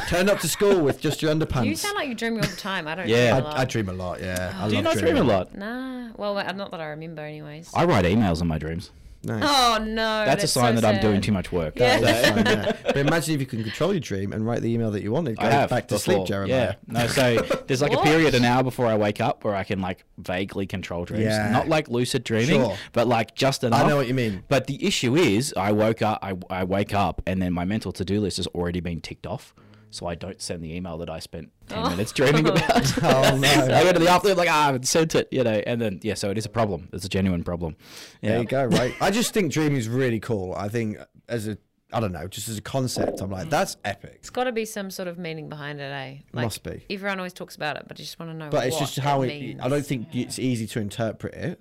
turn 0.07 0.29
up 0.29 0.39
to 0.39 0.47
school 0.49 0.81
with 0.81 0.99
just 1.01 1.21
your 1.21 1.33
underpants. 1.33 1.65
You 1.65 1.75
sound 1.75 1.95
like 1.95 2.09
you 2.09 2.15
dream 2.15 2.35
all 2.35 2.41
the 2.41 2.47
time. 2.57 2.87
I 2.87 2.95
don't 2.95 3.07
Yeah. 3.07 3.31
dream 3.39 3.39
a 3.39 3.43
lot. 3.47 3.57
I, 3.57 3.61
I 3.61 3.65
dream 3.65 3.89
a 3.89 3.93
lot. 3.93 4.19
Yeah, 4.21 4.53
oh. 4.59 4.65
I 4.65 4.69
Do 4.69 4.75
you 4.75 4.81
love 4.81 4.95
not 4.95 5.01
dream 5.01 5.17
a 5.17 5.23
lot? 5.23 5.55
Nah. 5.57 6.09
Well, 6.17 6.33
not 6.35 6.71
that 6.71 6.81
I 6.81 6.87
remember, 6.87 7.21
anyways. 7.23 7.71
I 7.73 7.85
write 7.85 8.03
emails 8.05 8.41
in 8.41 8.47
my 8.47 8.57
dreams. 8.57 8.91
Nice. 9.23 9.43
Oh 9.45 9.83
no. 9.83 10.25
That's, 10.25 10.43
a 10.43 10.47
sign 10.47 10.75
so 10.75 10.81
that 10.81 10.87
I'm 10.87 10.95
sad. 10.95 11.01
doing 11.01 11.21
too 11.21 11.31
much 11.31 11.51
work. 11.51 11.73
Yeah. 11.77 11.97
So- 11.99 12.05
That's 12.05 12.29
fine, 12.29 12.45
yeah. 12.45 12.75
But 12.91 12.97
imagine 12.97 13.35
if 13.35 13.39
you 13.39 13.45
can 13.45 13.61
control 13.63 13.93
your 13.93 13.99
dream 13.99 14.33
and 14.33 14.45
write 14.45 14.61
the 14.61 14.73
email 14.73 14.89
that 14.91 15.03
you 15.03 15.11
wanted. 15.11 15.37
Go 15.37 15.45
I 15.45 15.51
have 15.51 15.69
back 15.69 15.87
to 15.89 15.95
before. 15.95 16.13
sleep, 16.15 16.27
Jeremiah. 16.27 16.75
Yeah, 16.87 17.01
no. 17.01 17.07
So 17.07 17.35
there's 17.67 17.81
like 17.81 17.93
a 17.93 18.01
period 18.01 18.33
an 18.35 18.43
hour 18.45 18.63
before 18.63 18.87
I 18.87 18.95
wake 18.95 19.21
up 19.21 19.43
where 19.43 19.55
I 19.55 19.63
can 19.63 19.79
like 19.79 20.03
vaguely 20.17 20.65
control 20.65 21.05
dreams. 21.05 21.25
Yeah. 21.25 21.51
Not 21.51 21.67
like 21.67 21.87
lucid 21.87 22.23
dreaming, 22.23 22.61
Sure. 22.61 22.77
but 22.93 23.07
like 23.07 23.35
just 23.35 23.63
enough. 23.63 23.83
I 23.83 23.87
know 23.87 23.95
what 23.97 24.07
you 24.07 24.13
mean. 24.13 24.43
But 24.49 24.67
the 24.67 24.83
issue 24.85 25.15
is, 25.15 25.53
I 25.55 25.71
woke 25.71 26.01
up. 26.01 26.19
I, 26.23 26.35
I 26.49 26.63
wake 26.63 26.93
up, 26.93 27.21
and 27.27 27.41
then 27.41 27.53
my 27.53 27.63
mental 27.65 27.91
to 27.93 28.03
do 28.03 28.19
list 28.21 28.37
has 28.37 28.47
already 28.47 28.79
been 28.79 29.01
ticked 29.01 29.27
off. 29.27 29.53
So 29.91 30.07
I 30.07 30.15
don't 30.15 30.41
send 30.41 30.63
the 30.63 30.73
email 30.73 30.97
that 30.99 31.09
I 31.09 31.19
spent 31.19 31.51
ten 31.67 31.83
minutes 31.83 32.11
dreaming 32.11 32.47
about. 32.47 32.91
Oh, 33.03 33.37
no. 33.37 33.47
I 33.49 33.83
go 33.83 33.93
to 33.93 33.99
the 33.99 34.09
afternoon 34.09 34.37
like 34.37 34.49
ah, 34.49 34.63
I 34.63 34.65
haven't 34.67 34.87
sent 34.87 35.15
it, 35.15 35.27
you 35.31 35.43
know, 35.43 35.61
and 35.65 35.81
then 35.81 35.99
yeah, 36.01 36.13
so 36.15 36.31
it 36.31 36.37
is 36.37 36.45
a 36.45 36.49
problem. 36.49 36.89
It's 36.93 37.05
a 37.05 37.09
genuine 37.09 37.43
problem. 37.43 37.75
Yeah. 38.21 38.31
There 38.31 38.39
you 38.39 38.45
go. 38.45 38.65
Right. 38.65 38.95
I 39.01 39.11
just 39.11 39.33
think 39.33 39.51
dreaming 39.51 39.77
is 39.77 39.89
really 39.89 40.19
cool. 40.19 40.53
I 40.55 40.69
think 40.69 40.97
as 41.27 41.47
a 41.47 41.57
I 41.93 41.99
don't 41.99 42.13
know, 42.13 42.27
just 42.27 42.47
as 42.47 42.57
a 42.57 42.61
concept, 42.61 43.19
I'm 43.21 43.29
like 43.29 43.49
that's 43.49 43.77
epic. 43.83 44.15
It's 44.15 44.29
got 44.29 44.45
to 44.45 44.51
be 44.51 44.65
some 44.65 44.89
sort 44.91 45.07
of 45.07 45.17
meaning 45.17 45.49
behind 45.49 45.81
it, 45.81 45.91
eh? 45.91 46.17
Like, 46.31 46.43
Must 46.45 46.63
be. 46.63 46.85
Everyone 46.89 47.19
always 47.19 47.33
talks 47.33 47.55
about 47.55 47.75
it, 47.75 47.83
but 47.87 47.97
I 47.97 48.01
just 48.01 48.17
want 48.17 48.31
to 48.31 48.37
know. 48.37 48.49
But 48.49 48.67
it's 48.67 48.79
just 48.79 48.97
how 48.99 49.21
it. 49.23 49.27
means. 49.27 49.59
I 49.61 49.67
don't 49.67 49.85
think 49.85 50.07
it's 50.15 50.39
easy 50.39 50.67
to 50.67 50.79
interpret 50.79 51.33
it. 51.33 51.59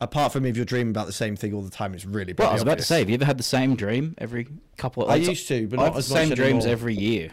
Apart 0.00 0.32
from 0.32 0.46
if 0.46 0.56
you're 0.56 0.64
dreaming 0.64 0.90
about 0.90 1.06
the 1.06 1.12
same 1.12 1.34
thing 1.34 1.52
all 1.52 1.62
the 1.62 1.70
time, 1.70 1.92
it's 1.94 2.04
really. 2.04 2.32
Well, 2.36 2.50
I 2.50 2.52
was 2.52 2.62
bloody 2.62 2.74
about 2.74 2.78
to 2.78 2.84
say, 2.84 3.00
have 3.00 3.10
you 3.10 3.14
ever 3.14 3.24
had 3.24 3.38
the 3.38 3.42
same 3.44 3.74
dream 3.74 4.14
every 4.18 4.48
couple? 4.76 5.04
Of 5.04 5.10
I 5.10 5.16
used 5.16 5.48
to, 5.48 5.66
but 5.66 5.78
I 5.78 5.82
not 5.82 5.84
have 5.86 5.94
the 5.94 5.98
as 5.98 6.10
much 6.10 6.18
same 6.28 6.34
dreams 6.34 6.64
anymore. 6.64 6.72
every 6.72 6.94
year. 6.94 7.30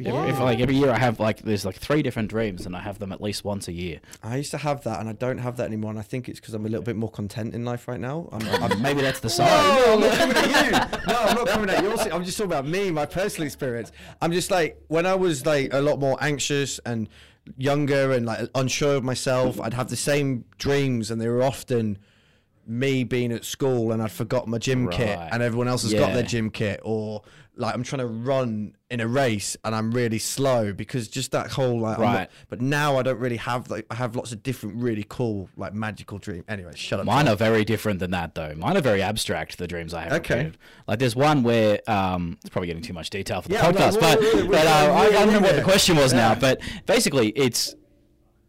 Every, 0.00 0.12
What? 0.12 0.28
if, 0.28 0.38
like 0.40 0.60
every 0.60 0.76
year, 0.76 0.90
I 0.90 0.98
have 0.98 1.20
like 1.20 1.42
there's 1.42 1.64
like 1.64 1.76
three 1.76 2.02
different 2.02 2.28
dreams, 2.30 2.66
and 2.66 2.76
I 2.76 2.80
have 2.80 2.98
them 2.98 3.12
at 3.12 3.20
least 3.20 3.44
once 3.44 3.68
a 3.68 3.72
year. 3.72 4.00
I 4.22 4.36
used 4.36 4.50
to 4.52 4.58
have 4.58 4.84
that, 4.84 5.00
and 5.00 5.08
I 5.08 5.12
don't 5.12 5.38
have 5.38 5.56
that 5.58 5.66
anymore. 5.66 5.90
And 5.90 5.98
I 5.98 6.02
think 6.02 6.28
it's 6.28 6.40
because 6.40 6.54
I'm 6.54 6.64
a 6.66 6.68
little 6.68 6.84
bit 6.84 6.96
more 6.96 7.10
content 7.10 7.54
in 7.54 7.64
life 7.64 7.88
right 7.88 8.00
now. 8.00 8.28
I'm, 8.32 8.42
I'm, 8.62 8.82
Maybe 8.82 9.02
that's 9.02 9.20
the 9.20 9.30
sign. 9.30 9.46
No, 9.48 9.94
I'm 9.94 10.00
not 10.00 10.18
coming 10.18 10.36
at 10.36 10.64
you. 10.64 11.12
No, 11.12 11.18
I'm 11.20 11.36
not 11.36 11.48
coming 11.48 11.70
at 11.70 11.82
you. 11.82 11.90
Also, 11.90 12.10
I'm 12.10 12.24
just 12.24 12.38
talking 12.38 12.50
about 12.52 12.66
me, 12.66 12.90
my 12.90 13.06
personal 13.06 13.46
experience. 13.46 13.92
I'm 14.20 14.32
just 14.32 14.50
like 14.50 14.80
when 14.88 15.06
I 15.06 15.14
was 15.14 15.46
like 15.46 15.72
a 15.72 15.80
lot 15.80 15.98
more 15.98 16.16
anxious 16.20 16.78
and 16.86 17.08
younger 17.56 18.12
and 18.12 18.26
like 18.26 18.48
unsure 18.54 18.96
of 18.96 19.04
myself, 19.04 19.60
I'd 19.60 19.74
have 19.74 19.88
the 19.88 19.96
same 19.96 20.44
dreams, 20.58 21.10
and 21.10 21.20
they 21.20 21.28
were 21.28 21.42
often 21.42 21.98
me 22.64 23.02
being 23.02 23.32
at 23.32 23.44
school 23.44 23.90
and 23.90 24.00
I'd 24.00 24.12
forgot 24.12 24.46
my 24.46 24.56
gym 24.56 24.88
kit 24.88 25.18
and 25.32 25.42
everyone 25.42 25.66
else 25.66 25.82
has 25.82 25.92
got 25.92 26.12
their 26.14 26.22
gym 26.22 26.48
kit 26.48 26.78
or 26.84 27.22
like 27.56 27.74
I'm 27.74 27.82
trying 27.82 28.00
to 28.00 28.06
run 28.06 28.74
in 28.90 29.00
a 29.00 29.06
race 29.06 29.56
and 29.64 29.74
I'm 29.74 29.90
really 29.92 30.18
slow 30.18 30.72
because 30.72 31.06
just 31.08 31.32
that 31.32 31.50
whole 31.50 31.78
like 31.80 31.98
I'm 31.98 32.04
not- 32.04 32.14
Right. 32.14 32.30
but 32.48 32.60
now 32.62 32.96
I 32.96 33.02
don't 33.02 33.18
really 33.18 33.36
have 33.36 33.70
like 33.70 33.86
I 33.90 33.94
have 33.96 34.16
lots 34.16 34.32
of 34.32 34.42
different 34.42 34.76
really 34.76 35.04
cool 35.08 35.50
like 35.56 35.74
magical 35.74 36.18
dream 36.18 36.44
anyway 36.48 36.72
shut 36.74 37.00
up 37.00 37.06
Mine 37.06 37.28
are 37.28 37.36
very 37.36 37.64
different 37.64 37.98
than 38.00 38.10
that, 38.12 38.34
though. 38.34 38.54
Mine 38.56 38.76
are 38.76 38.80
very 38.80 39.02
abstract. 39.02 39.58
The 39.58 39.66
dreams 39.66 39.92
I 39.92 40.04
have. 40.04 40.12
Okay. 40.14 40.34
created. 40.34 40.58
Like 40.88 40.98
there's 40.98 41.14
one 41.16 41.42
where 41.42 41.78
um, 41.90 42.38
it's 42.40 42.48
probably 42.50 42.68
getting 42.68 42.82
too 42.82 42.94
much 42.94 43.10
detail 43.10 43.42
for 43.42 43.48
the 43.48 43.54
Yeah, 43.54 43.70
no, 43.70 43.78
podcast, 43.78 43.92
we're- 43.92 44.00
but 44.00 44.20
we're- 44.20 44.42
we're 44.44 44.48
but 44.52 44.66
uh, 44.66 44.70
I, 44.70 45.06
I 45.06 45.10
don't 45.10 45.26
remember 45.26 45.48
what 45.48 45.56
the 45.56 45.62
question 45.62 45.96
was 45.96 46.12
now. 46.14 46.34
But 46.34 46.60
basically, 46.86 47.28
it's 47.30 47.74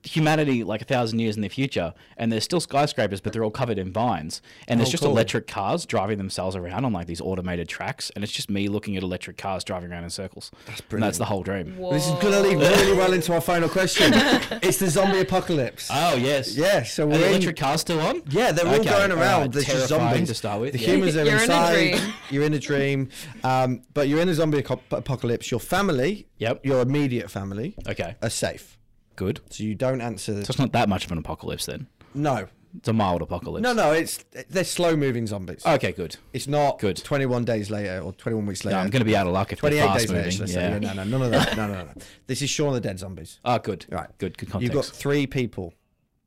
humanity 0.03 0.63
like 0.63 0.81
a 0.81 0.85
thousand 0.85 1.19
years 1.19 1.35
in 1.35 1.41
the 1.41 1.49
future, 1.49 1.93
and 2.17 2.31
there's 2.31 2.43
still 2.43 2.59
skyscrapers, 2.59 3.21
but 3.21 3.33
they're 3.33 3.43
all 3.43 3.51
covered 3.51 3.77
in 3.79 3.91
vines, 3.91 4.41
and 4.67 4.79
there's 4.79 4.89
Oh, 4.89 4.91
just 4.91 5.03
cool. 5.03 5.11
electric 5.11 5.47
cars 5.47 5.85
driving 5.85 6.17
themselves 6.17 6.55
around 6.55 6.85
on 6.85 6.93
like 6.93 7.07
these 7.07 7.21
automated 7.21 7.67
tracks, 7.69 8.09
and 8.15 8.23
it's 8.23 8.33
just 8.33 8.49
me 8.49 8.67
looking 8.67 8.97
at 8.97 9.03
electric 9.03 9.37
cars 9.37 9.63
driving 9.63 9.91
around 9.91 10.03
in 10.03 10.09
circles. 10.09 10.51
That's 10.65 10.81
And 10.91 11.01
that's 11.03 11.17
the 11.17 11.25
whole 11.25 11.43
dream. 11.43 11.75
This 11.91 12.05
is 12.07 12.13
going 12.13 12.33
to 12.33 12.41
lead 12.41 12.57
really 12.57 12.97
well 12.97 13.13
into 13.13 13.33
our 13.33 13.41
final 13.41 13.69
question. 13.69 14.11
it's 14.61 14.77
the 14.77 14.89
zombie 14.89 15.19
apocalypse. 15.21 15.89
Oh 15.91 16.15
yes. 16.15 16.55
yeah, 16.55 16.83
so 16.83 17.03
Are 17.03 17.07
we're 17.07 17.17
the 17.17 17.23
in, 17.25 17.29
electric 17.31 17.57
cars 17.57 17.81
still 17.81 17.99
on? 17.99 18.21
yeah, 18.29 18.51
they're 18.51 18.67
all 18.67 18.83
going 18.83 19.11
around. 19.11 19.41
right, 19.41 19.51
There's 19.51 19.65
just 19.65 19.87
zombies 19.87 20.27
to 20.27 20.33
start 20.35 20.61
with, 20.61 20.73
The 20.73 20.79
yeah. 20.79 20.87
humans 20.87 21.15
are 21.15 21.23
You're 21.25 21.33
in 21.35 21.39
a 21.39 21.43
inside. 21.43 21.73
dream. 21.97 22.13
You're 22.29 22.43
in 22.43 22.53
a 22.53 22.59
dream, 22.59 23.09
um, 23.43 23.81
but 23.93 24.07
you're 24.07 24.19
in 24.21 24.29
a 24.29 24.33
zombie 24.33 24.59
apocalypse. 24.59 25.49
Your 25.51 25.59
family, 25.59 26.27
Yep. 26.39 26.65
your 26.65 26.81
immediate 26.81 27.31
family, 27.31 27.75
Okay. 27.87 28.15
are 28.21 28.29
safe. 28.29 28.77
Good. 29.15 29.41
So 29.49 29.63
you 29.63 29.75
don't 29.75 30.01
answer. 30.01 30.33
So 30.43 30.49
it's 30.51 30.59
not 30.59 30.71
that 30.73 30.89
much 30.89 31.05
of 31.05 31.11
an 31.11 31.17
apocalypse 31.17 31.65
then. 31.65 31.87
no, 32.13 32.47
It's 32.77 32.87
a 32.87 32.93
mild 32.93 33.21
apocalypse. 33.21 33.61
no, 33.63 33.73
no. 33.73 33.91
It's 33.91 34.23
they're 34.49 34.63
slow 34.63 34.95
moving 34.95 35.27
zombies. 35.27 35.63
Okay, 35.65 35.91
good. 35.91 36.15
It's 36.33 36.47
not 36.47 36.79
Good. 36.79 36.97
21 36.97 37.45
days 37.45 37.69
later 37.69 37.99
or 38.03 38.13
21 38.13 38.45
weeks 38.47 38.63
No, 38.65 38.69
later. 38.71 38.79
I'm 38.81 38.89
going 38.89 39.01
to 39.01 39.05
be 39.05 39.15
out 39.15 39.27
of 39.27 39.33
luck 39.33 39.51
if 39.53 39.59
28 39.59 39.81
days 39.93 40.09
later. 40.09 40.13
moving. 40.13 40.47
say. 40.47 40.53
Yeah. 40.53 40.71
Yeah, 40.79 40.79
no, 40.79 40.93
no, 40.93 41.03
none 41.03 41.21
of 41.21 41.31
that. 41.31 41.55
No, 41.57 41.67
no, 41.67 41.73
no. 41.85 41.91
This 42.27 42.41
is 42.41 42.49
Shaun 42.49 42.73
the 42.73 42.81
Dead 42.81 42.97
zombies. 42.99 43.39
Oh, 43.45 43.59
good. 43.59 43.85
Right. 43.89 44.09
Good. 44.17 44.37
Good 44.37 44.49
context. 44.49 44.63
You've 44.73 44.73
got 44.83 44.85
three 44.93 45.27
people 45.27 45.73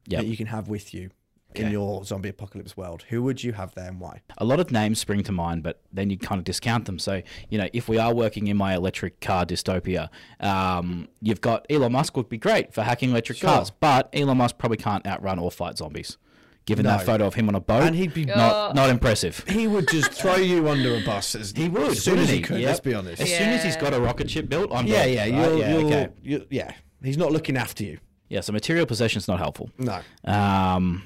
Yep. 0.08 0.20
that 0.20 0.26
you 0.28 0.36
can 0.36 0.46
have 0.46 0.68
with 0.68 0.94
you 0.94 1.10
in 1.58 1.70
your 1.70 2.04
zombie 2.04 2.28
apocalypse 2.28 2.76
world. 2.76 3.04
Who 3.08 3.22
would 3.22 3.42
you 3.42 3.52
have 3.52 3.74
there 3.74 3.88
and 3.88 4.00
why? 4.00 4.22
a 4.38 4.44
lot 4.44 4.60
of 4.60 4.70
names 4.70 4.98
spring 4.98 5.22
to 5.24 5.32
mind, 5.32 5.62
but 5.62 5.80
then 5.92 6.10
you 6.10 6.18
kind 6.18 6.38
of 6.38 6.44
discount 6.44 6.84
them. 6.86 6.98
So, 6.98 7.22
you 7.48 7.58
know, 7.58 7.68
if 7.72 7.88
we 7.88 7.98
are 7.98 8.14
working 8.14 8.46
in 8.48 8.56
my 8.56 8.74
electric 8.74 9.20
car 9.20 9.44
dystopia, 9.46 10.08
um, 10.40 11.08
you've 11.20 11.40
got 11.40 11.66
Elon 11.70 11.92
Musk 11.92 12.16
would 12.16 12.28
be 12.28 12.38
great 12.38 12.72
for 12.74 12.82
hacking 12.82 13.10
electric 13.10 13.38
Sure. 13.38 13.50
cars, 13.50 13.70
but 13.70 14.08
Elon 14.12 14.36
Musk 14.38 14.58
probably 14.58 14.78
can't 14.78 15.06
outrun 15.06 15.38
or 15.38 15.50
fight 15.50 15.78
zombies. 15.78 16.18
Given 16.66 16.84
No. 16.84 16.90
that 16.96 17.06
photo 17.06 17.26
of 17.28 17.34
him 17.34 17.48
on 17.48 17.54
a 17.54 17.60
boat, 17.60 17.84
And 17.84 17.94
he'd 17.94 18.12
be- 18.12 18.24
not 18.24 18.74
not 18.74 18.90
impressive. 18.90 19.44
He 19.48 19.68
would 19.68 19.88
just 19.88 20.10
throw 20.20 20.34
you 20.34 20.68
under 20.68 20.96
a 20.96 21.00
bus 21.04 21.36
as, 21.36 21.52
He 21.52 21.68
would, 21.68 21.92
as 21.92 22.02
soon 22.02 22.18
as 22.18 22.28
he 22.28 22.40
could. 22.40 22.58
Yep. 22.60 22.66
Let's 22.66 22.80
be 22.80 22.92
honest. 22.94 23.22
As 23.22 23.28
soon 23.30 23.50
as 23.50 23.62
he's 23.62 23.76
got 23.76 23.94
a 23.94 24.00
rocket 24.00 24.28
ship 24.28 24.48
built, 24.48 24.70
I'm 24.72 24.84
Yeah, 24.86 25.04
yeah, 25.04 25.20
right? 25.22 25.32
you're, 25.32 25.58
yeah, 25.58 25.70
you're, 25.78 25.84
okay. 25.86 26.08
you're- 26.22 26.46
yeah. 26.50 26.72
He's 27.04 27.16
not 27.16 27.30
looking 27.30 27.56
after 27.56 27.84
you. 27.84 27.98
Yeah, 28.28 28.40
so 28.40 28.52
material 28.52 28.84
possession's 28.86 29.28
not 29.28 29.38
helpful. 29.38 29.70
No. 29.78 30.00
Um, 30.24 31.04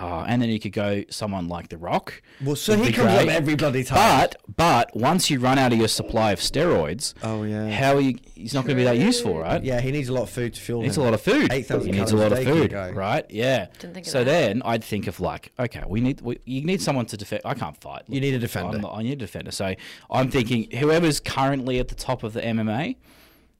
oh, 0.00 0.24
and 0.26 0.40
then 0.40 0.48
you 0.48 0.60
could 0.60 0.72
go 0.72 1.02
someone 1.10 1.48
like 1.48 1.68
The 1.68 1.76
Rock. 1.78 2.22
Well, 2.44 2.56
so 2.56 2.76
he 2.76 2.86
be 2.88 2.92
comes 2.92 3.08
up 3.12 3.24
great. 3.24 3.28
every 3.34 3.54
bloody 3.56 3.84
time. 3.84 3.96
But 3.98 4.36
but 4.56 4.96
once 4.96 5.30
you 5.30 5.40
run 5.40 5.58
out 5.58 5.72
of 5.72 5.78
your 5.78 5.88
supply 5.88 6.32
of 6.32 6.38
steroids, 6.40 7.14
Oh, 7.22 7.42
yeah. 7.42 7.68
how 7.70 7.94
are 7.96 8.00
you? 8.00 8.18
He's 8.34 8.54
not 8.54 8.64
going 8.64 8.76
to 8.76 8.80
be 8.80 8.84
that 8.84 8.96
useful, 8.98 9.38
right? 9.38 9.62
yeah, 9.62 9.80
he 9.80 9.90
needs 9.92 10.08
a 10.08 10.12
lot 10.12 10.22
of 10.22 10.30
food 10.30 10.54
to 10.54 10.60
fuel 10.60 10.80
He 10.80 10.86
needs 10.86 10.96
him. 10.96 11.02
a 11.02 11.04
lot 11.06 11.14
of 11.14 11.20
food. 11.20 11.52
8,000 11.52 11.92
He 11.92 11.98
needs 11.98 12.12
a 12.12 12.16
calories 12.16 12.30
lot 12.32 12.38
a 12.38 12.40
of 12.40 12.70
day, 12.70 12.84
food, 12.90 12.96
right? 12.96 13.26
Yeah. 13.30 13.66
Didn't 13.78 13.94
think 13.94 14.06
of 14.06 14.12
so 14.12 14.18
that. 14.20 14.24
then 14.26 14.62
I'd 14.64 14.84
think 14.84 15.06
of 15.06 15.20
like, 15.20 15.52
okay, 15.58 15.82
we 15.86 16.00
need 16.00 16.20
we, 16.20 16.38
you 16.44 16.62
need 16.64 16.80
someone 16.80 17.06
to 17.06 17.16
defend. 17.16 17.42
I 17.44 17.54
can't 17.54 17.76
fight. 17.80 18.02
You 18.08 18.20
need 18.20 18.34
a 18.34 18.38
defender. 18.38 18.78
I'm 18.78 18.86
I 18.86 19.02
need 19.02 19.12
a 19.12 19.16
defender. 19.16 19.50
So 19.50 19.74
I'm 20.10 20.30
thinking 20.30 20.70
whoever's 20.70 21.20
currently 21.20 21.78
at 21.80 21.88
the 21.88 21.94
top 21.94 22.22
of 22.22 22.32
the 22.32 22.40
MMA 22.40 22.96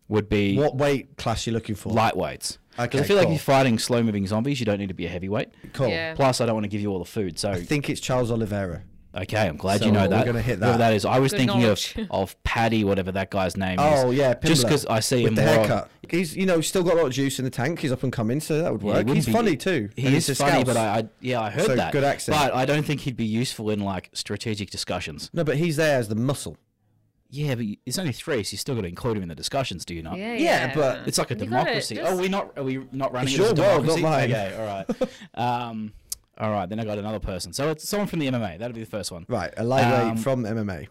would 0.09 0.29
be 0.29 0.57
What 0.57 0.77
weight 0.77 1.17
class 1.17 1.47
you're 1.47 1.55
looking 1.55 1.75
for? 1.75 1.93
lightweights. 1.93 2.59
Because 2.79 3.01
Okay, 3.01 3.05
I 3.05 3.07
feel 3.09 3.17
like 3.17 3.27
cool. 3.27 3.35
if 3.35 3.41
you're 3.47 3.55
fighting 3.55 3.79
slow 3.79 4.03
moving 4.03 4.27
zombies, 4.27 4.61
you 4.61 4.67
don't 4.67 4.79
need 4.79 4.89
to 4.89 4.95
be 4.95 5.07
a 5.07 5.09
heavyweight. 5.11 5.49
Cool. 5.73 5.89
Yeah. 5.89 6.15
Plus, 6.15 6.41
I 6.41 6.47
don't 6.47 6.55
want 6.55 6.65
to 6.65 6.69
give 6.69 6.81
you 6.81 6.91
all 6.93 6.99
the 7.01 7.05
food. 7.05 7.39
So 7.39 7.51
I 7.51 7.63
think 7.63 7.91
it's 7.91 8.01
Charles 8.01 8.31
Oliveira. 8.31 8.83
okay, 9.15 9.49
I'm 9.49 9.57
glad 9.57 9.81
So 9.81 9.87
you 9.87 9.93
know 9.93 10.03
we're 10.03 10.09
that. 10.09 10.27
gonna 10.27 10.41
hit 10.43 10.59
Whoever 10.59 10.73
that. 10.73 10.79
that 10.79 10.93
is. 10.95 11.05
I 11.05 11.19
was 11.19 11.33
Good 11.33 11.39
thinking 11.39 11.57
of 11.65 11.79
knowledge. 11.97 11.97
of 12.11 12.43
Paddy, 12.45 12.85
whatever 12.85 13.11
that 13.13 13.31
guy's 13.31 13.57
name 13.57 13.79
is. 13.81 13.85
Oh 14.05 14.11
yeah, 14.11 14.35
just 14.45 14.63
because 14.65 14.87
I 14.87 15.01
see 15.01 15.23
with 15.25 15.31
him 15.31 15.35
the 15.37 15.43
more 15.43 15.51
on- 15.55 15.59
haircut. 15.61 15.91
He's 16.11 16.35
you 16.37 16.47
know 16.47 16.61
still 16.63 16.83
got 16.85 16.95
a 16.95 16.97
lot 16.97 17.07
of 17.07 17.13
juice 17.13 17.39
in 17.39 17.45
the 17.45 17.51
tank. 17.51 17.81
He's 17.81 17.93
up 17.93 18.03
and 18.03 18.13
coming, 18.13 18.41
so 18.41 18.63
that 18.63 18.73
would 18.73 18.81
Yeah, 18.83 18.87
he 18.87 18.89
work. 18.89 18.97
wouldn't 18.99 19.17
he's 19.17 19.27
be- 19.27 19.33
funny 19.33 19.57
too. 19.57 19.91
He 19.97 20.07
is 20.15 20.27
he's 20.27 20.39
funny, 20.39 20.53
scouse. 20.63 20.65
but 20.65 20.77
I, 20.77 20.99
I 21.01 21.09
yeah 21.21 21.41
I 21.41 21.51
heard 21.51 21.67
So, 21.67 21.77
that. 21.77 21.93
good 21.93 22.05
accent. 22.05 22.39
But 22.39 22.55
I 22.55 22.65
don't 22.65 22.85
think 22.85 23.01
he'd 23.03 23.17
be 23.17 23.27
useful 23.27 23.71
in 23.71 23.81
like 23.81 24.09
strategic 24.15 24.71
discussions. 24.71 25.31
no, 25.35 25.43
but 25.45 25.57
he's 25.57 25.77
there 25.77 25.99
as 25.99 26.09
the 26.09 26.15
muscle. 26.15 26.57
Yeah, 27.31 27.55
but 27.57 27.67
it's 27.85 27.99
only 27.99 28.13
three, 28.13 28.43
so 28.43 28.53
you 28.53 28.59
still 28.59 28.75
got 28.75 28.83
to 28.83 28.89
include 28.89 29.17
him 29.19 29.23
in 29.23 29.29
the 29.29 29.35
discussions, 29.35 29.85
do 29.85 29.95
you 29.95 30.03
not? 30.03 30.17
Yeah, 30.17 30.33
Yeah, 30.35 30.67
yeah. 30.69 30.75
but 30.75 31.07
It's 31.07 31.19
like 31.19 31.31
a 31.31 31.35
You 31.35 31.41
democracy. 31.41 31.97
just- 31.97 32.11
Oh, 32.11 32.17
we 32.17 32.29
not 32.29 32.57
are 32.57 32.63
we 32.65 32.87
not 32.91 33.13
running 33.13 33.29
It's 33.35 33.39
it 33.39 33.43
as 33.45 33.53
a 33.53 33.55
your 33.57 33.65
world, 33.83 33.87
not 33.87 34.01
mine. 34.01 34.31
Okay, 34.33 34.57
all 34.59 34.65
right. 34.67 35.11
um, 35.35 35.93
all 36.39 36.51
right. 36.51 36.69
Then 36.69 36.81
I 36.81 36.85
got 36.85 36.99
another 36.99 37.19
person. 37.21 37.53
So 37.53 37.71
it's 37.71 37.87
someone 37.89 38.07
from 38.09 38.21
the 38.21 38.29
MMA. 38.29 38.59
That'll 38.59 38.75
be 38.75 38.81
the 38.81 38.87
first 38.91 39.13
one. 39.13 39.27
Right, 39.29 39.53
a 39.57 39.65
lightweight 39.65 40.13
Um, 40.13 40.17
from 40.17 40.45
MMA. 40.45 40.89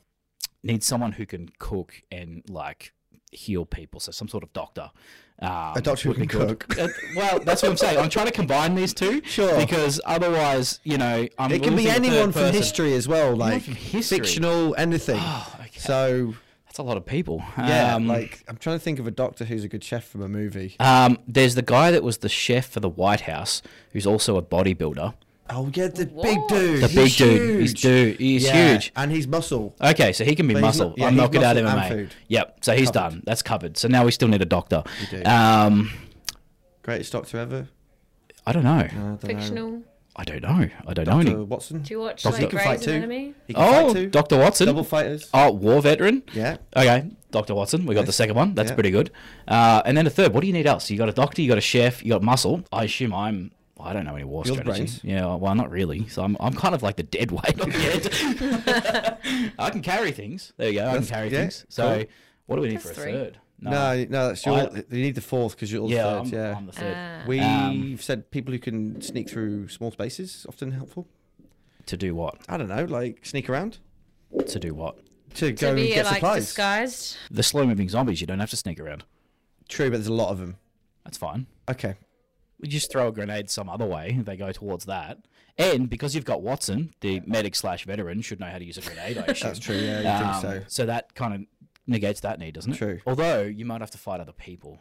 Need 0.63 0.83
someone 0.83 1.13
who 1.13 1.25
can 1.25 1.49
cook 1.59 2.01
and 2.11 2.43
like 2.49 2.93
heal 3.31 3.65
people. 3.65 3.99
So 3.99 4.11
some 4.11 4.27
sort 4.27 4.43
of 4.43 4.51
doctor. 4.53 4.91
Um, 5.39 5.73
A 5.75 5.81
doctor 5.81 6.03
who 6.03 6.09
would 6.09 6.19
be 6.19 6.27
can 6.27 6.39
good. 6.47 6.59
cook. 6.59 6.79
Uh, 6.79 6.87
well, 7.15 7.39
that's 7.39 7.61
what 7.61 7.69
I'm 7.71 7.77
saying. 7.77 7.97
I'm 7.99 8.09
trying 8.09 8.25
to 8.25 8.31
combine 8.31 8.75
these 8.75 8.93
two. 8.93 9.21
Sure. 9.25 9.55
Because 9.57 9.99
otherwise, 10.05 10.79
you 10.83 10.97
know, 10.97 11.27
I'm 11.39 11.51
It 11.51 11.63
can 11.63 11.75
be 11.75 11.89
anyone 11.89 12.31
from 12.31 12.51
history 12.51 12.93
as 12.93 13.07
well, 13.07 13.35
like 13.35 13.61
history? 13.63 14.17
fictional, 14.19 14.75
anything. 14.77 15.19
Oh, 15.21 15.53
okay. 15.55 15.56
So 15.77 16.33
That's 16.65 16.77
a 16.79 16.83
lot 16.83 16.97
of 16.97 17.05
people. 17.05 17.43
yeah, 17.57 17.95
Um, 17.95 18.07
like 18.07 18.43
I'm 18.47 18.57
trying 18.57 18.77
to 18.77 18.83
think 18.83 18.99
of 18.99 19.07
a 19.07 19.11
doctor 19.11 19.45
who's 19.45 19.63
a 19.63 19.67
good 19.67 19.83
chef 19.83 20.05
from 20.05 20.21
a 20.21 20.27
movie. 20.29 20.75
Um, 20.79 21.17
there's 21.27 21.55
the 21.55 21.61
guy 21.61 21.91
that 21.91 22.03
was 22.03 22.19
the 22.19 22.29
chef 22.29 22.67
for 22.69 22.79
the 22.79 22.89
White 22.89 23.21
House, 23.21 23.61
who's 23.93 24.05
also 24.07 24.37
a 24.37 24.41
bodybuilder. 24.41 25.13
Oh 25.49 25.71
yeah, 25.73 25.87
the 25.87 26.05
What? 26.07 26.23
big 26.23 26.39
dude. 26.49 26.83
The 26.83 26.87
big 26.89 26.97
He's 27.07 27.15
dude. 27.15 27.59
He's 27.61 27.69
huge. 27.71 27.81
dude. 27.81 28.19
He's 28.19 28.43
Yeah, 28.45 28.73
huge. 28.73 28.91
and 28.97 29.11
he's 29.13 29.27
muscle. 29.27 29.73
Okay, 29.81 30.11
so 30.11 30.25
he 30.25 30.35
can 30.35 30.45
be 30.45 30.53
But 30.55 30.61
muscle. 30.61 30.89
not- 30.89 30.97
yeah, 30.97 31.05
I'm 31.07 31.15
knocking 31.15 31.41
out 31.41 31.55
muscle 31.55 31.69
and 31.69 31.79
MMA. 31.79 31.89
food. 31.89 32.15
Yep. 32.27 32.57
So 32.65 32.75
he's 32.75 32.91
Covered. 32.91 33.11
done. 33.11 33.23
That's 33.25 33.41
covered. 33.41 33.77
So 33.77 33.87
now 33.87 34.03
we 34.03 34.11
still 34.11 34.27
need 34.27 34.41
a 34.41 34.45
doctor. 34.45 34.83
do. 35.09 35.23
Um, 35.23 35.89
Greatest 36.83 37.13
doctor 37.13 37.37
ever. 37.39 37.67
I 38.45 38.51
don't 38.51 38.63
know. 38.65 38.71
I 38.71 38.89
don't 39.21 39.53
know. 39.53 39.83
Fictional. 40.17 40.19
I 40.19 40.23
don't 40.25 40.41
know. 40.59 40.69
I 40.87 40.93
don't 40.93 41.07
know 41.07 41.19
any. 41.19 41.29
Dr. 41.31 41.43
Watson. 41.45 41.81
Do 41.83 41.93
you 41.93 41.99
watch 41.99 42.23
Doctor 42.23 42.41
like 42.41 42.49
can 42.49 42.59
fight 42.59 42.77
Grey's. 42.79 42.87
Anatomy? 42.87 43.33
He 43.47 43.53
Oh. 43.55 44.05
Dr. 44.07 44.37
Watson. 44.37 44.67
Double 44.67 44.83
fighters. 44.83 45.29
Oh, 45.33 45.51
war 45.51 45.81
veteran. 45.81 46.23
Yeah. 46.33 46.57
Okay, 46.75 47.09
Dr. 47.31 47.55
Watson. 47.55 47.85
We 47.85 47.95
got 47.95 48.05
the 48.05 48.11
second 48.13 48.35
one. 48.35 48.53
That's 48.55 48.69
Yeah. 48.69 48.75
pretty 48.75 48.91
good. 48.91 49.11
Uh, 49.47 49.81
and 49.85 49.95
then 49.97 50.07
a 50.07 50.09
third. 50.09 50.33
What 50.33 50.41
do 50.41 50.47
you 50.47 50.53
need 50.53 50.65
else? 50.67 50.89
You 50.89 50.97
got 50.97 51.09
a 51.09 51.13
doctor. 51.13 51.41
You 51.41 51.49
got 51.49 51.57
a 51.57 51.61
chef. 51.61 52.03
You 52.03 52.11
got 52.13 52.23
muscle. 52.23 52.63
I 52.71 52.85
assume 52.85 53.13
I'm. 53.13 53.51
I 53.79 53.93
don't 53.93 54.05
know 54.05 54.15
any 54.15 54.23
war 54.23 54.41
You're 54.43 54.63
brains. 54.63 55.01
Yeah, 55.03 55.35
well, 55.35 55.53
not 55.53 55.69
really. 55.69 56.07
So 56.07 56.23
I'm, 56.23 56.35
I'm 56.39 56.53
kind 56.53 56.73
of 56.73 56.81
like 56.81 56.95
the 56.95 57.03
dead 57.03 57.29
weight 57.31 57.61
on 57.61 57.69
the 57.69 59.17
end. 59.43 59.53
I 59.59 59.69
can 59.69 59.83
carry 59.83 60.11
things. 60.11 60.51
There 60.57 60.69
you 60.69 60.79
go. 60.79 60.87
I 60.89 60.93
can 60.95 61.05
carry 61.05 61.29
yeah, 61.29 61.41
things. 61.41 61.65
So 61.69 61.97
cool. 61.97 62.05
what 62.47 62.55
do 62.55 62.63
we 62.63 62.69
need 62.69 62.77
That's 62.77 62.85
for 62.87 62.91
a 62.91 62.95
three. 62.95 63.11
third? 63.11 63.37
No, 63.59 64.05
no, 64.09 64.27
that's 64.27 64.45
your. 64.45 64.55
I- 64.55 64.83
you 64.91 65.01
need 65.03 65.15
the 65.15 65.21
fourth 65.21 65.55
because 65.55 65.71
you're 65.71 65.81
all 65.81 65.89
yeah, 65.89 66.03
third. 66.03 66.19
I'm, 66.19 66.27
yeah. 66.33 66.55
I'm 66.57 66.65
the 66.67 66.71
third. 66.73 66.95
Ah. 66.95 67.23
We've 67.27 67.41
Um, 67.41 67.97
said 67.99 68.29
people 68.31 68.51
who 68.53 68.59
can 68.59 69.01
sneak 69.01 69.29
through 69.29 69.67
small 69.69 69.91
spaces 69.91 70.45
often 70.47 70.71
helpful. 70.71 71.07
to 71.87 71.97
do 71.97 72.13
what? 72.13 72.35
I 72.49 72.57
don't 72.57 72.67
know, 72.67 72.83
like 72.85 73.25
sneak 73.25 73.49
around 73.49 73.79
To 74.47 74.59
do 74.59 74.73
what? 74.73 74.97
to 75.35 75.51
go 75.51 75.55
To 75.55 75.67
and 75.69 75.75
be 75.77 75.87
get 75.87 76.05
like 76.05 76.15
supplies. 76.15 76.45
disguised. 76.45 77.17
The 77.31 77.43
slow 77.43 77.65
moving 77.65 77.89
zombies. 77.89 78.19
You 78.21 78.27
don't 78.27 78.39
have 78.39 78.49
to 78.49 78.57
sneak 78.57 78.79
around. 78.79 79.03
True, 79.69 79.89
but 79.89 79.97
there's 79.97 80.07
a 80.07 80.13
lot 80.13 80.29
of 80.29 80.37
them. 80.39 80.57
That's 81.03 81.17
fine. 81.17 81.47
Okay. 81.69 81.95
We 82.59 82.67
just 82.67 82.91
throw 82.91 83.07
a 83.07 83.11
grenade 83.11 83.49
some 83.49 83.69
other 83.69 83.85
way. 83.85 84.19
They 84.23 84.35
go 84.35 84.51
towards 84.51 84.85
that. 84.85 85.19
And 85.59 85.89
because 85.89 86.13
you've 86.15 86.25
got 86.25 86.41
Watson, 86.41 86.91
the 87.01 87.21
medic 87.25 87.55
slash 87.55 87.85
veteran 87.85 88.21
should 88.21 88.39
know 88.39 88.47
how 88.47 88.57
to 88.57 88.65
use 88.65 88.77
a 88.77 88.81
grenade. 88.81 89.17
I 89.17 89.21
assume. 89.27 89.47
That's 89.49 89.59
true. 89.59 89.75
Yeah, 89.75 90.01
you 90.01 90.07
Um, 90.07 90.41
think 90.41 90.53
so? 90.53 90.63
So 90.67 90.85
that 90.87 91.13
kind 91.15 91.33
of 91.35 91.41
negates 91.87 92.19
that 92.21 92.39
need, 92.39 92.53
doesn't 92.53 92.73
it? 92.73 92.77
True. 92.77 92.99
Although 93.07 93.41
you 93.43 93.65
might 93.65 93.81
have 93.81 93.91
to 93.91 93.97
fight 93.97 94.19
other 94.19 94.33
people. 94.33 94.79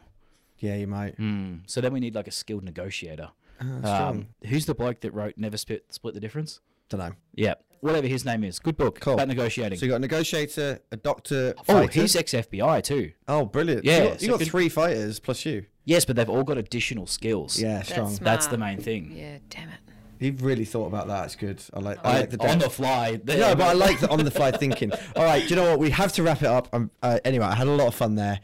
Yeah, 0.59 0.75
you 0.75 0.87
might. 0.87 1.15
Hmm. 1.15 1.57
So 1.67 1.81
then 1.81 1.93
we 1.93 1.99
need 1.99 2.15
like 2.15 2.27
a 2.27 2.31
skilled 2.31 2.63
negotiator. 2.63 3.29
Strong. 3.59 3.83
Um, 3.83 4.27
who's 4.47 4.65
the 4.65 4.75
bloke 4.75 5.01
that 5.01 5.11
wrote 5.13 5.35
Never 5.37 5.57
Split 5.57 5.85
Split 5.89 6.13
the 6.13 6.19
Difference? 6.19 6.59
don't 6.89 6.99
know. 7.01 7.11
Yeah, 7.33 7.55
whatever 7.81 8.07
his 8.07 8.23
name 8.23 8.43
is. 8.45 8.59
Good 8.59 8.77
book 8.77 8.99
Cool. 9.01 9.15
about 9.15 9.27
negotiating. 9.27 9.77
So 9.77 9.85
you 9.85 9.91
got 9.91 9.97
a 9.97 9.99
negotiator, 9.99 10.79
a 10.91 10.95
doctor. 10.97 11.53
oh, 11.57 11.63
fighter. 11.63 12.01
he's 12.01 12.15
ex 12.15 12.31
FBI 12.33 12.81
too. 12.83 13.11
Oh, 13.27 13.45
brilliant. 13.45 13.83
Yeah, 13.83 13.97
you 13.97 14.03
got, 14.09 14.21
you 14.21 14.25
so 14.27 14.33
got 14.33 14.39
good- 14.39 14.47
three 14.47 14.69
fighters 14.69 15.19
plus 15.19 15.45
you. 15.45 15.65
Yes, 15.83 16.05
but 16.05 16.15
they've 16.15 16.29
all 16.29 16.43
got 16.43 16.57
additional 16.57 17.07
skills. 17.07 17.59
Yeah, 17.61 17.77
That's 17.77 17.89
strong. 17.89 18.09
smart. 18.09 18.23
That's 18.23 18.47
the 18.47 18.57
main 18.57 18.79
thing. 18.79 19.11
Yeah, 19.15 19.37
damn 19.49 19.69
it. 19.69 19.79
You've 20.19 20.43
really 20.43 20.65
thought 20.65 20.87
about 20.87 21.07
that. 21.07 21.25
It's 21.25 21.35
good. 21.35 21.61
I 21.73 21.79
like. 21.79 21.97
I, 22.05 22.19
like 22.19 22.29
the 22.31 22.49
on 22.49 22.59
the 22.59 22.69
fly. 22.69 23.19
there. 23.23 23.37
No, 23.39 23.55
but 23.55 23.67
I 23.67 23.73
like 23.85 23.99
the 23.99 24.09
on 24.09 24.23
the 24.23 24.31
fly 24.31 24.51
thinking. 24.51 24.91
All 25.15 25.23
right, 25.23 25.43
do 25.43 25.49
you 25.49 25.55
know 25.55 25.69
what? 25.71 25.79
We 25.79 25.89
have 25.91 26.11
to 26.13 26.23
wrap 26.23 26.41
it 26.41 26.47
up. 26.47 26.67
Um, 26.73 26.91
uh, 27.01 27.19
anyway, 27.25 27.45
I 27.45 27.55
had 27.55 27.67
a 27.67 27.71
lot 27.71 27.87
of 27.87 27.95
fun 27.95 28.15
there. 28.15 28.39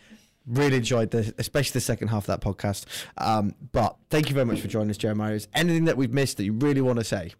Really 0.46 0.76
enjoyed 0.78 1.12
the, 1.12 1.34
especially 1.38 1.74
the 1.74 1.82
second 1.82 2.10
half 2.10 2.24
of 2.24 2.28
that 2.28 2.42
podcast. 2.42 2.86
Um, 3.18 3.56
but 3.72 3.96
thank 4.10 4.28
you 4.30 4.34
very 4.34 4.46
much 4.46 4.60
for 4.60 4.68
joining 4.68 4.90
us, 4.90 4.98
Jeremiah. 4.98 5.36
Is 5.36 5.48
anything 5.54 5.86
that 5.86 5.96
we've 5.96 6.12
missed 6.12 6.36
that 6.38 6.44
you 6.44 6.52
really 6.54 6.82
want 6.82 7.00
to 7.00 7.06
say? 7.06 7.32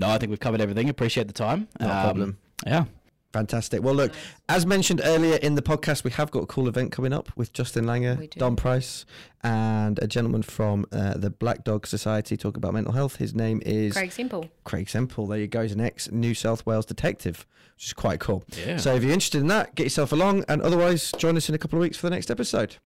No, 0.00 0.08
I 0.08 0.16
think 0.18 0.30
we've 0.30 0.40
covered 0.40 0.60
everything. 0.62 0.88
Appreciate 0.88 1.26
the 1.26 1.34
time. 1.34 1.68
Not 1.78 1.90
a 1.90 1.92
Um, 1.98 2.02
problem. 2.04 2.38
Yeah. 2.66 2.84
Fantastic. 3.36 3.82
Well, 3.82 3.94
look, 3.94 4.12
as 4.48 4.64
mentioned 4.64 5.02
earlier 5.04 5.36
in 5.36 5.56
the 5.56 5.62
podcast, 5.62 6.04
we 6.04 6.10
have 6.12 6.30
got 6.30 6.44
a 6.44 6.46
cool 6.46 6.68
event 6.68 6.90
coming 6.90 7.12
up 7.12 7.28
with 7.36 7.52
Justin 7.52 7.84
Langer, 7.84 8.30
Dom 8.30 8.56
Price, 8.56 9.04
and 9.42 9.98
a 9.98 10.06
gentleman 10.06 10.42
from 10.42 10.86
uh, 10.90 11.18
the 11.18 11.28
Black 11.28 11.62
Dog 11.62 11.86
Society 11.86 12.38
talking 12.38 12.56
about 12.56 12.72
mental 12.72 12.94
health. 12.94 13.16
His 13.16 13.34
name 13.34 13.60
is 13.66 13.92
Craig 13.92 14.10
Simple. 14.10 14.48
Craig 14.64 14.88
Semple. 14.88 15.26
There 15.26 15.38
you 15.38 15.48
go. 15.48 15.62
He's 15.62 15.72
an 15.72 15.82
ex 15.82 16.10
New 16.10 16.32
South 16.32 16.64
Wales 16.64 16.86
detective, 16.86 17.46
which 17.74 17.84
is 17.88 17.92
quite 17.92 18.20
cool. 18.20 18.42
Yeah. 18.56 18.78
So 18.78 18.94
if 18.94 19.02
you're 19.02 19.12
interested 19.12 19.42
in 19.42 19.48
that, 19.48 19.74
get 19.74 19.84
yourself 19.84 20.12
along, 20.12 20.46
and 20.48 20.62
otherwise, 20.62 21.12
join 21.18 21.36
us 21.36 21.50
in 21.50 21.54
a 21.54 21.58
couple 21.58 21.78
of 21.78 21.82
weeks 21.82 21.98
for 21.98 22.06
the 22.06 22.16
next 22.16 22.30
episode. 22.30 22.74